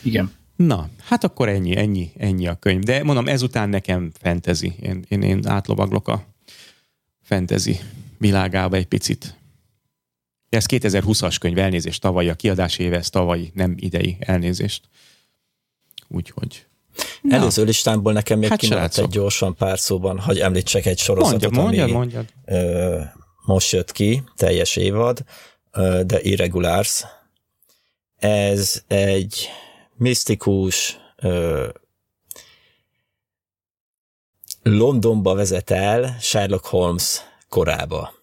Igen. 0.04 0.32
Na, 0.56 0.90
hát 1.04 1.24
akkor 1.24 1.50
ennyi, 1.50 1.78
ennyi, 1.78 2.12
ennyi 2.18 2.48
a 2.48 2.56
könyv. 2.56 2.82
De 2.84 3.04
mondom, 3.04 3.28
ezután 3.28 3.70
nekem 3.70 4.12
fentezi. 4.20 4.76
Én, 4.82 5.06
én, 5.08 5.22
én 5.22 5.48
átlovaglok 5.48 6.08
a 6.08 6.26
fentezi 7.22 7.80
világába 8.18 8.76
egy 8.76 8.88
picit. 8.88 9.36
Ez 10.50 10.66
2020-as 10.68 11.36
könyv, 11.40 11.58
elnézést 11.58 12.02
tavalyi, 12.02 12.30
a 12.30 12.34
kiadási 12.34 12.84
éve, 12.84 12.98
ez 12.98 13.10
tavalyi, 13.10 13.52
nem 13.54 13.76
idei, 13.80 14.18
elnézést. 14.20 14.84
Úgyhogy. 16.08 16.66
Na. 17.22 17.36
Előző 17.36 17.64
listámból 17.64 18.14
nekem 18.14 18.40
még 18.40 18.50
hát 18.50 18.98
egy 18.98 19.08
gyorsan 19.08 19.56
pár 19.56 19.80
szóban, 19.80 20.20
hogy 20.20 20.40
említsek 20.40 20.86
egy 20.86 20.98
sorozatot, 20.98 21.52
mondjad, 21.52 21.84
ami 21.84 21.92
mondjad. 21.92 22.26
Ö, 22.46 23.02
most 23.46 23.72
jött 23.72 23.92
ki, 23.92 24.24
teljes 24.36 24.76
évad, 24.76 25.24
ö, 25.72 26.02
The 26.08 26.22
Irregulars. 26.22 27.06
Ez 28.16 28.84
egy 28.88 29.50
misztikus 29.98 30.98
ö, 31.16 31.68
Londonba 34.64 35.34
vezet 35.34 35.72
el 35.72 36.18
Sherlock 36.20 36.66
Holmes 36.66 37.22
korába, 37.50 38.14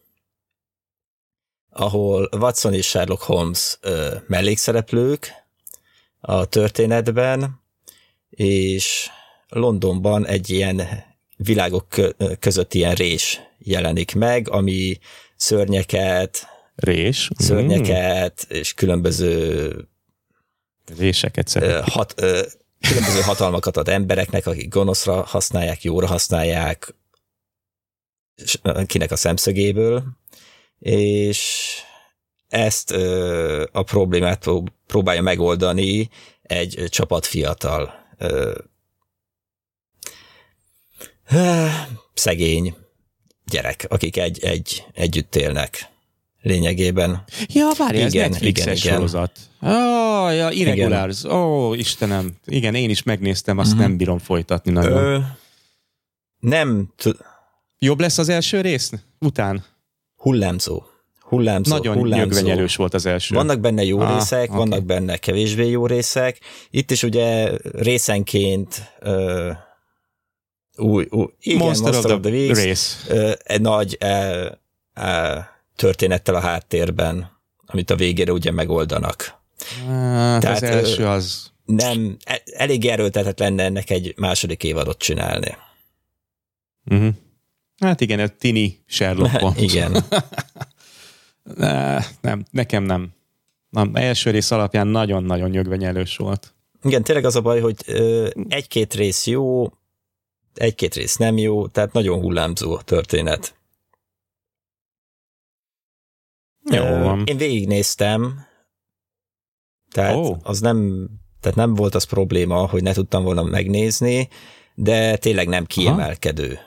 ahol 1.70 2.28
Watson 2.32 2.74
és 2.74 2.86
Sherlock 2.86 3.22
Holmes 3.22 3.78
ö, 3.80 4.16
mellékszereplők 4.26 5.32
a 6.20 6.44
történetben, 6.44 7.60
és 8.30 9.10
Londonban 9.48 10.26
egy 10.26 10.50
ilyen 10.50 10.82
világok 11.36 11.86
között 12.40 12.74
ilyen 12.74 12.94
rés 12.94 13.40
jelenik 13.58 14.14
meg, 14.14 14.48
ami 14.50 14.98
szörnyeket, 15.36 16.46
Rés. 16.74 17.30
szörnyeket, 17.36 18.46
és 18.48 18.74
különböző 18.74 19.70
Mm, 19.76 19.91
réseket 20.98 21.46
ö, 21.46 21.50
szeret. 21.50 21.88
hat, 21.88 22.14
ö, 22.16 22.42
különböző 22.80 23.20
hatalmakat 23.20 23.76
ad 23.76 23.88
embereknek, 23.88 24.46
akik 24.46 24.68
gonoszra 24.68 25.22
használják, 25.22 25.82
jóra 25.82 26.06
használják, 26.06 26.94
kinek 28.86 29.10
a 29.10 29.16
szemszögéből, 29.16 30.04
és 30.78 31.70
ezt 32.48 32.90
ö, 32.90 33.64
a 33.72 33.82
problémát 33.82 34.38
pró- 34.38 34.68
próbálja 34.86 35.22
megoldani 35.22 36.10
egy 36.42 36.84
csapat 36.88 37.26
fiatal 37.26 37.94
ö, 38.18 38.58
szegény 42.14 42.76
gyerek, 43.44 43.86
akik 43.88 44.16
egy, 44.16 44.44
egy, 44.44 44.84
együtt 44.92 45.36
élnek 45.36 45.91
lényegében. 46.42 47.24
Ja, 47.48 47.68
várj, 47.78 47.98
ez 48.00 48.14
Igen, 48.14 48.30
Netflixes 48.30 48.64
igen, 48.64 48.76
igen. 48.76 48.94
sorozat. 48.94 49.32
Oh, 49.60 50.34
ja, 50.34 50.50
Irregulars. 50.50 51.24
Ó, 51.24 51.30
oh, 51.68 51.78
Istenem. 51.78 52.30
Igen, 52.46 52.74
én 52.74 52.90
is 52.90 53.02
megnéztem, 53.02 53.58
azt 53.58 53.72
Mhm. 53.72 53.80
nem 53.80 53.96
bírom 53.96 54.18
folytatni 54.18 54.72
nagyon. 54.72 54.92
Ö, 55.04 55.18
nem 56.38 56.92
t- 56.96 57.16
Jobb 57.78 58.00
lesz 58.00 58.18
az 58.18 58.28
első 58.28 58.60
rész? 58.60 58.92
Után? 59.20 59.64
hullámzó. 60.16 60.82
Hullámzó, 61.20 61.72
Nagyon 61.76 61.96
hullámzó. 61.96 62.66
volt 62.76 62.94
az 62.94 63.06
első. 63.06 63.34
Vannak 63.34 63.60
benne 63.60 63.84
jó 63.84 64.00
Ah, 64.00 64.14
részek, 64.14 64.48
oké. 64.48 64.56
vannak 64.58 64.84
benne 64.84 65.16
kevésbé 65.16 65.68
jó 65.70 65.86
részek. 65.86 66.38
Itt 66.70 66.90
is 66.90 67.02
ugye 67.02 67.50
részenként 67.72 68.92
ö, 69.00 69.50
új, 70.76 71.06
új, 71.10 71.26
igen, 71.40 71.58
Monster, 71.58 71.92
Monster, 71.92 72.14
of 72.14 72.20
the, 72.20 72.30
Weeks, 72.30 72.64
Race. 72.64 73.14
ö, 73.14 73.32
egy 73.44 73.60
nagy 73.60 73.96
ö, 74.00 74.46
ö, 74.94 75.38
történettel 75.82 76.34
a 76.34 76.40
háttérben, 76.40 77.40
amit 77.66 77.90
a 77.90 77.96
végére 77.96 78.32
ugye 78.32 78.50
megoldanak. 78.50 79.40
Hát 79.86 80.40
Tehát, 80.40 80.56
az 80.56 80.62
első 80.62 81.06
az... 81.06 81.50
Nem, 81.64 82.16
e- 82.24 82.42
elég 82.44 82.84
erőltetett 82.86 83.38
lenne 83.38 83.64
ennek 83.64 83.90
egy 83.90 84.14
második 84.16 84.64
évadot 84.64 84.98
csinálni. 84.98 85.56
Uh-huh. 86.84 87.14
Hát 87.80 88.00
igen, 88.00 88.18
ez 88.18 88.30
tini 88.38 88.78
Sherlock 88.86 89.38
Holmes. 89.40 89.62
Igen. 89.62 89.96
Ne, 91.56 91.98
nem, 92.20 92.44
nekem 92.50 92.82
nem. 92.82 93.12
Nem, 93.70 93.90
első 93.94 94.30
rész 94.30 94.50
alapján 94.50 94.86
nagyon-nagyon 94.86 95.50
nyögvenyelős 95.50 96.16
volt. 96.16 96.54
Igen, 96.82 97.02
tényleg 97.02 97.24
az 97.24 97.36
a 97.36 97.40
baj, 97.40 97.60
hogy 97.60 97.76
ö, 97.86 98.28
egy-két 98.48 98.94
rész 98.94 99.26
jó, 99.26 99.72
egy-két 100.54 100.94
rész 100.94 101.16
nem 101.16 101.38
jó, 101.38 101.66
tehát 101.66 101.92
nagyon 101.92 102.20
hullámzó 102.20 102.74
a 102.74 102.82
történet. 102.82 103.54
Jó 106.70 106.82
van. 106.84 107.22
Én 107.26 107.36
végignéztem, 107.36 108.46
tehát 109.90 110.14
oh. 110.14 110.38
az 110.42 110.60
nem, 110.60 111.08
tehát 111.40 111.56
nem 111.56 111.74
volt 111.74 111.94
az 111.94 112.04
probléma, 112.04 112.66
hogy 112.66 112.82
ne 112.82 112.92
tudtam 112.92 113.24
volna 113.24 113.42
megnézni, 113.42 114.28
de 114.74 115.16
tényleg 115.16 115.48
nem 115.48 115.64
kiemelkedő. 115.64 116.58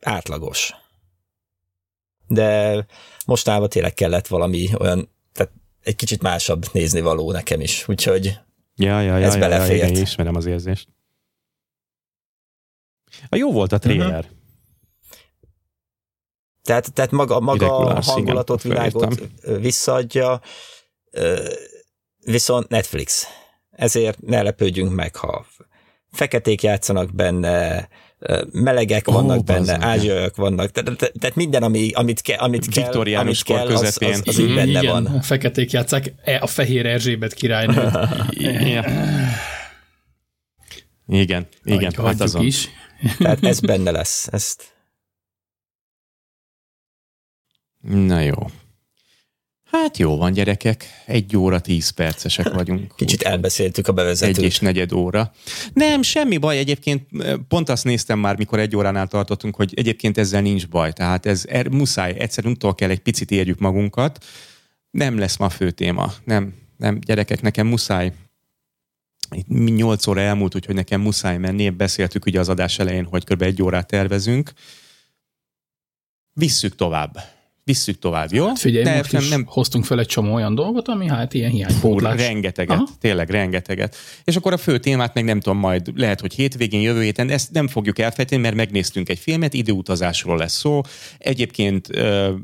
Átlagos. 0.00 0.74
De 2.28 2.86
mostában 3.26 3.68
tényleg 3.68 3.94
kellett 3.94 4.26
valami 4.26 4.68
olyan, 4.78 5.08
tehát 5.32 5.52
egy 5.82 5.96
kicsit 5.96 6.22
másabb 6.22 6.64
nézni 6.72 7.00
való 7.00 7.32
nekem 7.32 7.60
is, 7.60 7.88
úgyhogy 7.88 8.38
Ja, 8.76 9.00
ja, 9.00 9.16
ja, 9.16 9.24
Ez 9.24 9.34
ja, 9.34 9.40
ja 9.40 9.48
belefért. 9.48 9.90
igen, 9.90 10.02
ismerem 10.02 10.34
az 10.34 10.46
érzést. 10.46 10.88
A 13.28 13.36
jó 13.36 13.52
volt 13.52 13.72
a. 13.72 13.78
Mhm. 13.84 14.18
Tehát, 16.66 16.92
tehát 16.92 17.10
maga, 17.10 17.40
maga 17.40 17.76
a 17.76 18.02
hangulatot, 18.02 18.64
igen, 18.64 18.76
világot 18.76 19.28
visszaadja, 19.60 20.40
viszont 22.24 22.68
Netflix. 22.68 23.26
Ezért 23.70 24.20
ne 24.20 24.42
lepődjünk 24.42 24.94
meg, 24.94 25.16
ha 25.16 25.46
feketék 26.12 26.62
játszanak 26.62 27.14
benne, 27.14 27.88
melegek 28.52 29.08
Ó, 29.08 29.12
vannak 29.12 29.44
benne, 29.44 29.78
ázsiaiak 29.80 30.36
vannak, 30.36 30.70
tehát, 30.70 30.96
tehát- 30.98 31.14
tehát 31.18 31.36
minden, 31.36 31.62
ami, 31.62 31.90
amit, 31.92 32.20
ke, 32.20 32.34
amit 32.34 32.68
kell, 32.68 32.92
amit 33.16 33.42
kell 33.42 33.66
az, 33.66 33.72
az, 33.72 33.96
közepén. 33.96 34.20
az, 34.24 34.38
így 34.38 34.54
benne 34.54 34.80
Igen, 34.80 34.92
van. 34.92 35.06
a 35.06 35.22
feketék 35.22 35.70
játszák 35.70 36.12
e- 36.24 36.38
a 36.42 36.46
fehér 36.46 36.86
Erzsébet 36.86 37.34
királynőt. 37.34 37.98
Igen, 41.08 41.46
igen, 41.64 41.92
Hagy- 41.96 42.06
hát 42.06 42.20
azon. 42.20 42.44
is. 42.44 42.68
Tehát 43.18 43.44
ez 43.44 43.60
benne 43.60 43.90
lesz. 43.90 44.28
Ezt 44.32 44.75
Na 47.88 48.20
jó. 48.20 48.34
Hát 49.70 49.98
jó 49.98 50.16
van, 50.16 50.32
gyerekek. 50.32 50.84
Egy 51.06 51.36
óra, 51.36 51.60
tíz 51.60 51.88
percesek 51.90 52.52
vagyunk. 52.52 52.92
kicsit 52.96 53.18
Úgyhogy 53.18 53.32
elbeszéltük 53.32 53.86
a 53.86 53.90
Egy 53.90 53.96
bevezetőt. 53.96 54.44
és 54.44 54.58
negyed 54.58 54.92
óra. 54.92 55.32
Nem, 55.72 56.02
semmi 56.02 56.36
baj. 56.36 56.58
Egyébként 56.58 57.08
pont 57.48 57.68
azt 57.68 57.84
néztem 57.84 58.18
már, 58.18 58.36
mikor 58.36 58.58
egy 58.58 58.76
óránál 58.76 59.06
tartottunk, 59.06 59.56
hogy 59.56 59.72
egyébként 59.76 60.18
ezzel 60.18 60.40
nincs 60.40 60.68
baj. 60.68 60.92
Tehát 60.92 61.26
ez 61.26 61.44
er, 61.48 61.68
muszáj, 61.68 62.14
egyszerűen 62.18 62.52
utól 62.52 62.74
kell 62.74 62.90
egy 62.90 63.00
picit 63.00 63.30
érjük 63.30 63.58
magunkat. 63.58 64.24
Nem 64.90 65.18
lesz 65.18 65.36
ma 65.36 65.48
fő 65.48 65.70
téma. 65.70 66.12
Nem, 66.24 66.54
nem, 66.76 66.98
gyerekek, 67.00 67.42
nekem 67.42 67.66
muszáj. 67.66 68.12
Itt 69.30 69.48
8 69.48 70.06
óra 70.06 70.20
elmúlt, 70.20 70.54
úgyhogy 70.54 70.74
nekem 70.74 71.00
muszáj 71.00 71.38
menni. 71.38 71.70
Beszéltük 71.70 72.26
ugye 72.26 72.40
az 72.40 72.48
adás 72.48 72.78
elején, 72.78 73.04
hogy 73.04 73.24
kb. 73.24 73.42
egy 73.42 73.62
órát 73.62 73.86
tervezünk. 73.86 74.52
Visszük 76.32 76.74
tovább. 76.74 77.35
Visszük 77.66 77.98
tovább, 77.98 78.32
jó? 78.32 78.46
Hát 78.46 78.58
figyelj, 78.58 78.84
De 78.84 78.96
most 78.96 79.12
is 79.12 79.28
nem, 79.28 79.44
hoztunk 79.46 79.84
fel 79.84 79.98
egy 79.98 80.06
csomó 80.06 80.34
olyan 80.34 80.54
dolgot, 80.54 80.88
ami 80.88 81.06
hát 81.08 81.34
ilyen 81.34 81.50
hiánypótlás. 81.50 82.20
rengeteget, 82.20 82.76
Aha. 82.76 82.88
tényleg 83.00 83.30
rengeteget. 83.30 83.96
És 84.24 84.36
akkor 84.36 84.52
a 84.52 84.56
fő 84.56 84.78
témát 84.78 85.14
meg 85.14 85.24
nem 85.24 85.40
tudom, 85.40 85.58
majd 85.58 85.90
lehet, 85.94 86.20
hogy 86.20 86.34
hétvégén, 86.34 86.80
jövő 86.80 87.02
héten, 87.02 87.30
ezt 87.30 87.52
nem 87.52 87.68
fogjuk 87.68 87.98
elfejteni, 87.98 88.42
mert 88.42 88.54
megnéztünk 88.54 89.08
egy 89.08 89.18
filmet, 89.18 89.54
időutazásról 89.54 90.36
lesz 90.36 90.58
szó. 90.58 90.80
Egyébként 91.18 91.88
ö, 91.90 92.34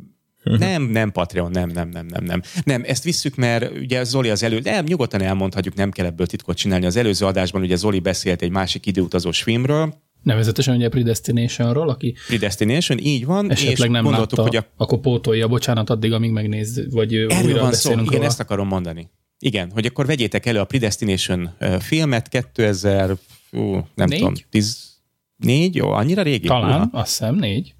nem, 0.42 0.82
nem 0.82 1.12
Patreon, 1.12 1.50
nem, 1.50 1.68
nem, 1.68 1.88
nem, 1.88 2.06
nem, 2.06 2.24
nem. 2.24 2.42
Nem, 2.64 2.82
ezt 2.86 3.04
visszük, 3.04 3.34
mert 3.34 3.78
ugye 3.78 4.04
Zoli 4.04 4.28
az 4.28 4.42
elő, 4.42 4.60
nem, 4.62 4.84
nyugodtan 4.84 5.22
elmondhatjuk, 5.22 5.74
nem 5.74 5.90
kell 5.90 6.06
ebből 6.06 6.26
titkot 6.26 6.56
csinálni. 6.56 6.86
Az 6.86 6.96
előző 6.96 7.26
adásban 7.26 7.62
ugye 7.62 7.76
Zoli 7.76 7.98
beszélt 8.00 8.42
egy 8.42 8.50
másik 8.50 8.86
időutazós 8.86 9.42
filmről, 9.42 9.94
Nevezetesen 10.22 10.76
ugye 10.76 10.86
a 10.86 10.88
Predestinationról, 10.88 11.88
aki 11.88 12.14
Predestination, 12.26 12.98
így 12.98 13.24
van, 13.24 13.50
esetleg 13.50 13.72
és 13.88 13.92
nem 13.92 14.02
gondoltuk, 14.04 14.38
látta, 14.38 14.42
hogy 14.50 14.56
a 14.56 14.66
akkor 14.76 15.00
pótolja, 15.00 15.48
bocsánat, 15.48 15.90
addig, 15.90 16.12
amíg 16.12 16.30
megnéz, 16.30 16.86
vagy 16.90 17.14
Erről 17.14 17.42
újra 17.44 17.60
van 17.60 17.72
szó, 17.72 17.90
igen, 17.92 18.04
róla. 18.04 18.24
ezt 18.24 18.40
akarom 18.40 18.66
mondani. 18.68 19.10
Igen, 19.38 19.70
hogy 19.70 19.86
akkor 19.86 20.06
vegyétek 20.06 20.46
elő 20.46 20.58
a 20.58 20.64
Predestination 20.64 21.50
filmet 21.80 22.28
2000, 22.28 23.10
ú, 23.52 23.60
nem 23.94 24.08
Négy? 24.08 24.18
tudom, 24.18 24.34
14, 24.50 25.74
jó, 25.74 25.88
annyira 25.90 26.22
régi? 26.22 26.46
Talán, 26.46 26.80
Uha. 26.80 26.98
azt 27.00 27.08
hiszem, 27.18 27.34
négy. 27.34 27.74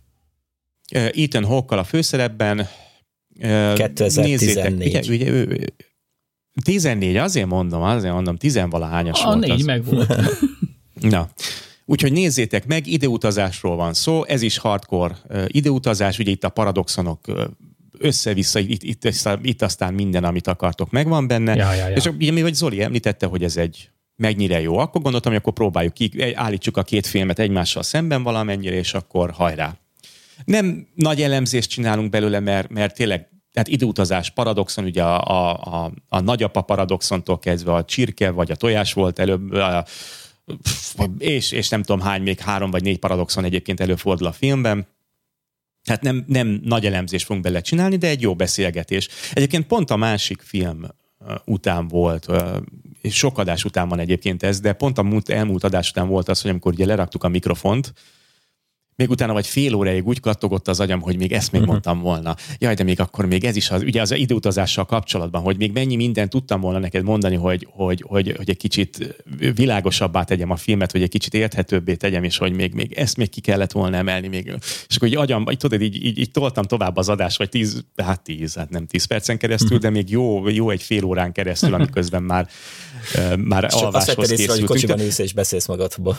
Ö, 0.95 1.07
Ethan 1.15 1.45
Hawke-kal 1.45 1.79
a 1.79 1.85
főszerepben. 1.85 2.67
Ö, 3.41 3.73
2014. 3.77 4.31
Nézzétek, 4.31 4.73
ugye, 4.75 5.01
ugye, 5.15 5.29
ő, 5.31 5.67
14, 6.65 7.17
azért 7.17 7.47
mondom, 7.47 7.83
azért 7.83 8.13
mondom, 8.13 8.37
tizenvalahányas 8.37 9.23
A 9.23 9.27
volt 9.27 9.39
négy 9.41 9.51
az. 9.51 9.63
meg 9.65 9.85
volt. 9.85 10.15
Na, 11.01 11.29
úgyhogy 11.85 12.13
nézzétek 12.13 12.67
meg, 12.67 12.87
ideutazásról 12.87 13.77
van 13.77 13.95
szó, 13.95 14.25
ez 14.25 14.43
is 14.43 14.59
hardcore 14.59 15.17
ideutazás, 15.47 16.19
ugye 16.19 16.31
itt 16.31 16.45
a 16.45 16.49
paradoxonok 16.49 17.21
össze-vissza, 17.99 18.59
itt, 18.59 18.83
itt, 18.83 19.05
itt, 19.05 19.39
itt 19.43 19.63
aztán 19.63 19.95
minden, 19.95 20.25
amit 20.25 20.47
akartok, 20.47 20.91
megvan 20.91 21.27
benne. 21.27 21.55
Ja, 21.55 21.73
ja, 21.73 21.89
ja. 21.89 21.97
És 21.97 22.05
ugye, 22.05 22.33
mi 22.33 22.43
vagy 22.43 22.55
Zoli 22.55 22.83
említette, 22.83 23.27
hogy 23.27 23.45
ez 23.45 23.57
egy 23.57 23.91
mennyire 24.17 24.61
jó, 24.61 24.79
akkor 24.79 25.03
gondoltam, 25.03 25.33
hogy 25.33 25.41
akkor 25.41 25.53
próbáljuk 25.53 25.95
ki, 25.95 26.33
állítsuk 26.35 26.77
a 26.77 26.83
két 26.83 27.07
filmet 27.07 27.39
egymással 27.39 27.83
szemben 27.83 28.23
valamennyire, 28.23 28.75
és 28.77 28.95
akkor 28.95 29.31
hajrá. 29.31 29.77
Nem 30.45 30.87
nagy 30.95 31.23
elemzést 31.23 31.71
csinálunk 31.71 32.11
belőle, 32.11 32.41
mert, 32.41 32.69
mert 32.71 32.95
tényleg 32.95 33.31
tehát 33.53 33.69
időutazás 33.69 34.31
paradoxon, 34.31 34.85
ugye 34.85 35.03
a, 35.03 35.23
a, 35.23 35.61
a, 35.85 35.93
a 36.09 36.21
nagyapa 36.21 36.61
paradoxontól 36.61 37.39
kezdve 37.39 37.75
a 37.75 37.85
csirke 37.85 38.31
vagy 38.31 38.51
a 38.51 38.57
tojás 38.57 38.93
volt 38.93 39.19
előbb, 39.19 39.53
a, 39.53 39.85
és, 41.19 41.53
és 41.53 41.69
nem 41.69 41.83
tudom 41.83 42.01
hány, 42.01 42.23
még 42.23 42.39
három 42.39 42.71
vagy 42.71 42.83
négy 42.83 42.99
paradoxon 42.99 43.45
egyébként 43.45 43.81
előfordul 43.81 44.27
a 44.27 44.33
filmben. 44.33 44.87
Hát 45.85 46.03
nem, 46.03 46.25
nem 46.27 46.61
nagy 46.65 46.87
elemzést 46.87 47.25
fogunk 47.25 47.45
bele 47.45 47.61
csinálni, 47.61 47.97
de 47.97 48.09
egy 48.09 48.21
jó 48.21 48.35
beszélgetés. 48.35 49.09
Egyébként 49.33 49.67
pont 49.67 49.91
a 49.91 49.97
másik 49.97 50.41
film 50.41 50.85
ö, 51.27 51.35
után 51.45 51.89
volt, 51.89 52.29
ö, 52.29 52.59
és 53.01 53.15
sok 53.17 53.39
adás 53.39 53.65
után 53.65 53.89
van 53.89 53.99
egyébként 53.99 54.43
ez, 54.43 54.61
de 54.61 54.73
pont 54.73 54.99
a 54.99 55.03
múlt, 55.03 55.29
elmúlt 55.29 55.65
adás 55.65 55.91
után 55.91 56.09
volt 56.09 56.29
az, 56.29 56.41
hogy 56.41 56.51
amikor 56.51 56.73
ugye 56.73 56.87
leraktuk 56.87 57.25
a 57.25 57.29
mikrofont, 57.29 57.93
még 58.97 59.11
utána 59.11 59.33
vagy 59.33 59.47
fél 59.47 59.75
óráig 59.75 60.07
úgy 60.07 60.21
kattogott 60.21 60.69
az 60.69 60.81
agyam, 60.81 61.01
hogy 61.01 61.17
még 61.17 61.33
ezt 61.33 61.53
még 61.53 61.61
uh-huh. 61.61 61.73
mondtam 61.73 62.01
volna. 62.01 62.37
Jaj, 62.59 62.75
de 62.75 62.83
még 62.83 63.01
akkor 63.01 63.27
még 63.27 63.45
ez 63.45 63.57
is 63.57 63.71
az, 63.71 63.83
ugye 63.83 64.01
az 64.01 64.15
időutazással 64.15 64.85
kapcsolatban, 64.85 65.43
hogy 65.43 65.57
még 65.57 65.73
mennyi 65.73 65.97
mindent 65.97 66.31
tudtam 66.31 66.61
volna 66.61 66.79
neked 66.79 67.03
mondani, 67.03 67.37
hogy, 67.37 67.67
hogy, 67.71 68.05
hogy, 68.07 68.35
hogy 68.37 68.51
egy 68.51 68.57
kicsit 68.57 69.15
világosabbá 69.55 70.23
tegyem 70.23 70.51
a 70.51 70.57
filmet, 70.57 70.93
hogy 70.93 71.03
egy 71.03 71.09
kicsit 71.09 71.35
érthetőbbé 71.35 71.95
tegyem, 71.95 72.25
és 72.25 72.37
hogy 72.37 72.53
még, 72.53 72.75
még 72.75 72.93
ezt 72.93 73.17
még 73.17 73.31
ki 73.31 73.41
kellett 73.41 73.73
volna 73.73 73.97
emelni. 73.97 74.29
Még. 74.29 74.53
És 74.89 74.97
akkor 74.97 75.09
így 75.09 75.17
agyam, 75.17 75.45
így, 75.51 75.57
tudod, 75.57 75.83
így, 75.83 76.05
így, 76.05 76.19
így, 76.19 76.31
toltam 76.31 76.65
tovább 76.65 76.97
az 76.97 77.09
adást, 77.09 77.39
vagy 77.39 77.49
tíz, 77.49 77.85
hát 77.97 78.23
tíz, 78.23 78.55
hát 78.55 78.71
nem 78.71 78.87
tíz 78.87 79.05
percen 79.05 79.39
keresztül, 79.39 79.77
uh-huh. 79.77 79.83
de 79.83 79.91
még 79.91 80.11
jó, 80.11 80.49
jó 80.49 80.71
egy 80.71 80.83
fél 80.83 81.05
órán 81.05 81.33
keresztül, 81.33 81.75
amiközben 81.75 82.23
már, 82.23 82.49
már 83.39 83.65
és 83.65 83.73
alváshoz 83.73 84.19
azt 84.19 84.31
készültünk. 84.31 84.51
hogy 84.51 84.65
kocsiban 84.65 85.01
ülsz 85.01 85.19
és 85.19 85.33
beszélsz 85.33 85.67
magadba. 85.67 86.19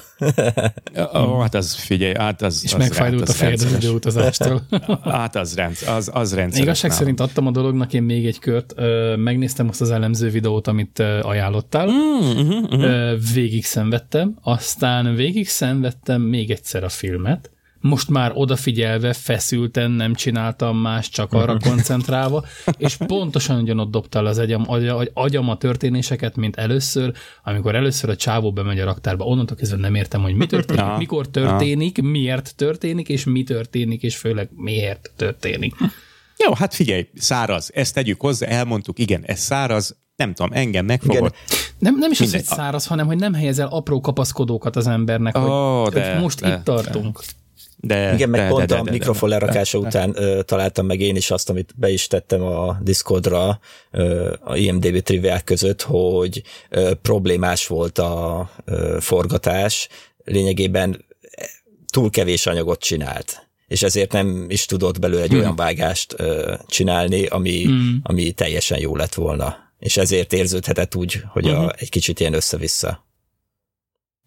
Ó, 1.16 1.40
hát 1.40 1.56
az 1.56 1.74
figyelj, 1.74 2.14
hát 2.14 2.42
az, 2.42 2.62
és 2.64 2.76
megfájdult 2.76 3.30
a 3.30 3.34
fejed 3.34 3.62
az 3.62 3.74
időutazástól. 3.74 4.62
hát 5.04 5.36
az, 5.36 5.56
rend, 5.56 5.78
az, 5.88 6.10
az 6.14 6.36
rendszer. 6.36 6.62
Igazság 6.62 6.90
nálam. 6.90 7.04
szerint 7.04 7.20
adtam 7.20 7.48
a 7.48 7.52
dolognak 7.52 7.94
én 7.94 8.04
még 8.04 8.26
egy 8.26 8.40
kört, 8.40 8.74
megnéztem 9.18 9.68
azt 9.68 9.82
az 9.82 9.92
elemző 9.92 10.30
videót, 10.30 10.68
amit 10.68 11.00
ajánlottál, 11.22 11.88
mm, 11.88 12.40
uh-huh, 12.40 12.64
uh-huh. 12.64 13.20
végig 13.34 13.66
szenvedtem, 13.66 14.38
aztán 14.42 15.16
végig 15.16 15.48
szenvedtem 15.48 16.22
még 16.22 16.52
egyszer 16.52 16.84
a 16.84 16.90
filmet, 16.90 17.52
most 17.84 18.10
már 18.10 18.32
odafigyelve, 18.36 19.14
feszülten 19.14 19.92
nem 19.92 20.14
csináltam 20.14 20.78
más, 20.78 21.10
csak 21.10 21.34
arra 21.34 21.54
mhm. 21.54 21.70
koncentrálva, 21.70 22.46
és 22.78 22.96
pontosan 22.96 23.62
ugyanott 23.62 23.92
dobtál 23.92 24.26
az 24.26 24.38
agyam, 24.38 24.64
agy, 24.68 25.12
agyam 25.14 25.50
a 25.50 25.58
történéseket, 25.58 26.36
mint 26.36 26.56
először, 26.56 27.14
amikor 27.44 27.76
először 27.76 28.10
a 28.10 28.16
csávó 28.16 28.54
bemegy 28.54 28.80
a 28.80 28.86
raktárba. 28.86 29.26
Onnantól 29.26 29.58
kezdve 29.58 29.78
nem 29.78 29.96
értem, 29.96 30.22
hogy 30.22 30.36
mi 30.36 30.46
történik, 30.46 30.84
ja. 30.84 30.96
mikor 30.98 31.28
történik, 31.28 31.98
ja. 31.98 32.04
miért 32.04 32.56
történik, 32.56 33.10
és 33.10 33.24
mi 33.24 33.44
történik, 33.44 34.04
és 34.04 34.16
főleg 34.16 34.50
miért 34.56 35.12
történik. 35.16 35.76
Jó, 36.46 36.54
hát 36.54 36.74
figyelj, 36.74 37.08
száraz, 37.16 37.72
ezt 37.74 37.94
tegyük 37.94 38.22
hozzá, 38.22 38.48
elmondtuk, 38.48 39.00
igen, 39.00 39.24
ez 39.26 39.40
száraz, 39.40 39.98
nem 40.16 40.34
tudom, 40.34 40.52
engem 40.54 40.86
megfogott. 40.86 41.36
Nem, 41.80 41.98
nem 41.98 42.12
is 42.12 42.20
Minden. 42.20 42.40
az, 42.40 42.48
hogy 42.48 42.58
száraz, 42.58 42.86
hanem 42.86 43.06
hogy 43.06 43.18
nem 43.18 43.34
helyezel 43.34 43.68
apró 43.68 44.02
kapaszkodókat 44.02 44.76
az 44.76 44.88
embernek, 44.88 45.38
oh, 45.38 45.84
hogy, 45.84 45.94
de, 45.94 46.20
most 46.20 46.42
de, 46.42 46.48
itt 46.48 46.64
tartunk. 46.64 47.20
De. 47.20 47.42
De, 47.86 48.14
Igen, 48.14 48.30
meg 48.30 48.42
de, 48.42 48.48
pont 48.48 48.60
de, 48.60 48.66
de, 48.66 48.80
a 48.80 48.84
de, 48.84 48.92
mikrofon 48.92 49.30
de, 49.30 49.38
lerakása 49.38 49.80
de, 49.80 49.88
után 49.88 50.14
ö, 50.16 50.42
találtam 50.42 50.86
meg 50.86 51.00
én 51.00 51.16
is 51.16 51.32
azt, 51.32 51.50
amit 51.50 51.74
be 51.76 51.90
is 51.90 52.08
tettem 52.08 52.42
a 52.42 52.78
Discordra 52.82 53.60
a 54.44 54.56
IMDB 54.56 55.00
triviák 55.00 55.44
között, 55.44 55.82
hogy 55.82 56.42
problémás 57.02 57.68
volt 57.68 57.98
a 57.98 58.50
forgatás, 59.00 59.88
lényegében 60.24 61.06
túl 61.92 62.10
kevés 62.10 62.46
anyagot 62.46 62.80
csinált 62.80 63.48
és 63.74 63.84
ezért 63.84 64.12
nem 64.12 64.46
is 64.50 64.66
tudott 64.66 65.00
belőle 65.00 65.22
egy 65.22 65.30
hmm. 65.30 65.40
olyan 65.40 65.56
vágást 65.56 66.14
ö, 66.18 66.56
csinálni, 66.68 67.26
ami, 67.26 67.64
hmm. 67.64 68.00
ami 68.04 68.32
teljesen 68.32 68.80
jó 68.80 68.96
lett 68.96 69.14
volna. 69.14 69.58
És 69.80 69.98
ezért 69.98 70.34
érződhetett 70.34 70.96
úgy, 70.96 71.22
hogy 71.28 71.48
a, 71.48 71.58
hmm. 71.58 71.70
egy 71.78 71.90
kicsit 71.90 72.20
ilyen 72.20 72.34
össze-vissza. 72.34 73.06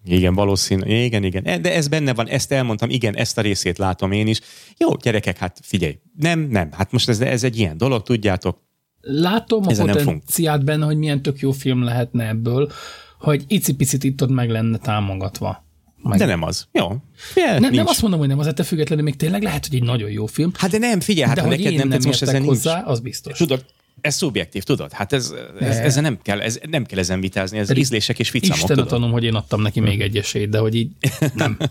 Igen, 0.06 0.34
valószínű. 0.34 1.04
Igen, 1.04 1.24
igen. 1.24 1.62
De 1.62 1.74
ez 1.74 1.88
benne 1.88 2.14
van, 2.14 2.28
ezt 2.28 2.52
elmondtam, 2.52 2.90
igen, 2.90 3.16
ezt 3.16 3.38
a 3.38 3.40
részét 3.40 3.78
látom 3.78 4.12
én 4.12 4.26
is. 4.26 4.40
Jó, 4.78 4.94
gyerekek, 4.94 5.38
hát 5.38 5.60
figyelj, 5.62 5.98
nem, 6.16 6.40
nem, 6.40 6.72
hát 6.72 6.92
most 6.92 7.08
ez, 7.08 7.20
ez 7.20 7.44
egy 7.44 7.58
ilyen 7.58 7.76
dolog, 7.76 8.02
tudjátok. 8.02 8.64
Látom 9.00 9.62
a 9.66 9.70
Ezen 9.70 9.86
potenciát 9.86 10.64
benne, 10.64 10.84
hogy 10.84 10.96
milyen 10.96 11.22
tök 11.22 11.38
jó 11.38 11.50
film 11.50 11.82
lehetne 11.82 12.28
ebből, 12.28 12.72
hogy 13.20 13.44
icipicit 13.48 14.04
itt 14.04 14.22
ott 14.22 14.30
meg 14.30 14.50
lenne 14.50 14.78
támogatva. 14.78 15.64
Meg. 16.02 16.18
De 16.18 16.24
nem 16.24 16.42
az. 16.42 16.66
Jó. 16.72 16.96
Yeah, 17.34 17.60
nem, 17.60 17.72
nem 17.72 17.86
azt 17.86 18.02
mondom, 18.02 18.20
hogy 18.20 18.28
nem 18.28 18.38
az, 18.38 18.46
ettől 18.46 18.66
függetlenül 18.66 19.04
még 19.04 19.16
tényleg 19.16 19.42
lehet, 19.42 19.66
hogy 19.66 19.76
egy 19.76 19.82
nagyon 19.82 20.10
jó 20.10 20.26
film. 20.26 20.52
Hát 20.58 20.70
de 20.70 20.78
nem, 20.78 21.00
figyelj, 21.00 21.26
hát 21.26 21.36
de 21.36 21.42
ha 21.42 21.48
neked 21.48 21.74
nem 21.74 21.88
tetsz 21.88 22.04
most 22.04 22.22
ezen 22.22 22.44
hozzá, 22.44 22.74
nincs. 22.74 22.88
az 22.88 23.00
biztos. 23.00 23.38
Tudod, 23.38 23.64
ez 24.00 24.14
szubjektív, 24.14 24.62
tudod? 24.62 24.92
Hát 24.92 25.12
ez, 25.12 25.34
ez, 25.60 25.76
ez 25.76 25.94
nem, 25.94 26.18
kell, 26.22 26.40
ez, 26.40 26.58
nem 26.70 26.84
kell 26.84 26.98
ezen 26.98 27.20
vitázni, 27.20 27.58
ez 27.58 27.76
ízlések 27.76 28.18
és 28.18 28.30
ficamok, 28.30 28.56
Isten 28.56 28.76
tudod? 28.76 28.90
tanom, 28.90 29.10
hogy 29.10 29.24
én 29.24 29.34
adtam 29.34 29.62
neki 29.62 29.80
még 29.80 30.00
egy 30.00 30.16
esélyt, 30.16 30.48
de 30.48 30.58
hogy 30.58 30.74
így 30.74 30.90
nem. 31.34 31.58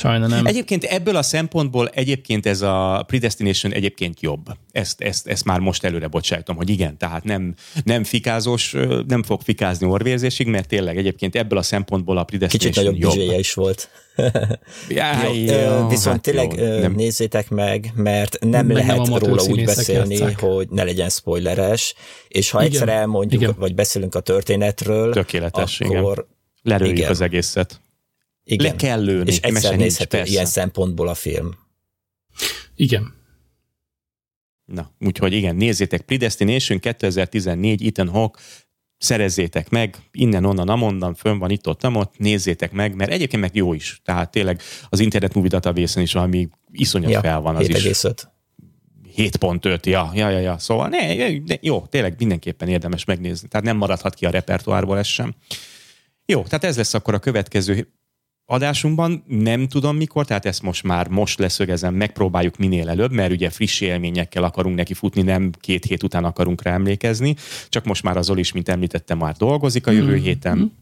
Sajna 0.00 0.26
nem. 0.26 0.46
Egyébként 0.46 0.84
ebből 0.84 1.16
a 1.16 1.22
szempontból 1.22 1.88
egyébként 1.88 2.46
ez 2.46 2.62
a 2.62 3.04
Predestination 3.06 3.72
egyébként 3.72 4.20
jobb. 4.20 4.56
Ezt, 4.72 5.00
ezt, 5.00 5.26
ezt 5.26 5.44
már 5.44 5.60
most 5.60 5.84
előre 5.84 6.06
bocsájtom, 6.06 6.56
hogy 6.56 6.70
igen, 6.70 6.98
tehát 6.98 7.24
nem, 7.24 7.54
nem 7.84 8.04
fikázós, 8.04 8.74
nem 9.06 9.22
fog 9.22 9.40
fikázni 9.40 9.86
orvérzésig, 9.86 10.46
mert 10.46 10.68
tényleg 10.68 10.96
egyébként 10.96 11.36
ebből 11.36 11.58
a 11.58 11.62
szempontból 11.62 12.18
a 12.18 12.24
Predestination 12.24 12.92
Kicsit 12.94 13.02
nagyobb 13.02 13.28
jobb. 13.28 13.38
is 13.38 13.54
volt. 13.54 13.90
Jó, 14.88 15.32
jó, 15.34 15.88
viszont 15.88 16.04
hát 16.04 16.20
tényleg 16.20 16.52
jó, 16.52 16.78
nem. 16.78 16.92
nézzétek 16.92 17.48
meg, 17.48 17.92
mert 17.94 18.38
nem 18.40 18.66
Meg 18.66 18.76
lehet 18.76 18.96
nem 18.96 19.18
róla 19.18 19.42
úgy 19.42 19.64
beszélni, 19.64 20.16
játszák. 20.16 20.40
hogy 20.40 20.68
ne 20.70 20.82
legyen 20.82 21.08
spoileres, 21.08 21.94
és 22.28 22.50
ha 22.50 22.60
igen, 22.60 22.72
egyszer 22.72 22.88
elmondjuk, 22.88 23.42
igen. 23.42 23.54
vagy 23.58 23.74
beszélünk 23.74 24.14
a 24.14 24.20
történetről, 24.20 25.12
Tökéletes, 25.12 25.80
akkor 25.80 26.12
igen. 26.12 26.26
Lerőjük 26.62 26.96
igen. 26.98 27.10
az 27.10 27.20
egészet. 27.20 27.80
Igen. 28.44 28.66
Le 28.66 28.76
kell 28.76 29.02
lőni. 29.02 29.30
És 29.30 29.38
egyszer 29.38 29.76
nézhető 29.76 30.16
nincs, 30.16 30.30
ilyen 30.30 30.46
szempontból 30.46 31.08
a 31.08 31.14
film. 31.14 31.58
Igen. 32.76 33.14
Na, 34.64 34.94
úgyhogy 35.00 35.32
igen, 35.32 35.56
nézzétek 35.56 36.00
Predestination 36.00 36.78
2014 36.78 37.86
Ethan 37.86 38.08
Hawke, 38.08 38.40
szerezzétek 39.00 39.68
meg, 39.68 39.96
innen, 40.12 40.44
onnan, 40.44 40.68
amonnan, 40.68 41.14
fönn 41.14 41.38
van 41.38 41.50
itt, 41.50 41.68
ott, 41.68 41.86
ott, 41.86 42.18
nézzétek 42.18 42.72
meg, 42.72 42.94
mert 42.94 43.10
egyébként 43.10 43.42
meg 43.42 43.54
jó 43.54 43.72
is. 43.72 44.00
Tehát 44.04 44.30
tényleg 44.30 44.60
az 44.88 45.00
Internet 45.00 45.34
Movie 45.34 45.50
database 45.50 46.00
is 46.00 46.12
valami 46.12 46.48
iszonyat 46.72 47.10
ja, 47.10 47.20
fel 47.20 47.40
van 47.40 47.56
az 47.56 47.66
7, 47.66 47.76
is. 47.76 48.02
7.5, 49.16 49.86
ja, 49.86 50.10
ja, 50.14 50.28
ja, 50.28 50.38
ja. 50.38 50.58
Szóval 50.58 50.88
ne, 50.88 51.38
de 51.38 51.58
jó, 51.60 51.86
tényleg 51.86 52.14
mindenképpen 52.18 52.68
érdemes 52.68 53.04
megnézni. 53.04 53.48
Tehát 53.48 53.66
nem 53.66 53.76
maradhat 53.76 54.14
ki 54.14 54.26
a 54.26 54.30
repertoárból 54.30 54.98
ez 54.98 55.06
sem. 55.06 55.34
Jó, 56.26 56.42
tehát 56.42 56.64
ez 56.64 56.76
lesz 56.76 56.94
akkor 56.94 57.14
a 57.14 57.18
következő 57.18 57.92
adásunkban, 58.50 59.24
nem 59.26 59.68
tudom 59.68 59.96
mikor, 59.96 60.26
tehát 60.26 60.46
ezt 60.46 60.62
most 60.62 60.82
már 60.82 61.08
most 61.08 61.38
leszögezem, 61.38 61.94
megpróbáljuk 61.94 62.56
minél 62.56 62.88
előbb, 62.88 63.12
mert 63.12 63.32
ugye 63.32 63.50
friss 63.50 63.80
élményekkel 63.80 64.44
akarunk 64.44 64.76
neki 64.76 64.94
futni, 64.94 65.22
nem 65.22 65.50
két 65.60 65.84
hét 65.84 66.02
után 66.02 66.24
akarunk 66.24 66.62
rá 66.62 66.72
emlékezni, 66.72 67.36
csak 67.68 67.84
most 67.84 68.02
már 68.02 68.16
az 68.16 68.32
is, 68.34 68.52
mint 68.52 68.68
említettem, 68.68 69.18
már 69.18 69.34
dolgozik 69.34 69.86
a 69.86 69.90
jövő 69.90 70.12
mm-hmm. 70.12 70.22
héten, 70.22 70.72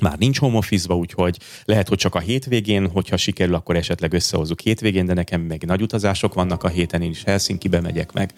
már 0.00 0.18
nincs 0.18 0.38
home 0.38 0.56
office 0.56 0.94
úgyhogy 0.94 1.38
lehet, 1.64 1.88
hogy 1.88 1.98
csak 1.98 2.14
a 2.14 2.18
hétvégén, 2.18 2.88
hogyha 2.88 3.16
sikerül, 3.16 3.54
akkor 3.54 3.76
esetleg 3.76 4.12
összehozzuk 4.12 4.60
hétvégén, 4.60 5.06
de 5.06 5.14
nekem 5.14 5.40
meg 5.40 5.62
nagy 5.66 5.82
utazások 5.82 6.34
vannak 6.34 6.62
a 6.62 6.68
héten, 6.68 7.02
én 7.02 7.10
is 7.10 7.22
Helsinki-be 7.24 7.80
megyek 7.80 8.12
meg. 8.12 8.32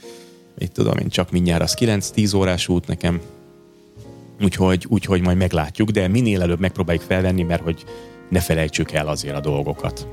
Mit 0.58 0.72
tudom 0.72 0.98
én, 0.98 1.08
csak 1.08 1.30
mindjárt 1.30 1.62
az 1.62 1.76
9-10 1.80 2.36
órás 2.36 2.68
út 2.68 2.86
nekem. 2.86 3.20
Úgyhogy, 4.40 4.86
úgyhogy 4.88 5.20
majd 5.20 5.36
meglátjuk, 5.36 5.90
de 5.90 6.08
minél 6.08 6.42
előbb 6.42 6.60
megpróbáljuk 6.60 7.04
felvenni, 7.04 7.42
mert 7.42 7.62
hogy 7.62 7.84
ne 8.32 8.40
felejtsük 8.40 8.92
el 8.92 9.08
azért 9.08 9.36
a 9.36 9.40
dolgokat. 9.40 10.08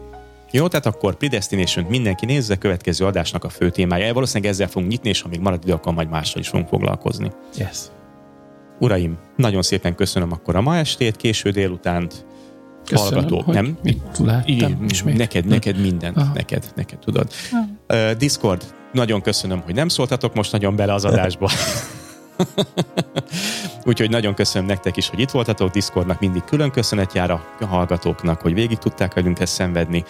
Jó, 0.52 0.68
tehát 0.68 0.86
akkor 0.86 1.16
predestination 1.16 1.86
mindenki 1.86 2.26
nézze, 2.26 2.56
következő 2.56 3.06
adásnak 3.06 3.44
a 3.44 3.50
fő 3.50 3.70
témája. 3.70 4.14
Valószínűleg 4.14 4.52
ezzel 4.52 4.68
fogunk 4.68 4.92
nyitni, 4.92 5.10
és 5.10 5.22
amíg 5.22 5.40
marad 5.40 5.64
idő, 5.64 5.74
akkor 5.74 5.94
majd 5.94 6.10
mással 6.10 6.42
is 6.42 6.48
fogunk 6.48 6.68
foglalkozni. 6.68 7.32
Yes. 7.58 7.78
Uraim, 8.80 9.18
nagyon 9.36 9.62
szépen 9.62 9.96
köszönöm 9.96 10.32
akkor 10.32 10.56
a 10.56 10.62
ma 10.62 10.78
estét, 10.78 11.16
késő 11.16 11.50
délutánt, 11.50 12.26
Köszönöm, 12.86 13.14
hallgatók, 13.14 13.46
hogy 13.46 13.54
nem? 13.54 13.78
Láttam, 14.20 14.86
ismét. 14.90 15.18
Neked, 15.18 15.46
neked 15.46 15.82
mindent, 15.82 16.18
Aha. 16.18 16.34
neked, 16.34 16.72
neked 16.76 17.00
tudod. 17.00 17.32
Uh, 17.90 18.12
Discord, 18.12 18.64
nagyon 18.94 19.22
köszönöm, 19.22 19.62
hogy 19.66 19.74
nem 19.76 19.88
szóltatok 19.88 20.36
most 20.36 20.52
nagyon 20.52 20.76
bele 20.76 20.94
az 20.94 21.06
adásba. 21.06 21.50
Úgyhogy 23.86 24.10
nagyon 24.10 24.34
köszönöm 24.34 24.68
nektek 24.68 24.98
is, 24.98 25.10
hogy 25.10 25.20
itt 25.20 25.30
voltatok. 25.30 25.72
Discordnak 25.72 26.20
mindig 26.20 26.44
külön 26.44 26.72
köszönet 26.72 27.14
jár 27.14 27.32
a 27.32 27.42
hallgatóknak, 27.66 28.42
hogy 28.42 28.54
végig 28.54 28.78
tudták 28.78 29.14
velünk 29.14 29.40
ezt 29.40 29.54
szenvedni. 29.54 30.04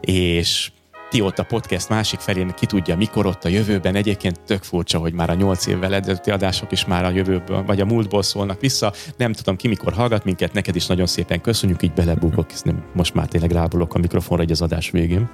És 0.00 0.70
ti 1.10 1.20
ott 1.20 1.38
a 1.38 1.44
podcast 1.44 1.88
másik 1.88 2.20
felén 2.20 2.54
ki 2.54 2.66
tudja, 2.66 2.96
mikor 2.96 3.26
ott 3.26 3.44
a 3.44 3.48
jövőben. 3.48 3.94
Egyébként 3.94 4.40
tök 4.40 4.62
furcsa, 4.62 4.98
hogy 4.98 5.12
már 5.12 5.30
a 5.30 5.34
nyolc 5.34 5.66
évvel 5.66 5.94
ezelőtti 5.94 6.30
adások 6.30 6.72
is 6.72 6.84
már 6.84 7.04
a 7.04 7.10
jövőből, 7.10 7.64
vagy 7.64 7.80
a 7.80 7.84
múltból 7.84 8.22
szólnak 8.22 8.60
vissza. 8.60 8.92
Nem 9.16 9.32
tudom 9.32 9.56
ki 9.56 9.68
mikor 9.68 9.92
hallgat 9.92 10.24
minket, 10.24 10.52
neked 10.52 10.76
is 10.76 10.86
nagyon 10.86 11.06
szépen 11.06 11.40
köszönjük, 11.40 11.82
így 11.82 11.92
belebúgok, 11.92 12.46
most 12.92 13.14
már 13.14 13.26
tényleg 13.26 13.50
rábulok 13.50 13.94
a 13.94 13.98
mikrofonra 13.98 14.42
egy 14.42 14.50
az 14.50 14.62
adás 14.62 14.90
végén. 14.90 15.28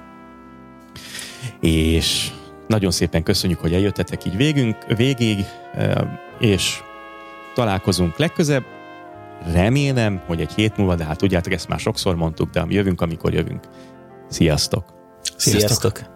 És 1.59 2.31
nagyon 2.67 2.91
szépen 2.91 3.23
köszönjük, 3.23 3.59
hogy 3.59 3.73
eljöttetek 3.73 4.25
így 4.25 4.37
végünk, 4.37 4.85
végig, 4.95 5.45
és 6.39 6.81
találkozunk 7.53 8.17
legközebb. 8.17 8.63
Remélem, 9.51 10.21
hogy 10.25 10.41
egy 10.41 10.53
hét 10.53 10.77
múlva, 10.77 10.95
de 10.95 11.03
hát 11.03 11.17
tudjátok, 11.17 11.53
ezt 11.53 11.67
már 11.67 11.79
sokszor 11.79 12.15
mondtuk, 12.15 12.49
de 12.49 12.65
jövünk, 12.69 13.01
amikor 13.01 13.33
jövünk. 13.33 13.63
Sziasztok! 14.29 14.93
Sziasztok! 15.35 15.69
Sziasztok. 15.69 16.12